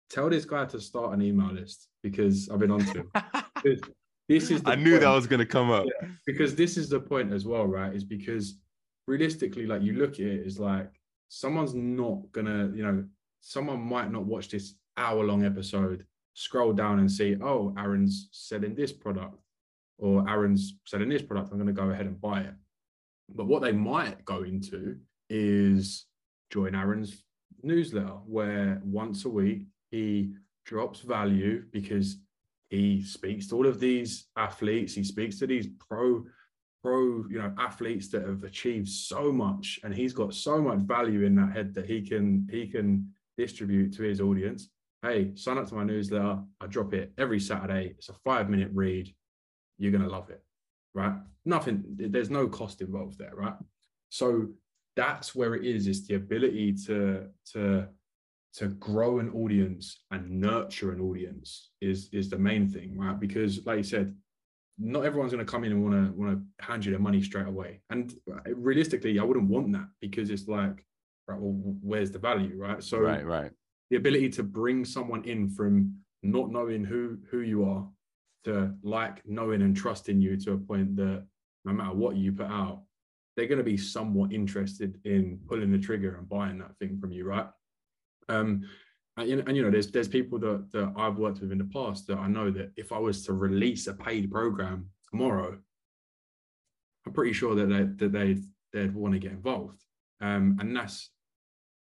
tell 0.08 0.30
this 0.30 0.44
guy 0.44 0.64
to 0.66 0.80
start 0.80 1.12
an 1.12 1.22
email 1.22 1.52
list 1.52 1.88
because 2.02 2.48
I've 2.48 2.58
been 2.58 2.70
on 2.70 2.80
to 2.80 2.98
him. 2.98 3.10
this 4.28 4.50
is 4.50 4.62
I 4.64 4.74
knew 4.76 4.92
point. 4.92 5.02
that 5.02 5.10
was 5.10 5.26
going 5.26 5.40
to 5.40 5.46
come 5.46 5.70
up. 5.70 5.86
Yeah, 5.86 6.08
because 6.26 6.54
this 6.54 6.76
is 6.76 6.88
the 6.88 7.00
point 7.00 7.32
as 7.32 7.46
well, 7.46 7.66
right? 7.66 7.94
Is 7.94 8.04
because 8.04 8.58
realistically, 9.06 9.66
like 9.66 9.82
you 9.82 9.94
look 9.94 10.14
at 10.14 10.20
it, 10.20 10.46
is 10.46 10.58
like 10.58 10.90
someone's 11.28 11.74
not 11.74 12.20
gonna, 12.32 12.70
you 12.74 12.82
know, 12.82 13.04
someone 13.46 13.80
might 13.80 14.10
not 14.10 14.24
watch 14.24 14.48
this 14.48 14.74
hour 14.96 15.22
long 15.22 15.44
episode, 15.44 16.04
scroll 16.34 16.72
down 16.72 16.98
and 16.98 17.10
see, 17.10 17.36
oh, 17.40 17.72
Aaron's 17.78 18.28
selling 18.32 18.74
this 18.74 18.92
product, 18.92 19.36
or 19.98 20.28
Aaron's 20.28 20.78
selling 20.84 21.08
this 21.08 21.22
product. 21.22 21.52
I'm 21.52 21.58
going 21.58 21.68
to 21.68 21.72
go 21.72 21.90
ahead 21.90 22.06
and 22.06 22.20
buy 22.20 22.40
it. 22.40 22.54
But 23.28 23.46
what 23.46 23.62
they 23.62 23.70
might 23.70 24.24
go 24.24 24.42
into 24.42 24.96
is 25.30 26.06
join 26.50 26.74
Aaron's 26.74 27.22
newsletter, 27.62 28.18
where 28.26 28.80
once 28.84 29.24
a 29.24 29.28
week 29.28 29.62
he 29.92 30.34
drops 30.64 31.00
value 31.00 31.62
because 31.70 32.16
he 32.68 33.00
speaks 33.00 33.46
to 33.46 33.54
all 33.54 33.66
of 33.66 33.78
these 33.78 34.26
athletes 34.36 34.92
he 34.94 35.04
speaks 35.04 35.38
to 35.38 35.46
these 35.46 35.68
pro 35.78 36.24
pro 36.82 37.24
you 37.30 37.38
know 37.38 37.54
athletes 37.56 38.08
that 38.08 38.26
have 38.26 38.42
achieved 38.42 38.88
so 38.88 39.30
much 39.30 39.78
and 39.84 39.94
he's 39.94 40.12
got 40.12 40.34
so 40.34 40.60
much 40.60 40.80
value 40.80 41.22
in 41.22 41.36
that 41.36 41.52
head 41.52 41.72
that 41.72 41.86
he 41.86 42.02
can 42.02 42.44
he 42.50 42.66
can 42.66 43.08
distribute 43.36 43.94
to 43.96 44.02
his 44.02 44.20
audience. 44.20 44.70
Hey 45.02 45.32
sign 45.34 45.58
up 45.58 45.68
to 45.68 45.74
my 45.74 45.84
newsletter. 45.84 46.38
I 46.60 46.66
drop 46.66 46.94
it 46.94 47.12
every 47.18 47.40
saturday. 47.40 47.94
It's 47.98 48.08
a 48.08 48.14
five 48.24 48.48
minute 48.48 48.70
read. 48.72 49.14
You're 49.78 49.92
going 49.92 50.04
to 50.04 50.10
love 50.10 50.30
it 50.30 50.42
right? 50.94 51.12
Nothing 51.44 51.84
there's 51.96 52.30
no 52.30 52.48
cost 52.48 52.80
involved 52.80 53.18
there 53.18 53.34
right? 53.34 53.56
So 54.08 54.48
that's 54.96 55.34
where 55.34 55.54
it 55.54 55.64
is 55.64 55.86
it's 55.86 56.06
the 56.06 56.14
ability 56.14 56.74
to 56.86 57.26
to 57.52 57.86
to 58.54 58.68
grow 58.68 59.18
an 59.18 59.30
audience 59.30 60.04
and 60.10 60.40
nurture 60.40 60.92
an 60.92 61.00
audience 61.00 61.72
is 61.82 62.08
is 62.12 62.30
the 62.30 62.38
main 62.38 62.68
thing, 62.68 62.96
right? 62.96 63.20
Because 63.20 63.64
like 63.66 63.76
you 63.76 63.84
said, 63.84 64.16
not 64.78 65.04
everyone's 65.04 65.32
going 65.32 65.44
to 65.44 65.50
come 65.50 65.64
in 65.64 65.72
and 65.72 65.82
want 65.82 65.94
to 65.94 66.18
want 66.18 66.38
to 66.38 66.64
hand 66.66 66.84
you 66.84 66.92
the 66.92 66.98
money 66.98 67.22
straight 67.22 67.46
away. 67.46 67.82
And 67.90 68.14
realistically, 68.46 69.18
I 69.18 69.24
wouldn't 69.24 69.50
want 69.50 69.72
that 69.72 69.88
because 70.00 70.30
it's 70.30 70.48
like, 70.48 70.84
right, 71.28 71.38
well, 71.38 71.76
where's 71.82 72.10
the 72.10 72.18
value, 72.18 72.56
right? 72.56 72.82
So 72.82 72.98
right, 72.98 73.24
right. 73.24 73.50
The 73.90 73.96
ability 73.96 74.30
to 74.30 74.42
bring 74.42 74.84
someone 74.84 75.24
in 75.24 75.48
from 75.48 75.94
not 76.22 76.50
knowing 76.50 76.84
who 76.84 77.18
who 77.30 77.40
you 77.40 77.64
are 77.64 77.86
to 78.44 78.72
like 78.82 79.22
knowing 79.26 79.62
and 79.62 79.76
trusting 79.76 80.20
you 80.20 80.36
to 80.36 80.52
a 80.52 80.58
point 80.58 80.96
that 80.96 81.24
no 81.64 81.72
matter 81.72 81.94
what 81.94 82.16
you 82.16 82.32
put 82.32 82.46
out, 82.46 82.82
they're 83.36 83.46
going 83.46 83.58
to 83.58 83.64
be 83.64 83.76
somewhat 83.76 84.32
interested 84.32 84.98
in 85.04 85.38
pulling 85.48 85.72
the 85.72 85.78
trigger 85.78 86.16
and 86.16 86.28
buying 86.28 86.58
that 86.58 86.76
thing 86.78 86.98
from 86.98 87.12
you, 87.12 87.24
right? 87.24 87.48
Um, 88.28 88.62
and, 89.16 89.40
and, 89.46 89.56
you 89.56 89.62
know, 89.62 89.70
there's 89.70 89.90
there's 89.90 90.08
people 90.08 90.38
that 90.40 90.70
that 90.72 90.92
I've 90.96 91.18
worked 91.18 91.40
with 91.40 91.52
in 91.52 91.58
the 91.58 91.64
past 91.64 92.06
that 92.06 92.18
I 92.18 92.28
know 92.28 92.50
that 92.50 92.72
if 92.76 92.92
I 92.92 92.98
was 92.98 93.24
to 93.26 93.32
release 93.32 93.86
a 93.86 93.94
paid 93.94 94.30
program 94.30 94.90
tomorrow, 95.10 95.58
I'm 97.06 97.12
pretty 97.12 97.32
sure 97.32 97.54
that 97.54 97.66
they 97.66 98.06
that 98.06 98.12
they 98.12 98.38
they'd 98.72 98.94
want 98.94 99.14
to 99.14 99.20
get 99.20 99.32
involved. 99.32 99.82
Um, 100.20 100.56
and 100.60 100.76
that's 100.76 101.10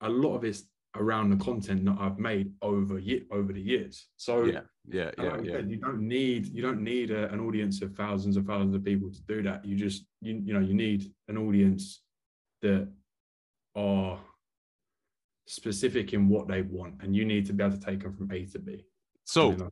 a 0.01 0.09
lot 0.09 0.35
of 0.37 0.45
it's 0.45 0.65
around 0.97 1.31
the 1.31 1.45
content 1.45 1.85
that 1.85 1.97
I've 1.99 2.19
made 2.19 2.53
over 2.63 3.01
over 3.31 3.53
the 3.53 3.61
years. 3.61 4.07
So 4.17 4.45
yeah, 4.45 4.61
yeah, 4.89 5.11
yeah, 5.19 5.37
yeah. 5.43 5.59
you 5.59 5.77
don't 5.77 6.01
need 6.01 6.47
you 6.47 6.63
don't 6.63 6.83
need 6.83 7.11
a, 7.11 7.33
an 7.33 7.41
audience 7.41 7.83
of 7.83 7.95
thousands 7.95 8.37
of 8.37 8.47
thousands 8.47 8.75
of 8.75 8.85
people 8.85 9.11
to 9.11 9.23
do 9.23 9.43
that. 9.43 9.65
You 9.65 9.77
just 9.77 10.05
you 10.21 10.41
you 10.45 10.55
know 10.55 10.61
you 10.61 10.75
need 10.75 11.13
an 11.29 11.37
audience 11.37 12.03
that 12.63 12.89
are 13.75 14.19
specific 15.47 16.13
in 16.13 16.29
what 16.29 16.49
they 16.49 16.63
want, 16.63 16.95
and 17.03 17.15
you 17.15 17.25
need 17.25 17.47
to 17.47 17.53
be 17.53 17.65
able 17.65 17.77
to 17.77 17.85
take 17.85 18.03
them 18.03 18.15
from 18.15 18.31
A 18.31 18.45
to 18.47 18.59
B. 18.59 18.85
So 19.25 19.51
you 19.51 19.57
know? 19.57 19.71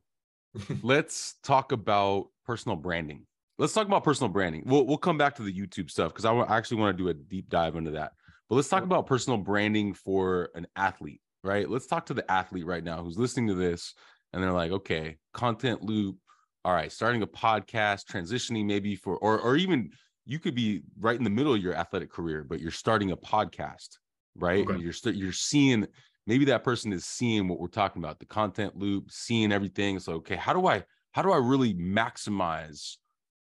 let's 0.82 1.37
talk 1.42 1.72
about 1.72 2.28
personal 2.44 2.76
branding. 2.76 3.26
Let's 3.58 3.72
talk 3.72 3.87
about 3.87 4.02
personal 4.02 4.30
branding. 4.30 4.64
We'll 4.66 4.87
we'll 4.87 4.98
come 4.98 5.18
back 5.18 5.37
to 5.37 5.42
the 5.42 5.52
YouTube 5.52 5.90
stuff 5.90 6.12
because 6.12 6.24
I 6.24 6.35
actually 6.56 6.78
want 6.78 6.96
to 6.96 7.02
do 7.02 7.08
a 7.11 7.14
deep 7.14 7.48
dive 7.48 7.76
into 7.76 7.92
that. 7.92 8.12
But 8.52 8.56
let's 8.56 8.68
talk 8.68 8.82
about 8.82 9.06
personal 9.06 9.38
branding 9.38 9.94
for 9.94 10.50
an 10.54 10.66
athlete, 10.76 11.22
right? 11.42 11.66
Let's 11.66 11.86
talk 11.86 12.04
to 12.06 12.14
the 12.14 12.30
athlete 12.30 12.66
right 12.66 12.84
now 12.84 13.02
who's 13.02 13.16
listening 13.16 13.46
to 13.48 13.54
this 13.54 13.94
and 14.34 14.42
they're 14.42 14.52
like, 14.52 14.72
okay, 14.72 15.16
content 15.32 15.82
loop. 15.82 16.18
All 16.62 16.74
right, 16.74 16.92
starting 16.92 17.22
a 17.22 17.26
podcast, 17.26 18.04
transitioning 18.04 18.66
maybe 18.66 18.94
for, 18.94 19.16
or 19.16 19.40
or 19.40 19.56
even 19.56 19.90
you 20.26 20.38
could 20.38 20.54
be 20.54 20.82
right 21.00 21.16
in 21.16 21.24
the 21.24 21.30
middle 21.30 21.54
of 21.54 21.62
your 21.62 21.74
athletic 21.74 22.12
career, 22.12 22.44
but 22.46 22.60
you're 22.60 22.70
starting 22.70 23.10
a 23.10 23.16
podcast 23.16 23.88
right? 24.37 24.66
Okay. 24.66 24.81
You're 24.81 24.92
st- 24.92 25.16
you're 25.16 25.33
seeing 25.33 25.87
maybe 26.27 26.44
that 26.46 26.64
person 26.64 26.92
is 26.92 27.04
seeing 27.04 27.48
what 27.48 27.58
we're 27.58 27.68
talking 27.68 28.02
about, 28.02 28.18
the 28.18 28.27
content 28.27 28.77
loop, 28.77 29.10
seeing 29.10 29.52
everything. 29.52 29.98
So 29.98 30.14
okay, 30.14 30.37
how 30.37 30.52
do 30.52 30.66
I 30.66 30.85
how 31.12 31.22
do 31.22 31.33
I 31.33 31.38
really 31.38 31.74
maximize 31.74 32.96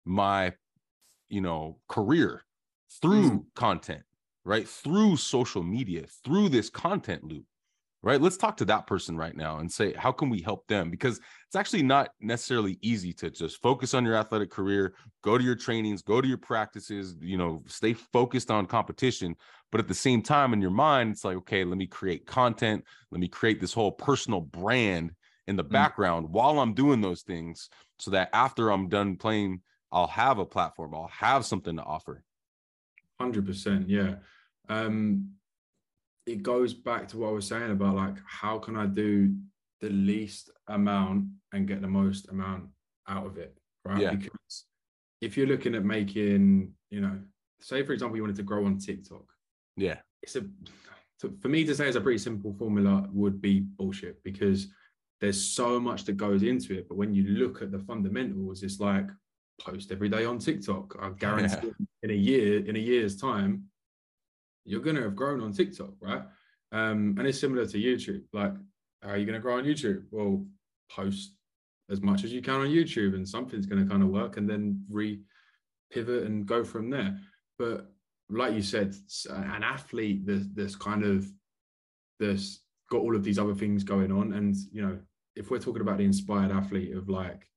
my 0.06 0.54
you 1.30 1.42
know 1.42 1.80
career 1.88 2.44
through 3.02 3.32
mm. 3.32 3.44
content, 3.56 4.04
right? 4.44 4.68
Through 4.68 5.18
social 5.18 5.64
media, 5.64 6.06
through 6.24 6.50
this 6.50 6.70
content 6.70 7.24
loop 7.24 7.46
right? 8.04 8.22
Let's 8.22 8.38
talk 8.38 8.58
to 8.58 8.66
that 8.66 8.88
person 8.88 9.16
right 9.16 9.36
now 9.36 9.60
and 9.60 9.72
say 9.72 9.94
how 9.94 10.12
can 10.12 10.30
we 10.30 10.42
help 10.42 10.68
them? 10.68 10.90
Because 10.90 11.20
it's 11.48 11.56
actually 11.56 11.84
not 11.84 12.10
necessarily 12.20 12.78
easy 12.82 13.14
to 13.14 13.30
just 13.30 13.62
focus 13.62 13.94
on 13.94 14.06
your 14.06 14.16
athletic 14.16 14.50
career 14.50 14.94
go 15.24 15.38
to 15.38 15.44
your 15.44 15.56
trainings 15.56 16.02
go 16.02 16.20
to 16.22 16.28
your 16.28 16.38
practices 16.38 17.16
you 17.22 17.38
know 17.38 17.62
stay 17.68 17.94
focused 17.94 18.52
on 18.52 18.66
competition. 18.66 19.36
But 19.72 19.82
at 19.82 19.88
the 19.88 19.94
same 19.94 20.22
time 20.22 20.54
in 20.54 20.62
your 20.62 20.72
mind 20.72 21.12
it's 21.12 21.26
like 21.26 21.38
okay 21.38 21.64
let 21.64 21.78
me 21.78 21.88
create 21.88 22.26
content. 22.26 22.84
Let 23.12 23.22
me 23.22 23.28
create 23.28 23.62
this 23.62 23.74
whole 23.74 23.92
personal 23.92 24.42
brand 24.42 25.12
in 25.48 25.56
the 25.56 25.64
mm-hmm. 25.64 25.74
background 25.74 26.30
while 26.30 26.60
i'm 26.60 26.74
doing 26.74 27.02
those 27.02 27.24
things 27.24 27.68
so 27.98 28.12
that 28.12 28.30
after 28.32 28.70
i'm 28.70 28.88
done 28.88 29.16
playing 29.16 29.60
i'll 29.92 30.08
have 30.08 30.38
a 30.38 30.46
platform. 30.46 30.94
I'll 30.94 31.08
have 31.08 31.46
something 31.46 31.76
to 31.78 31.84
offer 31.84 32.24
hundred 33.22 33.46
percent. 33.46 33.90
Yeah. 33.90 34.16
Um, 34.70 35.32
it 36.26 36.44
goes 36.44 36.74
back 36.74 37.08
to 37.10 37.18
what 37.18 37.30
I 37.30 37.32
was 37.32 37.48
saying 37.48 37.72
about 37.72 37.96
like 37.96 38.16
how 38.26 38.58
can 38.60 38.76
I 38.76 38.86
do 38.86 39.34
the 39.82 39.90
least 39.90 40.50
amount 40.68 41.26
and 41.54 41.68
get 41.68 41.82
the 41.82 41.88
most 41.88 42.30
amount 42.30 42.66
out 43.08 43.26
of 43.26 43.38
it, 43.38 43.58
right? 43.86 44.02
Yeah. 44.02 44.16
Because 44.16 44.66
if 45.22 45.36
you're 45.38 45.48
looking 45.48 45.76
at 45.76 45.84
making, 45.84 46.74
you 46.90 47.02
know, 47.02 47.20
say 47.62 47.84
for 47.84 47.94
example 47.94 48.16
you 48.18 48.24
wanted 48.24 48.36
to 48.38 48.44
grow 48.44 48.66
on 48.66 48.78
TikTok, 48.78 49.26
Yeah. 49.78 50.00
it's 50.24 50.36
a 50.36 50.46
for 51.40 51.50
me 51.50 51.64
to 51.64 51.76
say 51.76 51.88
it's 51.88 51.96
a 51.98 52.02
pretty 52.02 52.18
simple 52.18 52.52
formula 52.54 53.08
would 53.14 53.40
be 53.42 53.60
bullshit 53.60 54.24
because 54.24 54.68
there's 55.20 55.40
so 55.40 55.80
much 55.80 56.04
that 56.06 56.18
goes 56.18 56.42
into 56.42 56.76
it. 56.76 56.88
But 56.90 56.98
when 56.98 57.14
you 57.14 57.24
look 57.24 57.62
at 57.62 57.72
the 57.72 57.78
fundamentals, 57.78 58.64
it's 58.64 58.80
like 58.80 59.08
post 59.60 59.92
every 59.92 60.10
day 60.10 60.26
on 60.26 60.40
TikTok. 60.40 60.98
I 61.02 61.10
guarantee 61.10 61.72
in 62.04 62.10
a 62.10 62.14
year, 62.14 62.66
in 62.66 62.76
a 62.76 62.80
year's 62.80 63.16
time, 63.16 63.66
you're 64.66 64.82
gonna 64.82 65.02
have 65.02 65.16
grown 65.16 65.42
on 65.42 65.54
TikTok, 65.54 65.94
right? 66.00 66.24
Um, 66.72 67.16
and 67.18 67.28
it's 67.28 67.40
similar 67.40 67.66
to 67.66 67.78
YouTube. 67.78 68.24
Like, 68.34 68.54
how 69.02 69.10
are 69.10 69.18
you 69.18 69.26
gonna 69.26 69.40
grow 69.40 69.58
on 69.58 69.66
YouTube? 69.66 70.04
Well, 70.12 70.46
post 70.90 71.36
as 71.90 72.02
much 72.02 72.24
as 72.24 72.32
you 72.32 72.42
can 72.42 72.62
on 72.62 72.68
YouTube, 72.68 73.16
and 73.16 73.28
something's 73.28 73.66
gonna 73.66 73.86
kind 73.86 74.04
of 74.04 74.10
work, 74.10 74.38
and 74.38 74.50
then 74.50 74.84
re 74.90 75.22
pivot 75.92 76.24
and 76.24 76.46
go 76.46 76.64
from 76.64 76.90
there. 76.90 77.20
But 77.60 77.92
like 78.30 78.54
you 78.54 78.62
said, 78.62 78.96
an 79.30 79.64
athlete 79.64 80.26
that's, 80.26 80.48
that's 80.54 80.76
kind 80.76 81.04
of 81.04 81.28
that's 82.20 82.62
got 82.90 83.02
all 83.02 83.16
of 83.16 83.24
these 83.24 83.40
other 83.40 83.56
things 83.56 83.84
going 83.84 84.12
on, 84.12 84.34
and 84.34 84.56
you 84.72 84.82
know, 84.82 85.00
if 85.36 85.50
we're 85.52 85.60
talking 85.60 85.82
about 85.82 85.98
the 85.98 86.06
inspired 86.06 86.52
athlete 86.52 86.96
of 86.96 87.10
like 87.10 87.48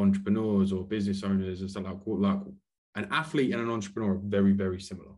entrepreneurs 0.00 0.72
or 0.72 0.84
business 0.84 1.22
owners 1.22 1.60
and 1.60 1.70
stuff 1.70 1.84
like 1.84 1.96
like 2.06 2.40
an 2.96 3.08
athlete 3.10 3.52
and 3.52 3.62
an 3.62 3.70
entrepreneur 3.70 4.12
are 4.14 4.20
very 4.24 4.52
very 4.52 4.80
similar 4.80 5.12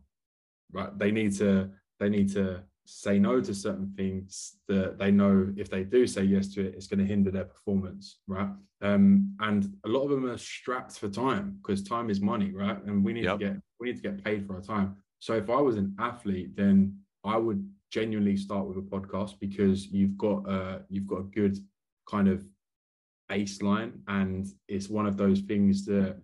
right? 0.73 0.97
They 0.97 1.11
need 1.11 1.35
to 1.37 1.69
they 1.99 2.09
need 2.09 2.31
to 2.33 2.63
say 2.85 3.19
no 3.19 3.39
to 3.39 3.53
certain 3.53 3.93
things 3.95 4.57
that 4.67 4.97
they 4.97 5.11
know 5.11 5.53
if 5.55 5.69
they 5.69 5.83
do 5.83 6.07
say 6.07 6.23
yes 6.23 6.47
to 6.53 6.65
it 6.65 6.73
it's 6.75 6.87
going 6.87 6.99
to 6.99 7.05
hinder 7.05 7.31
their 7.31 7.45
performance 7.45 8.19
right? 8.27 8.49
Um 8.81 9.35
and 9.39 9.61
a 9.85 9.89
lot 9.89 10.03
of 10.03 10.09
them 10.11 10.25
are 10.25 10.37
strapped 10.37 10.97
for 10.97 11.09
time 11.09 11.57
because 11.61 11.83
time 11.83 12.09
is 12.09 12.19
money 12.21 12.51
right? 12.51 12.81
And 12.85 13.03
we 13.05 13.13
need 13.13 13.25
Yep. 13.25 13.39
to 13.39 13.45
get 13.45 13.55
we 13.79 13.87
need 13.87 13.97
to 13.97 14.01
get 14.09 14.23
paid 14.23 14.45
for 14.45 14.55
our 14.55 14.61
time. 14.61 14.95
So 15.19 15.35
if 15.35 15.49
i 15.49 15.61
was 15.69 15.77
an 15.77 15.95
athlete 15.99 16.55
then 16.55 16.97
i 17.23 17.37
would 17.37 17.61
genuinely 17.91 18.37
start 18.37 18.65
with 18.67 18.77
a 18.77 18.81
podcast 18.81 19.39
because 19.39 19.87
you've 19.87 20.17
got 20.17 20.39
uh 20.49 20.79
you've 20.89 21.07
got 21.07 21.19
a 21.19 21.23
good 21.39 21.57
kind 22.09 22.27
of 22.27 22.43
baseline 23.31 23.93
and 24.07 24.47
it's 24.67 24.89
one 24.89 25.07
of 25.07 25.17
those 25.17 25.39
things 25.41 25.85
that 25.85 26.17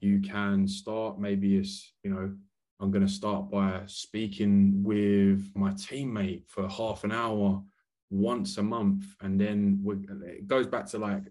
you 0.00 0.20
can 0.20 0.68
start. 0.68 1.18
Maybe 1.18 1.56
it's 1.56 1.92
you 2.02 2.10
know 2.10 2.34
i'm 2.80 2.90
going 2.90 3.06
to 3.06 3.12
start 3.12 3.50
by 3.50 3.80
speaking 3.86 4.82
with 4.82 5.50
my 5.54 5.70
teammate 5.70 6.42
for 6.48 6.68
half 6.68 7.04
an 7.04 7.12
hour 7.12 7.62
once 8.10 8.58
a 8.58 8.62
month 8.62 9.04
and 9.22 9.40
then 9.40 9.82
it 10.26 10.46
goes 10.46 10.66
back 10.66 10.86
to 10.86 10.98
like 10.98 11.22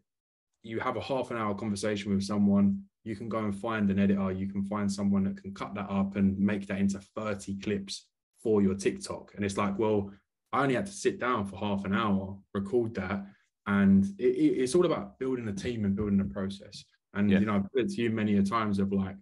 you 0.64 0.80
have 0.80 0.98
a 0.98 1.02
half 1.02 1.32
an 1.32 1.38
hour 1.38 1.54
conversation 1.54 2.14
with 2.14 2.24
someone 2.24 2.82
you 3.04 3.16
can 3.16 3.28
go 3.28 3.40
and 3.40 3.56
find 3.56 3.90
an 3.92 4.00
editor 4.00 4.32
you 4.32 4.48
can 4.48 4.64
find 4.64 4.92
someone 4.92 5.24
that 5.24 5.42
can 5.42 5.54
cut 5.54 5.74
that 5.76 5.90
up 5.90 6.16
and 6.16 6.38
make 6.40 6.66
that 6.68 6.80
into 6.80 7.00
30 7.16 7.60
clips 7.60 8.08
for 8.42 8.62
your 8.62 8.76
tiktok. 8.76 9.32
And 9.36 9.46
it's 9.46 9.58
like 9.58 9.78
well 9.78 10.12
i 10.52 10.64
only 10.64 10.76
had 10.76 10.86
to 10.86 10.92
sit 10.92 11.20
down 11.20 11.46
for 11.46 11.58
half 11.58 11.86
an 11.86 11.94
hour 11.94 12.38
record 12.54 12.96
that 12.96 13.26
and 13.68 14.06
it, 14.20 14.36
it- 14.36 14.58
it's 14.62 14.76
all 14.76 14.86
about 14.86 15.18
building 15.20 15.48
a 15.48 15.54
team 15.54 15.86
and 15.86 15.96
building 15.96 16.20
a 16.22 16.26
process. 16.26 16.84
And 17.14 17.30
Yeah. 17.30 17.40
you 17.40 17.46
know 17.46 17.56
i've 17.56 17.68
it 17.76 17.90
to 17.90 18.02
you 18.02 18.10
many 18.10 18.38
a 18.38 18.44
times 18.44 18.80
of 18.80 18.92
like 18.92 19.16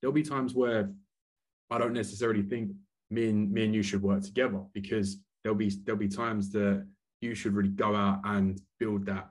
there'll 0.00 0.12
be 0.12 0.22
times 0.22 0.54
where 0.54 0.92
i 1.70 1.78
don't 1.78 1.94
necessarily 1.94 2.42
think 2.42 2.72
me 3.10 3.30
and 3.30 3.50
me 3.50 3.64
and 3.64 3.74
you 3.74 3.82
should 3.82 4.02
work 4.02 4.22
together 4.22 4.62
because 4.74 5.16
there'll 5.42 5.56
be 5.56 5.70
there'll 5.84 5.98
be 5.98 6.08
times 6.08 6.50
that 6.52 6.86
you 7.22 7.34
should 7.34 7.54
really 7.54 7.70
go 7.70 7.96
out 7.96 8.20
and 8.24 8.60
build 8.78 9.06
that 9.06 9.30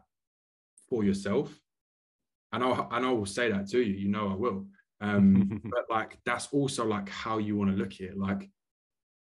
for 0.89 1.03
yourself. 1.03 1.47
And 2.51 2.63
i'll 2.63 2.87
and 2.91 3.05
i 3.05 3.11
will 3.11 3.25
say 3.27 3.51
that 3.51 3.67
to 3.69 3.79
you 3.79 3.93
you 4.03 4.09
know 4.09 4.29
i 4.29 4.35
will. 4.35 4.65
Um 4.99 5.61
but 5.73 5.85
like 5.89 6.17
that's 6.25 6.47
also 6.51 6.85
like 6.85 7.07
how 7.09 7.37
you 7.37 7.55
want 7.55 7.69
to 7.71 7.77
look 7.77 7.93
at 7.93 8.01
it. 8.11 8.17
Like 8.17 8.49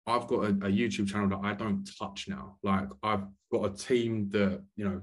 i've 0.07 0.25
got 0.27 0.45
a, 0.45 0.47
a 0.69 0.71
youtube 0.79 1.07
channel 1.07 1.29
that 1.29 1.45
i 1.49 1.53
don't 1.53 1.87
touch 1.99 2.27
now. 2.27 2.57
Like 2.63 2.87
i've 3.03 3.25
got 3.53 3.65
a 3.71 3.75
team 3.89 4.29
that 4.29 4.63
you 4.75 4.85
know 4.85 5.01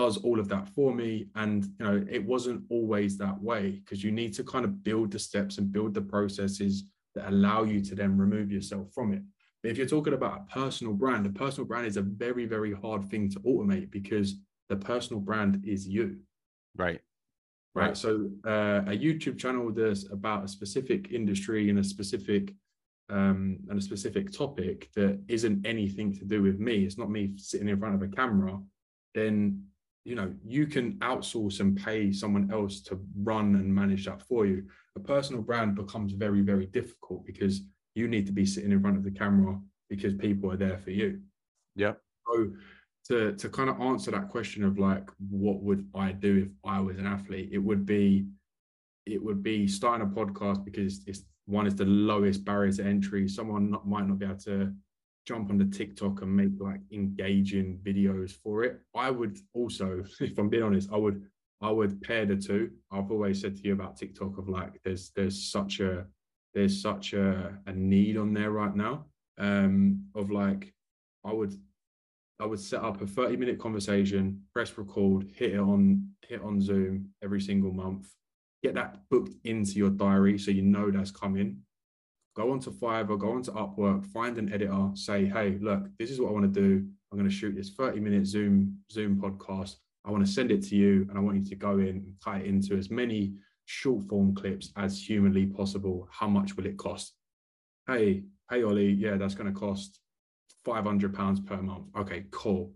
does 0.00 0.16
all 0.18 0.38
of 0.40 0.48
that 0.48 0.66
for 0.68 0.94
me 0.94 1.26
and 1.34 1.64
you 1.78 1.84
know 1.84 2.04
it 2.10 2.24
wasn't 2.24 2.62
always 2.70 3.18
that 3.18 3.38
way 3.42 3.64
because 3.80 4.02
you 4.04 4.12
need 4.20 4.32
to 4.32 4.42
kind 4.42 4.64
of 4.64 4.82
build 4.82 5.10
the 5.10 5.18
steps 5.18 5.58
and 5.58 5.72
build 5.76 5.92
the 5.92 6.00
processes 6.14 6.84
that 7.14 7.28
allow 7.28 7.62
you 7.64 7.80
to 7.82 7.94
then 7.94 8.16
remove 8.16 8.50
yourself 8.50 8.86
from 8.94 9.12
it 9.12 9.22
but 9.62 9.70
if 9.70 9.76
you're 9.76 9.94
talking 9.96 10.14
about 10.14 10.40
a 10.40 10.52
personal 10.60 10.94
brand 10.94 11.26
a 11.26 11.30
personal 11.44 11.66
brand 11.66 11.86
is 11.86 11.98
a 11.98 12.02
very 12.24 12.46
very 12.46 12.72
hard 12.72 13.02
thing 13.10 13.28
to 13.28 13.38
automate 13.40 13.90
because 13.90 14.28
the 14.70 14.76
personal 14.76 15.20
brand 15.20 15.62
is 15.66 15.86
you 15.86 16.06
right. 16.76 17.00
right? 17.74 17.88
Right. 17.88 17.96
So 17.96 18.30
uh, 18.46 18.82
a 18.94 18.96
YouTube 19.06 19.38
channel 19.38 19.70
that's 19.70 20.10
about 20.10 20.44
a 20.44 20.48
specific 20.48 21.12
industry 21.12 21.68
and 21.70 21.78
a 21.78 21.84
specific 21.84 22.54
um, 23.10 23.58
and 23.68 23.78
a 23.78 23.82
specific 23.82 24.32
topic 24.32 24.88
that 24.94 25.20
isn't 25.28 25.66
anything 25.66 26.12
to 26.18 26.24
do 26.24 26.42
with 26.42 26.58
me. 26.60 26.84
It's 26.84 26.98
not 26.98 27.10
me 27.10 27.32
sitting 27.36 27.68
in 27.68 27.78
front 27.78 27.96
of 27.96 28.02
a 28.02 28.08
camera. 28.08 28.58
Then 29.14 29.64
you 30.04 30.14
know 30.14 30.32
you 30.44 30.66
can 30.66 30.94
outsource 31.00 31.60
and 31.60 31.76
pay 31.76 32.12
someone 32.12 32.50
else 32.50 32.80
to 32.82 32.98
run 33.22 33.54
and 33.56 33.74
manage 33.74 34.06
that 34.06 34.22
for 34.22 34.46
you. 34.46 34.64
A 34.96 35.00
personal 35.00 35.42
brand 35.42 35.74
becomes 35.74 36.12
very 36.12 36.40
very 36.40 36.66
difficult 36.66 37.24
because 37.26 37.60
you 37.94 38.08
need 38.08 38.26
to 38.26 38.32
be 38.32 38.46
sitting 38.46 38.72
in 38.72 38.80
front 38.80 38.96
of 38.96 39.04
the 39.04 39.10
camera 39.10 39.58
because 39.88 40.14
people 40.14 40.50
are 40.50 40.56
there 40.56 40.78
for 40.78 40.90
you. 40.90 41.20
yeah 41.76 41.94
So 42.26 42.50
to 43.08 43.32
to 43.32 43.48
kind 43.48 43.70
of 43.70 43.80
answer 43.80 44.10
that 44.12 44.28
question 44.28 44.64
of 44.64 44.78
like 44.78 45.10
what 45.28 45.62
would 45.62 45.88
I 45.94 46.12
do 46.12 46.46
if 46.46 46.48
I 46.64 46.80
was 46.80 46.98
an 46.98 47.06
athlete, 47.06 47.50
it 47.52 47.58
would 47.58 47.84
be 47.84 48.26
it 49.06 49.22
would 49.22 49.42
be 49.42 49.66
starting 49.66 50.06
a 50.06 50.10
podcast 50.10 50.64
because 50.64 51.02
it's 51.06 51.22
one 51.46 51.66
is 51.66 51.74
the 51.74 51.84
lowest 51.84 52.44
barrier 52.44 52.72
to 52.72 52.84
entry. 52.84 53.28
Someone 53.28 53.70
not, 53.70 53.86
might 53.86 54.06
not 54.06 54.18
be 54.18 54.26
able 54.26 54.36
to 54.36 54.72
jump 55.26 55.50
onto 55.50 55.68
TikTok 55.68 56.22
and 56.22 56.36
make 56.36 56.52
like 56.58 56.80
engaging 56.92 57.78
videos 57.84 58.32
for 58.32 58.64
it. 58.64 58.80
I 58.94 59.10
would 59.10 59.38
also, 59.54 60.02
if 60.20 60.38
I'm 60.38 60.48
being 60.48 60.62
honest, 60.62 60.90
I 60.92 60.96
would 60.96 61.24
I 61.62 61.70
would 61.70 62.00
pair 62.02 62.24
the 62.24 62.36
two. 62.36 62.70
I've 62.90 63.10
always 63.10 63.40
said 63.40 63.56
to 63.56 63.62
you 63.62 63.74
about 63.74 63.96
TikTok 63.96 64.38
of 64.38 64.48
like 64.48 64.80
there's 64.84 65.10
there's 65.14 65.50
such 65.50 65.80
a 65.80 66.06
there's 66.54 66.80
such 66.82 67.12
a, 67.12 67.58
a 67.66 67.72
need 67.72 68.16
on 68.16 68.34
there 68.34 68.50
right 68.50 68.74
now 68.74 69.06
um 69.38 70.04
of 70.14 70.30
like 70.30 70.72
I 71.24 71.32
would 71.32 71.54
I 72.40 72.46
would 72.46 72.60
set 72.60 72.82
up 72.82 73.02
a 73.02 73.06
30 73.06 73.36
minute 73.36 73.58
conversation, 73.58 74.42
press 74.52 74.76
record, 74.78 75.30
hit 75.34 75.52
it 75.54 75.60
on 75.60 76.08
hit 76.26 76.42
on 76.42 76.60
Zoom 76.60 77.10
every 77.22 77.40
single 77.40 77.72
month, 77.72 78.08
get 78.62 78.74
that 78.74 79.00
booked 79.10 79.34
into 79.44 79.72
your 79.72 79.90
diary 79.90 80.38
so 80.38 80.50
you 80.50 80.62
know 80.62 80.90
that's 80.90 81.10
coming. 81.10 81.58
Go 82.40 82.52
onto 82.52 82.72
Fiverr, 82.72 83.18
go 83.18 83.32
onto 83.32 83.52
Upwork, 83.52 84.06
find 84.06 84.38
an 84.38 84.50
editor, 84.50 84.88
say, 84.94 85.26
hey, 85.26 85.58
look, 85.60 85.90
this 85.98 86.10
is 86.10 86.18
what 86.18 86.30
I 86.30 86.32
want 86.32 86.54
to 86.54 86.60
do. 86.60 86.86
I'm 87.12 87.18
going 87.18 87.28
to 87.28 87.36
shoot 87.36 87.54
this 87.54 87.68
30 87.68 88.00
minute 88.00 88.26
Zoom 88.26 88.78
Zoom 88.90 89.20
podcast. 89.20 89.74
I 90.06 90.10
want 90.10 90.24
to 90.24 90.32
send 90.32 90.50
it 90.50 90.62
to 90.68 90.74
you 90.74 91.06
and 91.10 91.18
I 91.18 91.20
want 91.20 91.36
you 91.36 91.44
to 91.50 91.54
go 91.54 91.72
in 91.80 91.88
and 91.88 92.14
cut 92.24 92.40
it 92.40 92.46
into 92.46 92.78
as 92.78 92.90
many 92.90 93.34
short 93.66 94.04
form 94.04 94.34
clips 94.34 94.72
as 94.78 95.06
humanly 95.06 95.44
possible. 95.44 96.08
How 96.10 96.28
much 96.28 96.56
will 96.56 96.64
it 96.64 96.78
cost? 96.78 97.12
Hey, 97.86 98.22
hey 98.50 98.62
Olley, 98.62 98.98
yeah, 98.98 99.18
that's 99.18 99.34
going 99.34 99.52
to 99.52 99.60
cost 99.60 100.00
500 100.64 101.12
pounds 101.12 101.40
per 101.40 101.60
month. 101.60 101.88
Okay, 101.94 102.24
cool. 102.30 102.72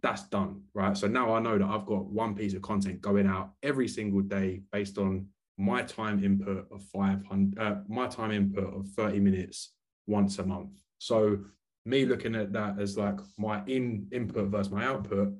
That's 0.00 0.22
done, 0.28 0.62
right? 0.72 0.96
So 0.96 1.08
now 1.08 1.34
I 1.34 1.40
know 1.40 1.58
that 1.58 1.68
I've 1.68 1.84
got 1.84 2.06
one 2.06 2.34
piece 2.34 2.54
of 2.54 2.62
content 2.62 3.02
going 3.02 3.26
out 3.26 3.50
every 3.62 3.86
single 3.86 4.22
day 4.22 4.62
based 4.72 4.96
on 4.96 5.26
my 5.56 5.82
time 5.82 6.22
input 6.24 6.66
of 6.70 6.82
500, 6.84 7.58
uh, 7.58 7.76
my 7.88 8.06
time 8.06 8.32
input 8.32 8.74
of 8.74 8.88
30 8.88 9.20
minutes 9.20 9.72
once 10.06 10.38
a 10.38 10.44
month. 10.44 10.80
So 10.98 11.38
me 11.86 12.06
looking 12.06 12.34
at 12.34 12.52
that 12.52 12.78
as 12.78 12.96
like 12.96 13.18
my 13.38 13.62
in 13.66 14.08
input 14.10 14.48
versus 14.48 14.72
my 14.72 14.84
output, 14.84 15.32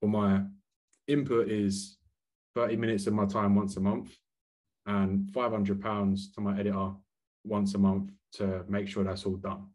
well, 0.00 0.10
my 0.10 0.42
input 1.08 1.48
is 1.48 1.98
30 2.54 2.76
minutes 2.76 3.06
of 3.06 3.14
my 3.14 3.26
time 3.26 3.54
once 3.54 3.76
a 3.76 3.80
month 3.80 4.16
and 4.86 5.30
500 5.32 5.80
pounds 5.80 6.32
to 6.32 6.40
my 6.40 6.58
editor 6.58 6.92
once 7.44 7.74
a 7.74 7.78
month 7.78 8.10
to 8.32 8.64
make 8.68 8.88
sure 8.88 9.04
that's 9.04 9.24
all 9.24 9.36
done. 9.36 9.66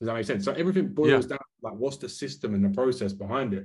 Does 0.00 0.06
that 0.06 0.14
make 0.14 0.26
sense? 0.26 0.44
So 0.44 0.52
everything 0.52 0.88
boils 0.88 1.26
down 1.26 1.38
like 1.62 1.74
what's 1.74 1.96
the 1.96 2.08
system 2.08 2.54
and 2.54 2.64
the 2.64 2.68
process 2.68 3.12
behind 3.12 3.54
it? 3.54 3.64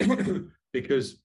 because 0.72 1.18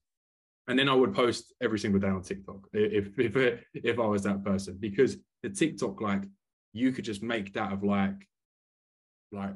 and 0.68 0.78
then 0.78 0.90
I 0.90 0.94
would 0.94 1.14
post 1.14 1.54
every 1.62 1.80
single 1.80 2.00
day 2.00 2.08
on 2.08 2.22
TikTok 2.22 2.68
if 2.74 3.18
if 3.18 3.64
if 3.74 4.00
I 4.00 4.06
was 4.06 4.24
that 4.24 4.44
person 4.44 4.78
because 4.80 5.18
the 5.44 5.50
TikTok 5.50 6.02
like 6.02 6.24
you 6.74 6.92
could 6.92 7.06
just 7.06 7.24
make 7.24 7.54
that 7.54 7.74
of 7.74 7.84
like 7.84 8.28
like 9.32 9.56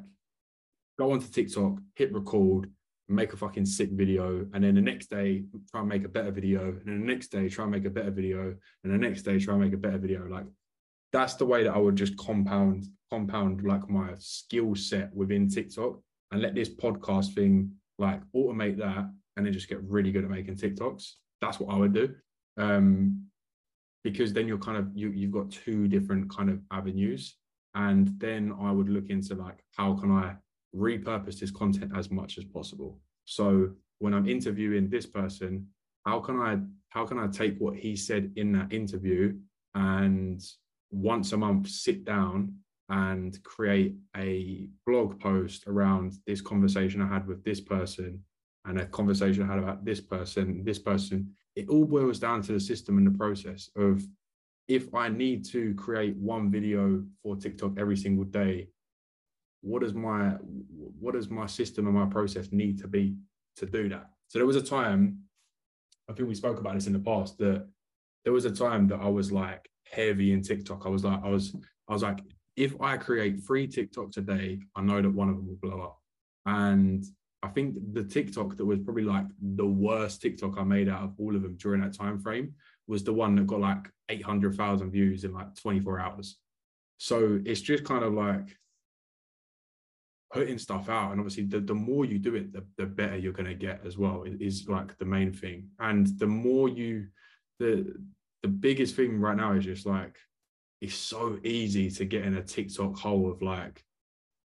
go 0.97 1.11
onto 1.11 1.27
TikTok, 1.27 1.79
hit 1.95 2.13
record, 2.13 2.71
make 3.07 3.33
a 3.33 3.37
fucking 3.37 3.65
sick 3.65 3.89
video, 3.91 4.47
and 4.53 4.63
then 4.63 4.75
the 4.75 4.81
next 4.81 5.09
day 5.09 5.43
try 5.71 5.81
and 5.81 5.89
make 5.89 6.05
a 6.05 6.09
better 6.09 6.31
video, 6.31 6.67
and 6.69 6.85
then 6.85 7.01
the 7.01 7.13
next 7.13 7.27
day 7.27 7.49
try 7.49 7.63
and 7.63 7.71
make 7.71 7.85
a 7.85 7.89
better 7.89 8.11
video, 8.11 8.55
and 8.83 8.93
the 8.93 8.97
next 8.97 9.23
day 9.23 9.39
try 9.39 9.53
and 9.53 9.63
make 9.63 9.73
a 9.73 9.77
better 9.77 9.97
video. 9.97 10.25
Like 10.27 10.45
that's 11.11 11.35
the 11.35 11.45
way 11.45 11.63
that 11.63 11.73
I 11.73 11.77
would 11.77 11.95
just 11.95 12.17
compound 12.17 12.85
compound 13.11 13.63
like 13.63 13.87
my 13.89 14.13
skill 14.17 14.75
set 14.75 15.13
within 15.13 15.47
TikTok 15.47 15.99
and 16.31 16.41
let 16.41 16.55
this 16.55 16.69
podcast 16.69 17.33
thing 17.35 17.71
like 17.99 18.21
automate 18.35 18.77
that 18.77 19.09
and 19.35 19.45
then 19.45 19.53
just 19.53 19.69
get 19.69 19.81
really 19.83 20.11
good 20.11 20.23
at 20.23 20.29
making 20.29 20.55
TikToks. 20.55 21.11
That's 21.41 21.59
what 21.59 21.73
I 21.73 21.77
would 21.77 21.93
do. 21.93 22.15
Um, 22.57 23.25
because 24.03 24.33
then 24.33 24.47
you're 24.47 24.57
kind 24.57 24.77
of 24.77 24.89
you 24.93 25.09
you've 25.09 25.31
got 25.31 25.51
two 25.51 25.87
different 25.87 26.29
kind 26.29 26.49
of 26.49 26.59
avenues. 26.71 27.35
And 27.73 28.17
then 28.19 28.55
I 28.61 28.71
would 28.71 28.87
look 28.87 29.09
into 29.09 29.35
like 29.35 29.63
how 29.75 29.93
can 29.95 30.11
I 30.11 30.35
repurpose 30.75 31.39
this 31.39 31.51
content 31.51 31.91
as 31.95 32.09
much 32.09 32.37
as 32.37 32.45
possible. 32.45 32.99
So 33.25 33.71
when 33.99 34.13
I'm 34.13 34.27
interviewing 34.27 34.89
this 34.89 35.05
person, 35.05 35.67
how 36.05 36.19
can 36.19 36.39
I 36.39 36.59
how 36.89 37.05
can 37.05 37.19
I 37.19 37.27
take 37.27 37.57
what 37.57 37.75
he 37.75 37.95
said 37.95 38.31
in 38.35 38.51
that 38.53 38.71
interview 38.71 39.33
and 39.73 40.41
once 40.91 41.33
a 41.33 41.37
month 41.37 41.67
sit 41.67 42.05
down 42.05 42.53
and 42.89 43.41
create 43.43 43.95
a 44.15 44.69
blog 44.85 45.19
post 45.19 45.63
around 45.67 46.13
this 46.27 46.41
conversation 46.41 47.01
I 47.01 47.07
had 47.07 47.27
with 47.27 47.43
this 47.43 47.59
person 47.59 48.23
and 48.65 48.79
a 48.79 48.85
conversation 48.87 49.43
I 49.43 49.47
had 49.47 49.59
about 49.59 49.85
this 49.85 50.01
person, 50.01 50.63
this 50.63 50.79
person. 50.79 51.31
It 51.55 51.69
all 51.69 51.85
boils 51.85 52.19
down 52.19 52.41
to 52.43 52.53
the 52.53 52.59
system 52.59 52.97
and 52.97 53.07
the 53.07 53.17
process 53.17 53.69
of 53.75 54.03
if 54.67 54.93
I 54.93 55.09
need 55.09 55.45
to 55.45 55.73
create 55.75 56.15
one 56.17 56.49
video 56.49 57.03
for 57.21 57.35
TikTok 57.35 57.73
every 57.77 57.95
single 57.95 58.25
day, 58.25 58.69
what 59.61 59.81
does 59.81 59.93
my 59.93 60.31
what 60.99 61.13
does 61.13 61.29
my 61.29 61.45
system 61.45 61.87
and 61.87 61.95
my 61.95 62.05
process 62.05 62.51
need 62.51 62.79
to 62.79 62.87
be 62.87 63.15
to 63.57 63.65
do 63.65 63.89
that? 63.89 64.09
So 64.27 64.39
there 64.39 64.45
was 64.45 64.55
a 64.55 64.61
time, 64.61 65.19
I 66.09 66.13
think 66.13 66.27
we 66.27 66.35
spoke 66.35 66.59
about 66.59 66.73
this 66.73 66.87
in 66.87 66.93
the 66.93 66.99
past, 66.99 67.37
that 67.37 67.67
there 68.23 68.33
was 68.33 68.45
a 68.45 68.51
time 68.51 68.87
that 68.87 68.99
I 68.99 69.07
was 69.07 69.31
like 69.31 69.69
heavy 69.91 70.33
in 70.33 70.41
TikTok. 70.41 70.85
I 70.85 70.89
was 70.89 71.03
like, 71.03 71.19
I 71.23 71.29
was, 71.29 71.55
I 71.87 71.93
was 71.93 72.03
like, 72.03 72.21
if 72.55 72.79
I 72.81 72.97
create 72.97 73.43
three 73.45 73.67
TikToks 73.67 74.17
a 74.17 74.21
day, 74.21 74.59
I 74.75 74.81
know 74.81 75.01
that 75.01 75.09
one 75.09 75.29
of 75.29 75.35
them 75.35 75.47
will 75.47 75.55
blow 75.55 75.81
up. 75.81 75.99
And 76.45 77.05
I 77.45 77.49
think 77.49 77.75
the 77.93 78.03
TikTok 78.03 78.57
that 78.57 78.65
was 78.65 78.79
probably 78.79 79.03
like 79.03 79.27
the 79.39 79.65
worst 79.65 80.21
TikTok 80.21 80.57
I 80.57 80.63
made 80.63 80.89
out 80.89 81.03
of 81.03 81.13
all 81.19 81.35
of 81.35 81.43
them 81.43 81.55
during 81.57 81.81
that 81.81 81.93
time 81.93 82.19
frame 82.19 82.53
was 82.87 83.03
the 83.03 83.13
one 83.13 83.35
that 83.35 83.45
got 83.45 83.59
like 83.59 83.89
800,000 84.09 84.89
views 84.89 85.23
in 85.23 85.31
like 85.31 85.53
24 85.55 85.99
hours. 85.99 86.37
So 86.97 87.39
it's 87.45 87.61
just 87.61 87.83
kind 87.83 88.03
of 88.03 88.13
like 88.13 88.47
putting 90.33 90.57
stuff 90.57 90.89
out. 90.89 91.11
And 91.11 91.19
obviously, 91.19 91.43
the, 91.43 91.59
the 91.59 91.75
more 91.75 92.05
you 92.05 92.17
do 92.17 92.33
it, 92.33 92.51
the, 92.51 92.65
the 92.77 92.87
better 92.87 93.15
you're 93.15 93.31
going 93.31 93.49
to 93.49 93.53
get 93.53 93.81
as 93.85 93.95
well, 93.95 94.23
is 94.25 94.67
like 94.67 94.97
the 94.97 95.05
main 95.05 95.31
thing. 95.31 95.69
And 95.79 96.07
the 96.17 96.27
more 96.27 96.67
you, 96.67 97.07
the, 97.59 97.93
the 98.41 98.47
biggest 98.49 98.95
thing 98.95 99.19
right 99.19 99.37
now 99.37 99.53
is 99.53 99.65
just 99.65 99.85
like 99.85 100.17
it's 100.81 100.95
so 100.95 101.39
easy 101.43 101.91
to 101.91 102.05
get 102.05 102.25
in 102.25 102.37
a 102.37 102.43
TikTok 102.43 102.97
hole 102.97 103.31
of 103.31 103.41
like 103.41 103.83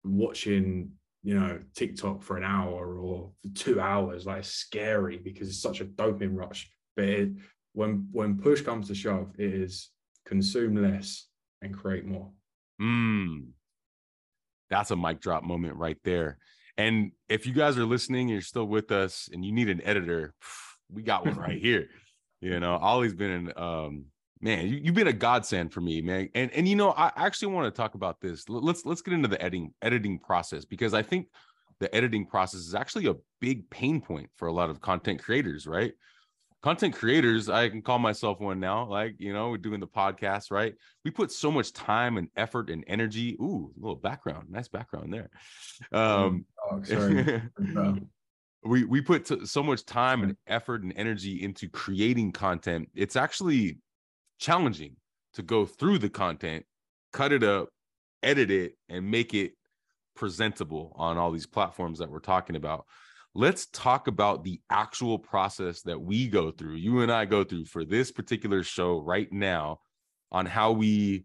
watching, 0.04 0.92
you 1.24 1.38
know, 1.38 1.60
TikTok 1.76 2.24
for 2.24 2.38
an 2.38 2.44
hour 2.44 2.98
or 2.98 3.32
for 3.42 3.50
two 3.54 3.82
hours. 3.82 4.26
Like 4.26 4.46
scary 4.46 5.18
because 5.18 5.50
it's 5.50 5.62
such 5.62 5.82
a 5.82 5.86
dopamine 5.86 6.36
rush. 6.36 6.72
But 6.96 7.06
it, 7.06 7.30
when 7.74 8.08
when 8.12 8.40
push 8.40 8.62
comes 8.62 8.88
to 8.88 8.96
shove, 8.96 9.32
it 9.38 9.54
is 9.54 9.90
consume 10.26 10.76
less 10.76 11.28
and 11.62 11.76
create 11.76 12.06
more. 12.06 12.32
Mm. 12.82 13.48
That's 14.70 14.92
a 14.92 14.96
mic 14.96 15.20
drop 15.20 15.44
moment 15.44 15.76
right 15.76 15.98
there. 16.04 16.38
And 16.78 17.12
if 17.28 17.46
you 17.46 17.54
guys 17.54 17.78
are 17.78 17.86
listening, 17.86 18.30
you're 18.30 18.42
still 18.42 18.66
with 18.66 18.92
us, 18.92 19.28
and 19.34 19.44
you 19.44 19.52
need 19.52 19.70
an 19.70 19.82
editor, 19.84 20.34
we 20.92 21.04
got 21.04 21.26
one 21.26 21.36
right 21.36 21.62
here. 21.62 21.90
You 22.42 22.60
know, 22.60 22.78
Olley's 22.78 23.14
been 23.14 23.32
in 23.32 23.54
um 23.58 24.06
man, 24.42 24.68
you, 24.68 24.82
have 24.86 24.96
been 24.96 25.08
a 25.08 25.14
godsend 25.14 25.74
for 25.74 25.82
me, 25.82 26.02
man. 26.02 26.30
And 26.36 26.52
and 26.52 26.68
you 26.68 26.76
know, 26.76 26.92
I 26.92 27.12
actually 27.16 27.54
want 27.54 27.74
to 27.74 27.78
talk 27.78 27.96
about 27.96 28.22
this. 28.22 28.48
Let's 28.48 28.86
let's 28.86 29.02
get 29.02 29.14
into 29.14 29.28
the 29.28 29.42
editing 29.42 29.74
editing 29.82 30.20
process 30.20 30.66
because 30.66 30.94
I 30.94 31.02
think 31.02 31.28
the 31.80 31.94
editing 31.96 32.26
process 32.26 32.62
is 32.62 32.76
actually 32.76 33.08
a 33.08 33.16
big 33.40 33.70
pain 33.70 34.02
point 34.02 34.30
for 34.36 34.48
a 34.48 34.54
lot 34.54 34.70
of 34.70 34.82
content 34.82 35.22
creators, 35.22 35.66
right? 35.66 35.94
Content 36.62 36.94
creators, 36.94 37.48
I 37.48 37.70
can 37.70 37.82
call 37.82 38.00
myself 38.00 38.42
one 38.42 38.60
now. 38.60 38.86
Like, 38.86 39.16
you 39.18 39.32
know, 39.32 39.50
we're 39.50 39.58
doing 39.58 39.80
the 39.80 39.88
podcast, 39.88 40.52
right? 40.52 40.76
We 41.06 41.12
put 41.12 41.32
so 41.32 41.50
much 41.50 41.72
time 41.72 42.18
and 42.18 42.28
effort 42.36 42.70
and 42.70 42.84
energy. 42.86 43.38
Ooh, 43.42 43.72
a 43.78 43.80
little 43.80 43.96
background, 43.96 44.50
nice 44.50 44.68
background 44.68 45.14
there. 45.14 45.30
Um, 45.94 46.46
oh, 46.70 46.84
sorry. 46.84 47.42
we 48.66 48.84
we 48.84 49.00
put 49.00 49.48
so 49.48 49.64
much 49.64 49.86
time 49.86 50.22
and 50.22 50.36
effort 50.48 50.84
and 50.84 50.92
energy 50.98 51.42
into 51.42 51.70
creating 51.70 52.30
content 52.30 52.90
it's 52.94 53.16
actually 53.16 53.78
challenging 54.40 54.96
to 55.34 55.42
go 55.42 55.66
through 55.66 55.98
the 55.98 56.10
content 56.10 56.66
cut 57.14 57.32
it 57.32 57.44
up 57.44 57.70
edit 58.24 58.52
it 58.52 58.74
and 58.90 59.10
make 59.10 59.34
it 59.34 59.54
presentable 60.16 60.94
on 60.96 61.18
all 61.18 61.32
these 61.32 61.48
platforms 61.48 62.00
that 62.00 62.10
we're 62.10 62.20
talking 62.20 62.56
about 62.56 62.86
let's 63.36 63.68
talk 63.68 64.08
about 64.08 64.44
the 64.44 64.60
actual 64.70 65.18
process 65.20 65.82
that 65.82 66.00
we 66.00 66.28
go 66.28 66.52
through 66.52 66.76
you 66.76 67.02
and 67.02 67.12
i 67.12 67.26
go 67.26 67.44
through 67.44 67.66
for 67.66 67.86
this 67.86 68.12
particular 68.12 68.64
show 68.64 69.00
right 69.00 69.32
now 69.32 69.80
on 70.32 70.46
how 70.46 70.72
we 70.72 71.24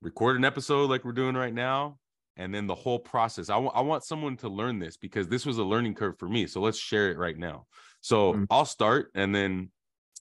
record 0.00 0.36
an 0.36 0.44
episode 0.44 0.88
like 0.88 1.04
we're 1.04 1.12
doing 1.12 1.34
right 1.34 1.54
now 1.54 1.98
and 2.38 2.54
then 2.54 2.66
the 2.66 2.74
whole 2.74 3.00
process. 3.00 3.50
I, 3.50 3.54
w- 3.54 3.72
I 3.74 3.80
want 3.80 4.04
someone 4.04 4.36
to 4.38 4.48
learn 4.48 4.78
this 4.78 4.96
because 4.96 5.28
this 5.28 5.44
was 5.44 5.58
a 5.58 5.64
learning 5.64 5.94
curve 5.94 6.18
for 6.18 6.28
me. 6.28 6.46
So 6.46 6.60
let's 6.60 6.78
share 6.78 7.10
it 7.10 7.18
right 7.18 7.36
now. 7.36 7.66
So 8.00 8.32
mm-hmm. 8.32 8.44
I'll 8.48 8.64
start 8.64 9.10
and 9.14 9.34
then 9.34 9.70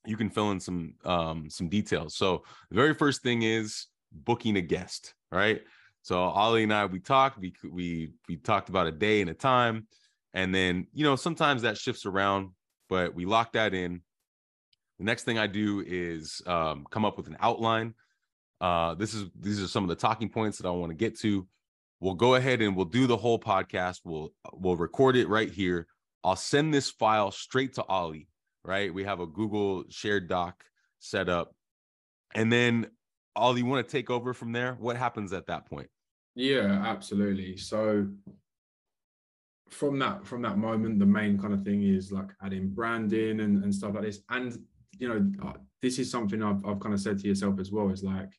you 0.07 0.17
can 0.17 0.29
fill 0.29 0.51
in 0.51 0.59
some 0.59 0.93
um, 1.05 1.49
some 1.49 1.69
details. 1.69 2.15
So 2.15 2.43
the 2.69 2.75
very 2.75 2.93
first 2.93 3.21
thing 3.21 3.43
is 3.43 3.87
booking 4.11 4.57
a 4.57 4.61
guest, 4.61 5.13
right? 5.31 5.61
So 6.01 6.15
Olley 6.15 6.63
and 6.63 6.73
I 6.73 6.85
we 6.85 6.99
talked, 6.99 7.37
we 7.39 7.53
we 7.69 8.13
we 8.27 8.37
talked 8.37 8.69
about 8.69 8.87
a 8.87 8.91
day 8.91 9.21
and 9.21 9.29
a 9.29 9.33
time, 9.33 9.87
and 10.33 10.53
then 10.53 10.87
you 10.93 11.03
know 11.03 11.15
sometimes 11.15 11.61
that 11.63 11.77
shifts 11.77 12.05
around, 12.05 12.49
but 12.89 13.13
we 13.13 13.25
lock 13.25 13.53
that 13.53 13.73
in. 13.73 14.01
The 14.99 15.05
next 15.05 15.23
thing 15.23 15.37
I 15.37 15.47
do 15.47 15.83
is 15.85 16.41
um, 16.47 16.87
come 16.89 17.05
up 17.05 17.17
with 17.17 17.27
an 17.27 17.37
outline. 17.39 17.93
Uh, 18.59 18.95
this 18.95 19.13
is 19.13 19.29
these 19.39 19.61
are 19.61 19.67
some 19.67 19.83
of 19.83 19.89
the 19.89 19.95
talking 19.95 20.29
points 20.29 20.57
that 20.57 20.67
I 20.67 20.71
want 20.71 20.89
to 20.89 20.95
get 20.95 21.19
to 21.19 21.47
we'll 21.99 22.13
go 22.13 22.35
ahead 22.35 22.61
and 22.61 22.75
we'll 22.75 22.85
do 22.85 23.07
the 23.07 23.17
whole 23.17 23.39
podcast. 23.39 24.01
We'll 24.03 24.33
we'll 24.53 24.75
record 24.75 25.15
it 25.15 25.27
right 25.27 25.49
here. 25.49 25.87
I'll 26.23 26.35
send 26.35 26.73
this 26.73 26.89
file 26.89 27.31
straight 27.31 27.75
to 27.75 27.83
Olley, 27.83 28.27
right? 28.67 28.93
We 28.93 29.03
have 29.05 29.19
a 29.19 29.25
Google 29.25 29.85
shared 29.89 30.27
doc 30.27 30.63
set 30.99 31.29
up. 31.29 31.55
And 32.35 32.51
then 32.51 32.87
all 33.35 33.57
you 33.57 33.65
want 33.65 33.87
to 33.87 33.91
take 33.91 34.09
over 34.09 34.33
from 34.33 34.51
there? 34.51 34.75
What 34.79 34.97
happens 34.97 35.31
at 35.31 35.47
that 35.47 35.67
point? 35.67 35.87
Yeah, 36.35 36.83
absolutely. 36.85 37.57
So 37.57 38.07
from 39.69 39.99
that 39.99 40.25
from 40.25 40.41
that 40.43 40.57
moment, 40.57 40.99
the 40.99 41.05
main 41.05 41.37
kind 41.37 41.53
of 41.53 41.63
thing 41.63 41.83
is 41.83 42.11
like 42.11 42.29
adding 42.43 42.69
branding 42.69 43.39
and, 43.39 43.63
and 43.63 43.73
stuff 43.73 43.93
like 43.93 44.03
this. 44.03 44.19
And 44.29 44.57
you 44.99 45.07
know, 45.07 45.47
uh, 45.47 45.53
this 45.81 45.99
is 45.99 46.11
something 46.11 46.43
I've 46.43 46.65
I've 46.65 46.79
kind 46.79 46.93
of 46.93 46.99
said 46.99 47.19
to 47.19 47.27
yourself 47.27 47.59
as 47.59 47.71
well, 47.71 47.89
is 47.89 48.03
like 48.03 48.29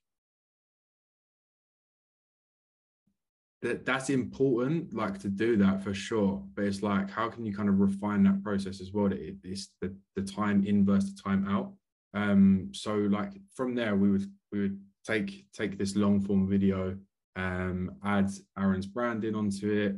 that 3.63 3.85
that's 3.85 4.11
important 4.11 4.95
like 4.95 5.19
to 5.19 5.29
do 5.29 5.57
that 5.57 5.83
for 5.83 5.93
sure. 5.95 6.43
But 6.55 6.65
it's 6.65 6.83
like 6.83 7.11
how 7.11 7.29
can 7.29 7.45
you 7.45 7.55
kind 7.55 7.69
of 7.69 7.81
refine 7.81 8.23
that 8.25 8.43
process 8.43 8.81
as 8.81 8.93
well? 8.93 9.07
It, 9.07 9.37
it's 9.43 9.71
the, 9.81 9.95
the 10.17 10.23
time 10.23 10.65
in 10.65 10.85
versus 10.85 11.15
the 11.15 11.23
time 11.23 11.47
out. 11.49 11.73
Um 12.15 12.71
so 12.73 12.95
like 12.95 13.33
from 13.55 13.75
there 13.75 13.97
we 13.97 14.11
would 14.11 14.27
we 14.53 14.61
would 14.61 14.81
take 15.07 15.47
take 15.53 15.79
this 15.79 15.97
long 15.97 16.21
form 16.21 16.49
video 16.49 16.97
um 17.37 17.93
add 18.05 18.31
aaron's 18.59 18.87
branding 18.87 19.35
onto 19.35 19.71
it 19.71 19.97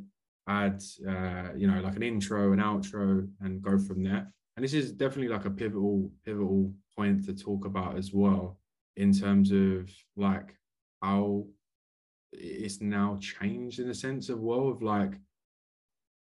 add 0.48 0.82
uh 1.08 1.48
you 1.56 1.66
know 1.66 1.80
like 1.80 1.96
an 1.96 2.02
intro 2.02 2.52
and 2.52 2.60
outro 2.62 3.28
and 3.40 3.62
go 3.62 3.78
from 3.78 4.02
there. 4.02 4.32
And 4.56 4.64
this 4.64 4.74
is 4.74 4.92
definitely 4.92 5.28
like 5.28 5.44
a 5.44 5.50
pivotal 5.50 6.10
pivotal 6.24 6.72
point 6.96 7.24
to 7.26 7.34
talk 7.34 7.64
about 7.66 7.96
as 7.96 8.12
well 8.12 8.58
in 8.96 9.12
terms 9.12 9.52
of 9.52 9.90
like 10.16 10.56
how 11.02 11.44
it's 12.32 12.80
now 12.80 13.18
changed 13.20 13.80
in 13.80 13.90
a 13.90 13.94
sense 13.94 14.28
of 14.28 14.40
well 14.40 14.68
of 14.68 14.82
like 14.82 15.12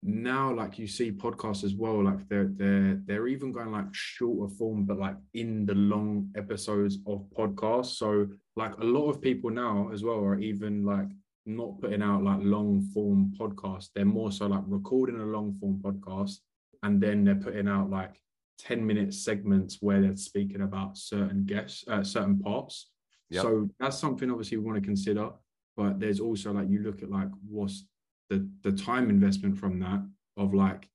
now 0.03 0.53
like 0.53 0.79
you 0.79 0.87
see 0.87 1.13
podcasts 1.13 1.63
as 1.63 1.77
well 1.77 2.03
like 2.03 2.29
they're 2.29 2.51
they're 2.57 3.01
they're 3.07 3.29
even 3.29 3.53
going 3.53 3.71
like 3.71 3.87
shorter 3.93 4.53
form 4.53 4.85
but 4.85 4.99
like 4.99 5.17
in 5.35 5.65
the 5.65 5.75
long 5.75 6.29
episodes 6.37 6.99
of 7.07 7.25
podcasts. 7.39 7.97
So 7.97 8.27
like 8.57 8.77
a 8.79 8.85
lot 8.85 9.09
of 9.11 9.21
people 9.21 9.51
now 9.51 9.91
as 9.93 10.03
well 10.03 10.19
are 10.19 10.39
even 10.41 10.85
like 10.85 11.09
not 11.47 11.81
putting 11.81 12.03
out 12.03 12.25
like 12.25 12.41
long 12.41 12.83
form 12.93 13.33
podcasts. 13.39 13.91
They're 13.95 14.05
more 14.05 14.33
so 14.33 14.47
like 14.49 14.65
recording 14.67 15.21
a 15.21 15.25
long 15.25 15.57
form 15.61 15.81
podcast 15.81 16.39
and 16.83 17.01
then 17.01 17.25
they're 17.25 17.37
putting 17.37 17.69
out 17.69 17.89
like 17.89 18.21
10 18.59 18.85
minute 18.85 19.15
segments 19.15 19.79
where 19.81 20.01
they're 20.01 20.17
speaking 20.17 20.63
about 20.63 20.99
certain 20.99 21.45
guests 21.45 21.85
uh, 21.87 22.03
certain 22.03 22.41
parts. 22.41 22.89
Yep. 23.31 23.43
so 23.43 23.69
that's 23.79 23.99
something 23.99 24.31
obviously 24.31 24.59
we 24.59 24.65
want 24.65 24.77
to 24.77 24.87
consider 24.87 25.31
but 25.77 26.01
there's 26.01 26.21
also 26.21 26.53
like 26.53 26.69
you 26.69 26.81
look 26.83 27.03
at 27.03 27.11
like 27.11 27.29
what's 27.49 27.87
the 28.31 28.49
the 28.63 28.73
time 28.73 29.11
investment 29.11 29.57
from 29.57 29.79
that 29.79 30.01
of 30.37 30.55
like 30.55 30.89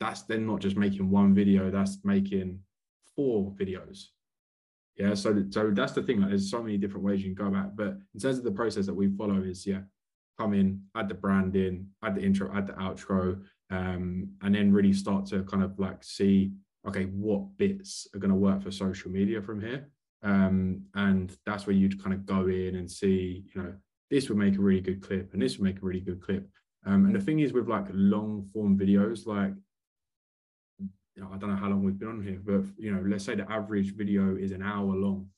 that's 0.00 0.22
then 0.22 0.46
not 0.46 0.60
just 0.60 0.76
making 0.76 1.08
one 1.10 1.34
video 1.34 1.70
that's 1.70 1.98
making 2.04 2.58
four 3.14 3.52
videos 3.52 4.08
Yeah, 4.96 5.14
so 5.14 5.44
so 5.50 5.70
that's 5.70 5.92
the 5.92 6.02
thing. 6.02 6.20
Like, 6.20 6.30
there's 6.30 6.50
so 6.50 6.62
many 6.62 6.76
different 6.76 7.04
ways 7.04 7.20
you 7.20 7.34
can 7.34 7.44
go 7.44 7.48
about. 7.48 7.66
It. 7.68 7.76
But 7.76 7.98
in 8.14 8.20
terms 8.20 8.38
of 8.38 8.44
the 8.44 8.50
process 8.52 8.86
that 8.86 8.94
we 8.94 9.08
follow, 9.16 9.40
is 9.42 9.66
yeah, 9.66 9.80
come 10.38 10.52
in, 10.54 10.82
add 10.94 11.08
the 11.08 11.14
brand 11.14 11.56
in, 11.56 11.88
add 12.04 12.14
the 12.14 12.22
intro, 12.22 12.50
add 12.54 12.66
the 12.66 12.74
outro, 12.74 13.40
um, 13.70 14.28
and 14.42 14.54
then 14.54 14.72
really 14.72 14.92
start 14.92 15.26
to 15.26 15.44
kind 15.44 15.62
of 15.62 15.78
like 15.78 16.04
see, 16.04 16.52
okay, 16.86 17.04
what 17.04 17.56
bits 17.56 18.06
are 18.14 18.18
going 18.18 18.30
to 18.30 18.36
work 18.36 18.62
for 18.62 18.70
social 18.70 19.10
media 19.10 19.40
from 19.40 19.60
here. 19.60 19.88
Um, 20.22 20.82
and 20.94 21.36
that's 21.46 21.66
where 21.66 21.74
you'd 21.74 22.02
kind 22.02 22.14
of 22.14 22.26
go 22.26 22.46
in 22.46 22.76
and 22.76 22.88
see, 22.90 23.44
you 23.54 23.62
know, 23.62 23.72
this 24.12 24.28
would 24.28 24.36
make 24.36 24.58
a 24.58 24.60
really 24.60 24.82
good 24.82 25.00
clip, 25.00 25.32
and 25.32 25.40
this 25.40 25.56
would 25.56 25.64
make 25.64 25.82
a 25.82 25.86
really 25.86 26.00
good 26.00 26.20
clip. 26.20 26.46
Um, 26.84 27.06
and 27.06 27.14
the 27.14 27.20
thing 27.20 27.40
is 27.40 27.54
with 27.54 27.66
like 27.66 27.86
long 27.90 28.46
form 28.52 28.78
videos, 28.78 29.26
like 29.26 29.54
you 30.78 31.22
know, 31.22 31.30
I 31.32 31.38
don't 31.38 31.48
know 31.48 31.56
how 31.56 31.70
long 31.70 31.82
we've 31.82 31.98
been 31.98 32.08
on 32.08 32.22
here, 32.22 32.38
but 32.44 32.64
you 32.76 32.92
know, 32.92 33.02
let's 33.06 33.24
say 33.24 33.36
the 33.36 33.50
average 33.50 33.96
video 33.96 34.36
is 34.36 34.52
an 34.52 34.62
hour 34.62 34.94
long. 34.94 35.28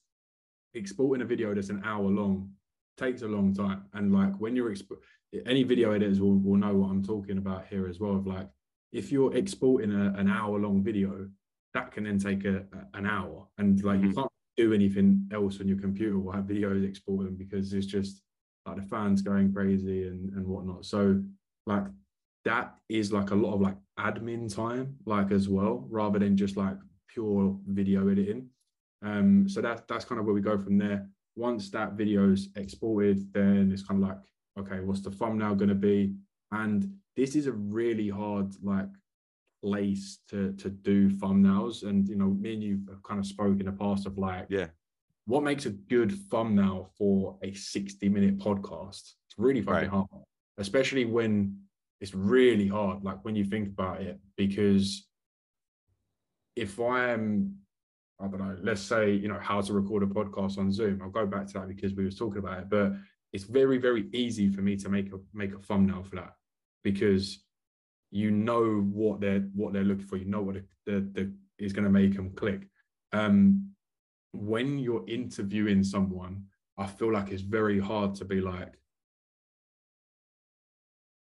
Exporting 0.74 1.22
a 1.22 1.24
video 1.24 1.54
that's 1.54 1.68
an 1.68 1.82
hour 1.84 2.02
long 2.02 2.50
takes 2.98 3.22
a 3.22 3.28
long 3.28 3.54
time. 3.54 3.84
And 3.92 4.12
like 4.12 4.34
when 4.40 4.56
you're 4.56 4.74
exp- 4.74 4.98
any 5.46 5.62
video 5.62 5.92
editors 5.92 6.20
will, 6.20 6.38
will 6.38 6.56
know 6.56 6.74
what 6.74 6.90
I'm 6.90 7.04
talking 7.04 7.38
about 7.38 7.66
here 7.70 7.86
as 7.86 8.00
well. 8.00 8.16
Of 8.16 8.26
like 8.26 8.48
if 8.92 9.12
you're 9.12 9.36
exporting 9.36 9.92
a, 9.92 10.18
an 10.18 10.28
hour 10.28 10.58
long 10.58 10.82
video, 10.82 11.28
that 11.74 11.92
can 11.92 12.04
then 12.04 12.18
take 12.18 12.44
a, 12.44 12.64
a 12.72 12.98
an 12.98 13.06
hour. 13.06 13.46
And 13.56 13.80
like 13.84 13.98
mm-hmm. 13.98 14.08
you 14.08 14.14
can't 14.14 14.32
do 14.56 14.72
anything 14.72 15.28
else 15.32 15.60
on 15.60 15.68
your 15.68 15.78
computer 15.78 16.18
or 16.18 16.34
have 16.34 16.46
videos 16.46 16.88
exporting 16.88 17.36
because 17.36 17.72
it's 17.72 17.86
just 17.86 18.22
like 18.66 18.76
the 18.76 18.82
fans 18.82 19.22
going 19.22 19.52
crazy 19.52 20.06
and, 20.06 20.32
and 20.32 20.46
whatnot. 20.46 20.84
So 20.84 21.22
like 21.66 21.84
that 22.44 22.74
is 22.88 23.12
like 23.12 23.30
a 23.30 23.34
lot 23.34 23.54
of 23.54 23.60
like 23.60 23.76
admin 23.98 24.54
time, 24.54 24.96
like 25.06 25.30
as 25.30 25.48
well, 25.48 25.86
rather 25.88 26.18
than 26.18 26.36
just 26.36 26.56
like 26.56 26.76
pure 27.08 27.56
video 27.66 28.08
editing. 28.08 28.48
Um, 29.02 29.48
so 29.48 29.60
that's 29.60 29.82
that's 29.88 30.04
kind 30.04 30.18
of 30.18 30.26
where 30.26 30.34
we 30.34 30.40
go 30.40 30.58
from 30.58 30.78
there. 30.78 31.08
Once 31.36 31.70
that 31.70 31.92
video 31.92 32.30
is 32.32 32.48
exported, 32.56 33.32
then 33.32 33.70
it's 33.72 33.82
kind 33.82 34.02
of 34.02 34.08
like, 34.08 34.18
okay, 34.58 34.80
what's 34.80 35.00
the 35.00 35.10
thumbnail 35.10 35.54
going 35.54 35.68
to 35.68 35.74
be? 35.74 36.14
And 36.52 36.88
this 37.16 37.34
is 37.34 37.46
a 37.46 37.52
really 37.52 38.08
hard 38.08 38.54
like 38.62 38.88
place 39.62 40.18
to 40.28 40.52
to 40.54 40.68
do 40.68 41.10
thumbnails. 41.10 41.82
And 41.82 42.08
you 42.08 42.16
know, 42.16 42.28
me 42.28 42.54
and 42.54 42.62
you 42.62 42.80
have 42.88 43.02
kind 43.02 43.20
of 43.20 43.26
spoke 43.26 43.60
in 43.60 43.66
the 43.66 43.72
past 43.72 44.06
of 44.06 44.18
like, 44.18 44.46
yeah, 44.48 44.68
what 45.26 45.42
makes 45.42 45.66
a 45.66 45.70
good 45.70 46.12
thumbnail 46.30 46.92
for 46.98 47.38
a 47.42 47.54
60 47.54 48.08
minute 48.08 48.38
podcast? 48.38 49.12
It's 49.26 49.38
really 49.38 49.62
fucking 49.62 49.74
right. 49.80 49.88
hard, 49.88 50.06
especially 50.58 51.04
when 51.04 51.64
it's 52.04 52.14
really 52.14 52.68
hard 52.68 53.02
like 53.02 53.24
when 53.24 53.34
you 53.34 53.44
think 53.44 53.68
about 53.68 54.02
it 54.02 54.20
because 54.36 55.06
if 56.54 56.78
i 56.78 57.08
am 57.08 57.56
i 58.20 58.26
don't 58.26 58.40
know 58.40 58.56
let's 58.62 58.82
say 58.82 59.12
you 59.12 59.26
know 59.26 59.38
how 59.40 59.60
to 59.60 59.72
record 59.72 60.02
a 60.02 60.06
podcast 60.06 60.58
on 60.58 60.70
zoom 60.70 61.00
i'll 61.02 61.08
go 61.08 61.26
back 61.26 61.46
to 61.46 61.54
that 61.54 61.68
because 61.68 61.94
we 61.94 62.04
were 62.04 62.10
talking 62.10 62.38
about 62.38 62.58
it 62.58 62.68
but 62.68 62.92
it's 63.32 63.44
very 63.44 63.78
very 63.78 64.08
easy 64.12 64.50
for 64.50 64.60
me 64.60 64.76
to 64.76 64.90
make 64.90 65.12
a 65.14 65.18
make 65.32 65.54
a 65.54 65.58
thumbnail 65.58 66.02
for 66.02 66.16
that 66.16 66.34
because 66.82 67.42
you 68.10 68.30
know 68.30 68.80
what 68.80 69.20
they're 69.20 69.48
what 69.54 69.72
they're 69.72 69.82
looking 69.82 70.06
for 70.06 70.18
you 70.18 70.26
know 70.26 70.42
what 70.42 70.56
the, 70.56 70.64
the, 70.84 71.00
the 71.14 71.32
is 71.58 71.72
going 71.72 71.84
to 71.84 71.90
make 71.90 72.14
them 72.14 72.32
click 72.34 72.68
um 73.12 73.73
when 74.34 74.78
you're 74.78 75.04
interviewing 75.06 75.82
someone 75.82 76.42
i 76.78 76.86
feel 76.86 77.12
like 77.12 77.30
it's 77.30 77.42
very 77.42 77.78
hard 77.80 78.14
to 78.14 78.24
be 78.24 78.40
like 78.40 78.74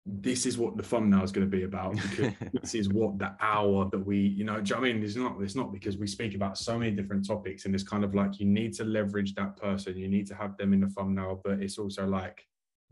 this 0.04 0.46
is 0.46 0.58
what 0.58 0.76
the 0.76 0.82
thumbnail 0.82 1.22
is 1.22 1.30
going 1.30 1.48
to 1.48 1.56
be 1.56 1.62
about 1.62 1.94
because 1.94 2.32
this 2.60 2.74
is 2.74 2.88
what 2.88 3.18
the 3.18 3.32
hour 3.40 3.88
that 3.90 4.04
we 4.04 4.18
you 4.18 4.44
know 4.44 4.60
I 4.74 4.80
mean? 4.80 5.02
It's 5.02 5.14
not 5.14 5.40
it's 5.40 5.54
not 5.54 5.72
because 5.72 5.96
we 5.96 6.08
speak 6.08 6.34
about 6.34 6.58
so 6.58 6.76
many 6.76 6.90
different 6.90 7.26
topics 7.26 7.66
and 7.66 7.74
it's 7.74 7.84
kind 7.84 8.02
of 8.02 8.14
like 8.14 8.40
you 8.40 8.46
need 8.46 8.72
to 8.74 8.84
leverage 8.84 9.34
that 9.34 9.56
person 9.56 9.96
you 9.96 10.08
need 10.08 10.26
to 10.26 10.34
have 10.34 10.56
them 10.56 10.72
in 10.72 10.80
the 10.80 10.88
thumbnail 10.88 11.40
but 11.44 11.62
it's 11.62 11.78
also 11.78 12.06
like 12.06 12.44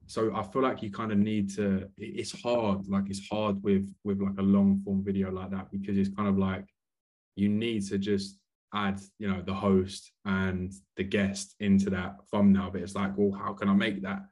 so 0.07 0.35
I 0.35 0.43
feel 0.43 0.63
like 0.63 0.83
you 0.83 0.91
kind 0.91 1.11
of 1.11 1.19
need 1.19 1.53
to 1.57 1.89
it's 1.99 2.41
hard 2.43 2.87
like 2.89 3.05
it's 3.09 3.29
hard 3.29 3.61
with 3.63 3.93
with 4.05 4.21
like 4.21 4.39
a 4.39 4.43
long 4.43 4.81
form 4.85 5.03
video 5.03 5.33
like 5.33 5.51
that 5.51 5.71
because 5.73 5.99
it's 5.99 6.15
kind 6.15 6.29
of 6.29 6.39
like 6.39 6.67
you 7.35 7.49
need 7.49 7.87
to 7.89 7.99
just 7.99 8.40
add 8.75 9.01
you 9.19 9.29
know 9.29 9.43
the 9.43 9.55
host 9.55 10.13
and 10.25 10.73
the 10.97 11.05
guest 11.05 11.55
into 11.61 11.91
that 11.91 12.17
thumbnail 12.31 12.71
but 12.71 12.81
it's 12.81 12.95
like 12.95 13.13
well 13.17 13.37
how 13.37 13.53
can 13.53 13.69
I 13.69 13.75
make 13.75 14.03
that 14.03 14.23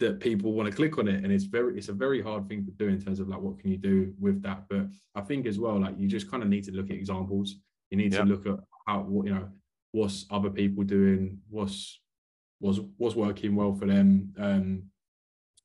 that 0.00 0.18
people 0.20 0.52
want 0.52 0.68
to 0.68 0.74
click 0.74 0.98
on 0.98 1.06
it? 1.06 1.22
And 1.22 1.32
it's 1.32 1.44
very 1.44 1.78
it's 1.78 1.88
a 1.88 1.92
very 1.92 2.20
hard 2.20 2.48
thing 2.48 2.64
to 2.64 2.70
do 2.72 2.88
in 2.88 3.00
terms 3.00 3.20
of 3.20 3.28
like 3.28 3.40
what 3.40 3.58
can 3.58 3.70
you 3.70 3.78
do 3.78 4.12
with 4.18 4.42
that? 4.42 4.64
But 4.68 4.86
i 5.14 5.20
think 5.20 5.46
as 5.46 5.58
well 5.58 5.80
like 5.80 5.98
you 5.98 6.08
just 6.08 6.30
kind 6.30 6.42
of 6.42 6.48
need 6.48 6.64
to 6.64 6.72
look 6.72 6.90
at 6.90 6.96
examples. 6.96 7.56
You 7.90 7.98
need 7.98 8.12
to 8.12 8.24
look 8.24 8.46
at 8.46 8.58
how 8.86 9.00
what 9.00 9.26
you 9.26 9.34
know 9.34 9.48
what's 9.92 10.26
other 10.30 10.50
people 10.50 10.82
doing 10.82 11.38
what's 11.50 12.00
was 12.60 12.80
what's 12.96 13.14
working 13.14 13.54
well 13.54 13.74
for 13.74 13.86
them 13.86 14.32
um 14.38 14.82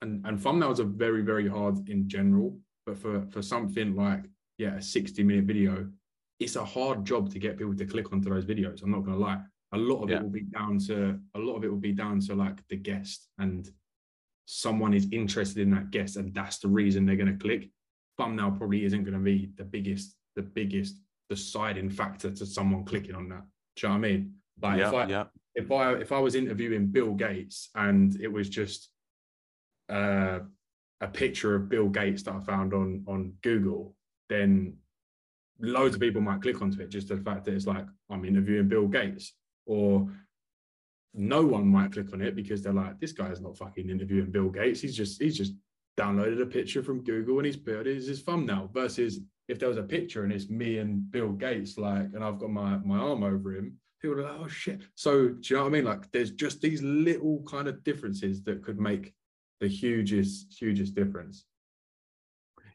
and 0.02 0.26
and 0.26 0.40
thumbnails 0.40 0.80
are 0.80 0.84
very 0.84 1.22
very 1.22 1.48
hard 1.48 1.88
in 1.90 2.08
general 2.10 2.60
but 2.86 2.98
for 2.98 3.26
for 3.30 3.42
something 3.42 3.96
like 3.96 4.26
yeah 4.58 4.76
a 4.76 4.82
60 4.82 5.24
minute 5.24 5.46
video 5.46 5.88
it's 6.40 6.56
a 6.56 6.66
hard 6.66 7.06
job 7.06 7.32
to 7.32 7.40
get 7.40 7.58
people 7.58 7.76
to 7.76 7.86
click 7.86 8.12
onto 8.14 8.30
those 8.30 8.46
videos 8.46 8.84
i'm 8.84 8.92
not 8.92 9.04
gonna 9.04 9.18
lie 9.18 9.40
a 9.74 9.78
lot 9.78 10.04
of 10.04 10.10
yeah. 10.10 10.18
it 10.18 10.24
will 10.24 10.30
be 10.30 10.42
down 10.42 10.80
to 10.80 11.20
a 11.36 11.40
lot 11.40 11.58
of 11.58 11.64
it 11.64 11.70
will 11.70 11.78
be 11.78 11.92
down 11.92 12.20
to 12.20 12.36
like 12.36 12.66
the 12.70 12.76
guest 12.76 13.28
and 13.40 13.70
someone 14.46 14.94
is 14.94 15.08
interested 15.12 15.62
in 15.62 15.72
that 15.72 15.92
guest 15.92 16.16
and 16.16 16.34
that's 16.34 16.60
the 16.60 16.68
reason 16.68 17.06
they're 17.06 17.18
going 17.18 17.32
to 17.32 17.44
click 17.44 17.70
thumbnail 18.18 18.52
probably 18.52 18.86
isn't 18.86 19.04
going 19.04 19.14
to 19.14 19.20
be 19.20 19.52
the 19.58 19.64
biggest 19.64 20.16
the 20.36 20.42
biggest 20.42 20.96
deciding 21.30 21.90
factor 21.90 22.32
to 22.32 22.46
someone 22.46 22.86
clicking 22.86 23.16
on 23.16 23.28
that 23.28 23.44
do 23.76 23.88
you 23.88 23.90
know 23.90 24.00
what 24.00 24.06
i 24.06 24.10
mean 24.10 24.34
like 24.62 24.80
yeah, 24.80 24.88
if 24.88 24.94
i 24.94 25.06
yeah. 25.06 25.24
if 25.56 25.72
i 25.72 25.94
if 25.96 26.12
i 26.14 26.20
was 26.20 26.36
interviewing 26.36 26.88
bill 26.88 27.14
gates 27.14 27.70
and 27.76 28.20
it 28.22 28.32
was 28.32 28.48
just 28.48 28.90
uh, 29.90 30.40
a 31.02 31.08
picture 31.08 31.56
of 31.56 31.68
bill 31.68 31.90
gates 31.90 32.24
that 32.24 32.34
i 32.34 32.40
found 32.40 32.74
on 32.74 33.04
on 33.08 33.34
google 33.44 33.96
then 34.30 34.78
loads 35.60 35.95
of 35.95 36.01
people 36.01 36.22
might 36.22 36.41
click 36.41 36.62
onto 36.62 36.82
it 36.82 36.89
just 36.89 37.08
the 37.08 37.18
fact 37.18 37.45
that 37.45 37.53
it's 37.53 37.68
like 37.68 37.86
i'm 38.10 38.26
interviewing 38.26 38.68
bill 38.68 38.88
gates 38.88 39.34
or 39.66 40.08
no 41.18 41.45
one 41.45 41.68
might 41.68 41.91
click 41.91 42.14
on 42.14 42.22
it 42.22 42.36
because 42.36 42.62
they're 42.62 42.74
like, 42.74 42.99
this 42.99 43.12
guy 43.12 43.28
is 43.30 43.41
not 43.41 43.58
fucking 43.58 43.89
interviewing 43.89 44.32
Bill 44.32 44.49
Gates. 44.49 44.82
He's 44.82 44.95
just 44.95 45.22
he's 45.22 45.38
just 45.38 45.53
downloaded 45.99 46.41
a 46.41 46.45
picture 46.45 46.84
from 46.84 47.03
Google 47.03 47.38
and 47.38 47.45
he's 47.45 47.58
put 47.58 47.88
it 47.88 47.97
as 47.97 48.08
his 48.08 48.22
thumbnail. 48.22 48.70
Versus 48.72 49.20
if 49.47 49.60
there 49.60 49.70
was 49.70 49.78
a 49.78 49.84
picture 49.84 50.24
and 50.24 50.32
it's 50.32 50.49
me 50.49 50.78
and 50.78 51.10
Bill 51.12 51.32
Gates, 51.32 51.78
like, 51.78 52.14
and 52.14 52.24
I've 52.24 52.39
got 52.39 52.51
my 52.51 52.78
my 52.78 52.97
arm 52.97 53.24
over 53.24 53.55
him, 53.55 53.78
people 54.01 54.20
are 54.20 54.24
like, 54.24 54.39
oh 54.39 54.47
shit. 54.47 54.82
So 54.95 55.30
do 55.30 55.39
you 55.43 55.55
know 55.55 55.64
what 55.64 55.70
I 55.70 55.72
mean? 55.72 55.86
Like, 55.86 56.12
there's 56.12 56.32
just 56.32 56.62
these 56.62 56.84
little 56.84 57.43
kind 57.47 57.68
of 57.68 57.84
differences 57.84 58.43
that 58.43 58.64
could 58.64 58.80
make 58.80 59.14
the 59.60 59.68
hugest 59.68 60.55
hugest 60.58 60.93
difference. 60.93 61.45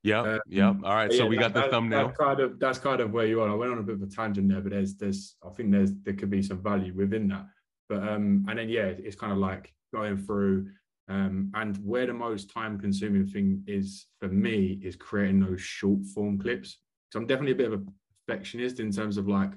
Yeah, 0.03 0.21
um, 0.21 0.41
yeah. 0.49 0.69
All 0.69 0.95
right, 0.95 1.13
so 1.13 1.25
yeah, 1.25 1.29
we 1.29 1.37
got 1.37 1.55
that, 1.55 1.67
the 1.67 1.71
thumbnail. 1.71 2.09
That's 2.09 2.19
kind 2.19 2.41
of 2.41 2.59
that's 2.59 2.79
kind 2.79 3.01
of 3.01 3.13
where 3.13 3.27
you 3.27 3.41
are. 3.41 3.49
I 3.49 3.55
went 3.55 3.73
on 3.73 3.79
a 3.79 3.83
bit 3.83 3.97
of 3.97 4.03
a 4.03 4.07
tangent 4.07 4.49
there, 4.49 4.61
but 4.61 4.73
there's 4.73 4.95
there's 4.97 5.37
I 5.45 5.51
think 5.51 5.71
there's 5.71 5.93
there 6.03 6.15
could 6.15 6.31
be 6.31 6.43
some 6.43 6.63
value 6.63 6.93
within 6.95 7.29
that. 7.29 7.47
But 7.89 8.09
um, 8.09 8.45
and 8.49 8.59
then 8.59 8.69
yeah, 8.69 8.87
it's 8.87 9.17
kind 9.17 9.33
of 9.33 9.39
like 9.39 9.73
going 9.95 10.17
through. 10.17 10.69
Um, 11.09 11.51
and 11.55 11.77
where 11.85 12.07
the 12.07 12.15
most 12.15 12.51
time 12.51 12.79
consuming 12.79 13.27
thing 13.27 13.65
is 13.67 14.07
for 14.21 14.29
me 14.29 14.79
is 14.83 14.97
creating 14.97 15.41
those 15.41 15.61
short 15.61 16.05
form 16.15 16.39
clips. 16.39 16.79
So 17.11 17.19
I'm 17.19 17.27
definitely 17.27 17.53
a 17.53 17.57
bit 17.57 17.73
of 17.73 17.81
a 17.81 17.85
perfectionist 18.27 18.81
in 18.81 18.91
terms 18.91 19.19
of 19.19 19.29
like 19.29 19.51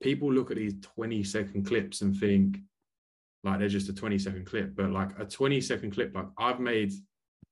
people 0.00 0.32
look 0.32 0.50
at 0.50 0.58
these 0.58 0.74
20 0.80 1.24
second 1.24 1.66
clips 1.66 2.02
and 2.02 2.16
think 2.16 2.58
like 3.42 3.58
they're 3.58 3.68
just 3.68 3.88
a 3.88 3.94
20 3.94 4.18
second 4.18 4.46
clip, 4.46 4.76
but 4.76 4.90
like 4.90 5.18
a 5.18 5.24
20 5.24 5.60
second 5.60 5.92
clip, 5.92 6.14
like 6.14 6.26
I've 6.38 6.60
made 6.60 6.92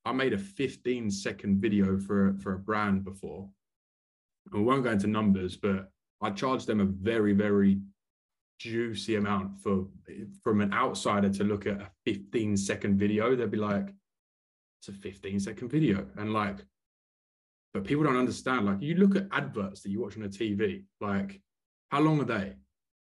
I 0.07 0.13
made 0.13 0.33
a 0.33 0.39
15 0.39 1.11
second 1.11 1.61
video 1.61 1.99
for 1.99 2.35
for 2.41 2.55
a 2.55 2.59
brand 2.59 3.05
before. 3.05 3.51
And 4.47 4.61
we 4.61 4.65
won't 4.65 4.85
go 4.85 4.93
into 4.93 5.09
numbers, 5.09 5.57
but 5.57 5.91
I 6.23 6.31
charged 6.31 6.69
them 6.69 6.81
a 6.81 6.85
very, 6.85 7.33
very 7.33 7.81
juicy 8.61 9.17
amount 9.17 9.59
for 9.59 9.87
from 10.43 10.61
an 10.61 10.73
outsider 10.73 11.29
to 11.29 11.45
look 11.45 11.67
at 11.67 11.81
a 11.81 11.91
15 12.05 12.57
second 12.57 12.99
video. 12.99 13.35
They'd 13.35 13.51
be 13.51 13.59
like 13.59 13.93
it's 14.81 14.89
a 14.89 14.93
15 14.93 15.41
second 15.41 15.69
video. 15.69 16.07
And 16.17 16.33
like 16.33 16.65
but 17.75 17.85
people 17.85 18.05
don't 18.05 18.17
understand. 18.17 18.65
Like 18.65 18.81
you 18.81 18.95
look 18.95 19.17
at 19.17 19.27
adverts 19.33 19.83
that 19.83 19.91
you 19.91 20.01
watch 20.01 20.17
on 20.17 20.23
a 20.23 20.29
tv 20.29 20.85
like 21.01 21.43
how 21.91 22.01
long 22.01 22.21
are 22.21 22.25
they 22.25 22.55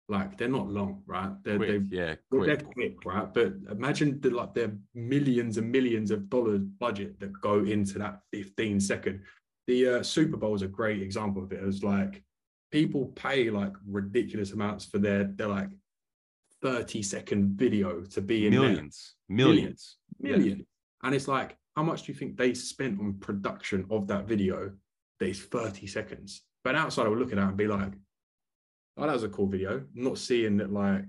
like 0.09 0.37
they're 0.37 0.49
not 0.49 0.69
long 0.69 1.03
right? 1.07 1.31
They're 1.43 1.57
quick, 1.57 1.83
yeah 1.91 2.15
quick. 2.31 2.47
they're 2.47 2.57
quick. 2.57 3.05
right? 3.05 3.33
But 3.33 3.55
imagine 3.71 4.21
the 4.21 4.31
like 4.31 4.55
the 4.55 4.77
millions 4.95 5.57
and 5.57 5.71
millions 5.71 6.11
of 6.11 6.29
dollars 6.29 6.61
budget 6.61 7.19
that 7.21 7.33
go 7.41 7.61
into 7.61 7.99
that 7.99 8.21
15 8.33 8.81
second. 8.81 9.23
The 9.67 9.89
uh, 9.89 10.03
super 10.03 10.37
bowl 10.37 10.55
is 10.55 10.63
a 10.63 10.69
great 10.69 11.01
example 11.01 11.43
of 11.43 11.53
it. 11.53 11.63
It 11.63 11.67
was 11.67 11.83
like 11.83 12.23
people 12.71 13.07
pay 13.15 13.51
like 13.51 13.73
ridiculous 13.87 14.53
amounts 14.53 14.85
for 14.85 14.99
their 14.99 15.25
they're 15.25 15.49
like 15.49 15.71
30 16.63 17.03
second 17.03 17.57
video 17.59 18.03
to 18.03 18.21
be 18.21 18.47
in 18.47 18.53
millions 18.53 19.15
millions. 19.29 19.97
Millions 20.21 20.59
yeah. 20.59 20.65
and 21.03 21.15
it's 21.15 21.29
like 21.29 21.57
how 21.77 21.83
much 21.83 22.03
do 22.03 22.13
you 22.13 22.19
think 22.19 22.37
they 22.37 22.53
spent 22.55 23.01
on 23.01 23.15
production 23.15 23.87
of 23.91 24.07
that 24.09 24.27
video? 24.27 24.73
That 25.21 25.29
is 25.29 25.41
30 25.41 25.87
seconds. 25.87 26.43
But 26.63 26.75
outside 26.75 27.07
i 27.07 27.09
would 27.09 27.19
look 27.19 27.31
at 27.31 27.37
that 27.37 27.49
and 27.49 27.57
be 27.57 27.67
like 27.67 27.93
oh, 28.97 29.07
that 29.07 29.13
was 29.13 29.25
a 29.25 29.29
cool 29.29 29.47
video. 29.47 29.85
not 29.95 30.19
seeing 30.19 30.57
that 30.59 30.73
like 30.73 31.05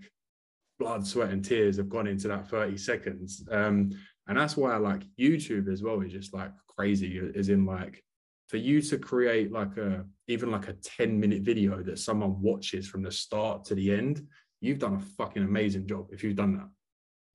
blood, 0.80 1.06
sweat, 1.06 1.32
and 1.32 1.44
tears 1.44 1.78
have 1.78 1.90
gone 1.90 2.08
into 2.08 2.28
that 2.28 2.50
30 2.50 2.78
seconds. 2.78 3.44
Um, 3.52 3.92
and 4.28 4.38
that's 4.38 4.58
why 4.58 4.74
I 4.74 4.78
like 4.78 5.04
YouTube 5.20 5.72
as 5.72 5.84
well 5.84 6.02
is 6.02 6.12
just 6.12 6.34
like 6.34 6.52
crazy, 6.76 7.18
is 7.18 7.50
in 7.50 7.66
like 7.66 8.04
for 8.48 8.58
you 8.58 8.82
to 8.82 8.98
create 8.98 9.52
like 9.52 9.78
a 9.78 10.06
even 10.28 10.52
like 10.52 10.68
a 10.68 10.74
10 10.74 11.20
minute 11.20 11.42
video 11.42 11.82
that 11.84 12.00
someone 12.00 12.42
watches 12.42 12.88
from 12.88 13.04
the 13.04 13.12
start 13.12 13.66
to 13.66 13.76
the 13.76 13.94
end, 13.94 14.26
you've 14.62 14.80
done 14.80 14.96
a 14.96 15.00
fucking 15.00 15.44
amazing 15.44 15.88
job 15.88 16.08
if 16.12 16.24
you've 16.24 16.36
done 16.36 16.54
that. 16.58 16.70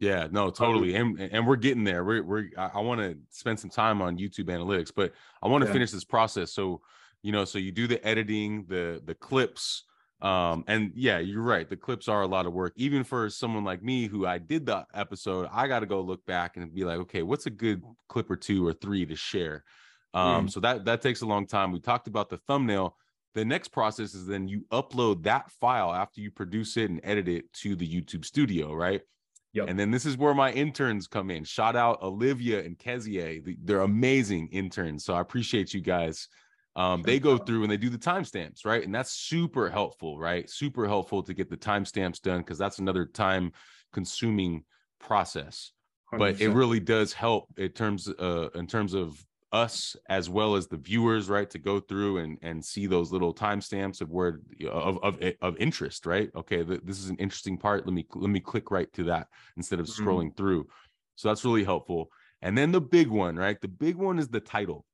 Yeah, 0.01 0.29
no, 0.31 0.51
totally. 0.51 0.95
And 0.95 1.21
and 1.21 1.47
we're 1.47 1.57
getting 1.57 1.85
there. 1.85 2.05
We're 2.05 2.23
we're 2.23 2.49
I, 2.57 2.71
I 2.75 2.81
want 2.81 3.01
to 3.01 3.19
spend 3.29 3.61
some 3.61 3.71
time 3.71 4.01
on 4.01 4.17
YouTube 4.17 4.47
analytics, 4.47 4.91
but 4.95 5.13
I 5.43 5.49
want 5.49 5.63
to 5.63 5.69
yeah. 5.69 5.75
finish 5.75 5.91
this 5.91 6.05
process. 6.05 6.53
So, 6.53 6.81
you 7.23 7.33
know, 7.33 7.45
so 7.45 7.59
you 7.59 7.71
do 7.71 7.87
the 7.87 8.05
editing, 8.07 8.65
the 8.67 9.03
the 9.05 9.15
clips, 9.15 9.85
um 10.23 10.65
and 10.67 10.93
yeah 10.95 11.19
you're 11.19 11.43
right 11.43 11.69
the 11.71 11.77
clips 11.77 12.09
are 12.09 12.23
a 12.23 12.27
lot 12.27 12.47
of 12.47 12.53
work 12.53 12.73
even 12.77 13.03
for 13.03 13.31
someone 13.31 13.65
like 13.65 13.83
me 13.83 14.07
who 14.07 14.27
i 14.27 14.37
did 14.39 14.67
the 14.67 14.85
episode 14.95 15.49
i 15.53 15.67
got 15.67 15.81
to 15.81 15.87
go 15.87 16.01
look 16.01 16.25
back 16.27 16.57
and 16.57 16.75
be 16.75 16.85
like 16.85 16.99
okay 16.99 17.23
what's 17.23 17.47
a 17.47 17.51
good 17.51 17.83
clip 18.09 18.31
or 18.31 18.37
two 18.37 18.67
or 18.67 18.73
three 18.73 19.07
to 19.07 19.17
share 19.17 19.65
um 20.13 20.47
mm. 20.47 20.51
so 20.51 20.61
that 20.61 20.85
that 20.85 21.01
takes 21.01 21.23
a 21.23 21.27
long 21.27 21.47
time 21.47 21.73
we 21.73 21.81
talked 21.81 22.07
about 22.07 22.29
the 22.29 22.37
thumbnail 22.37 22.97
the 23.35 23.45
next 23.45 23.69
process 23.69 24.15
is 24.15 24.27
then 24.27 24.47
you 24.47 24.65
upload 24.73 25.23
that 25.23 25.51
file 25.53 25.93
after 25.93 26.21
you 26.21 26.31
produce 26.31 26.77
it 26.77 26.91
and 26.91 27.01
edit 27.03 27.29
it 27.29 27.51
to 27.53 27.75
the 27.75 27.89
youtube 27.89 28.25
studio 28.25 28.75
right 28.75 29.03
Yep. 29.53 29.69
And 29.69 29.79
then 29.79 29.91
this 29.91 30.07
is 30.07 30.17
where 30.17 30.35
my 30.35 30.53
interns 30.53 31.09
come 31.09 31.31
in. 31.31 31.43
Shout 31.43 31.75
out 31.75 32.03
Olivia 32.03 32.61
and 32.61 32.79
Kezier. 32.79 33.41
They're 33.65 33.81
amazing 33.81 34.49
interns. 34.53 35.05
So 35.05 35.15
I 35.15 35.21
appreciate 35.21 35.75
you 35.75 35.81
guys 35.81 36.29
um, 36.77 37.03
they 37.03 37.19
go 37.19 37.37
through 37.37 37.63
and 37.63 37.71
they 37.71 37.77
do 37.77 37.91
the 37.91 37.99
timestamps, 37.99 38.65
right? 38.65 38.85
And 38.85 38.95
that's 38.95 39.13
super 39.13 39.69
helpful, 39.69 40.19
right? 40.19 40.49
Super 40.49 40.87
helpful 40.87 41.23
to 41.23 41.35
get 41.35 41.51
the 41.51 41.57
timestamps 41.57 42.21
done 42.21 42.39
because 42.39 42.59
that's 42.59 42.79
another 42.79 43.07
time 43.07 43.53
consuming 43.93 44.65
process. 45.01 45.73
100%. 46.13 46.19
But 46.19 46.41
it 46.41 46.51
really 46.51 46.81
does 46.81 47.13
help 47.13 47.49
in 47.57 47.71
terms 47.71 48.09
uh 48.09 48.49
in 48.55 48.67
terms 48.67 48.95
of 48.95 49.25
us 49.53 49.97
as 50.09 50.31
well 50.31 50.55
as 50.55 50.69
the 50.69 50.77
viewers, 50.77 51.29
right? 51.29 51.51
To 51.51 51.59
go 51.59 51.81
through 51.81 52.19
and 52.19 52.39
and 52.43 52.65
see 52.65 52.87
those 52.87 53.11
little 53.11 53.35
timestamps 53.35 54.01
of 54.01 54.11
where 54.11 54.41
of 54.71 54.99
of 55.03 55.19
of 55.41 55.57
interest, 55.57 56.07
right? 56.07 56.31
Okay, 56.37 56.65
th- 56.65 56.83
this 56.85 56.99
is 57.01 57.11
an 57.11 57.17
interesting 57.17 57.59
part. 57.59 57.85
Let 57.85 57.95
me 57.95 58.07
let 58.15 58.31
me 58.31 58.41
click 58.41 58.71
right 58.71 58.93
to 58.95 59.05
that 59.05 59.29
instead 59.57 59.81
of 59.81 59.87
mm-hmm. 59.87 60.09
scrolling 60.09 60.37
through. 60.37 60.69
So 61.17 61.29
that's 61.29 61.45
really 61.45 61.65
helpful. 61.65 62.11
And 62.43 62.57
then 62.57 62.73
the 62.73 62.81
big 62.81 63.09
one, 63.09 63.37
right? 63.37 63.61
The 63.61 63.69
big 63.69 63.97
one 63.97 64.19
is 64.19 64.29
the 64.29 64.41
title 64.41 64.87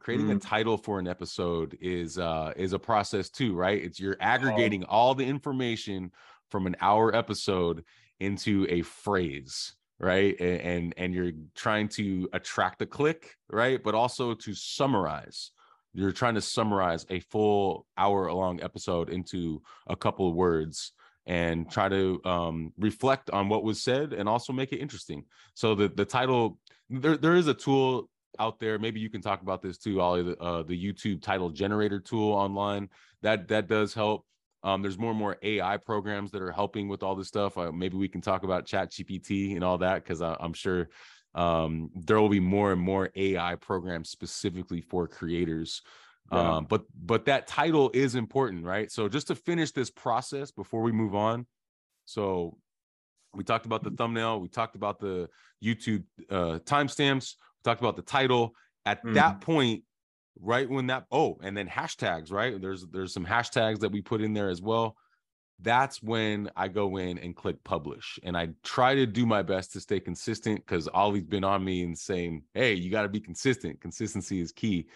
creating 0.00 0.26
mm. 0.26 0.36
a 0.36 0.40
title 0.40 0.76
for 0.76 0.98
an 0.98 1.06
episode 1.06 1.78
is 1.80 2.18
uh 2.18 2.52
is 2.56 2.72
a 2.72 2.78
process 2.78 3.28
too 3.28 3.54
right 3.54 3.82
it's 3.84 4.00
you're 4.00 4.16
oh. 4.20 4.24
aggregating 4.24 4.82
oh. 4.84 4.88
all 4.88 5.14
the 5.14 5.24
information 5.24 6.10
from 6.48 6.66
an 6.66 6.74
hour 6.80 7.14
episode 7.14 7.84
into 8.18 8.66
a 8.68 8.82
phrase 8.82 9.74
right 10.00 10.40
and, 10.40 10.60
and 10.60 10.94
and 10.96 11.14
you're 11.14 11.32
trying 11.54 11.88
to 11.88 12.28
attract 12.32 12.82
a 12.82 12.86
click 12.86 13.36
right 13.50 13.82
but 13.84 13.94
also 13.94 14.34
to 14.34 14.54
summarize 14.54 15.52
you're 15.92 16.12
trying 16.12 16.34
to 16.34 16.40
summarize 16.40 17.04
a 17.10 17.20
full 17.20 17.86
hour 17.98 18.32
long 18.32 18.62
episode 18.62 19.10
into 19.10 19.60
a 19.88 19.96
couple 19.96 20.28
of 20.28 20.34
words 20.34 20.92
and 21.26 21.70
try 21.70 21.88
to 21.88 22.20
um, 22.24 22.72
reflect 22.78 23.28
on 23.30 23.48
what 23.48 23.62
was 23.62 23.82
said 23.82 24.12
and 24.12 24.28
also 24.28 24.52
make 24.52 24.72
it 24.72 24.78
interesting 24.78 25.24
so 25.54 25.74
the 25.74 25.88
the 25.88 26.04
title 26.04 26.58
there, 26.88 27.16
there 27.16 27.36
is 27.36 27.46
a 27.46 27.54
tool 27.54 28.08
out 28.38 28.60
there. 28.60 28.78
Maybe 28.78 29.00
you 29.00 29.10
can 29.10 29.20
talk 29.20 29.42
about 29.42 29.62
this 29.62 29.78
too, 29.78 29.96
Olley. 29.96 30.22
The, 30.22 30.42
uh, 30.42 30.62
the 30.62 30.78
YouTube 30.78 31.22
title 31.22 31.50
generator 31.50 32.00
tool 32.00 32.32
online 32.32 32.88
that 33.22 33.48
that 33.48 33.68
does 33.68 33.94
help. 33.94 34.24
Um, 34.62 34.82
there's 34.82 34.98
more 34.98 35.10
and 35.10 35.18
more 35.18 35.38
AI 35.42 35.78
programs 35.78 36.30
that 36.32 36.42
are 36.42 36.52
helping 36.52 36.88
with 36.88 37.02
all 37.02 37.14
this 37.14 37.28
stuff. 37.28 37.56
Uh, 37.56 37.72
maybe 37.72 37.96
we 37.96 38.08
can 38.08 38.20
talk 38.20 38.42
about 38.42 38.66
Chat 38.66 38.90
GPT 38.90 39.54
and 39.54 39.64
all 39.64 39.78
that 39.78 40.04
because 40.04 40.20
I'm 40.20 40.52
sure 40.52 40.88
um, 41.34 41.90
there 41.94 42.20
will 42.20 42.28
be 42.28 42.40
more 42.40 42.72
and 42.72 42.80
more 42.80 43.10
AI 43.14 43.54
programs 43.54 44.10
specifically 44.10 44.80
for 44.80 45.06
creators. 45.08 45.82
Yeah. 46.32 46.56
Um, 46.56 46.66
but 46.68 46.82
but 46.94 47.24
that 47.24 47.46
title 47.46 47.90
is 47.94 48.14
important, 48.14 48.64
right? 48.64 48.90
So 48.90 49.08
just 49.08 49.28
to 49.28 49.34
finish 49.34 49.72
this 49.72 49.90
process 49.90 50.50
before 50.50 50.82
we 50.82 50.92
move 50.92 51.14
on. 51.14 51.46
So 52.04 52.58
we 53.34 53.44
talked 53.44 53.66
about 53.66 53.82
the 53.82 53.90
thumbnail, 53.90 54.40
we 54.40 54.48
talked 54.48 54.76
about 54.76 55.00
the 55.00 55.28
YouTube 55.64 56.04
uh, 56.30 56.58
timestamps, 56.64 57.34
talked 57.64 57.80
about 57.80 57.96
the 57.96 58.02
title. 58.02 58.54
At 58.86 59.04
mm. 59.04 59.14
that 59.14 59.40
point, 59.40 59.84
right 60.40 60.68
when 60.68 60.86
that 60.86 61.04
oh, 61.10 61.38
and 61.42 61.56
then 61.56 61.68
hashtags, 61.68 62.32
right? 62.32 62.60
There's 62.60 62.86
there's 62.86 63.12
some 63.12 63.26
hashtags 63.26 63.80
that 63.80 63.92
we 63.92 64.00
put 64.00 64.20
in 64.20 64.32
there 64.32 64.48
as 64.48 64.62
well. 64.62 64.96
That's 65.62 66.02
when 66.02 66.50
I 66.56 66.68
go 66.68 66.96
in 66.96 67.18
and 67.18 67.36
click 67.36 67.62
publish. 67.64 68.18
And 68.22 68.36
I 68.36 68.48
try 68.64 68.94
to 68.94 69.06
do 69.06 69.26
my 69.26 69.42
best 69.42 69.72
to 69.74 69.80
stay 69.80 70.00
consistent 70.00 70.64
because 70.64 70.88
Olley's 70.88 71.26
been 71.26 71.44
on 71.44 71.62
me 71.62 71.82
and 71.82 71.98
saying, 71.98 72.44
hey, 72.54 72.72
you 72.72 72.90
got 72.90 73.02
to 73.02 73.10
be 73.10 73.20
consistent. 73.20 73.78
Consistency 73.80 74.40
is 74.40 74.52
key. 74.52 74.86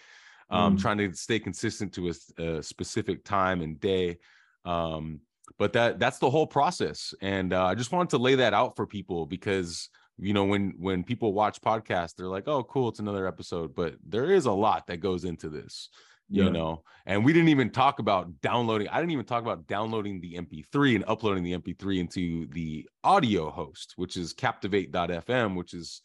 Um, 0.49 0.75
mm. 0.75 0.81
trying 0.81 0.97
to 0.97 1.13
stay 1.13 1.39
consistent 1.39 1.93
to 1.93 2.09
a, 2.09 2.43
a 2.43 2.63
specific 2.63 3.23
time 3.23 3.61
and 3.61 3.79
day. 3.79 4.17
Um, 4.63 5.19
but 5.59 5.73
that 5.73 5.99
that's 5.99 6.17
the 6.17 6.29
whole 6.29 6.47
process. 6.47 7.13
And 7.21 7.53
uh, 7.53 7.65
I 7.65 7.75
just 7.75 7.91
wanted 7.91 8.09
to 8.11 8.17
lay 8.17 8.35
that 8.35 8.53
out 8.53 8.75
for 8.75 8.87
people 8.87 9.25
because 9.25 9.89
you 10.17 10.33
know 10.33 10.45
when 10.45 10.73
when 10.77 11.03
people 11.03 11.33
watch 11.33 11.61
podcasts 11.61 12.15
they're 12.15 12.27
like 12.27 12.47
oh 12.47 12.63
cool 12.63 12.89
it's 12.89 12.99
another 12.99 13.27
episode 13.27 13.75
but 13.75 13.95
there 14.05 14.31
is 14.31 14.45
a 14.45 14.51
lot 14.51 14.87
that 14.87 14.97
goes 14.97 15.25
into 15.25 15.49
this 15.49 15.89
you 16.29 16.43
yeah. 16.43 16.49
know 16.49 16.81
and 17.05 17.23
we 17.23 17.33
didn't 17.33 17.49
even 17.49 17.69
talk 17.69 17.99
about 17.99 18.29
downloading 18.41 18.87
i 18.89 18.97
didn't 18.97 19.11
even 19.11 19.25
talk 19.25 19.43
about 19.43 19.67
downloading 19.67 20.19
the 20.21 20.33
mp3 20.35 20.95
and 20.95 21.05
uploading 21.07 21.43
the 21.43 21.53
mp3 21.57 21.99
into 21.99 22.47
the 22.47 22.87
audio 23.03 23.49
host 23.49 23.93
which 23.97 24.17
is 24.17 24.33
captivate.fm 24.33 25.55
which 25.55 25.73
is 25.73 26.01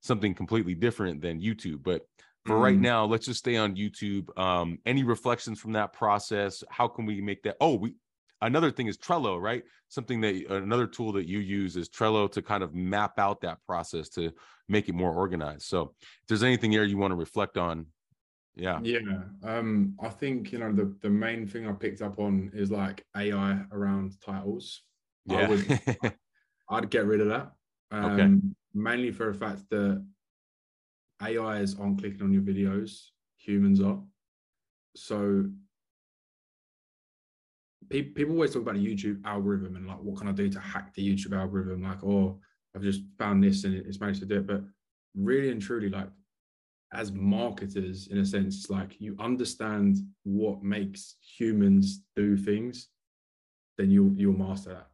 something 0.00 0.34
completely 0.34 0.74
different 0.74 1.20
than 1.20 1.40
youtube 1.40 1.82
but 1.82 2.02
for 2.44 2.56
mm. 2.56 2.62
right 2.62 2.78
now 2.78 3.04
let's 3.04 3.26
just 3.26 3.38
stay 3.38 3.56
on 3.56 3.76
youtube 3.76 4.36
um 4.38 4.78
any 4.84 5.04
reflections 5.04 5.60
from 5.60 5.72
that 5.72 5.92
process 5.92 6.62
how 6.68 6.88
can 6.88 7.06
we 7.06 7.20
make 7.20 7.42
that 7.42 7.56
oh 7.60 7.74
we 7.74 7.94
another 8.42 8.70
thing 8.70 8.88
is 8.88 8.98
Trello, 8.98 9.40
right? 9.40 9.62
Something 9.88 10.20
that 10.20 10.46
another 10.50 10.86
tool 10.86 11.12
that 11.12 11.26
you 11.26 11.38
use 11.38 11.76
is 11.76 11.88
Trello 11.88 12.30
to 12.32 12.42
kind 12.42 12.62
of 12.62 12.74
map 12.74 13.18
out 13.18 13.40
that 13.40 13.58
process 13.66 14.08
to 14.10 14.32
make 14.68 14.88
it 14.88 14.94
more 14.94 15.14
organized. 15.14 15.62
So 15.62 15.94
if 16.00 16.28
there's 16.28 16.42
anything 16.42 16.72
here 16.72 16.84
you 16.84 16.98
want 16.98 17.12
to 17.12 17.16
reflect 17.16 17.56
on, 17.56 17.86
yeah. 18.54 18.80
Yeah. 18.82 18.98
Um, 19.42 19.96
I 20.02 20.08
think, 20.08 20.52
you 20.52 20.58
know, 20.58 20.72
the, 20.72 20.94
the 21.00 21.08
main 21.08 21.46
thing 21.46 21.66
I 21.66 21.72
picked 21.72 22.02
up 22.02 22.18
on 22.18 22.50
is 22.52 22.70
like 22.70 23.04
AI 23.16 23.60
around 23.72 24.20
titles. 24.24 24.82
Yeah. 25.24 25.38
I 25.38 25.48
would, 25.48 26.14
I'd 26.68 26.90
get 26.90 27.06
rid 27.06 27.20
of 27.20 27.28
that. 27.28 27.52
Um, 27.90 28.04
okay. 28.04 28.34
Mainly 28.74 29.10
for 29.10 29.32
the 29.32 29.38
fact 29.38 29.62
that 29.70 30.04
AIs 31.22 31.78
aren't 31.78 32.00
clicking 32.00 32.22
on 32.22 32.32
your 32.32 32.42
videos, 32.42 33.08
humans 33.36 33.80
are. 33.80 34.00
So 34.96 35.46
people 37.88 38.12
people 38.14 38.34
always 38.34 38.52
talk 38.52 38.62
about 38.62 38.74
the 38.74 38.86
YouTube 38.86 39.24
algorithm 39.24 39.76
and 39.76 39.86
like 39.86 40.00
what 40.00 40.18
can 40.18 40.28
I 40.28 40.32
do 40.32 40.48
to 40.48 40.60
hack 40.60 40.94
the 40.94 41.06
YouTube 41.06 41.38
algorithm? 41.38 41.82
Like, 41.82 42.02
oh, 42.04 42.40
I've 42.74 42.82
just 42.82 43.02
found 43.18 43.42
this 43.42 43.64
and 43.64 43.74
it's 43.74 44.00
managed 44.00 44.20
to 44.20 44.26
do 44.26 44.36
it. 44.36 44.46
But 44.46 44.62
really 45.14 45.50
and 45.50 45.60
truly, 45.60 45.88
like 45.88 46.08
as 46.92 47.12
marketers, 47.12 48.08
in 48.08 48.18
a 48.18 48.24
sense, 48.24 48.68
like 48.68 49.00
you 49.00 49.16
understand 49.18 49.98
what 50.24 50.62
makes 50.62 51.16
humans 51.20 52.02
do 52.16 52.36
things, 52.36 52.88
then 53.78 53.90
you'll 53.90 54.12
you'll 54.14 54.36
master 54.36 54.70
that. 54.70 54.88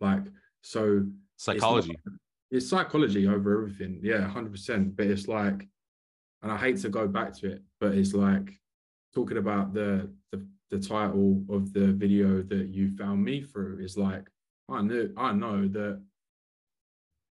Like 0.00 0.24
so 0.62 1.06
psychology. 1.36 1.92
It's, 1.92 2.06
not, 2.06 2.14
it's 2.50 2.68
psychology 2.68 3.26
over 3.28 3.62
everything. 3.62 4.00
Yeah, 4.02 4.26
hundred 4.26 4.52
percent. 4.52 4.96
But 4.96 5.06
it's 5.06 5.28
like, 5.28 5.68
and 6.42 6.52
I 6.52 6.56
hate 6.56 6.78
to 6.78 6.88
go 6.88 7.06
back 7.06 7.34
to 7.38 7.52
it, 7.52 7.62
but 7.80 7.92
it's 7.92 8.14
like 8.14 8.52
talking 9.14 9.38
about 9.38 9.74
the 9.74 10.10
the 10.32 10.44
the 10.70 10.78
title 10.78 11.42
of 11.50 11.72
the 11.72 11.92
video 11.92 12.42
that 12.42 12.68
you 12.68 12.96
found 12.96 13.24
me 13.24 13.42
through 13.42 13.78
is 13.80 13.96
like 13.96 14.28
I 14.68 14.82
know 14.82 15.08
I 15.16 15.32
know 15.32 15.68
that 15.68 16.00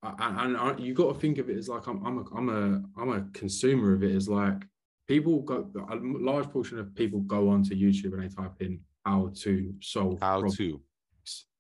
and 0.03 0.57
I, 0.57 0.77
you 0.79 0.95
got 0.95 1.15
to 1.15 1.19
think 1.19 1.39
of 1.39 1.51
it 1.51 1.57
as 1.57 1.69
like 1.69 1.87
I'm 1.87 2.05
I'm 2.07 2.19
a 2.19 2.25
I'm 2.37 2.49
a 2.49 3.01
I'm 3.01 3.09
a 3.11 3.27
consumer 3.33 3.93
of 3.95 4.03
it 4.03 4.15
as 4.15 4.29
like 4.29 4.63
people 5.09 5.41
go 5.43 5.69
a 5.91 5.97
large 5.97 6.49
portion 6.51 6.79
of 6.79 6.95
people 6.95 7.21
go 7.21 7.49
onto 7.49 7.75
YouTube 7.75 8.13
and 8.15 8.23
they 8.23 8.29
type 8.29 8.61
in 8.61 8.81
how 9.05 9.31
to 9.35 9.75
solve 9.81 10.21
how 10.21 10.41
problems. 10.41 10.57
to 10.57 10.81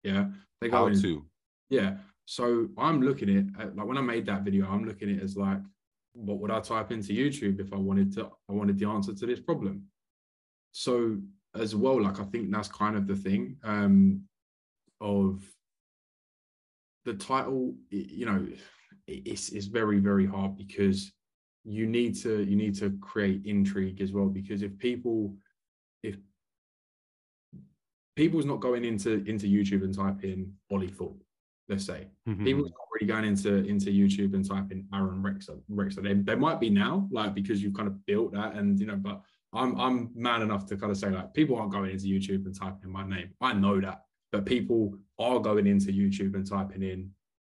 yeah 0.05 0.27
they 0.61 0.69
go 0.69 0.77
how 0.77 0.87
in, 0.87 1.01
to. 1.03 1.25
Yeah 1.71 1.97
so 2.27 2.69
I'm 2.79 3.03
looking 3.03 3.55
at 3.59 3.77
like 3.77 3.87
when 3.87 3.99
I 3.99 4.03
made 4.03 4.27
that 4.27 4.43
video 4.43 4.67
I'm 4.67 4.85
looking 4.85 5.11
at 5.11 5.17
it 5.17 5.23
as 5.23 5.37
like 5.37 5.59
what 6.13 6.39
would 6.39 6.51
I 6.51 6.61
type 6.61 6.93
into 6.93 7.13
YouTube 7.13 7.61
if 7.61 7.73
I 7.73 7.77
wanted 7.77 8.13
to 8.15 8.31
I 8.49 8.53
wanted 8.53 8.79
the 8.79 8.87
answer 8.87 9.15
to 9.15 9.27
this 9.27 9.41
problem? 9.41 9.83
So 10.73 11.19
as 11.61 11.75
well 11.75 12.01
like 12.03 12.21
i 12.21 12.25
think 12.25 12.51
that's 12.51 12.69
kind 12.69 12.97
of 12.97 13.07
the 13.07 13.17
thing 13.17 13.57
um 13.65 14.23
of 15.01 15.43
the 17.05 17.15
title 17.15 17.75
you 17.91 18.27
know 18.27 18.47
it's, 19.07 19.51
it's 19.51 19.67
very 19.67 19.99
very 19.99 20.27
hard 20.27 20.57
because 20.57 21.13
you 21.65 21.87
need 21.87 22.15
to 22.17 22.43
you 22.45 22.57
need 22.57 22.77
to 22.77 22.97
create 23.01 23.43
intrigue 23.45 24.01
as 24.01 24.13
well 24.13 24.27
because 24.27 24.63
if 24.63 24.77
people 24.79 25.35
if 26.03 26.17
people's 28.17 28.47
not 28.47 28.61
going 28.61 28.85
into 28.85 29.23
into 29.27 29.47
YouTube 29.47 29.85
and 29.85 29.95
typing 29.95 30.53
Olley 30.73 30.91
Thorpe, 30.91 31.23
let's 31.69 31.85
say. 31.85 32.09
Mhm. 32.27 32.45
People's 32.45 32.71
not 32.71 32.89
really 32.93 33.07
going 33.07 33.25
into 33.25 33.65
into 33.67 33.91
YouTube 33.91 34.35
and 34.35 34.49
typing 34.49 34.87
Aaron 34.93 35.23
Rexer. 35.23 35.61
Rexer. 35.71 36.03
They, 36.03 36.15
they 36.15 36.35
might 36.35 36.59
be 36.59 36.71
now, 36.71 37.07
like 37.13 37.35
because 37.35 37.63
you've 37.63 37.75
kind 37.75 37.89
of 37.89 38.05
built 38.07 38.33
that, 38.33 38.55
and 38.55 38.81
you 38.81 38.87
know, 38.87 38.97
but 38.97 39.23
I'm 39.53 39.79
I'm 39.81 40.11
man 40.15 40.43
enough 40.43 40.67
to 40.67 40.77
kind 40.77 40.91
of 40.93 40.99
say 40.99 41.11
like 41.11 41.33
people 41.35 41.57
aren't 41.57 41.73
going 41.73 41.91
into 41.91 42.07
YouTube 42.07 42.45
and 42.47 42.55
typing 42.59 42.91
my 42.91 43.07
name. 43.07 43.31
I 43.41 43.53
know 43.53 43.81
that, 43.81 44.03
but 44.33 44.45
people 44.45 44.99
are 45.19 45.39
going 45.41 45.67
into 45.67 45.93
YouTube 45.93 46.35
and 46.35 46.47
typing 46.49 46.83
in 46.83 47.11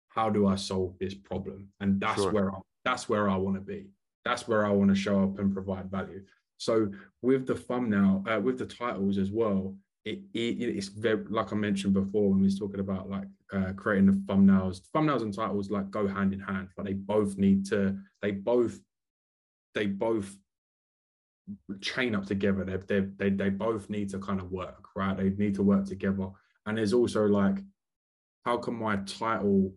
how 0.09 0.31
do 0.31 0.47
I 0.47 0.57
solve 0.57 0.97
this 1.01 1.15
problem, 1.15 1.69
and 1.81 2.01
that's 2.01 2.21
Sure. 2.23 2.33
where 2.33 2.55
I, 2.55 2.59
that's 2.85 3.09
where 3.09 3.29
I 3.31 3.37
want 3.37 3.57
to 3.57 3.61
be. 3.63 3.87
That's 4.25 4.47
where 4.49 4.65
I 4.67 4.71
want 4.71 4.91
to 4.91 4.95
show 4.97 5.23
up 5.23 5.39
and 5.39 5.53
provide 5.53 5.91
value. 5.91 6.23
So 6.59 6.91
with 7.23 7.47
the 7.47 7.55
thumbnail, 7.55 8.25
uh, 8.29 8.41
with 8.41 8.59
the 8.59 8.67
titles 8.67 9.19
as 9.19 9.31
well, 9.31 9.77
it, 10.05 10.21
it 10.35 10.39
it's 10.61 10.89
very 10.89 11.25
like 11.31 11.53
I 11.53 11.57
mentioned 11.57 11.95
before 11.95 12.31
when 12.31 12.39
we 12.39 12.45
was 12.45 12.59
talking 12.59 12.81
about 12.81 13.09
like 13.11 13.27
uh, 13.53 13.73
creating 13.75 14.07
the 14.07 14.13
thumbnails. 14.33 14.81
Thumbnails 14.95 15.23
and 15.23 15.35
titles 15.35 15.71
like 15.71 15.91
go 15.91 16.07
hand 16.07 16.33
in 16.33 16.41
hand. 16.41 16.69
but 16.77 16.85
they 16.87 16.93
both 16.93 17.37
need 17.39 17.65
to. 17.67 17.97
They 18.23 18.33
both. 18.33 18.79
They 19.75 19.87
both 19.87 20.37
chain 21.81 22.15
up 22.15 22.27
together. 22.27 22.65
They 22.65 22.77
they 22.77 23.07
they 23.17 23.31
they 23.31 23.51
both 23.51 23.91
need 23.91 24.11
to 24.11 24.19
kind 24.19 24.41
of 24.41 24.51
work 24.51 24.89
right. 24.97 25.17
They 25.17 25.31
need 25.31 25.55
to 25.57 25.63
work 25.63 25.85
together. 25.87 26.29
And 26.67 26.79
there's 26.79 26.93
also 26.95 27.27
like, 27.27 27.59
how 28.45 28.57
can 28.59 28.75
my 28.75 28.97
title 29.05 29.75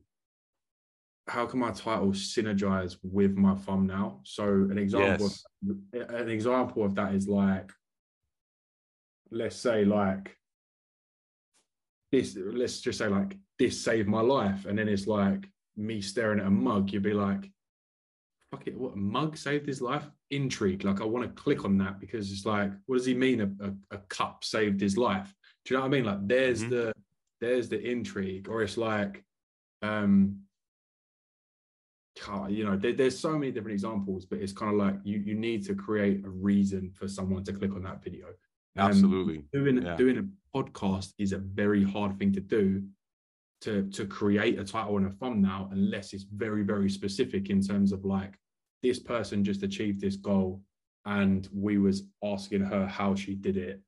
how 1.28 1.45
can 1.45 1.59
my 1.59 1.72
title 1.72 2.11
synergize 2.11 2.95
with 3.03 3.36
my 3.36 3.53
thumbnail? 3.53 4.22
So 4.24 4.45
an 4.45 4.78
example, 4.78 5.30
Yes. 5.30 5.43
an 5.93 6.30
example 6.30 6.86
of 6.86 6.95
that 6.95 7.13
is 7.13 7.28
like, 7.28 7.70
let's 9.30 9.57
say 9.57 9.84
like 9.84 10.38
this. 12.11 12.38
Let's 12.39 12.80
just 12.80 12.99
say 12.99 13.07
like 13.09 13.38
this 13.59 13.84
saved 13.84 14.07
my 14.07 14.22
life, 14.22 14.65
and 14.65 14.78
then 14.80 14.88
it's 14.88 15.07
like 15.07 15.49
me 15.76 16.01
staring 16.01 16.39
at 16.39 16.45
a 16.45 16.49
mug. 16.49 16.91
You'd 16.91 17.03
be 17.03 17.13
like, 17.13 17.51
"Fuck 18.52 18.68
it, 18.68 18.78
what 18.78 18.93
a 18.93 18.98
mug 18.98 19.38
saved 19.38 19.66
his 19.68 19.82
life?" 19.82 20.10
Intrigue. 20.32 20.84
Like 20.84 21.02
I 21.02 21.06
want 21.06 21.26
to 21.26 21.41
click 21.41 21.66
on 21.66 21.78
that 21.80 22.00
because 22.00 22.32
it's 22.32 22.45
like, 22.45 22.72
what 22.86 22.98
does 22.98 23.06
he 23.06 23.14
mean? 23.14 23.41
A, 23.41 23.66
a, 23.68 23.74
a 23.95 23.98
cup 24.10 24.43
saved 24.43 24.82
his 24.82 24.98
life? 24.98 25.34
Do 25.66 25.74
you 25.74 25.78
know 25.80 25.82
what 25.82 25.88
I 25.93 25.98
mean? 25.98 26.06
Like 26.06 26.28
there's 26.28 26.64
Mhm. 26.64 26.70
the 26.70 26.93
there's 27.39 27.70
the 27.70 27.80
intrigue, 27.80 28.50
or 28.50 28.64
it's 28.64 28.78
like, 28.78 29.24
um, 29.84 30.39
God, 32.26 32.52
you 32.52 32.64
know, 32.66 32.76
there, 32.76 32.93
there's 32.93 33.18
so 33.20 33.38
many 33.38 33.52
different 33.52 33.74
examples, 33.74 34.26
but 34.26 34.39
it's 34.39 34.54
kind 34.54 34.72
of 34.72 34.78
like 34.78 34.95
you 35.04 35.20
you 35.20 35.36
need 35.36 35.64
to 35.66 35.76
create 35.76 36.26
a 36.26 36.30
reason 36.30 36.91
for 36.91 37.08
someone 37.08 37.43
to 37.43 37.54
click 37.54 37.74
on 37.76 37.84
that 37.84 38.04
video. 38.04 38.28
Um, 38.76 38.89
Absolutely. 38.89 39.43
doing 39.54 39.84
Yeah. 39.84 39.95
doing 39.95 40.18
a 40.18 40.58
podcast 40.58 41.14
is 41.20 41.32
a 41.32 41.38
very 41.38 41.84
hard 41.84 42.18
thing 42.18 42.32
to 42.34 42.39
do 42.41 42.84
to 43.62 43.89
to 43.89 44.05
create 44.05 44.60
a 44.60 44.64
title 44.64 44.97
and 44.97 45.08
a 45.08 45.12
thumbnail 45.12 45.70
unless 45.72 46.14
it's 46.14 46.24
very 46.24 46.64
very 46.64 46.89
specific 46.89 47.49
in 47.49 47.62
terms 47.62 47.91
of 47.91 48.05
like 48.05 48.38
this 48.84 48.99
person 48.99 49.43
just 49.43 49.64
achieved 49.64 49.99
this 49.99 50.16
goal 50.16 50.62
and 51.05 51.49
we 51.53 51.78
was 51.78 52.03
asking 52.24 52.62
her 52.62 52.86
how 52.86 53.16
she 53.16 53.34
did 53.34 53.58
it. 53.58 53.82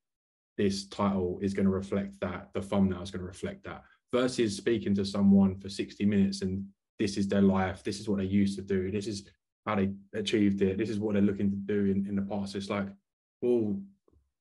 This 0.58 0.88
title 0.88 1.38
is 1.42 1.54
going 1.54 1.66
to 1.66 1.72
reflect 1.72 2.20
that. 2.22 2.50
The 2.54 2.62
thumbnail 2.62 3.02
is 3.02 3.12
going 3.12 3.22
to 3.22 3.28
reflect 3.28 3.64
that 3.66 3.84
versus 4.12 4.56
speaking 4.56 4.96
to 4.96 5.06
someone 5.06 5.60
for 5.60 5.70
60 5.70 6.06
minutes 6.06 6.42
and 6.42 6.66
this 6.98 7.18
is 7.18 7.28
their 7.28 7.42
life. 7.42 7.84
This 7.84 8.00
is 8.00 8.10
what 8.10 8.18
they 8.18 8.26
used 8.26 8.58
to 8.58 8.62
do. 8.62 8.90
This 8.90 9.08
is 9.08 9.26
how 9.66 9.76
they 9.76 9.92
achieved 10.14 10.62
it. 10.62 10.78
This 10.78 10.90
is 10.90 11.00
what 11.00 11.14
they're 11.14 11.22
looking 11.22 11.52
to 11.52 11.58
do 11.58 11.92
in, 11.92 12.08
in 12.08 12.16
the 12.16 12.22
past. 12.22 12.56
It's 12.56 12.70
like 12.70 12.88
well 13.42 13.80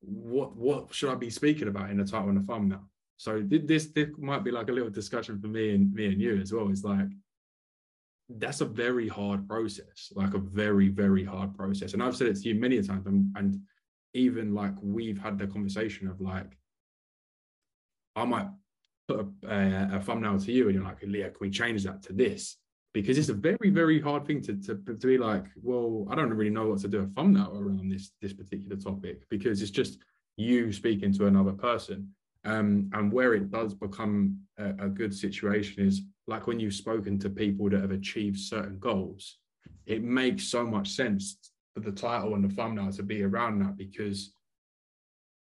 what 0.01 0.57
what 0.57 0.95
should 0.95 1.11
i 1.11 1.15
be 1.15 1.31
speaking 1.31 1.69
about 1.69 1.91
in 1.91 1.97
the 1.97 2.05
title 2.05 2.29
and 2.29 2.39
the 2.39 2.47
thumbnail 2.47 2.89
so 3.19 3.43
this 3.45 3.89
this 3.89 4.09
might 4.17 4.45
be 4.45 4.51
like 4.51 4.69
a 4.69 4.73
little 4.73 4.91
discussion 4.91 5.39
for 5.41 5.49
me 5.49 5.75
and 5.75 5.93
me 5.93 6.07
and 6.07 6.21
you 6.21 6.41
as 6.41 6.53
well. 6.53 6.71
It's 6.71 6.85
like 6.85 7.09
that's 8.29 8.61
a 8.61 8.65
very 8.65 9.09
hard 9.09 9.49
process 9.49 10.13
like 10.15 10.35
a 10.35 10.39
very 10.39 10.89
very 10.89 11.25
hard 11.25 11.55
process. 11.57 11.95
And 11.95 12.03
i've 12.03 12.17
said 12.17 12.29
it 12.29 12.37
to 12.37 12.49
you 12.49 12.55
many 12.55 12.81
times 12.83 13.07
and, 13.07 13.35
and 13.37 13.61
even 14.15 14.55
like 14.55 14.75
we've 14.83 15.19
had 15.19 15.39
the 15.39 15.47
conversation 15.47 16.09
of 16.09 16.21
like 16.21 16.59
i 18.17 18.25
might 18.25 18.49
put 19.07 19.21
a, 19.21 19.49
a, 19.49 19.97
a 19.97 20.01
thumbnail 20.01 20.39
to 20.41 20.53
you 20.53 20.67
and 20.67 20.75
you're 20.75 20.85
like 20.85 21.03
leah 21.03 21.31
can 21.31 21.39
we 21.41 21.51
change 21.51 21.85
that 21.85 22.03
to 22.03 22.13
this? 22.13 22.57
Because 22.95 23.19
it's 23.19 23.29
a 23.29 23.35
very 23.35 23.71
very 23.71 24.01
hard 24.01 24.27
thing 24.27 24.43
to, 24.43 24.57
to, 24.57 24.75
to 24.77 25.07
be 25.07 25.19
like 25.19 25.47
well 25.63 26.07
i 26.11 26.15
don't 26.15 26.33
really 26.33 26.51
know 26.51 26.69
what 26.69 26.81
to 26.81 26.89
do 26.89 27.01
a 27.01 27.07
thumbnail 27.07 27.57
around 27.57 27.91
this 27.91 28.11
this 28.21 28.33
particular 28.33 28.77
topic 28.77 29.29
because 29.31 29.63
it's 29.63 29.71
just 29.71 29.99
you 30.37 30.73
speaking 30.73 31.13
to 31.13 31.27
another 31.27 31.53
person 31.53 32.09
um, 32.45 32.91
and 32.93 33.13
where 33.13 33.35
it 33.35 33.51
does 33.51 33.75
become 33.75 34.39
a, 34.59 34.71
a 34.87 34.89
good 34.89 35.15
situation 35.15 35.87
is 35.87 36.03
like 36.27 36.47
when 36.47 36.61
you've 36.61 36.75
spoken 36.75 37.19
to 37.19 37.31
people 37.31 37.69
that 37.71 37.81
have 37.81 37.91
achieved 37.91 38.39
certain 38.39 38.79
goals 38.79 39.39
it 39.87 40.03
makes 40.03 40.45
so 40.45 40.65
much 40.67 40.89
sense 40.91 41.39
for 41.75 41.81
the 41.81 41.93
title 41.93 42.35
and 42.35 42.45
the 42.45 42.55
thumbnail 42.55 42.93
to 42.93 43.03
be 43.03 43.23
around 43.23 43.59
that 43.61 43.77
because 43.77 44.33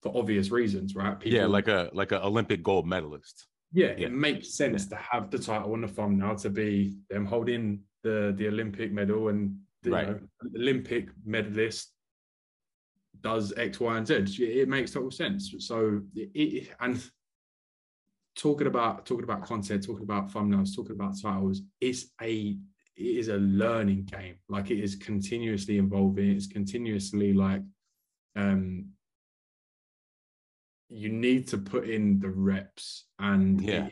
for 0.03 0.17
obvious 0.17 0.51
reasons 0.51 0.95
right 0.95 1.17
yeah, 1.25 1.47
like 1.47 1.69
a 1.69 1.91
like 1.93 2.13
a 2.13 2.25
Olympic 2.25 2.63
gold 2.63 2.87
medalist. 2.87 3.47
yeah, 3.73 3.95
Yeah. 3.97 4.07
it 4.07 4.13
makes 4.13 4.55
sense 4.55 4.87
to 4.89 4.97
have 4.97 5.31
the 5.31 5.39
title 5.39 5.75
and 5.75 5.85
the 5.85 5.89
thumbnail 5.89 6.35
to 6.37 6.51
be 6.51 6.97
them 7.11 7.25
holding 7.25 7.83
the 8.03 8.35
the 8.37 8.49
Olympic 8.49 8.93
medal 8.93 9.29
and 9.29 9.57
the 9.83 9.91
Right. 9.91 10.09
know, 10.09 10.21
Olympic 10.57 11.09
medalist 11.25 11.93
does 13.23 13.53
X, 13.57 13.81
Y, 13.81 13.97
and 13.97 14.07
Z. 14.07 14.15
It 14.45 14.69
makes 14.69 14.91
total 14.93 15.11
sense. 15.11 15.55
So 15.59 16.01
it, 16.15 16.69
and 16.81 17.03
talking 18.37 18.67
about 18.67 19.07
talking 19.07 19.25
about 19.25 19.43
content, 19.45 19.85
talking 19.85 20.05
about 20.05 20.31
thumbnails, 20.31 20.75
talking 20.75 20.93
about 20.97 21.21
titles, 21.21 21.63
it's 21.81 22.07
a 22.21 22.57
it 22.97 23.03
is 23.21 23.29
a 23.29 23.37
learning 23.39 24.05
game. 24.05 24.37
Like 24.49 24.71
it 24.71 24.81
is 24.83 24.97
continuously 24.97 25.79
evolving. 25.79 26.31
It's 26.31 26.47
continuously 26.47 27.33
like 27.33 27.63
um 28.37 28.87
you 30.89 31.09
need 31.09 31.49
to 31.49 31.59
put 31.59 31.89
in 31.89 32.19
the 32.21 32.29
reps 32.29 33.07
and 33.19 33.61
Yeah. 33.63 33.89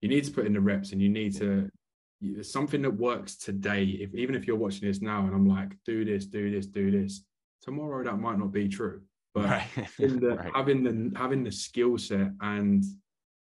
you 0.00 0.08
need 0.08 0.24
to 0.24 0.30
put 0.30 0.46
in 0.46 0.52
the 0.52 0.60
reps 0.60 0.92
and 0.92 1.02
you 1.02 1.08
need 1.08 1.34
to 1.36 1.68
something 2.42 2.82
that 2.82 2.90
works 2.90 3.34
today 3.36 3.84
if 3.84 4.14
even 4.14 4.34
if 4.34 4.46
you're 4.46 4.56
watching 4.56 4.86
this 4.86 5.00
now 5.00 5.24
and 5.26 5.34
i'm 5.34 5.46
like 5.48 5.72
do 5.86 6.04
this 6.04 6.26
do 6.26 6.50
this 6.50 6.66
do 6.66 6.90
this 6.90 7.24
tomorrow 7.62 8.04
that 8.04 8.18
might 8.18 8.38
not 8.38 8.52
be 8.52 8.68
true 8.68 9.00
but 9.34 9.44
Right. 9.44 9.88
the, 9.98 10.36
right. 10.38 10.50
having 10.54 10.82
the 10.82 11.18
having 11.18 11.44
the 11.44 11.52
skill 11.52 11.98
set 11.98 12.32
and 12.40 12.84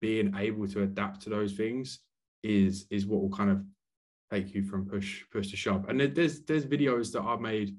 being 0.02 0.34
able 0.38 0.68
to 0.68 0.84
adapt 0.84 1.22
to 1.24 1.30
those 1.30 1.54
things 1.54 2.00
is 2.44 2.88
is 2.90 3.06
what 3.06 3.22
will 3.22 3.30
kind 3.30 3.52
of 3.52 3.62
take 4.32 4.54
you 4.54 4.64
from 4.64 4.86
push 4.86 5.24
push 5.32 5.50
to 5.52 5.56
shove 5.58 5.88
and 5.90 6.00
there's 6.16 6.42
there's 6.42 6.66
videos 6.66 7.12
that 7.12 7.22
i've 7.22 7.40
made 7.42 7.76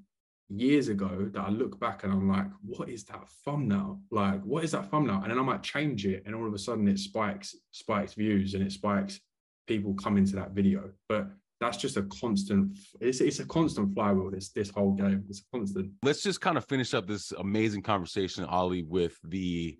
years 0.49 0.89
ago 0.89 1.29
that 1.33 1.41
i 1.41 1.49
look 1.49 1.81
back 1.81 2.05
and 2.05 2.13
i'm 2.13 2.29
like 2.29 2.47
what 2.63 2.89
is 2.89 3.05
that 3.05 3.27
thumbnail 3.45 4.01
like 4.11 4.41
what 4.43 4.63
is 4.63 4.73
that 4.73 4.89
thumbnail 4.91 5.21
and 5.23 5.31
then 5.31 5.39
i 5.39 5.43
might 5.43 5.63
change 5.63 6.07
it 6.07 6.23
and 6.27 6.35
all 6.35 6.47
of 6.47 6.55
a 6.55 6.59
sudden 6.59 6.87
it 6.87 6.99
spikes 6.99 7.57
spikes 7.71 8.15
views 8.15 8.55
and 8.55 8.63
it 8.63 8.71
spikes 8.71 9.19
people 9.67 9.95
coming 9.95 10.25
to 10.27 10.37
that 10.37 10.51
video 10.53 10.91
but 11.09 11.29
that's 11.63 11.79
just 11.79 11.97
a 11.97 12.03
constant 12.21 12.77
it's, 13.01 13.21
it's 13.21 13.39
a 13.39 13.47
constant 13.47 13.95
flywheel 13.95 14.31
this 14.31 14.51
this 14.51 14.71
whole 14.71 14.93
game 14.93 15.25
it's 15.29 15.41
a 15.41 15.57
constant 15.57 15.91
let's 16.03 16.23
just 16.23 16.41
kind 16.41 16.57
of 16.57 16.65
finish 16.65 16.95
up 16.95 17.07
this 17.07 17.33
amazing 17.33 17.83
conversation, 17.83 18.45
Olley, 18.47 18.87
with 18.87 19.19
the 19.25 19.79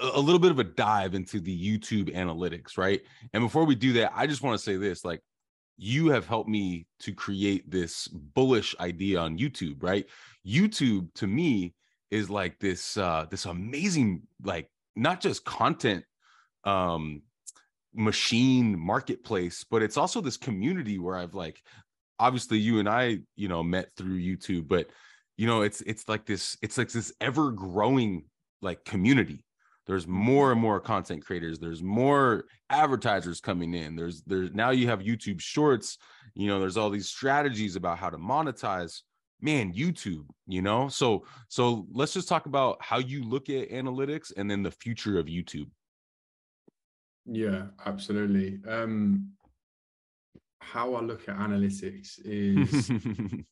a 0.00 0.20
little 0.20 0.38
bit 0.38 0.50
of 0.50 0.58
a 0.58 0.64
dive 0.64 1.14
into 1.14 1.40
the 1.40 1.78
YouTube 1.78 2.14
analytics, 2.14 2.78
right? 2.78 3.02
And 3.34 3.42
before 3.42 3.64
we 3.64 3.74
do 3.74 3.92
that, 3.94 4.12
I 4.14 4.26
just 4.26 4.42
want 4.42 4.58
to 4.58 4.64
say 4.64 4.76
this 4.76 5.04
like 5.04 5.20
you 5.76 6.08
have 6.08 6.26
helped 6.26 6.48
me 6.48 6.86
to 7.00 7.12
create 7.12 7.70
this 7.70 8.08
bullish 8.08 8.74
idea 8.80 9.20
on 9.20 9.38
YouTube, 9.38 9.82
right? 9.82 10.06
YouTube 10.46 11.12
to 11.14 11.26
me 11.26 11.74
is 12.10 12.30
like 12.30 12.58
this 12.58 12.96
uh 12.96 13.26
this 13.30 13.44
amazing 13.44 14.22
like 14.42 14.70
not 14.96 15.20
just 15.20 15.44
content 15.44 16.04
um 16.64 17.22
machine 17.98 18.78
marketplace, 18.78 19.64
but 19.68 19.82
it's 19.82 19.96
also 19.96 20.20
this 20.20 20.36
community 20.36 20.98
where 20.98 21.16
I've 21.16 21.34
like 21.34 21.60
obviously 22.20 22.58
you 22.58 22.78
and 22.78 22.88
I, 22.88 23.18
you 23.36 23.48
know, 23.48 23.62
met 23.62 23.90
through 23.96 24.18
YouTube, 24.20 24.68
but 24.68 24.88
you 25.36 25.46
know, 25.46 25.62
it's 25.62 25.80
it's 25.82 26.08
like 26.08 26.24
this, 26.24 26.56
it's 26.62 26.78
like 26.78 26.90
this 26.90 27.12
ever 27.20 27.50
growing 27.50 28.24
like 28.62 28.84
community. 28.84 29.44
There's 29.86 30.04
mm-hmm. 30.04 30.14
more 30.14 30.52
and 30.52 30.60
more 30.60 30.80
content 30.80 31.24
creators, 31.24 31.58
there's 31.58 31.82
more 31.82 32.44
advertisers 32.70 33.40
coming 33.40 33.74
in. 33.74 33.96
There's 33.96 34.22
there's 34.22 34.52
now 34.52 34.70
you 34.70 34.86
have 34.86 35.00
YouTube 35.00 35.40
shorts, 35.40 35.98
you 36.34 36.46
know, 36.46 36.60
there's 36.60 36.76
all 36.76 36.90
these 36.90 37.08
strategies 37.08 37.74
about 37.76 37.98
how 37.98 38.10
to 38.10 38.18
monetize. 38.18 39.00
Man, 39.40 39.72
YouTube, 39.72 40.26
you 40.48 40.62
know. 40.62 40.88
So 40.88 41.24
so 41.48 41.86
let's 41.92 42.12
just 42.12 42.28
talk 42.28 42.46
about 42.46 42.78
how 42.80 42.98
you 42.98 43.22
look 43.22 43.48
at 43.48 43.70
analytics 43.70 44.32
and 44.36 44.50
then 44.50 44.64
the 44.64 44.70
future 44.72 45.16
of 45.20 45.26
YouTube. 45.26 45.68
Yeah, 47.30 47.64
absolutely. 47.84 48.60
Um, 48.66 49.32
how 50.60 50.94
I 50.94 51.00
look 51.02 51.28
at 51.28 51.36
analytics 51.36 52.18
is 52.24 52.90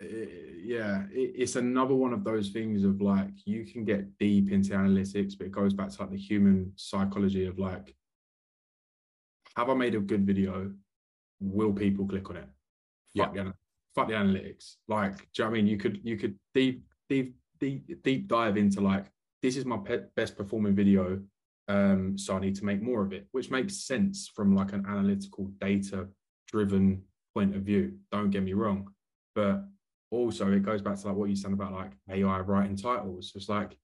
yeah, 0.00 1.04
it's 1.10 1.56
another 1.56 1.94
one 1.94 2.12
of 2.12 2.24
those 2.24 2.50
things 2.50 2.84
of 2.84 3.00
like 3.00 3.30
you 3.44 3.64
can 3.64 3.84
get 3.84 4.18
deep 4.18 4.50
into 4.50 4.72
analytics, 4.72 5.38
but 5.38 5.46
it 5.46 5.52
goes 5.52 5.72
back 5.72 5.90
to 5.90 6.02
like 6.02 6.10
the 6.10 6.18
human 6.18 6.72
psychology 6.76 7.46
of 7.46 7.58
like, 7.58 7.94
have 9.56 9.70
I 9.70 9.74
made 9.74 9.94
a 9.94 10.00
good 10.00 10.26
video? 10.26 10.72
Will 11.40 11.72
people 11.72 12.06
click 12.06 12.28
on 12.28 12.36
it? 12.36 12.48
Fuck 13.16 13.34
yeah. 13.36 13.44
the, 13.44 13.54
fuck 13.94 14.08
the 14.08 14.14
analytics. 14.14 14.74
Like, 14.88 15.16
do 15.16 15.22
you 15.22 15.44
know 15.44 15.50
what 15.50 15.56
I 15.58 15.62
mean? 15.62 15.66
You 15.68 15.78
could 15.78 16.00
you 16.02 16.16
could 16.16 16.38
deep 16.54 16.84
deep 17.08 17.36
deep 17.60 18.02
deep 18.02 18.28
dive 18.28 18.56
into 18.56 18.80
like 18.80 19.06
this 19.42 19.56
is 19.56 19.64
my 19.64 19.78
best 20.16 20.36
performing 20.36 20.74
video, 20.74 21.20
um, 21.68 22.16
so 22.16 22.36
I 22.36 22.40
need 22.40 22.56
to 22.56 22.64
make 22.64 22.82
more 22.82 23.02
of 23.02 23.12
it, 23.12 23.26
which 23.32 23.50
makes 23.50 23.86
sense 23.86 24.28
from 24.28 24.54
like 24.54 24.72
an 24.72 24.84
analytical 24.86 25.46
data 25.60 26.08
driven 26.46 27.02
point 27.34 27.56
of 27.56 27.62
view. 27.62 27.94
Don't 28.12 28.30
get 28.30 28.42
me 28.42 28.52
wrong, 28.52 28.88
but 29.34 29.64
also 30.10 30.50
it 30.52 30.62
goes 30.62 30.82
back 30.82 30.98
to 31.00 31.08
like 31.08 31.16
what 31.16 31.28
you 31.28 31.36
said 31.36 31.52
about 31.52 31.72
like 31.72 31.92
AI 32.10 32.40
writing 32.40 32.76
titles. 32.76 33.32
It's 33.34 33.48
like, 33.48 33.76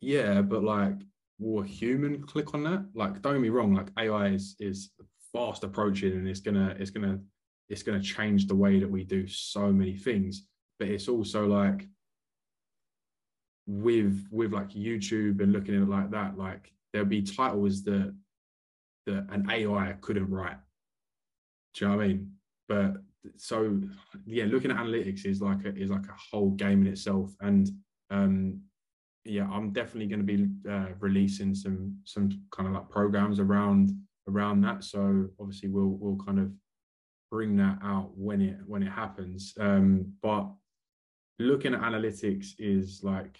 yeah, 0.00 0.40
but 0.40 0.64
like, 0.64 0.96
will 1.38 1.62
a 1.62 1.66
human 1.66 2.22
click 2.22 2.54
on 2.54 2.64
that? 2.64 2.84
Like, 2.94 3.20
don't 3.20 3.34
get 3.34 3.42
me 3.42 3.50
wrong, 3.50 3.74
like 3.74 3.88
AI 3.98 4.28
is 4.28 4.56
is 4.58 4.90
fast 5.32 5.64
approaching 5.64 6.12
and 6.12 6.26
it's 6.26 6.40
gonna 6.40 6.74
it's 6.78 6.90
gonna 6.90 7.20
it's 7.68 7.82
gonna 7.82 8.02
change 8.02 8.46
the 8.46 8.54
way 8.54 8.80
that 8.80 8.90
we 8.90 9.04
do 9.04 9.26
so 9.26 9.70
many 9.70 9.96
things. 9.96 10.46
But 10.78 10.88
it's 10.88 11.08
also 11.08 11.46
like 11.46 11.86
with 13.66 14.26
with 14.30 14.52
like 14.54 14.70
YouTube 14.70 15.42
and 15.42 15.52
looking 15.52 15.74
at 15.74 15.82
it 15.82 15.88
like 15.88 16.10
that, 16.10 16.38
like 16.38 16.72
there'll 16.92 17.08
be 17.08 17.22
titles 17.22 17.84
that 17.84 18.14
that 19.06 19.26
an 19.30 19.50
AI 19.50 19.96
couldn't 20.00 20.30
write. 20.30 20.58
Do 21.74 21.84
you 21.84 21.90
know 21.90 21.96
what 21.96 22.04
I 22.04 22.08
mean? 22.08 22.32
But 22.68 22.96
so 23.36 23.80
yeah, 24.26 24.44
looking 24.44 24.70
at 24.70 24.76
analytics 24.76 25.24
is 25.24 25.40
like 25.40 25.64
a, 25.64 25.74
is 25.74 25.90
like 25.90 26.06
a 26.06 26.16
whole 26.30 26.50
game 26.50 26.82
in 26.82 26.88
itself. 26.88 27.34
And 27.40 27.68
um, 28.10 28.60
yeah, 29.24 29.48
I'm 29.50 29.72
definitely 29.72 30.06
going 30.06 30.26
to 30.26 30.36
be 30.36 30.48
uh, 30.70 30.88
releasing 31.00 31.54
some 31.54 31.98
some 32.04 32.30
kind 32.50 32.68
of 32.68 32.74
like 32.74 32.88
programs 32.88 33.40
around 33.40 33.90
around 34.28 34.60
that. 34.62 34.84
So 34.84 35.28
obviously 35.40 35.68
we'll 35.68 35.96
we'll 36.00 36.22
kind 36.24 36.38
of 36.38 36.50
bring 37.30 37.56
that 37.56 37.78
out 37.82 38.10
when 38.16 38.40
it 38.40 38.58
when 38.66 38.82
it 38.82 38.90
happens. 38.90 39.54
Um, 39.58 40.12
but 40.22 40.48
looking 41.38 41.74
at 41.74 41.80
analytics 41.80 42.52
is 42.58 43.00
like 43.02 43.38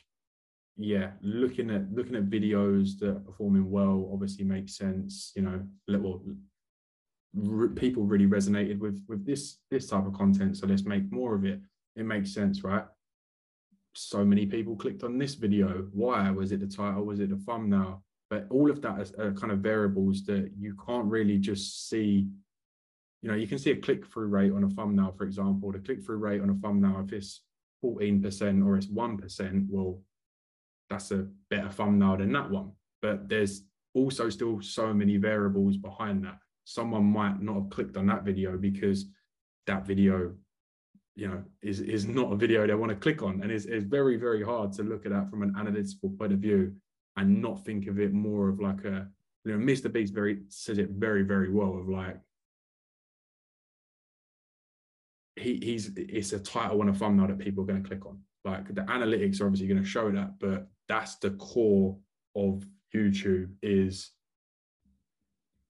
yeah 0.78 1.10
looking 1.22 1.70
at 1.70 1.92
looking 1.92 2.14
at 2.14 2.30
videos 2.30 2.98
that 2.98 3.10
are 3.10 3.20
performing 3.20 3.68
well 3.68 4.08
obviously 4.12 4.44
makes 4.44 4.76
sense 4.76 5.32
you 5.34 5.42
know 5.42 5.60
little 5.88 6.22
re- 7.34 7.68
people 7.68 8.04
really 8.04 8.26
resonated 8.26 8.78
with 8.78 9.02
with 9.08 9.24
this 9.24 9.58
this 9.70 9.86
type 9.86 10.06
of 10.06 10.14
content 10.14 10.56
so 10.56 10.66
let's 10.66 10.84
make 10.84 11.10
more 11.12 11.34
of 11.34 11.44
it. 11.44 11.60
It 11.96 12.04
makes 12.04 12.32
sense 12.32 12.64
right? 12.64 12.84
So 13.94 14.24
many 14.24 14.46
people 14.46 14.76
clicked 14.76 15.02
on 15.02 15.18
this 15.18 15.34
video. 15.34 15.88
Why? 15.92 16.30
Was 16.30 16.52
it 16.52 16.60
the 16.60 16.66
title? 16.66 17.04
Was 17.04 17.20
it 17.20 17.30
the 17.30 17.36
thumbnail? 17.36 18.04
But 18.30 18.46
all 18.50 18.70
of 18.70 18.80
that 18.82 19.00
is 19.00 19.12
are 19.14 19.32
kind 19.32 19.52
of 19.52 19.60
variables 19.60 20.24
that 20.26 20.52
you 20.56 20.76
can't 20.86 21.06
really 21.06 21.38
just 21.38 21.88
see. 21.88 22.28
You 23.22 23.30
know 23.30 23.36
you 23.36 23.48
can 23.48 23.58
see 23.58 23.72
a 23.72 23.76
click-through 23.76 24.28
rate 24.28 24.52
on 24.52 24.64
a 24.64 24.68
thumbnail 24.68 25.14
for 25.16 25.24
example. 25.24 25.72
The 25.72 25.80
click-through 25.80 26.18
rate 26.18 26.40
on 26.40 26.50
a 26.50 26.54
thumbnail 26.54 27.04
if 27.04 27.12
it's 27.12 27.42
14% 27.84 28.66
or 28.66 28.76
it's 28.76 28.88
1% 28.88 29.66
well 29.70 30.00
that's 30.90 31.10
a 31.10 31.26
better 31.50 31.68
thumbnail 31.68 32.16
than 32.16 32.32
that 32.32 32.50
one. 32.50 32.72
But 33.02 33.28
there's 33.28 33.62
also 33.94 34.28
still 34.30 34.60
so 34.60 34.92
many 34.92 35.16
variables 35.16 35.76
behind 35.76 36.24
that. 36.24 36.38
Someone 36.64 37.04
might 37.04 37.40
not 37.40 37.54
have 37.54 37.70
clicked 37.70 37.96
on 37.96 38.06
that 38.06 38.24
video 38.24 38.56
because 38.56 39.06
that 39.66 39.86
video 39.86 40.32
you 41.14 41.26
know 41.26 41.42
is 41.62 41.80
is 41.80 42.06
not 42.06 42.32
a 42.32 42.36
video 42.36 42.66
they 42.66 42.74
want 42.74 42.90
to 42.90 42.96
click 42.96 43.22
on. 43.22 43.42
And 43.42 43.50
it's, 43.50 43.64
it's 43.64 43.84
very 43.84 44.16
very 44.16 44.42
hard 44.44 44.72
to 44.74 44.82
look 44.82 45.04
at 45.04 45.12
that 45.12 45.30
from 45.30 45.42
an 45.42 45.54
analytical 45.58 46.10
point 46.10 46.32
of 46.32 46.38
view 46.38 46.74
and 47.16 47.42
not 47.42 47.64
think 47.64 47.86
of 47.88 47.98
it 47.98 48.12
more 48.12 48.48
of 48.48 48.60
like 48.60 48.84
a 48.84 49.08
you 49.44 49.56
know 49.56 49.58
MrBeast 49.58 50.14
very 50.14 50.42
says 50.48 50.78
it 50.78 50.90
very 50.90 51.22
very 51.22 51.50
well 51.50 51.76
of 51.76 51.88
like 51.88 52.18
he, 55.36 55.60
he's 55.62 55.90
it's 55.96 56.32
a 56.32 56.38
title 56.38 56.80
and 56.80 56.90
a 56.90 56.94
thumbnail 56.94 57.28
that 57.28 57.38
people 57.38 57.62
are 57.62 57.66
going 57.66 57.82
to 57.82 57.88
click 57.88 58.06
on. 58.06 58.20
Like 58.44 58.74
the 58.74 58.82
analytics 58.82 59.40
are 59.40 59.46
obviously 59.46 59.68
going 59.68 59.82
to 59.82 59.88
show 59.88 60.10
that 60.12 60.38
but 60.38 60.68
that's 60.88 61.16
the 61.16 61.30
core 61.32 61.96
of 62.34 62.64
youtube 62.94 63.50
is 63.62 64.12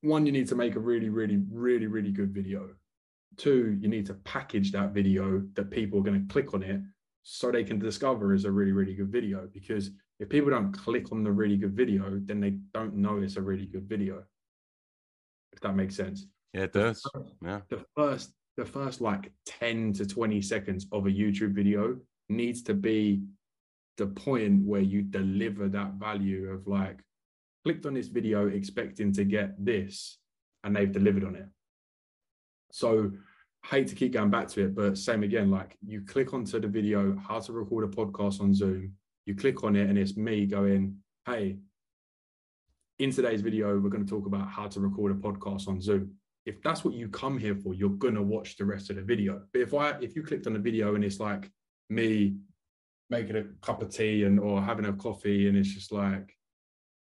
one, 0.01 0.27
you 0.27 0.33
need 0.33 0.49
to 0.49 0.55
make 0.55 0.77
a 0.77 0.81
really, 0.81 1.09
really, 1.09 1.43
really, 1.51 1.87
really 1.87 2.13
good 2.13 2.33
video. 2.33 2.71
Two, 3.37 3.77
you 3.81 3.89
need 3.89 4.07
to 4.07 4.15
package 4.15 4.73
that 4.73 4.93
video 4.93 5.43
that 5.55 5.71
people 5.71 5.99
are 5.99 6.03
going 6.03 6.27
to 6.27 6.33
click 6.33 6.55
on 6.55 6.63
it 6.63 6.81
so 7.23 7.51
they 7.51 7.65
can 7.65 7.79
discover 7.79 8.33
is 8.33 8.45
a 8.45 8.51
really, 8.51 8.73
really 8.73 8.95
good 8.95 9.11
video. 9.11 9.49
Because 9.53 9.91
if 10.21 10.29
people 10.29 10.51
don't 10.51 10.73
click 10.73 11.11
on 11.13 11.25
the 11.25 11.33
really 11.33 11.57
good 11.57 11.75
video, 11.77 12.21
then 12.25 12.41
they 12.41 12.59
don't 12.73 12.95
know 12.95 13.19
it's 13.19 13.37
a 13.37 13.43
really 13.43 13.67
good 13.67 13.89
video. 13.89 14.23
If 15.53 15.61
that 15.61 15.75
makes 15.75 15.97
sense. 15.97 16.27
Yeah, 16.53 16.63
it 16.63 16.73
does. 16.73 17.03
Yeah. 17.45 17.61
The 17.69 17.85
first, 17.97 18.33
the 18.57 18.65
first 18.65 19.01
like 19.01 19.33
10 19.47 19.95
to 19.95 20.07
20 20.07 20.41
seconds 20.43 20.87
of 20.93 21.07
a 21.07 21.11
YouTube 21.11 21.55
video 21.55 21.97
needs 22.29 22.63
to 22.63 22.75
be 22.75 23.23
the 23.99 24.07
point 24.07 24.65
where 24.65 24.81
you 24.81 25.03
deliver 25.03 25.69
that 25.69 25.95
value 25.95 26.51
of 26.51 26.67
like, 26.67 27.01
clicked 27.65 27.85
on 27.85 27.95
this 27.95 28.09
video 28.09 28.47
expecting 28.47 29.13
to 29.13 29.25
get 29.25 29.63
this 29.63 30.19
and 30.65 30.75
they've 30.75 30.93
delivered 30.93 31.25
on 31.25 31.37
it. 31.37 31.47
So 32.71 33.11
hate 33.67 33.89
to 33.89 33.95
keep 33.95 34.13
going 34.13 34.31
back 34.31 34.49
to 34.49 34.65
it, 34.65 34.75
but 34.75 34.97
same 34.97 35.23
again, 35.23 35.51
like 35.51 35.77
you 35.85 36.03
click 36.03 36.33
onto 36.33 36.61
the 36.61 36.69
video, 36.69 37.17
how 37.17 37.41
to 37.41 37.53
record 37.53 37.85
a 37.85 37.89
podcast 37.89 38.41
on 38.41 38.55
Zoom, 38.55 38.95
you 39.27 39.35
click 39.35 39.65
on 39.65 39.77
it 39.77 39.91
and 39.91 39.99
it's 39.99 40.17
me 40.17 40.47
going, 40.47 40.97
hey, 41.27 41.59
in 42.99 43.11
today's 43.11 43.43
video, 43.43 43.79
we're 43.79 43.91
going 43.91 44.05
to 44.05 44.11
talk 44.11 44.27
about 44.27 44.49
how 44.49 44.67
to 44.69 44.81
record 44.81 45.13
a 45.13 45.15
podcast 45.15 45.69
on 45.69 45.81
Zoom. 45.81 46.13
If 46.47 46.63
that's 46.63 46.85
what 46.85 46.95
you 46.95 47.09
come 47.09 47.39
here 47.39 47.55
for, 47.55 47.75
you're 47.75 47.91
gonna 47.91 48.23
watch 48.23 48.57
the 48.57 48.65
rest 48.65 48.89
of 48.89 48.97
the 48.97 49.03
video. 49.03 49.43
But 49.53 49.61
if 49.61 49.75
I 49.75 49.91
if 50.01 50.17
you 50.17 50.23
clicked 50.23 50.47
on 50.47 50.55
the 50.55 50.59
video 50.59 50.95
and 50.95 51.05
it's 51.05 51.21
like 51.21 51.51
me 51.91 52.37
making 53.11 53.37
a 53.37 53.45
cup 53.65 53.83
of 53.83 53.91
tea 53.91 54.25
and 54.25 54.39
or 54.39 54.61
having 54.61 54.87
a 54.87 54.93
coffee 54.93 55.49
and 55.49 55.57
it's 55.57 55.73
just 55.73 55.93
like 55.93 56.35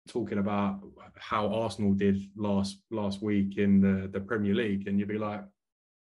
talking 0.08 0.38
about 0.38 0.80
how 1.16 1.52
Arsenal 1.52 1.92
did 1.92 2.22
last 2.36 2.78
last 2.90 3.22
week 3.22 3.58
in 3.58 3.80
the, 3.80 4.08
the 4.08 4.20
Premier 4.20 4.54
League, 4.54 4.88
and 4.88 4.98
you'd 4.98 5.08
be 5.08 5.18
like, 5.18 5.42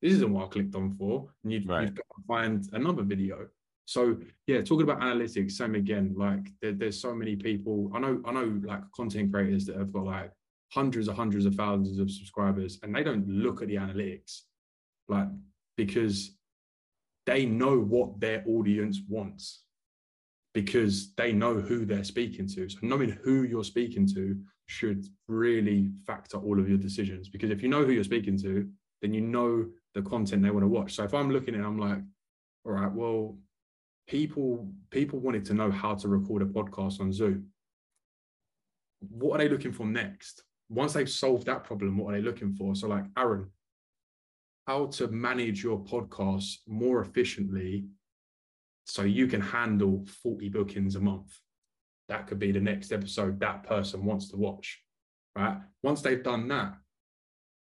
this 0.02 0.14
isn't 0.14 0.34
what 0.34 0.46
I 0.46 0.48
clicked 0.50 0.76
on 0.76 0.96
for. 0.98 1.30
And 1.44 1.54
you'd, 1.54 1.68
right. 1.68 1.84
you'd 1.84 2.00
find 2.28 2.68
another 2.74 3.04
video. 3.04 3.48
So 3.86 4.18
yeah, 4.48 4.62
talking 4.62 4.90
about 4.90 5.02
analytics, 5.02 5.54
same 5.54 5.76
again. 5.76 6.16
Like 6.18 6.48
there, 6.62 6.74
there's 6.74 7.00
so 7.00 7.14
many 7.14 7.36
people. 7.36 7.92
I 7.94 8.00
know, 8.00 8.22
I 8.26 8.32
know, 8.32 8.60
like 8.64 8.82
content 8.96 9.32
creators 9.32 9.66
that 9.68 9.78
have 9.78 9.94
got 9.94 10.06
like 10.06 10.32
hundreds 10.74 11.08
of 11.08 11.16
hundreds 11.16 11.46
of 11.46 11.56
thousands 11.56 12.00
of 12.00 12.12
subscribers, 12.12 12.80
and 12.84 12.94
they 12.94 13.04
don't 13.04 13.28
look 13.28 13.62
at 13.62 13.68
the 13.68 13.76
analytics, 13.76 14.42
like 15.08 15.28
because 15.78 16.32
they 17.26 17.46
know 17.46 17.80
what 17.80 18.20
their 18.20 18.44
audience 18.48 19.02
wants 19.08 19.65
because 20.56 21.14
they 21.16 21.34
know 21.34 21.56
who 21.56 21.86
they're 21.86 22.06
speaking 22.06 22.48
to. 22.48 22.70
So 22.70 22.80
knowing 22.82 23.10
who 23.24 23.44
you're 23.44 23.66
speaking 23.66 24.08
to 24.16 24.40
should 24.68 25.06
really 25.28 25.92
factor 26.08 26.38
all 26.38 26.60
of 26.60 26.70
your 26.70 26.78
decisions 26.78 27.28
because 27.28 27.52
if 27.52 27.62
you 27.62 27.68
know 27.68 27.84
who 27.84 27.92
you're 27.92 28.06
speaking 28.06 28.38
to, 28.40 28.68
then 29.02 29.14
you 29.14 29.20
know 29.20 29.68
the 29.94 30.02
content 30.02 30.42
they 30.42 30.50
want 30.50 30.64
to 30.64 30.70
watch. 30.70 30.96
So 30.96 31.04
if 31.04 31.14
I'm 31.14 31.30
looking 31.30 31.56
at 31.56 31.62
I'm 31.62 31.78
like, 31.78 32.00
all 32.64 32.72
right, 32.72 32.92
well, 32.92 33.38
people 34.08 34.72
people 34.92 35.20
wanted 35.20 35.44
to 35.46 35.54
know 35.54 35.70
how 35.70 35.94
to 35.94 36.08
record 36.08 36.42
a 36.42 36.46
podcast 36.46 37.02
on 37.02 37.12
Zoom. 37.12 37.48
What 39.10 39.36
are 39.36 39.44
they 39.44 39.50
looking 39.50 39.74
for 39.74 39.86
next? 39.86 40.42
Once 40.70 40.94
they've 40.94 41.10
solved 41.10 41.48
that 41.48 41.66
problem, 41.66 41.98
what 41.98 42.14
are 42.14 42.18
they 42.18 42.24
looking 42.24 42.54
for? 42.54 42.76
So 42.76 42.88
like 42.88 43.04
Aaron, 43.18 43.52
how 44.68 44.86
to 44.88 45.10
manage 45.10 45.62
your 45.66 45.80
podcast 45.80 46.60
more 46.66 47.02
efficiently 47.02 47.88
so 48.86 49.02
you 49.02 49.28
can 49.28 49.42
handle 49.42 50.06
40 50.24 50.50
bookings 50.50 50.96
a 50.96 51.00
month. 51.00 51.40
That 52.08 52.28
could 52.28 52.40
be 52.40 52.52
the 52.52 52.60
next 52.60 52.92
episode 52.92 53.40
that 53.40 53.64
person 53.64 54.06
wants 54.06 54.30
to 54.30 54.38
watch, 54.38 54.80
right? 55.36 55.58
Once 55.82 56.02
they've 56.02 56.24
done 56.24 56.48
that, 56.50 56.76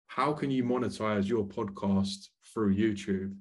how 0.06 0.32
can 0.32 0.50
you 0.50 0.64
monetize 0.64 1.28
your 1.28 1.44
podcast 1.44 2.28
through 2.52 2.74
YouTube? 2.74 3.34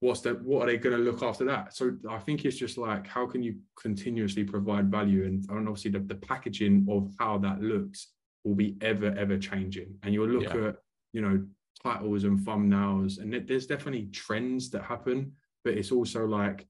What's 0.00 0.20
the 0.20 0.34
what 0.34 0.62
are 0.62 0.72
they 0.72 0.78
going 0.78 0.96
to 0.96 1.02
look 1.02 1.22
after 1.22 1.44
that? 1.44 1.74
So 1.74 1.96
I 2.10 2.18
think 2.18 2.44
it's 2.44 2.56
just 2.56 2.76
like 2.76 3.06
how 3.06 3.24
can 3.26 3.44
you 3.44 3.56
continuously 3.80 4.42
provide 4.42 4.90
value 4.90 5.24
and, 5.24 5.44
and 5.48 5.68
obviously 5.68 5.92
the, 5.92 6.00
the 6.00 6.16
packaging 6.16 6.86
of 6.90 7.12
how 7.20 7.38
that 7.38 7.60
looks 7.60 8.08
will 8.42 8.56
be 8.56 8.76
ever 8.80 9.14
ever 9.16 9.38
changing. 9.38 9.94
And 10.02 10.12
you'll 10.12 10.28
look 10.28 10.52
yeah. 10.52 10.68
at 10.68 10.76
you 11.12 11.20
know 11.20 11.44
titles 11.82 12.24
and 12.24 12.38
thumbnails 12.40 13.18
and 13.18 13.32
there's 13.46 13.66
definitely 13.66 14.06
trends 14.06 14.70
that 14.70 14.82
happen 14.82 15.32
but 15.64 15.74
it's 15.74 15.92
also 15.92 16.26
like 16.26 16.66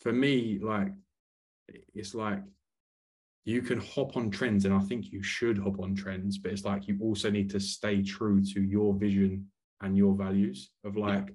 for 0.00 0.12
me 0.12 0.58
like 0.62 0.92
it's 1.94 2.14
like 2.14 2.40
you 3.44 3.62
can 3.62 3.80
hop 3.80 4.16
on 4.16 4.30
trends 4.30 4.64
and 4.64 4.74
i 4.74 4.80
think 4.80 5.12
you 5.12 5.22
should 5.22 5.58
hop 5.58 5.78
on 5.80 5.94
trends 5.94 6.38
but 6.38 6.52
it's 6.52 6.64
like 6.64 6.88
you 6.88 6.98
also 7.00 7.30
need 7.30 7.50
to 7.50 7.60
stay 7.60 8.02
true 8.02 8.42
to 8.42 8.62
your 8.62 8.94
vision 8.94 9.46
and 9.82 9.96
your 9.96 10.14
values 10.14 10.70
of 10.84 10.96
like 10.96 11.32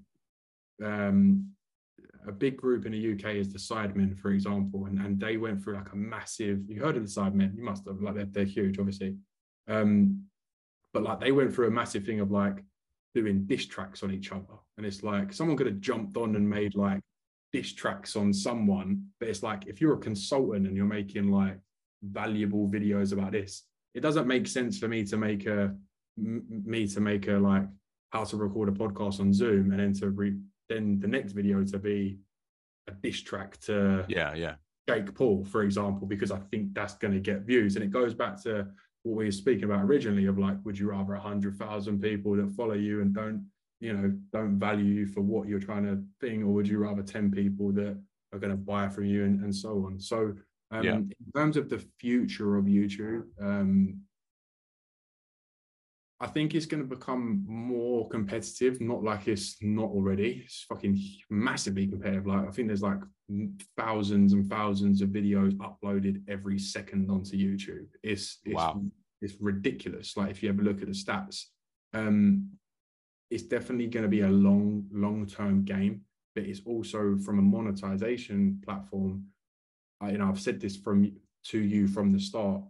um, 0.84 1.52
a 2.28 2.32
big 2.32 2.58
group 2.58 2.86
in 2.86 2.92
the 2.92 3.14
UK 3.14 3.36
is 3.36 3.52
the 3.52 3.60
Sidemen, 3.60 4.18
for 4.18 4.32
example, 4.32 4.86
and, 4.86 5.00
and 5.00 5.20
they 5.20 5.38
went 5.38 5.64
through 5.64 5.76
like 5.76 5.92
a 5.92 5.96
massive. 5.96 6.62
You 6.68 6.82
heard 6.82 6.98
of 6.98 7.04
the 7.04 7.22
Sidemen? 7.22 7.56
You 7.56 7.64
must 7.64 7.88
have. 7.88 8.02
Like 8.02 8.16
they're, 8.16 8.26
they're 8.26 8.46
huge, 8.46 8.80
obviously. 8.80 9.16
Um, 9.68 10.24
but 10.94 11.04
like 11.04 11.20
they 11.20 11.32
went 11.32 11.54
through 11.54 11.68
a 11.68 11.72
massive 11.72 12.06
thing 12.06 12.20
of 12.20 12.32
like 12.32 12.64
doing 13.14 13.46
diss 13.46 13.66
tracks 13.66 14.04
on 14.04 14.12
each 14.12 14.32
other, 14.32 14.58
and 14.78 14.86
it's 14.86 15.04
like 15.04 15.34
someone 15.34 15.58
could 15.58 15.68
have 15.68 15.80
jumped 15.80 16.18
on 16.18 16.36
and 16.36 16.50
made 16.50 16.76
like 16.76 17.02
diss 17.52 17.74
tracks 17.74 18.16
on 18.16 18.34
someone, 18.34 19.06
but 19.20 19.30
it's 19.30 19.44
like 19.44 19.68
if 19.68 19.82
you're 19.82 19.94
a 19.94 19.98
consultant 19.98 20.68
and 20.68 20.76
you're 20.76 20.86
making 20.86 21.32
like 21.32 21.58
valuable 22.04 22.68
videos 22.68 23.14
about 23.14 23.32
this, 23.32 23.64
it 23.94 24.02
doesn't 24.02 24.28
make 24.28 24.48
sense 24.48 24.78
for 24.78 24.88
me 24.88 25.04
to 25.04 25.18
make 25.18 25.46
a 25.46 25.76
me 26.18 26.88
to 26.88 27.00
make 27.00 27.28
a 27.28 27.34
like 27.34 27.66
how 28.12 28.24
to 28.24 28.38
record 28.38 28.70
a 28.70 28.72
podcast 28.72 29.20
on 29.20 29.34
Zoom 29.34 29.72
and 29.72 29.80
then 29.80 29.94
to 29.94 30.10
re 30.10 30.38
then 30.70 31.00
the 31.00 31.08
next 31.08 31.34
video 31.34 31.64
to 31.64 31.80
be 31.80 32.20
a 32.88 32.92
diss 32.92 33.22
track 33.22 33.60
to 33.62 34.06
yeah 34.08 34.34
yeah 34.34 34.56
Jake 34.88 35.14
Paul, 35.14 35.44
for 35.46 35.64
example, 35.64 36.08
because 36.08 36.32
I 36.32 36.40
think 36.50 36.74
that's 36.74 36.96
going 36.96 37.14
to 37.14 37.20
get 37.20 37.42
views. 37.42 37.76
And 37.76 37.86
it 37.86 37.92
goes 37.92 38.14
back 38.14 38.42
to 38.44 38.68
what 39.04 39.18
we 39.18 39.26
were 39.26 39.32
speaking 39.32 39.64
about 39.66 39.84
originally 39.84 40.26
of 40.26 40.38
like, 40.38 40.58
would 40.64 40.78
you 40.78 40.90
rather 40.90 41.14
a 41.14 41.20
hundred 41.20 41.58
thousand 41.58 42.02
people 42.02 42.36
that 42.36 42.52
follow 42.52 42.74
you 42.74 43.02
and 43.02 43.14
don't, 43.14 43.46
you 43.80 43.94
know, 43.94 44.14
don't 44.32 44.60
value 44.60 44.86
you 44.86 45.06
for 45.08 45.22
what 45.22 45.48
you're 45.48 45.60
trying 45.60 45.86
to 45.86 46.04
think, 46.20 46.44
or 46.44 46.48
would 46.48 46.68
you 46.68 46.78
rather 46.78 47.02
10 47.02 47.32
people 47.32 47.72
that 47.72 47.98
are 48.34 48.40
going 48.40 48.52
to 48.52 48.58
buy 48.58 48.88
from 48.88 49.06
you 49.06 49.26
and, 49.26 49.44
and 49.44 49.56
so 49.56 49.86
on? 49.86 50.00
So 50.00 50.34
um, 50.72 50.84
yeah. 50.84 50.96
in 50.96 51.14
terms 51.36 51.58
of 51.58 51.70
the 51.70 51.84
future 52.00 52.58
of 52.58 52.66
YouTube, 52.66 53.24
um, 53.42 54.00
I 56.22 56.28
think 56.28 56.54
it's 56.54 56.68
going 56.68 56.84
to 56.84 56.96
become 56.96 57.44
more 57.48 58.08
competitive, 58.08 58.80
not 58.80 59.04
like 59.04 59.28
it's 59.28 59.58
not 59.60 59.90
already. 59.90 60.44
It's 60.46 60.64
fucking 60.70 61.02
massively 61.32 61.88
competitive. 61.88 62.28
Like 62.28 62.48
I 62.48 62.52
think 62.52 62.68
there's 62.68 62.84
like 62.84 63.00
thousands 63.76 64.34
and 64.34 64.48
thousands 64.48 65.02
of 65.02 65.10
videos 65.10 65.54
uploaded 65.58 66.22
every 66.30 66.60
second 66.60 67.10
onto 67.10 67.36
YouTube. 67.36 67.88
It's 68.04 68.38
it's, 68.46 68.54
wow. 68.54 68.84
it's 69.20 69.34
ridiculous. 69.42 70.16
Like 70.16 70.30
if 70.30 70.44
you 70.44 70.50
ever 70.50 70.62
look 70.62 70.84
at 70.84 70.88
the 70.90 70.94
stats, 70.94 71.46
um, 71.96 72.52
it's 73.32 73.44
definitely 73.44 73.88
going 73.88 74.04
to 74.04 74.10
be 74.10 74.22
a 74.22 74.30
long, 74.30 74.86
long 74.92 75.26
term 75.26 75.66
game. 75.66 76.02
But 76.36 76.44
it's 76.44 76.62
also 76.68 77.18
from 77.18 77.40
a 77.40 77.42
monetization 77.42 78.62
platform. 78.64 79.26
I, 80.00 80.12
you 80.12 80.18
know, 80.20 80.30
I've 80.30 80.40
said 80.40 80.62
this 80.62 80.78
from 80.78 81.12
to 81.46 81.58
you 81.60 81.88
from 81.88 82.12
the 82.12 82.20
start 82.20 82.62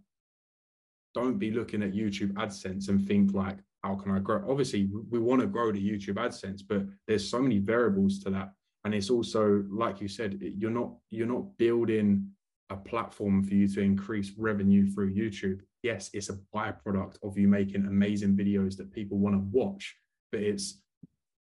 don't 1.13 1.37
be 1.37 1.51
looking 1.51 1.83
at 1.83 1.93
YouTube 1.93 2.33
AdSense 2.33 2.89
and 2.89 3.05
think 3.07 3.33
like, 3.33 3.57
how 3.83 3.95
can 3.95 4.11
I 4.11 4.19
grow? 4.19 4.43
Obviously, 4.49 4.89
we 5.09 5.19
want 5.19 5.41
to 5.41 5.47
grow 5.47 5.71
the 5.71 5.79
YouTube 5.79 6.15
AdSense, 6.15 6.61
but 6.67 6.83
there's 7.07 7.29
so 7.29 7.41
many 7.41 7.57
variables 7.57 8.19
to 8.19 8.29
that. 8.29 8.51
And 8.83 8.93
it's 8.93 9.09
also, 9.09 9.63
like 9.69 10.01
you 10.01 10.07
said, 10.07 10.37
you're 10.39 10.71
not 10.71 10.93
you're 11.09 11.27
not 11.27 11.57
building 11.57 12.27
a 12.69 12.75
platform 12.75 13.43
for 13.43 13.53
you 13.53 13.67
to 13.67 13.81
increase 13.81 14.31
revenue 14.37 14.89
through 14.89 15.13
YouTube. 15.13 15.59
Yes, 15.83 16.09
it's 16.13 16.29
a 16.29 16.39
byproduct 16.55 17.17
of 17.23 17.37
you 17.37 17.47
making 17.47 17.85
amazing 17.85 18.35
videos 18.35 18.77
that 18.77 18.91
people 18.91 19.17
want 19.17 19.35
to 19.35 19.41
watch, 19.51 19.95
but 20.31 20.41
it's 20.41 20.81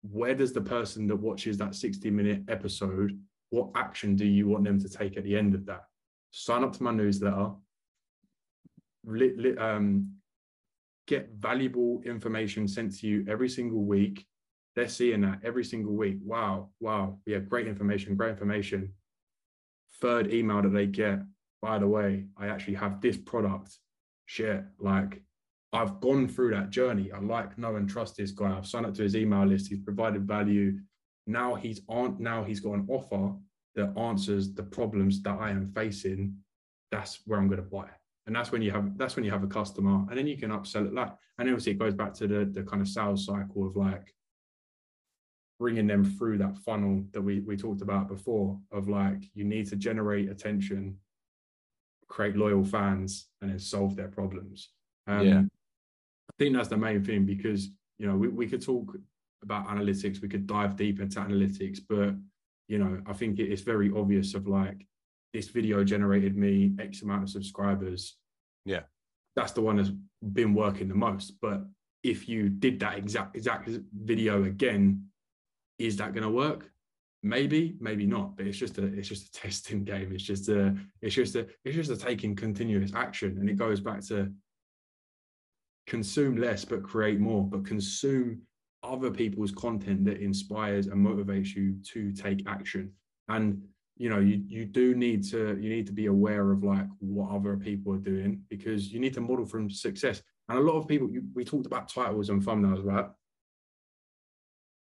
where 0.02 0.34
does 0.34 0.52
the 0.52 0.60
person 0.60 1.06
that 1.06 1.16
watches 1.16 1.56
that 1.58 1.74
60 1.74 2.10
minute 2.10 2.42
episode, 2.48 3.18
what 3.50 3.70
action 3.76 4.16
do 4.16 4.26
you 4.26 4.48
want 4.48 4.64
them 4.64 4.80
to 4.80 4.88
take 4.88 5.16
at 5.16 5.24
the 5.24 5.36
end 5.36 5.54
of 5.54 5.64
that? 5.66 5.84
Sign 6.32 6.64
up 6.64 6.72
to 6.72 6.82
my 6.82 6.90
newsletter, 6.90 7.50
li, 9.04 9.32
li, 9.36 9.56
um, 9.56 10.12
get 11.06 11.30
valuable 11.38 12.00
information 12.04 12.68
sent 12.68 12.98
to 12.98 13.06
you 13.06 13.24
every 13.28 13.48
single 13.48 13.84
week. 13.84 14.26
They're 14.74 14.88
seeing 14.88 15.22
that 15.22 15.40
every 15.44 15.64
single 15.64 15.94
week. 15.94 16.18
Wow, 16.24 16.70
wow, 16.80 17.18
we 17.26 17.32
have 17.32 17.48
great 17.48 17.66
information, 17.66 18.16
great 18.16 18.30
information. 18.30 18.92
Third 20.00 20.32
email 20.32 20.62
that 20.62 20.70
they 20.70 20.86
get, 20.86 21.20
by 21.60 21.78
the 21.78 21.86
way, 21.86 22.26
I 22.36 22.48
actually 22.48 22.74
have 22.74 23.00
this 23.00 23.16
product. 23.16 23.76
Shit, 24.26 24.64
like 24.78 25.22
I've 25.72 26.00
gone 26.00 26.28
through 26.28 26.52
that 26.52 26.70
journey. 26.70 27.10
I 27.12 27.18
like, 27.18 27.58
know, 27.58 27.76
and 27.76 27.88
trust 27.88 28.16
this 28.16 28.30
guy. 28.30 28.56
I've 28.56 28.66
signed 28.66 28.86
up 28.86 28.94
to 28.94 29.02
his 29.02 29.16
email 29.16 29.44
list. 29.44 29.68
He's 29.68 29.80
provided 29.80 30.26
value. 30.26 30.78
Now 31.26 31.54
he's 31.54 31.82
on. 31.88 32.16
Now 32.18 32.42
he's 32.42 32.60
got 32.60 32.74
an 32.74 32.86
offer 32.88 33.34
that 33.74 33.96
answers 33.98 34.52
the 34.54 34.62
problems 34.62 35.22
that 35.22 35.38
I 35.38 35.50
am 35.50 35.72
facing. 35.74 36.36
That's 36.90 37.20
where 37.26 37.38
I'm 37.38 37.48
going 37.48 37.62
to 37.62 37.68
buy 37.68 37.88
and 38.26 38.34
that's 38.34 38.52
when 38.52 38.62
you 38.62 38.70
have 38.70 38.96
that's 38.96 39.16
when 39.16 39.24
you 39.24 39.30
have 39.30 39.42
a 39.42 39.48
customer 39.48 40.04
and 40.08 40.16
then 40.16 40.26
you 40.26 40.36
can 40.36 40.50
upsell 40.50 40.86
it. 40.86 40.94
Like 40.94 41.12
and 41.38 41.48
obviously 41.48 41.72
it 41.72 41.78
goes 41.78 41.94
back 41.94 42.14
to 42.14 42.26
the 42.26 42.44
the 42.44 42.62
kind 42.62 42.82
of 42.82 42.88
sales 42.88 43.26
cycle 43.26 43.66
of 43.66 43.76
like 43.76 44.14
bringing 45.58 45.86
them 45.86 46.04
through 46.04 46.38
that 46.38 46.56
funnel 46.58 47.04
that 47.12 47.22
we 47.22 47.40
we 47.40 47.56
talked 47.56 47.82
about 47.82 48.08
before 48.08 48.58
of 48.70 48.88
like 48.88 49.24
you 49.34 49.44
need 49.44 49.68
to 49.68 49.76
generate 49.76 50.28
attention 50.28 50.96
create 52.08 52.36
loyal 52.36 52.62
fans 52.62 53.28
and 53.40 53.50
then 53.50 53.58
solve 53.58 53.96
their 53.96 54.08
problems. 54.08 54.68
Um, 55.06 55.26
yeah. 55.26 55.40
I 55.40 56.34
think 56.38 56.54
that's 56.54 56.68
the 56.68 56.76
main 56.76 57.02
thing 57.02 57.24
because 57.24 57.70
you 57.98 58.06
know 58.06 58.16
we, 58.16 58.28
we 58.28 58.46
could 58.46 58.62
talk 58.62 58.96
about 59.42 59.66
analytics 59.68 60.20
we 60.20 60.28
could 60.28 60.46
dive 60.46 60.76
deep 60.76 61.00
into 61.00 61.20
analytics 61.20 61.78
but 61.88 62.14
you 62.68 62.78
know 62.78 63.00
i 63.06 63.12
think 63.12 63.38
it 63.38 63.52
is 63.52 63.62
very 63.62 63.90
obvious 63.94 64.34
of 64.34 64.46
like 64.46 64.86
this 65.32 65.48
video 65.48 65.82
generated 65.84 66.36
me 66.36 66.72
X 66.78 67.02
amount 67.02 67.22
of 67.22 67.30
subscribers. 67.30 68.16
Yeah. 68.64 68.82
That's 69.34 69.52
the 69.52 69.62
one 69.62 69.76
that's 69.76 69.90
been 70.32 70.54
working 70.54 70.88
the 70.88 70.94
most. 70.94 71.40
But 71.40 71.62
if 72.02 72.28
you 72.28 72.48
did 72.48 72.80
that 72.80 72.98
exact 72.98 73.36
exact 73.36 73.68
video 73.92 74.44
again, 74.44 75.06
is 75.78 75.96
that 75.96 76.12
going 76.12 76.24
to 76.24 76.30
work? 76.30 76.70
Maybe, 77.22 77.76
maybe 77.80 78.06
not. 78.06 78.36
But 78.36 78.46
it's 78.46 78.58
just 78.58 78.78
a 78.78 78.84
it's 78.84 79.08
just 79.08 79.28
a 79.28 79.32
testing 79.40 79.84
game. 79.84 80.12
It's 80.12 80.24
just 80.24 80.48
a 80.48 80.76
it's 81.00 81.14
just 81.14 81.34
a 81.36 81.46
it's 81.64 81.76
just 81.76 81.90
a 81.90 81.96
taking 81.96 82.36
continuous 82.36 82.92
action, 82.94 83.38
and 83.38 83.48
it 83.48 83.56
goes 83.56 83.80
back 83.80 84.00
to 84.08 84.30
consume 85.86 86.36
less 86.36 86.64
but 86.64 86.82
create 86.82 87.20
more, 87.20 87.44
but 87.44 87.64
consume 87.64 88.42
other 88.82 89.10
people's 89.10 89.52
content 89.52 90.04
that 90.04 90.20
inspires 90.20 90.88
and 90.88 91.04
motivates 91.04 91.54
you 91.54 91.76
to 91.84 92.12
take 92.12 92.46
action. 92.48 92.92
And 93.28 93.62
you 93.96 94.08
know 94.08 94.18
you 94.18 94.42
you 94.46 94.64
do 94.64 94.94
need 94.94 95.22
to 95.30 95.58
you 95.60 95.68
need 95.68 95.86
to 95.86 95.92
be 95.92 96.06
aware 96.06 96.50
of 96.52 96.64
like 96.64 96.86
what 96.98 97.30
other 97.30 97.56
people 97.56 97.92
are 97.92 97.98
doing 97.98 98.42
because 98.48 98.92
you 98.92 98.98
need 99.00 99.14
to 99.14 99.20
model 99.20 99.46
from 99.46 99.70
success. 99.70 100.22
And 100.48 100.58
a 100.58 100.62
lot 100.62 100.78
of 100.78 100.88
people 100.88 101.10
you, 101.10 101.22
we 101.34 101.44
talked 101.44 101.66
about 101.66 101.88
titles 101.88 102.28
and 102.28 102.42
thumbnails 102.42 102.84
right? 102.84 103.06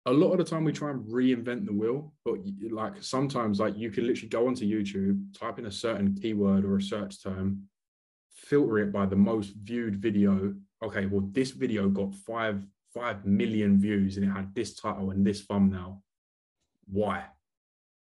A 0.07 0.12
lot 0.12 0.32
of 0.32 0.38
the 0.38 0.44
time 0.44 0.64
we 0.64 0.72
try 0.72 0.90
and 0.90 1.05
reinvent 1.07 1.64
the 1.64 1.72
wheel 1.72 2.12
but 2.24 2.38
like 2.70 3.02
sometimes 3.02 3.61
like 3.61 3.76
you 3.76 3.90
can 3.90 4.07
literally 4.07 4.28
go 4.28 4.46
onto 4.46 4.66
youtube 4.66 5.38
type 5.38 5.59
in 5.59 5.66
a 5.66 5.70
certain 5.70 6.14
keyword 6.14 6.64
or 6.64 6.76
a 6.76 6.82
search 6.82 7.22
term 7.22 7.62
filter 8.34 8.78
it 8.78 8.92
by 8.92 9.07
the 9.07 9.16
most 9.16 9.55
viewed 9.62 9.96
video. 9.96 10.54
Okay 10.83 11.07
well 11.07 11.29
this 11.33 11.50
video 11.53 11.88
got 11.88 12.14
five 12.14 12.66
five 12.92 13.24
million 13.24 13.79
views 13.79 14.16
and 14.16 14.26
it 14.26 14.30
had 14.30 14.54
this 14.54 14.74
title 14.74 15.11
and 15.11 15.26
this 15.26 15.42
thumbnail. 15.42 16.03
Why 16.87 17.24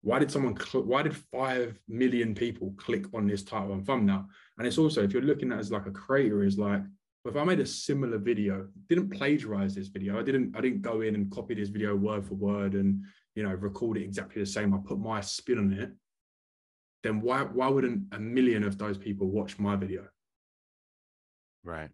why 0.06 0.20
did 0.20 0.30
someone, 0.30 0.56
cl- 0.56 0.84
why 0.84 1.02
did 1.02 1.18
5 1.18 1.80
million 1.88 2.36
people 2.36 2.76
click 2.78 3.08
on 3.16 3.26
this 3.26 3.42
title 3.42 3.74
and 3.74 3.84
thumbnail? 3.84 4.28
And 4.60 4.68
it's 4.68 4.78
also, 4.78 5.02
if 5.02 5.12
you're 5.12 5.24
looking 5.24 5.52
at 5.52 5.58
it 5.58 5.62
as 5.62 5.72
like 5.72 5.88
a 5.88 5.92
creator, 5.92 6.44
is 6.44 6.60
like, 6.60 6.82
if 7.26 7.36
I 7.36 7.44
made 7.44 7.60
a 7.60 7.66
similar 7.66 8.20
video, 8.20 8.68
didn't 8.88 9.10
plagiarize 9.10 9.74
this 9.74 9.88
video, 9.88 10.20
I 10.20 10.22
didn't, 10.22 10.56
I 10.56 10.62
didn't 10.62 10.84
go 10.84 11.02
in 11.02 11.16
and 11.16 11.32
copy 11.32 11.56
this 11.56 11.70
video 11.70 11.96
word 11.96 12.24
for 12.24 12.36
word 12.36 12.76
and, 12.76 13.02
you 13.34 13.42
know, 13.42 13.56
record 13.56 13.98
it 13.98 14.04
exactly 14.04 14.44
the 14.44 14.46
same. 14.46 14.76
I 14.76 14.78
put 14.78 15.00
my 15.00 15.22
spin 15.22 15.58
on 15.58 15.74
it. 15.74 15.92
Then 17.02 17.20
why, 17.20 17.42
why 17.42 17.68
wouldn't 17.68 18.04
a 18.12 18.20
million 18.20 18.64
of 18.64 18.78
those 18.78 19.00
people 19.00 19.32
watch 19.32 19.58
my 19.58 19.76
video? 19.76 20.06
Right. 21.64 21.90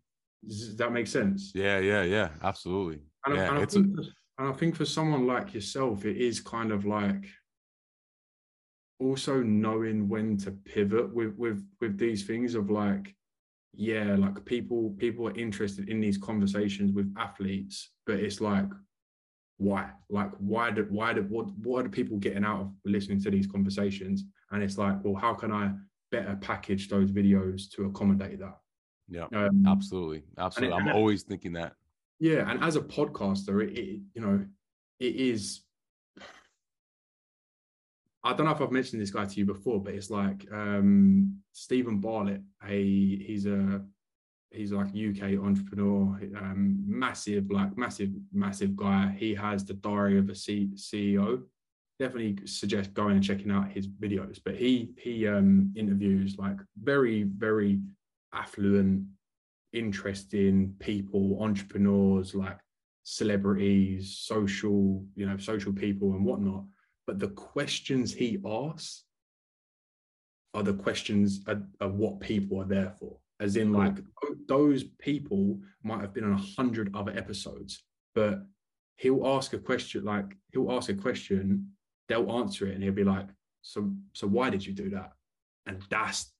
Does 0.45 0.75
that 0.75 0.91
make 0.91 1.07
sense? 1.07 1.53
Yeah, 1.55 1.79
yeah, 1.79 2.03
yeah, 2.03 2.31
absolutely. 2.43 3.03
And, 3.25 3.35
yeah, 3.37 3.43
I, 3.43 3.47
and, 3.47 3.57
I 3.59 3.65
think, 3.65 3.97
a... 3.97 4.01
and 4.37 4.49
I 4.49 4.51
think 4.51 4.75
for 4.75 4.85
someone 4.85 5.27
like 5.27 5.53
yourself, 5.53 6.03
it 6.03 6.17
is 6.17 6.41
kind 6.41 6.73
of 6.73 6.83
like, 6.85 7.23
also 9.01 9.41
knowing 9.41 10.07
when 10.07 10.37
to 10.37 10.51
pivot 10.51 11.13
with 11.13 11.35
with 11.37 11.65
with 11.81 11.97
these 11.97 12.23
things 12.23 12.55
of 12.55 12.69
like 12.69 13.15
yeah 13.73 14.15
like 14.17 14.43
people 14.45 14.93
people 14.97 15.27
are 15.27 15.35
interested 15.35 15.89
in 15.89 15.99
these 15.99 16.17
conversations 16.17 16.91
with 16.93 17.13
athletes 17.17 17.91
but 18.05 18.19
it's 18.19 18.41
like 18.41 18.67
why? 19.61 19.91
Like 20.09 20.31
why 20.39 20.71
did 20.71 20.91
why 20.91 21.13
do 21.13 21.21
what 21.23 21.55
what 21.59 21.85
are 21.85 21.89
people 21.89 22.17
getting 22.17 22.43
out 22.43 22.61
of 22.61 22.71
listening 22.83 23.21
to 23.21 23.29
these 23.29 23.45
conversations? 23.45 24.23
And 24.49 24.63
it's 24.63 24.77
like 24.77 24.95
well 25.03 25.15
how 25.15 25.33
can 25.35 25.51
i 25.51 25.71
better 26.11 26.35
package 26.41 26.89
those 26.89 27.11
videos 27.11 27.69
to 27.75 27.85
accommodate 27.85 28.39
that? 28.39 28.57
Yeah. 29.07 29.27
Um, 29.33 29.65
absolutely. 29.67 30.23
absolutely. 30.37 30.75
it, 30.75 30.81
i'm 30.81 30.95
always 30.95 31.23
thinking 31.23 31.53
that. 31.53 31.73
Yeah 32.19 32.49
and 32.49 32.63
as 32.63 32.75
a 32.75 32.81
podcaster 32.81 33.63
it, 33.63 33.77
it 33.77 34.01
you 34.15 34.21
know 34.21 34.45
it 34.99 35.15
is 35.15 35.61
I 38.23 38.33
don't 38.33 38.45
know 38.45 38.51
if 38.51 38.61
I've 38.61 38.71
mentioned 38.71 39.01
this 39.01 39.09
guy 39.11 39.25
to 39.25 39.39
you 39.39 39.45
before, 39.45 39.81
but 39.81 39.95
it's 39.95 40.11
like 40.11 40.45
um, 40.51 41.39
Steven 41.53 41.99
Bartlett. 41.99 42.41
He 42.67 43.23
he's 43.25 43.47
a 43.47 43.81
he's 44.51 44.71
like 44.71 44.87
UK 44.87 45.39
entrepreneur, 45.43 46.19
um, 46.37 46.83
massive 46.85 47.49
like 47.49 47.75
massive 47.77 48.11
massive 48.31 48.75
guy. 48.75 49.15
He 49.17 49.33
has 49.33 49.65
the 49.65 49.73
Diary 49.73 50.19
of 50.19 50.29
a 50.29 50.35
C- 50.35 50.69
CEO, 50.75 51.41
definitely 51.99 52.45
suggest 52.45 52.93
going 52.93 53.15
and 53.15 53.23
checking 53.23 53.49
out 53.49 53.71
his 53.71 53.87
videos. 53.87 54.39
But 54.43 54.55
he 54.55 54.91
he 54.97 55.27
um, 55.27 55.73
interviews 55.75 56.35
like 56.37 56.57
very 56.81 57.23
very 57.23 57.79
affluent, 58.33 59.03
interesting 59.73 60.75
people, 60.79 61.41
entrepreneurs, 61.41 62.35
like 62.35 62.59
celebrities, 63.03 64.17
social 64.19 65.03
you 65.15 65.25
know 65.25 65.37
social 65.37 65.73
people 65.73 66.13
and 66.13 66.23
whatnot. 66.23 66.65
But 67.11 67.19
the 67.19 67.35
questions 67.35 68.13
he 68.13 68.39
asks 68.47 69.03
are 70.53 70.63
the 70.63 70.73
questions 70.73 71.41
of, 71.45 71.63
of 71.81 71.95
what 71.95 72.21
people 72.21 72.61
are 72.61 72.65
there 72.65 72.93
for. 72.97 73.17
As 73.41 73.57
in, 73.57 73.73
like 73.73 73.97
those 74.47 74.85
people 74.85 75.59
might 75.83 75.99
have 75.99 76.13
been 76.13 76.23
on 76.23 76.31
a 76.31 76.55
hundred 76.55 76.95
other 76.95 77.11
episodes, 77.11 77.83
but 78.15 78.45
he'll 78.95 79.27
ask 79.27 79.51
a 79.51 79.57
question 79.57 80.05
like 80.05 80.37
he'll 80.53 80.71
ask 80.71 80.89
a 80.89 80.93
question 80.93 81.67
they'll 82.07 82.31
answer 82.31 82.67
it 82.67 82.75
and 82.75 82.83
he'll 82.83 82.93
be 82.93 83.03
like 83.03 83.27
so 83.61 83.91
so 84.13 84.25
why 84.25 84.49
did 84.49 84.65
you 84.65 84.71
do 84.71 84.89
that? 84.91 85.11
And 85.65 85.81
that's 85.89 86.31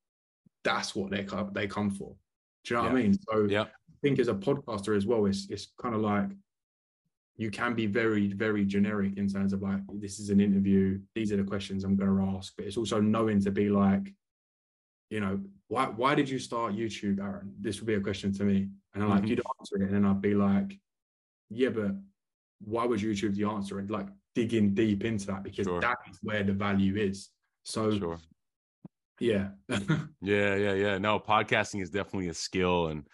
that's 0.64 0.96
what 0.96 1.12
they 1.12 1.26
come 1.26 1.50
they 1.52 1.68
come 1.68 1.92
for. 1.92 2.16
Do 2.64 2.74
you 2.74 2.78
know 2.78 2.88
yeah. 2.88 2.94
what 2.94 2.98
i 2.98 3.02
mean? 3.02 3.18
So 3.30 3.44
yeah. 3.50 3.64
I 3.64 3.98
think 4.02 4.20
as 4.20 4.30
a 4.30 4.36
podcaster 4.36 4.96
as 4.96 5.06
well 5.06 5.26
it's 5.26 5.50
it's 5.50 5.74
kind 5.82 5.96
of 5.96 6.00
like 6.00 6.30
you 7.38 7.50
can 7.50 7.74
be 7.74 7.86
very 7.86 8.28
very 8.34 8.66
generic 8.66 9.18
in 9.18 9.28
terms 9.28 9.54
of 9.54 9.62
like 9.62 9.80
this 9.94 10.20
is 10.20 10.30
an 10.30 10.40
interview 10.40 11.00
these 11.16 11.32
are 11.32 11.38
the 11.38 11.44
questions 11.44 11.84
i'm 11.84 11.96
going 11.96 12.16
to 12.16 12.38
ask 12.38 12.54
but 12.58 12.66
it's 12.66 12.78
also 12.78 13.02
knowing 13.02 13.42
to 13.42 13.52
be 13.52 13.70
like 13.70 14.14
you 15.10 15.20
know 15.20 15.40
why 15.68 15.86
why 15.86 16.14
did 16.16 16.30
you 16.30 16.40
start 16.40 16.74
youtube 16.74 17.20
aaron 17.20 17.54
this 17.60 17.80
would 17.80 17.88
be 17.88 17.96
a 17.96 18.02
question 18.02 18.32
to 18.32 18.44
me 18.44 18.68
and 18.94 19.04
i'm 19.04 19.10
like 19.10 19.20
mm-hmm. 19.20 19.28
you'd 19.28 19.42
answer 19.60 19.76
it 19.78 19.82
and 19.84 19.94
then 19.94 20.06
i'd 20.06 20.22
be 20.22 20.36
like 20.36 20.78
yeah 21.50 21.70
but 21.70 21.92
why 22.66 22.86
would 22.86 23.00
YouTube 23.00 23.36
the 23.36 23.46
answer 23.46 23.80
and 23.80 23.90
like 23.90 24.08
digging 24.36 24.74
deep 24.74 25.04
into 25.04 25.28
that 25.28 25.44
because 25.44 25.66
sure. 25.66 25.82
that 25.82 25.98
is 26.10 26.18
where 26.22 26.44
the 26.44 26.54
value 26.54 26.96
is. 26.96 27.30
So 27.64 27.98
sure. 27.98 28.18
yeah. 29.20 29.50
yeah, 30.22 30.56
yeah, 30.56 30.74
yeah. 30.74 30.98
No, 30.98 31.20
podcasting 31.20 31.82
is 31.82 31.90
definitely 31.90 32.30
a 32.30 32.34
skill 32.34 32.88
and 32.88 33.08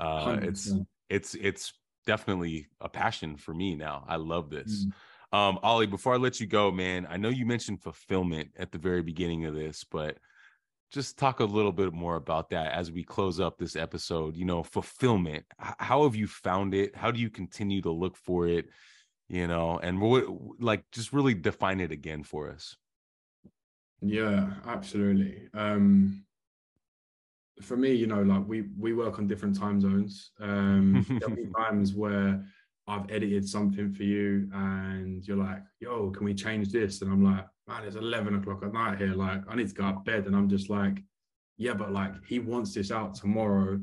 uh 0.00 0.26
100%. 0.26 0.44
it's 0.48 0.72
it's 1.08 1.34
it's 1.34 1.72
definitely 2.06 2.68
a 2.80 2.88
passion 2.88 3.36
for 3.36 3.54
me 3.54 3.74
now. 3.74 4.04
I 4.08 4.16
love 4.16 4.50
this. 4.50 4.86
Mm. 5.32 5.38
Um, 5.38 5.58
Olley, 5.62 5.90
before 5.90 6.14
I 6.14 6.18
let 6.18 6.38
you 6.38 6.46
go, 6.46 6.70
man, 6.70 7.06
I 7.10 7.16
know 7.16 7.28
you 7.28 7.44
mentioned 7.44 7.82
fulfillment 7.82 8.50
at 8.56 8.70
the 8.70 8.78
very 8.78 9.02
beginning 9.02 9.46
of 9.46 9.54
this, 9.54 9.84
but 9.84 10.18
just 10.92 11.18
talk 11.18 11.40
a 11.40 11.44
little 11.44 11.72
bit 11.72 11.92
more 11.92 12.14
about 12.14 12.50
that 12.50 12.72
as 12.72 12.92
we 12.92 13.02
close 13.02 13.40
up 13.40 13.58
this 13.58 13.74
episode. 13.74 14.36
You 14.36 14.44
know, 14.44 14.62
fulfillment. 14.62 15.44
How 15.58 16.04
have 16.04 16.14
you 16.14 16.28
found 16.28 16.72
it? 16.72 16.94
How 16.94 17.10
do 17.10 17.20
you 17.20 17.30
continue 17.30 17.82
to 17.82 17.90
look 17.90 18.16
for 18.16 18.46
it? 18.46 18.66
you 19.28 19.46
know 19.46 19.78
and 19.82 20.00
what 20.00 20.24
like 20.60 20.84
just 20.92 21.12
really 21.12 21.34
define 21.34 21.80
it 21.80 21.90
again 21.90 22.22
for 22.22 22.50
us 22.50 22.76
yeah 24.02 24.50
absolutely 24.66 25.48
um 25.54 26.24
for 27.62 27.76
me 27.76 27.92
you 27.92 28.06
know 28.06 28.22
like 28.22 28.42
we 28.46 28.64
we 28.78 28.92
work 28.92 29.18
on 29.18 29.26
different 29.26 29.58
time 29.58 29.80
zones. 29.80 30.32
Um 30.40 31.04
there'll 31.20 31.36
be 31.36 31.46
times 31.56 31.94
where 31.94 32.44
i've 32.86 33.10
edited 33.10 33.48
something 33.48 33.90
for 33.90 34.02
you 34.02 34.46
and 34.52 35.26
you're 35.26 35.38
like 35.38 35.62
yo 35.80 36.10
can 36.10 36.24
we 36.24 36.34
change 36.34 36.70
this? 36.70 37.02
And 37.02 37.10
i'm 37.10 37.24
like 37.24 37.46
man 37.66 37.84
it's 37.84 37.96
11 37.96 38.34
o'clock 38.36 38.62
at 38.62 38.72
night 38.72 38.98
here. 38.98 39.14
Like 39.14 39.42
i 39.48 39.54
need 39.54 39.68
to 39.68 39.74
go 39.74 39.84
up 39.84 40.04
bed. 40.04 40.26
And 40.26 40.36
i'm 40.36 40.48
just 40.48 40.70
like 40.70 41.02
yeah 41.56 41.74
but 41.74 41.92
like 41.92 42.12
he 42.26 42.38
wants 42.38 42.74
this 42.74 42.90
out 42.90 43.14
tomorrow. 43.14 43.80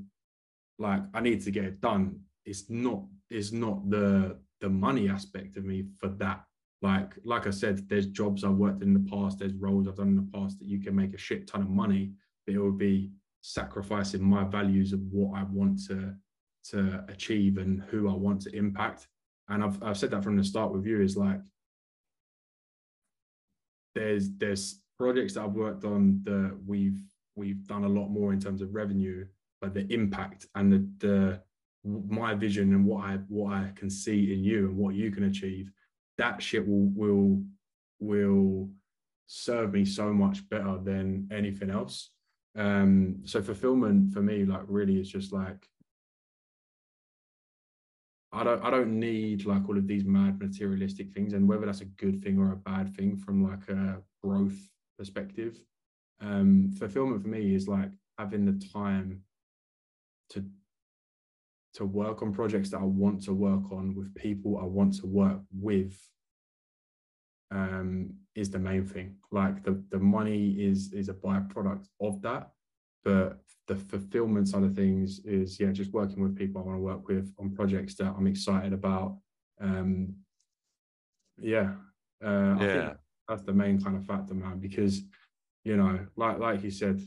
Like 0.79 1.03
i 1.13 1.21
need 1.21 1.41
to 1.43 1.51
get 1.51 1.65
it 1.65 1.81
done. 1.81 2.19
It's 2.45 2.69
not 2.69 3.03
it's 3.29 3.51
not 3.51 3.89
the 3.89 4.37
the 4.61 4.69
money 4.69 5.09
aspect 5.09 5.57
of 5.57 5.65
me 5.65 5.85
for 5.97 6.07
that. 6.07 6.43
Like, 6.81 7.13
like 7.23 7.45
I 7.45 7.51
said, 7.51 7.87
there's 7.89 8.07
jobs 8.07 8.43
I've 8.43 8.55
worked 8.55 8.81
in 8.81 8.93
the 8.93 9.09
past, 9.09 9.39
there's 9.39 9.53
roles 9.53 9.87
I've 9.87 9.97
done 9.97 10.09
in 10.09 10.15
the 10.15 10.29
past 10.33 10.59
that 10.59 10.67
you 10.67 10.79
can 10.79 10.95
make 10.95 11.13
a 11.13 11.17
shit 11.17 11.47
ton 11.47 11.61
of 11.61 11.69
money, 11.69 12.13
but 12.45 12.55
it 12.55 12.59
would 12.59 12.77
be 12.77 13.11
sacrificing 13.41 14.23
my 14.23 14.43
values 14.43 14.93
of 14.93 15.01
what 15.11 15.37
I 15.37 15.43
want 15.43 15.85
to 15.87 16.15
to 16.63 17.03
achieve 17.07 17.57
and 17.57 17.81
who 17.89 18.07
I 18.07 18.13
want 18.13 18.41
to 18.41 18.55
impact. 18.55 19.07
And 19.49 19.63
I've 19.63 19.81
I've 19.83 19.97
said 19.97 20.11
that 20.11 20.23
from 20.23 20.37
the 20.37 20.43
start 20.43 20.71
with 20.71 20.85
you 20.85 21.01
is 21.01 21.17
like 21.17 21.39
there's 23.95 24.31
there's 24.37 24.79
projects 24.97 25.33
that 25.33 25.43
I've 25.43 25.53
worked 25.53 25.83
on 25.83 26.21
that 26.23 26.57
we've 26.65 27.01
we've 27.35 27.65
done 27.67 27.83
a 27.83 27.89
lot 27.89 28.09
more 28.09 28.33
in 28.33 28.39
terms 28.39 28.61
of 28.61 28.73
revenue, 28.73 29.25
but 29.59 29.73
the 29.73 29.91
impact 29.91 30.45
and 30.55 30.71
the 30.71 30.87
the 30.99 31.41
my 31.83 32.35
vision 32.35 32.73
and 32.73 32.85
what 32.85 33.05
I 33.05 33.17
what 33.27 33.53
I 33.53 33.71
can 33.75 33.89
see 33.89 34.33
in 34.33 34.43
you 34.43 34.67
and 34.67 34.77
what 34.77 34.95
you 34.95 35.11
can 35.11 35.23
achieve, 35.23 35.71
that 36.17 36.41
shit 36.41 36.67
will 36.67 36.91
will 36.95 37.43
will 37.99 38.69
serve 39.27 39.73
me 39.73 39.85
so 39.85 40.13
much 40.13 40.47
better 40.49 40.77
than 40.83 41.27
anything 41.31 41.69
else. 41.69 42.11
Um, 42.55 43.21
so 43.25 43.41
fulfillment 43.41 44.13
for 44.13 44.21
me, 44.21 44.45
like 44.45 44.63
really, 44.67 44.99
is 44.99 45.09
just 45.09 45.31
like 45.31 45.67
I 48.33 48.43
don't 48.43 48.63
I 48.63 48.69
don't 48.69 48.99
need 48.99 49.45
like 49.45 49.67
all 49.67 49.77
of 49.77 49.87
these 49.87 50.05
mad 50.05 50.39
materialistic 50.39 51.11
things, 51.13 51.33
and 51.33 51.47
whether 51.47 51.65
that's 51.65 51.81
a 51.81 51.85
good 51.85 52.21
thing 52.21 52.39
or 52.39 52.51
a 52.51 52.57
bad 52.57 52.95
thing 52.95 53.17
from 53.17 53.43
like 53.43 53.67
a 53.69 54.01
growth 54.23 54.57
perspective. 54.97 55.57
Um, 56.21 56.71
fulfillment 56.77 57.21
for 57.23 57.29
me 57.29 57.55
is 57.55 57.67
like 57.67 57.89
having 58.17 58.45
the 58.45 58.65
time 58.67 59.23
to 60.29 60.45
to 61.73 61.85
work 61.85 62.21
on 62.21 62.33
projects 62.33 62.69
that 62.69 62.79
I 62.81 62.85
want 62.85 63.23
to 63.23 63.33
work 63.33 63.71
on 63.71 63.95
with 63.95 64.13
people 64.13 64.57
I 64.57 64.65
want 64.65 64.95
to 64.99 65.07
work 65.07 65.39
with 65.51 65.97
um, 67.49 68.13
is 68.35 68.49
the 68.49 68.59
main 68.59 68.85
thing. 68.85 69.15
Like 69.31 69.63
the 69.63 69.83
the 69.89 69.99
money 69.99 70.51
is 70.51 70.93
is 70.93 71.09
a 71.09 71.13
byproduct 71.13 71.87
of 71.99 72.21
that, 72.21 72.51
but 73.03 73.39
the 73.67 73.75
fulfillment 73.75 74.47
side 74.47 74.63
of 74.63 74.75
things 74.75 75.19
is 75.25 75.59
yeah, 75.59 75.71
just 75.71 75.93
working 75.93 76.21
with 76.23 76.37
people 76.37 76.61
I 76.61 76.65
want 76.65 76.77
to 76.77 76.83
work 76.83 77.07
with 77.07 77.33
on 77.39 77.55
projects 77.55 77.95
that 77.95 78.13
I'm 78.17 78.27
excited 78.27 78.73
about. 78.73 79.17
Um, 79.59 80.15
yeah, 81.37 81.73
uh, 82.23 82.55
yeah, 82.59 82.93
that's 83.27 83.43
the 83.43 83.53
main 83.53 83.81
kind 83.81 83.95
of 83.95 84.05
factor, 84.05 84.33
man. 84.33 84.59
Because 84.59 85.01
you 85.63 85.77
know, 85.77 85.99
like 86.15 86.39
like 86.39 86.63
you 86.63 86.71
said, 86.71 87.01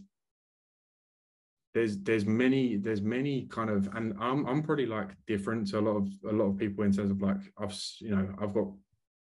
there's 1.74 1.98
there's 1.98 2.24
many 2.24 2.76
there's 2.76 3.02
many 3.02 3.46
kind 3.46 3.70
of 3.70 3.88
and 3.94 4.14
I'm 4.20 4.46
I'm 4.46 4.62
pretty 4.62 4.86
like 4.86 5.10
different 5.26 5.68
to 5.68 5.80
a 5.80 5.80
lot 5.80 5.96
of 5.96 6.08
a 6.28 6.32
lot 6.32 6.46
of 6.46 6.56
people 6.56 6.84
in 6.84 6.92
terms 6.92 7.10
of 7.10 7.20
like 7.20 7.38
I've 7.58 7.76
you 8.00 8.14
know 8.14 8.28
I've 8.40 8.54
got 8.54 8.68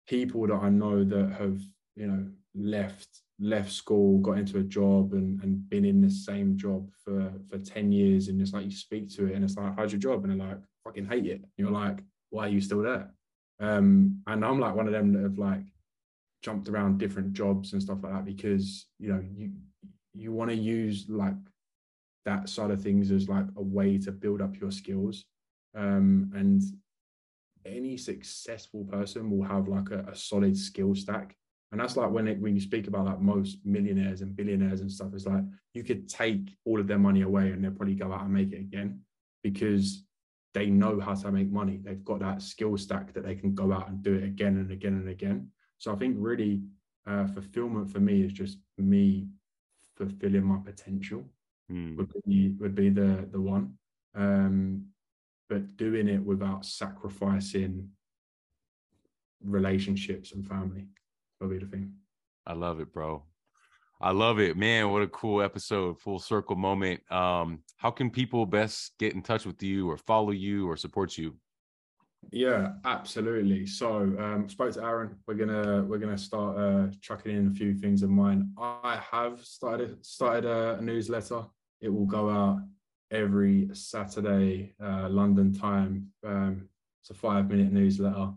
people 0.07 0.47
that 0.47 0.55
I 0.55 0.69
know 0.69 1.05
that 1.05 1.33
have 1.39 1.61
you 1.97 2.07
know 2.07 2.27
left 2.55 3.09
left 3.41 3.71
school 3.73 4.19
got 4.19 4.39
into 4.39 4.59
a 4.59 4.63
job 4.63 5.13
and 5.13 5.43
and 5.43 5.69
been 5.69 5.85
in 5.85 6.01
the 6.01 6.11
same 6.11 6.57
job 6.57 6.89
for 7.05 7.33
for 7.49 7.59
10 7.59 7.93
years 7.93 8.29
and 8.29 8.41
it's 8.41 8.53
like 8.53 8.65
you 8.65 8.71
speak 8.71 9.13
to 9.15 9.27
it 9.27 9.35
and 9.35 9.45
it's 9.45 9.57
like 9.57 9.77
how's 9.77 9.93
your 9.93 10.01
job 10.01 10.25
and 10.25 10.41
they're 10.41 10.49
like 10.49 10.59
fucking 10.85 11.07
hate 11.07 11.27
it 11.27 11.41
and 11.41 11.51
you're 11.57 11.71
like 11.71 12.03
why 12.31 12.47
are 12.47 12.51
you 12.51 12.61
still 12.61 12.83
there 12.83 13.11
um 13.61 14.21
and 14.27 14.45
I'm 14.45 14.61
like 14.61 14.75
one 14.75 14.87
of 14.87 14.93
them 14.93 15.13
that 15.13 15.23
have 15.23 15.39
like 15.39 15.65
jumped 16.43 16.69
around 16.69 16.99
different 16.99 17.33
jobs 17.33 17.73
and 17.73 17.83
stuff 17.83 17.99
like 18.03 18.13
that 18.13 18.25
because 18.25 18.87
you 18.99 19.09
know 19.09 19.23
you 19.35 19.51
you 20.15 20.33
want 20.33 20.51
to 20.51 20.57
use 20.57 21.07
like 21.09 21.35
that 22.25 22.49
side 22.49 22.71
of 22.71 22.83
things 22.83 23.11
as 23.11 23.29
like 23.29 23.47
a 23.57 23.63
way 23.63 23.99
to 23.99 24.13
build 24.13 24.41
up 24.41 24.59
your 24.59 24.71
skills. 24.71 25.25
Um, 25.77 26.31
and 26.35 26.63
any 27.67 27.97
successful 27.97 28.85
person 28.85 29.31
will 29.31 29.47
have 29.47 29.69
like 29.69 29.91
a, 29.91 30.01
a 30.11 30.17
solid 30.17 30.57
skill 30.57 30.95
stack. 30.95 31.37
And 31.75 31.81
that's 31.81 31.97
like 31.97 32.13
when 32.13 32.29
it, 32.29 32.41
when 32.41 32.55
you 32.55 32.61
speak 32.61 32.87
about 32.87 33.07
like 33.07 33.21
most 33.21 33.59
millionaires 33.65 34.21
and 34.21 34.37
billionaires 34.37 34.81
and 34.81 34.89
stuff, 34.89 35.09
it's 35.13 35.27
like 35.27 35.43
you 35.73 35.83
could 35.83 36.09
take 36.09 36.57
all 36.65 36.79
of 36.79 36.87
their 36.87 37.01
money 37.01 37.23
away 37.23 37.51
and 37.51 37.65
they'll 37.65 37.73
probably 37.73 37.97
go 37.97 38.13
out 38.13 38.23
and 38.23 38.33
make 38.33 38.53
it 38.53 38.61
again 38.61 39.01
because 39.43 40.05
they 40.53 40.67
know 40.67 41.01
how 41.01 41.15
to 41.15 41.33
make 41.33 41.51
money. 41.51 41.81
They've 41.83 42.05
got 42.05 42.21
that 42.21 42.43
skill 42.43 42.79
stack 42.79 43.13
that 43.15 43.25
they 43.27 43.35
can 43.35 43.57
go 43.57 43.73
out 43.73 43.89
and 43.89 44.01
do 44.05 44.15
it 44.15 44.23
again 44.23 44.59
and 44.59 44.71
again 44.71 44.93
and 44.93 45.09
again. 45.09 45.49
So 45.79 45.93
I 45.93 45.97
think 45.97 46.15
really 46.17 46.63
uh, 47.09 47.27
fulfillment 47.27 47.91
for 47.91 47.99
me 47.99 48.23
is 48.23 48.33
just 48.33 48.59
me 48.79 49.27
fulfilling 49.97 50.45
my 50.45 50.59
potential 50.65 51.25
mm. 51.69 51.97
would 51.97 52.13
be 52.25 52.55
would 52.61 52.77
be 52.77 52.89
the 52.89 53.29
the 53.33 53.41
one. 53.41 53.75
Um, 54.15 54.91
but 55.49 55.77
doing 55.77 56.07
it 56.07 56.23
without 56.23 56.65
sacrificing 56.65 57.89
relationships 59.43 60.31
and 60.31 60.47
family 60.47 60.87
will 61.41 61.49
be 61.49 61.59
the 61.59 61.67
thing. 61.67 61.93
I 62.47 62.53
love 62.53 62.81
it, 62.81 62.93
bro. 62.93 63.25
I 64.01 64.11
love 64.11 64.39
it, 64.39 64.57
man. 64.57 64.91
What 64.91 65.03
a 65.03 65.09
cool 65.09 65.41
episode, 65.41 66.01
full 66.01 66.19
circle 66.19 66.57
moment. 66.57 67.01
Um, 67.11 67.61
how 67.77 67.91
can 67.91 68.11
people 68.11 68.45
best 68.45 68.93
get 68.99 69.15
in 69.15 69.23
touch 69.23 69.47
with 69.47 69.63
you 69.63 69.91
or 69.91 69.97
follow 69.97 70.33
you 70.33 70.69
or 70.69 70.77
support 70.77 71.17
you? 71.17 71.37
Yeah, 72.31 72.73
absolutely. 72.85 73.67
So 73.67 74.15
um, 74.19 74.49
spoke 74.49 74.73
to 74.73 74.83
Aaron. 74.83 75.17
We're 75.27 75.35
gonna 75.35 75.85
we're 75.85 75.99
gonna 75.99 76.19
start 76.19 76.59
uh, 76.59 76.89
chucking 77.01 77.37
in 77.37 77.49
a 77.49 77.51
few 77.51 77.75
things 77.75 78.03
of 78.03 78.11
mine. 78.11 78.51
I 78.59 79.01
have 79.11 79.45
started 79.45 80.05
started 80.05 80.45
a, 80.45 80.79
a 80.79 80.83
newsletter. 80.83 81.45
It 81.81 81.89
will 81.89 82.07
go 82.07 82.31
out 82.31 82.61
every 83.11 83.69
Saturday, 83.73 84.75
uh, 84.83 85.09
London 85.09 85.53
time. 85.53 86.09
Um, 86.27 86.69
it's 87.01 87.11
a 87.11 87.15
five 87.15 87.49
minute 87.49 87.73
newsletter. 87.73 88.33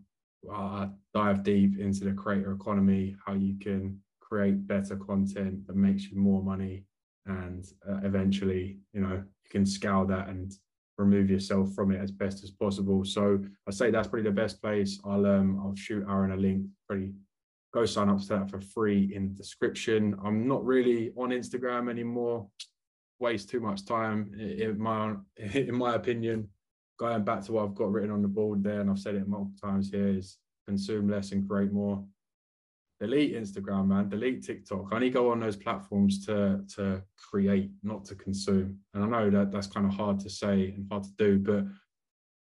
I 0.51 0.89
dive 1.13 1.43
deep 1.43 1.79
into 1.79 2.05
the 2.05 2.13
creator 2.13 2.53
economy, 2.53 3.15
how 3.25 3.33
you 3.33 3.57
can 3.59 3.99
create 4.19 4.67
better 4.67 4.95
content 4.95 5.65
that 5.67 5.75
makes 5.75 6.09
you 6.09 6.17
more 6.17 6.43
money, 6.43 6.85
and 7.25 7.65
uh, 7.89 7.99
eventually, 8.03 8.77
you 8.93 9.01
know, 9.01 9.15
you 9.15 9.49
can 9.49 9.65
scale 9.65 10.05
that 10.05 10.29
and 10.29 10.51
remove 10.97 11.29
yourself 11.29 11.73
from 11.73 11.91
it 11.91 12.01
as 12.01 12.11
best 12.11 12.43
as 12.43 12.51
possible. 12.51 13.03
So 13.05 13.39
I 13.67 13.71
say 13.71 13.91
that's 13.91 14.07
probably 14.07 14.23
the 14.23 14.31
best 14.31 14.61
place. 14.61 14.99
I'll 15.05 15.25
um 15.25 15.59
I'll 15.61 15.75
shoot 15.75 16.05
Aaron 16.09 16.31
a 16.31 16.37
link. 16.37 16.65
Pretty 16.87 17.11
go 17.73 17.85
sign 17.85 18.09
up 18.09 18.19
to 18.19 18.27
that 18.27 18.49
for 18.49 18.59
free 18.59 19.11
in 19.13 19.27
the 19.27 19.35
description. 19.35 20.15
I'm 20.23 20.47
not 20.47 20.65
really 20.65 21.11
on 21.15 21.29
Instagram 21.29 21.89
anymore. 21.89 22.47
Waste 23.19 23.49
too 23.49 23.59
much 23.59 23.85
time 23.85 24.33
in 24.39 24.79
my 24.79 25.15
in 25.37 25.75
my 25.75 25.95
opinion. 25.95 26.49
Going 26.97 27.23
back 27.23 27.43
to 27.43 27.51
what 27.51 27.65
I've 27.65 27.75
got 27.75 27.91
written 27.91 28.11
on 28.11 28.21
the 28.21 28.27
board 28.27 28.63
there, 28.63 28.81
and 28.81 28.89
I've 28.89 28.99
said 28.99 29.15
it 29.15 29.27
multiple 29.27 29.69
times 29.69 29.91
here, 29.91 30.07
is 30.07 30.37
consume 30.67 31.09
less 31.09 31.31
and 31.31 31.47
create 31.47 31.71
more. 31.71 32.03
Delete 32.99 33.35
Instagram, 33.35 33.87
man. 33.87 34.09
Delete 34.09 34.43
TikTok. 34.43 34.87
I 34.91 34.95
only 34.95 35.11
go 35.11 35.31
on 35.31 35.39
those 35.39 35.55
platforms 35.55 36.25
to 36.25 36.63
to 36.75 37.03
create, 37.15 37.69
not 37.83 38.05
to 38.05 38.15
consume. 38.15 38.79
And 38.93 39.03
I 39.03 39.07
know 39.07 39.29
that 39.29 39.51
that's 39.51 39.67
kind 39.67 39.85
of 39.85 39.93
hard 39.93 40.19
to 40.21 40.29
say 40.29 40.73
and 40.75 40.87
hard 40.89 41.03
to 41.03 41.11
do, 41.17 41.37
but 41.37 41.65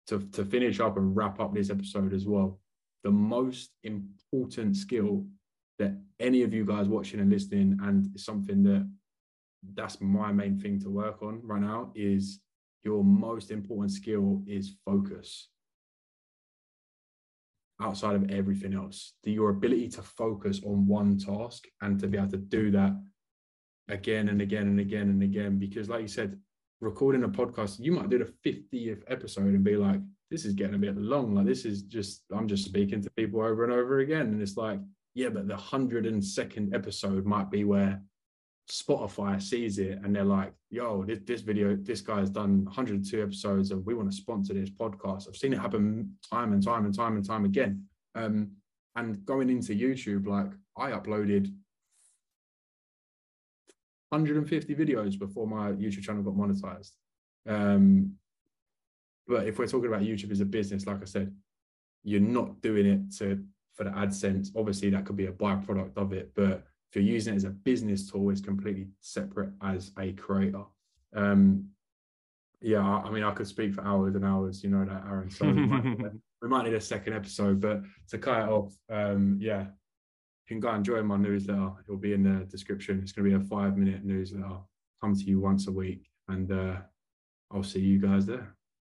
to 0.07 0.27
to 0.31 0.43
finish 0.43 0.79
up 0.79 0.97
and 0.97 1.15
wrap 1.15 1.39
up 1.39 1.53
this 1.53 1.69
episode 1.69 2.13
as 2.13 2.25
well, 2.25 2.59
the 3.03 3.11
most 3.11 3.69
important 3.83 4.75
skill 4.75 5.27
that 5.77 5.95
any 6.19 6.41
of 6.41 6.53
you 6.53 6.65
guys 6.65 6.87
watching 6.87 7.19
and 7.19 7.29
listening, 7.29 7.77
and 7.83 8.19
something 8.19 8.63
that 8.63 8.89
that's 9.75 10.01
my 10.01 10.31
main 10.31 10.57
thing 10.57 10.79
to 10.79 10.89
work 10.89 11.21
on 11.21 11.39
right 11.43 11.61
now 11.61 11.91
is 11.93 12.39
your 12.83 13.03
most 13.03 13.51
important 13.51 13.91
skill 13.91 14.41
is 14.47 14.75
focus 14.85 15.49
outside 17.81 18.15
of 18.15 18.29
everything 18.29 18.73
else. 18.73 19.13
The, 19.23 19.31
your 19.31 19.49
ability 19.49 19.89
to 19.89 20.01
focus 20.01 20.61
on 20.65 20.87
one 20.87 21.17
task 21.17 21.65
and 21.81 21.99
to 21.99 22.07
be 22.07 22.17
able 22.17 22.29
to 22.31 22.37
do 22.37 22.71
that 22.71 22.93
again 23.87 24.29
and 24.29 24.41
again 24.41 24.67
and 24.67 24.79
again 24.79 25.09
and 25.09 25.23
again. 25.23 25.57
Because, 25.57 25.89
like 25.89 26.01
you 26.01 26.07
said, 26.07 26.39
recording 26.79 27.23
a 27.23 27.29
podcast, 27.29 27.79
you 27.79 27.91
might 27.91 28.09
do 28.09 28.19
the 28.19 28.51
50th 28.51 29.03
episode 29.07 29.45
and 29.45 29.63
be 29.63 29.75
like, 29.75 29.99
this 30.29 30.45
is 30.45 30.53
getting 30.53 30.75
a 30.75 30.79
bit 30.79 30.97
long. 30.97 31.35
Like, 31.35 31.45
this 31.45 31.65
is 31.65 31.83
just, 31.83 32.23
I'm 32.33 32.47
just 32.47 32.65
speaking 32.65 33.01
to 33.01 33.09
people 33.11 33.41
over 33.41 33.63
and 33.63 33.73
over 33.73 33.99
again. 33.99 34.27
And 34.27 34.41
it's 34.41 34.57
like, 34.57 34.79
yeah, 35.13 35.29
but 35.29 35.47
the 35.47 35.55
102nd 35.55 36.73
episode 36.73 37.25
might 37.25 37.51
be 37.51 37.65
where 37.65 38.01
Spotify 38.69 39.41
sees 39.41 39.79
it 39.79 39.99
and 40.03 40.15
they're 40.15 40.23
like, 40.23 40.53
yo, 40.69 41.03
this, 41.03 41.19
this 41.25 41.41
video, 41.41 41.75
this 41.75 42.01
guy's 42.01 42.29
done 42.29 42.65
102 42.65 43.21
episodes 43.21 43.71
and 43.71 43.85
we 43.85 43.93
want 43.93 44.09
to 44.09 44.15
sponsor 44.15 44.53
this 44.53 44.69
podcast. 44.69 45.27
I've 45.27 45.35
seen 45.35 45.53
it 45.53 45.59
happen 45.59 46.15
time 46.31 46.53
and 46.53 46.63
time 46.63 46.85
and 46.85 46.95
time 46.95 47.15
and 47.15 47.25
time 47.25 47.45
again. 47.45 47.83
Um, 48.15 48.51
and 48.95 49.25
going 49.25 49.49
into 49.49 49.73
YouTube, 49.73 50.27
like 50.27 50.51
I 50.77 50.91
uploaded 50.91 51.51
150 54.09 54.75
videos 54.75 55.17
before 55.17 55.47
my 55.47 55.71
YouTube 55.71 56.03
channel 56.03 56.23
got 56.23 56.35
monetized. 56.35 56.91
Um, 57.47 58.13
but 59.27 59.47
if 59.47 59.57
we're 59.57 59.67
talking 59.67 59.87
about 59.87 60.01
YouTube 60.01 60.31
as 60.31 60.41
a 60.41 60.45
business, 60.45 60.85
like 60.85 61.01
I 61.01 61.05
said, 61.05 61.33
you're 62.03 62.19
not 62.19 62.61
doing 62.61 62.85
it 62.85 63.17
to 63.17 63.43
for 63.73 63.85
the 63.85 63.91
AdSense. 63.91 64.49
Obviously, 64.55 64.89
that 64.89 65.05
could 65.05 65.15
be 65.15 65.27
a 65.27 65.31
byproduct 65.31 65.95
of 65.95 66.11
it, 66.13 66.31
but 66.35 66.65
if 66.91 66.97
you're 66.97 67.05
using 67.05 67.33
it 67.33 67.37
as 67.37 67.45
a 67.45 67.49
business 67.49 68.11
tool, 68.11 68.31
it's 68.31 68.41
completely 68.41 68.87
separate 68.99 69.51
as 69.63 69.93
a 69.97 70.11
creator. 70.11 70.63
Um, 71.15 71.69
yeah, 72.59 72.85
I, 72.85 73.07
I, 73.07 73.09
mean, 73.09 73.23
I 73.23 73.31
could 73.31 73.47
speak 73.47 73.73
for 73.73 73.81
hours 73.85 74.15
and 74.15 74.25
hours, 74.25 74.61
you 74.61 74.69
know 74.69 74.83
that, 74.83 75.05
Aaron. 75.07 75.29
So 75.29 75.45
we, 75.45 75.53
might, 75.53 75.83
we 76.41 76.49
might 76.49 76.65
need 76.65 76.73
a 76.73 76.81
second 76.81 77.13
episode, 77.13 77.61
but 77.61 77.81
to 78.09 78.17
cut 78.17 78.41
it 78.41 78.49
off, 78.49 78.75
um, 78.89 79.37
yeah, 79.39 79.61
you 79.61 80.47
can 80.47 80.59
go 80.59 80.67
and 80.67 80.83
join 80.83 81.05
my 81.05 81.15
newsletter. 81.15 81.71
It'll 81.81 81.95
be 81.95 82.11
in 82.11 82.23
the 82.23 82.43
description. 82.45 82.99
It's 83.01 83.13
going 83.13 83.29
to 83.29 83.37
be 83.37 83.41
a 83.41 83.47
five 83.47 83.77
minute 83.77 84.03
newsletter. 84.03 84.57
Come 85.01 85.15
to 85.15 85.23
you 85.23 85.39
once 85.39 85.67
a 85.67 85.71
week, 85.71 86.09
and 86.27 86.51
uh, 86.51 86.75
I'll 87.51 87.63
see 87.63 87.79
you 87.79 87.99
guys 87.99 88.25
there. 88.25 88.53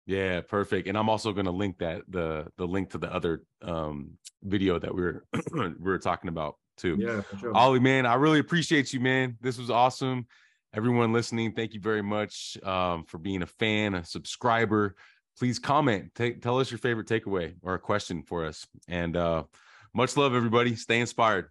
Yeah, 0.07 0.41
perfect. 0.41 0.89
And 0.89 0.97
I'm 0.97 1.11
also 1.11 1.33
going 1.33 1.45
to 1.45 1.53
link 1.53 1.79
that 1.79 2.03
the 2.09 2.47
the 2.57 2.67
link 2.67 2.91
to 2.91 2.99
the 2.99 3.13
other 3.13 3.45
um, 3.61 4.13
video 4.43 4.79
that 4.79 4.93
we 4.95 5.03
are 5.03 5.25
we 5.55 5.75
were 5.79 5.99
talking 5.99 6.29
about 6.29 6.57
too. 6.77 6.97
Yeah, 6.99 7.21
for 7.23 7.37
sure. 7.39 7.53
Olley, 7.53 7.81
man, 7.81 8.07
I 8.07 8.15
really 8.15 8.39
appreciate 8.39 8.93
you, 8.93 9.01
man. 9.01 9.37
This 9.41 9.59
was 9.59 9.71
awesome. 9.71 10.27
Everyone 10.75 11.13
listening, 11.13 11.53
thank 11.53 11.75
you 11.75 11.81
very 11.81 12.03
much 12.03 12.57
um, 12.63 13.05
for 13.05 13.19
being 13.19 13.43
a 13.43 13.47
fan, 13.47 13.95
a 13.95 14.05
subscriber. 14.05 14.97
Please 15.39 15.59
comment, 15.59 16.15
take, 16.15 16.41
tell 16.41 16.59
us 16.59 16.71
your 16.71 16.79
favorite 16.79 17.07
takeaway 17.07 17.55
or 17.63 17.75
a 17.75 17.79
question 17.79 18.23
for 18.23 18.45
us. 18.45 18.67
And 18.89 19.17
uh, 19.17 19.45
much 19.95 20.17
love, 20.17 20.35
everybody. 20.35 20.77
Stay 20.77 21.01
inspired. 21.01 21.49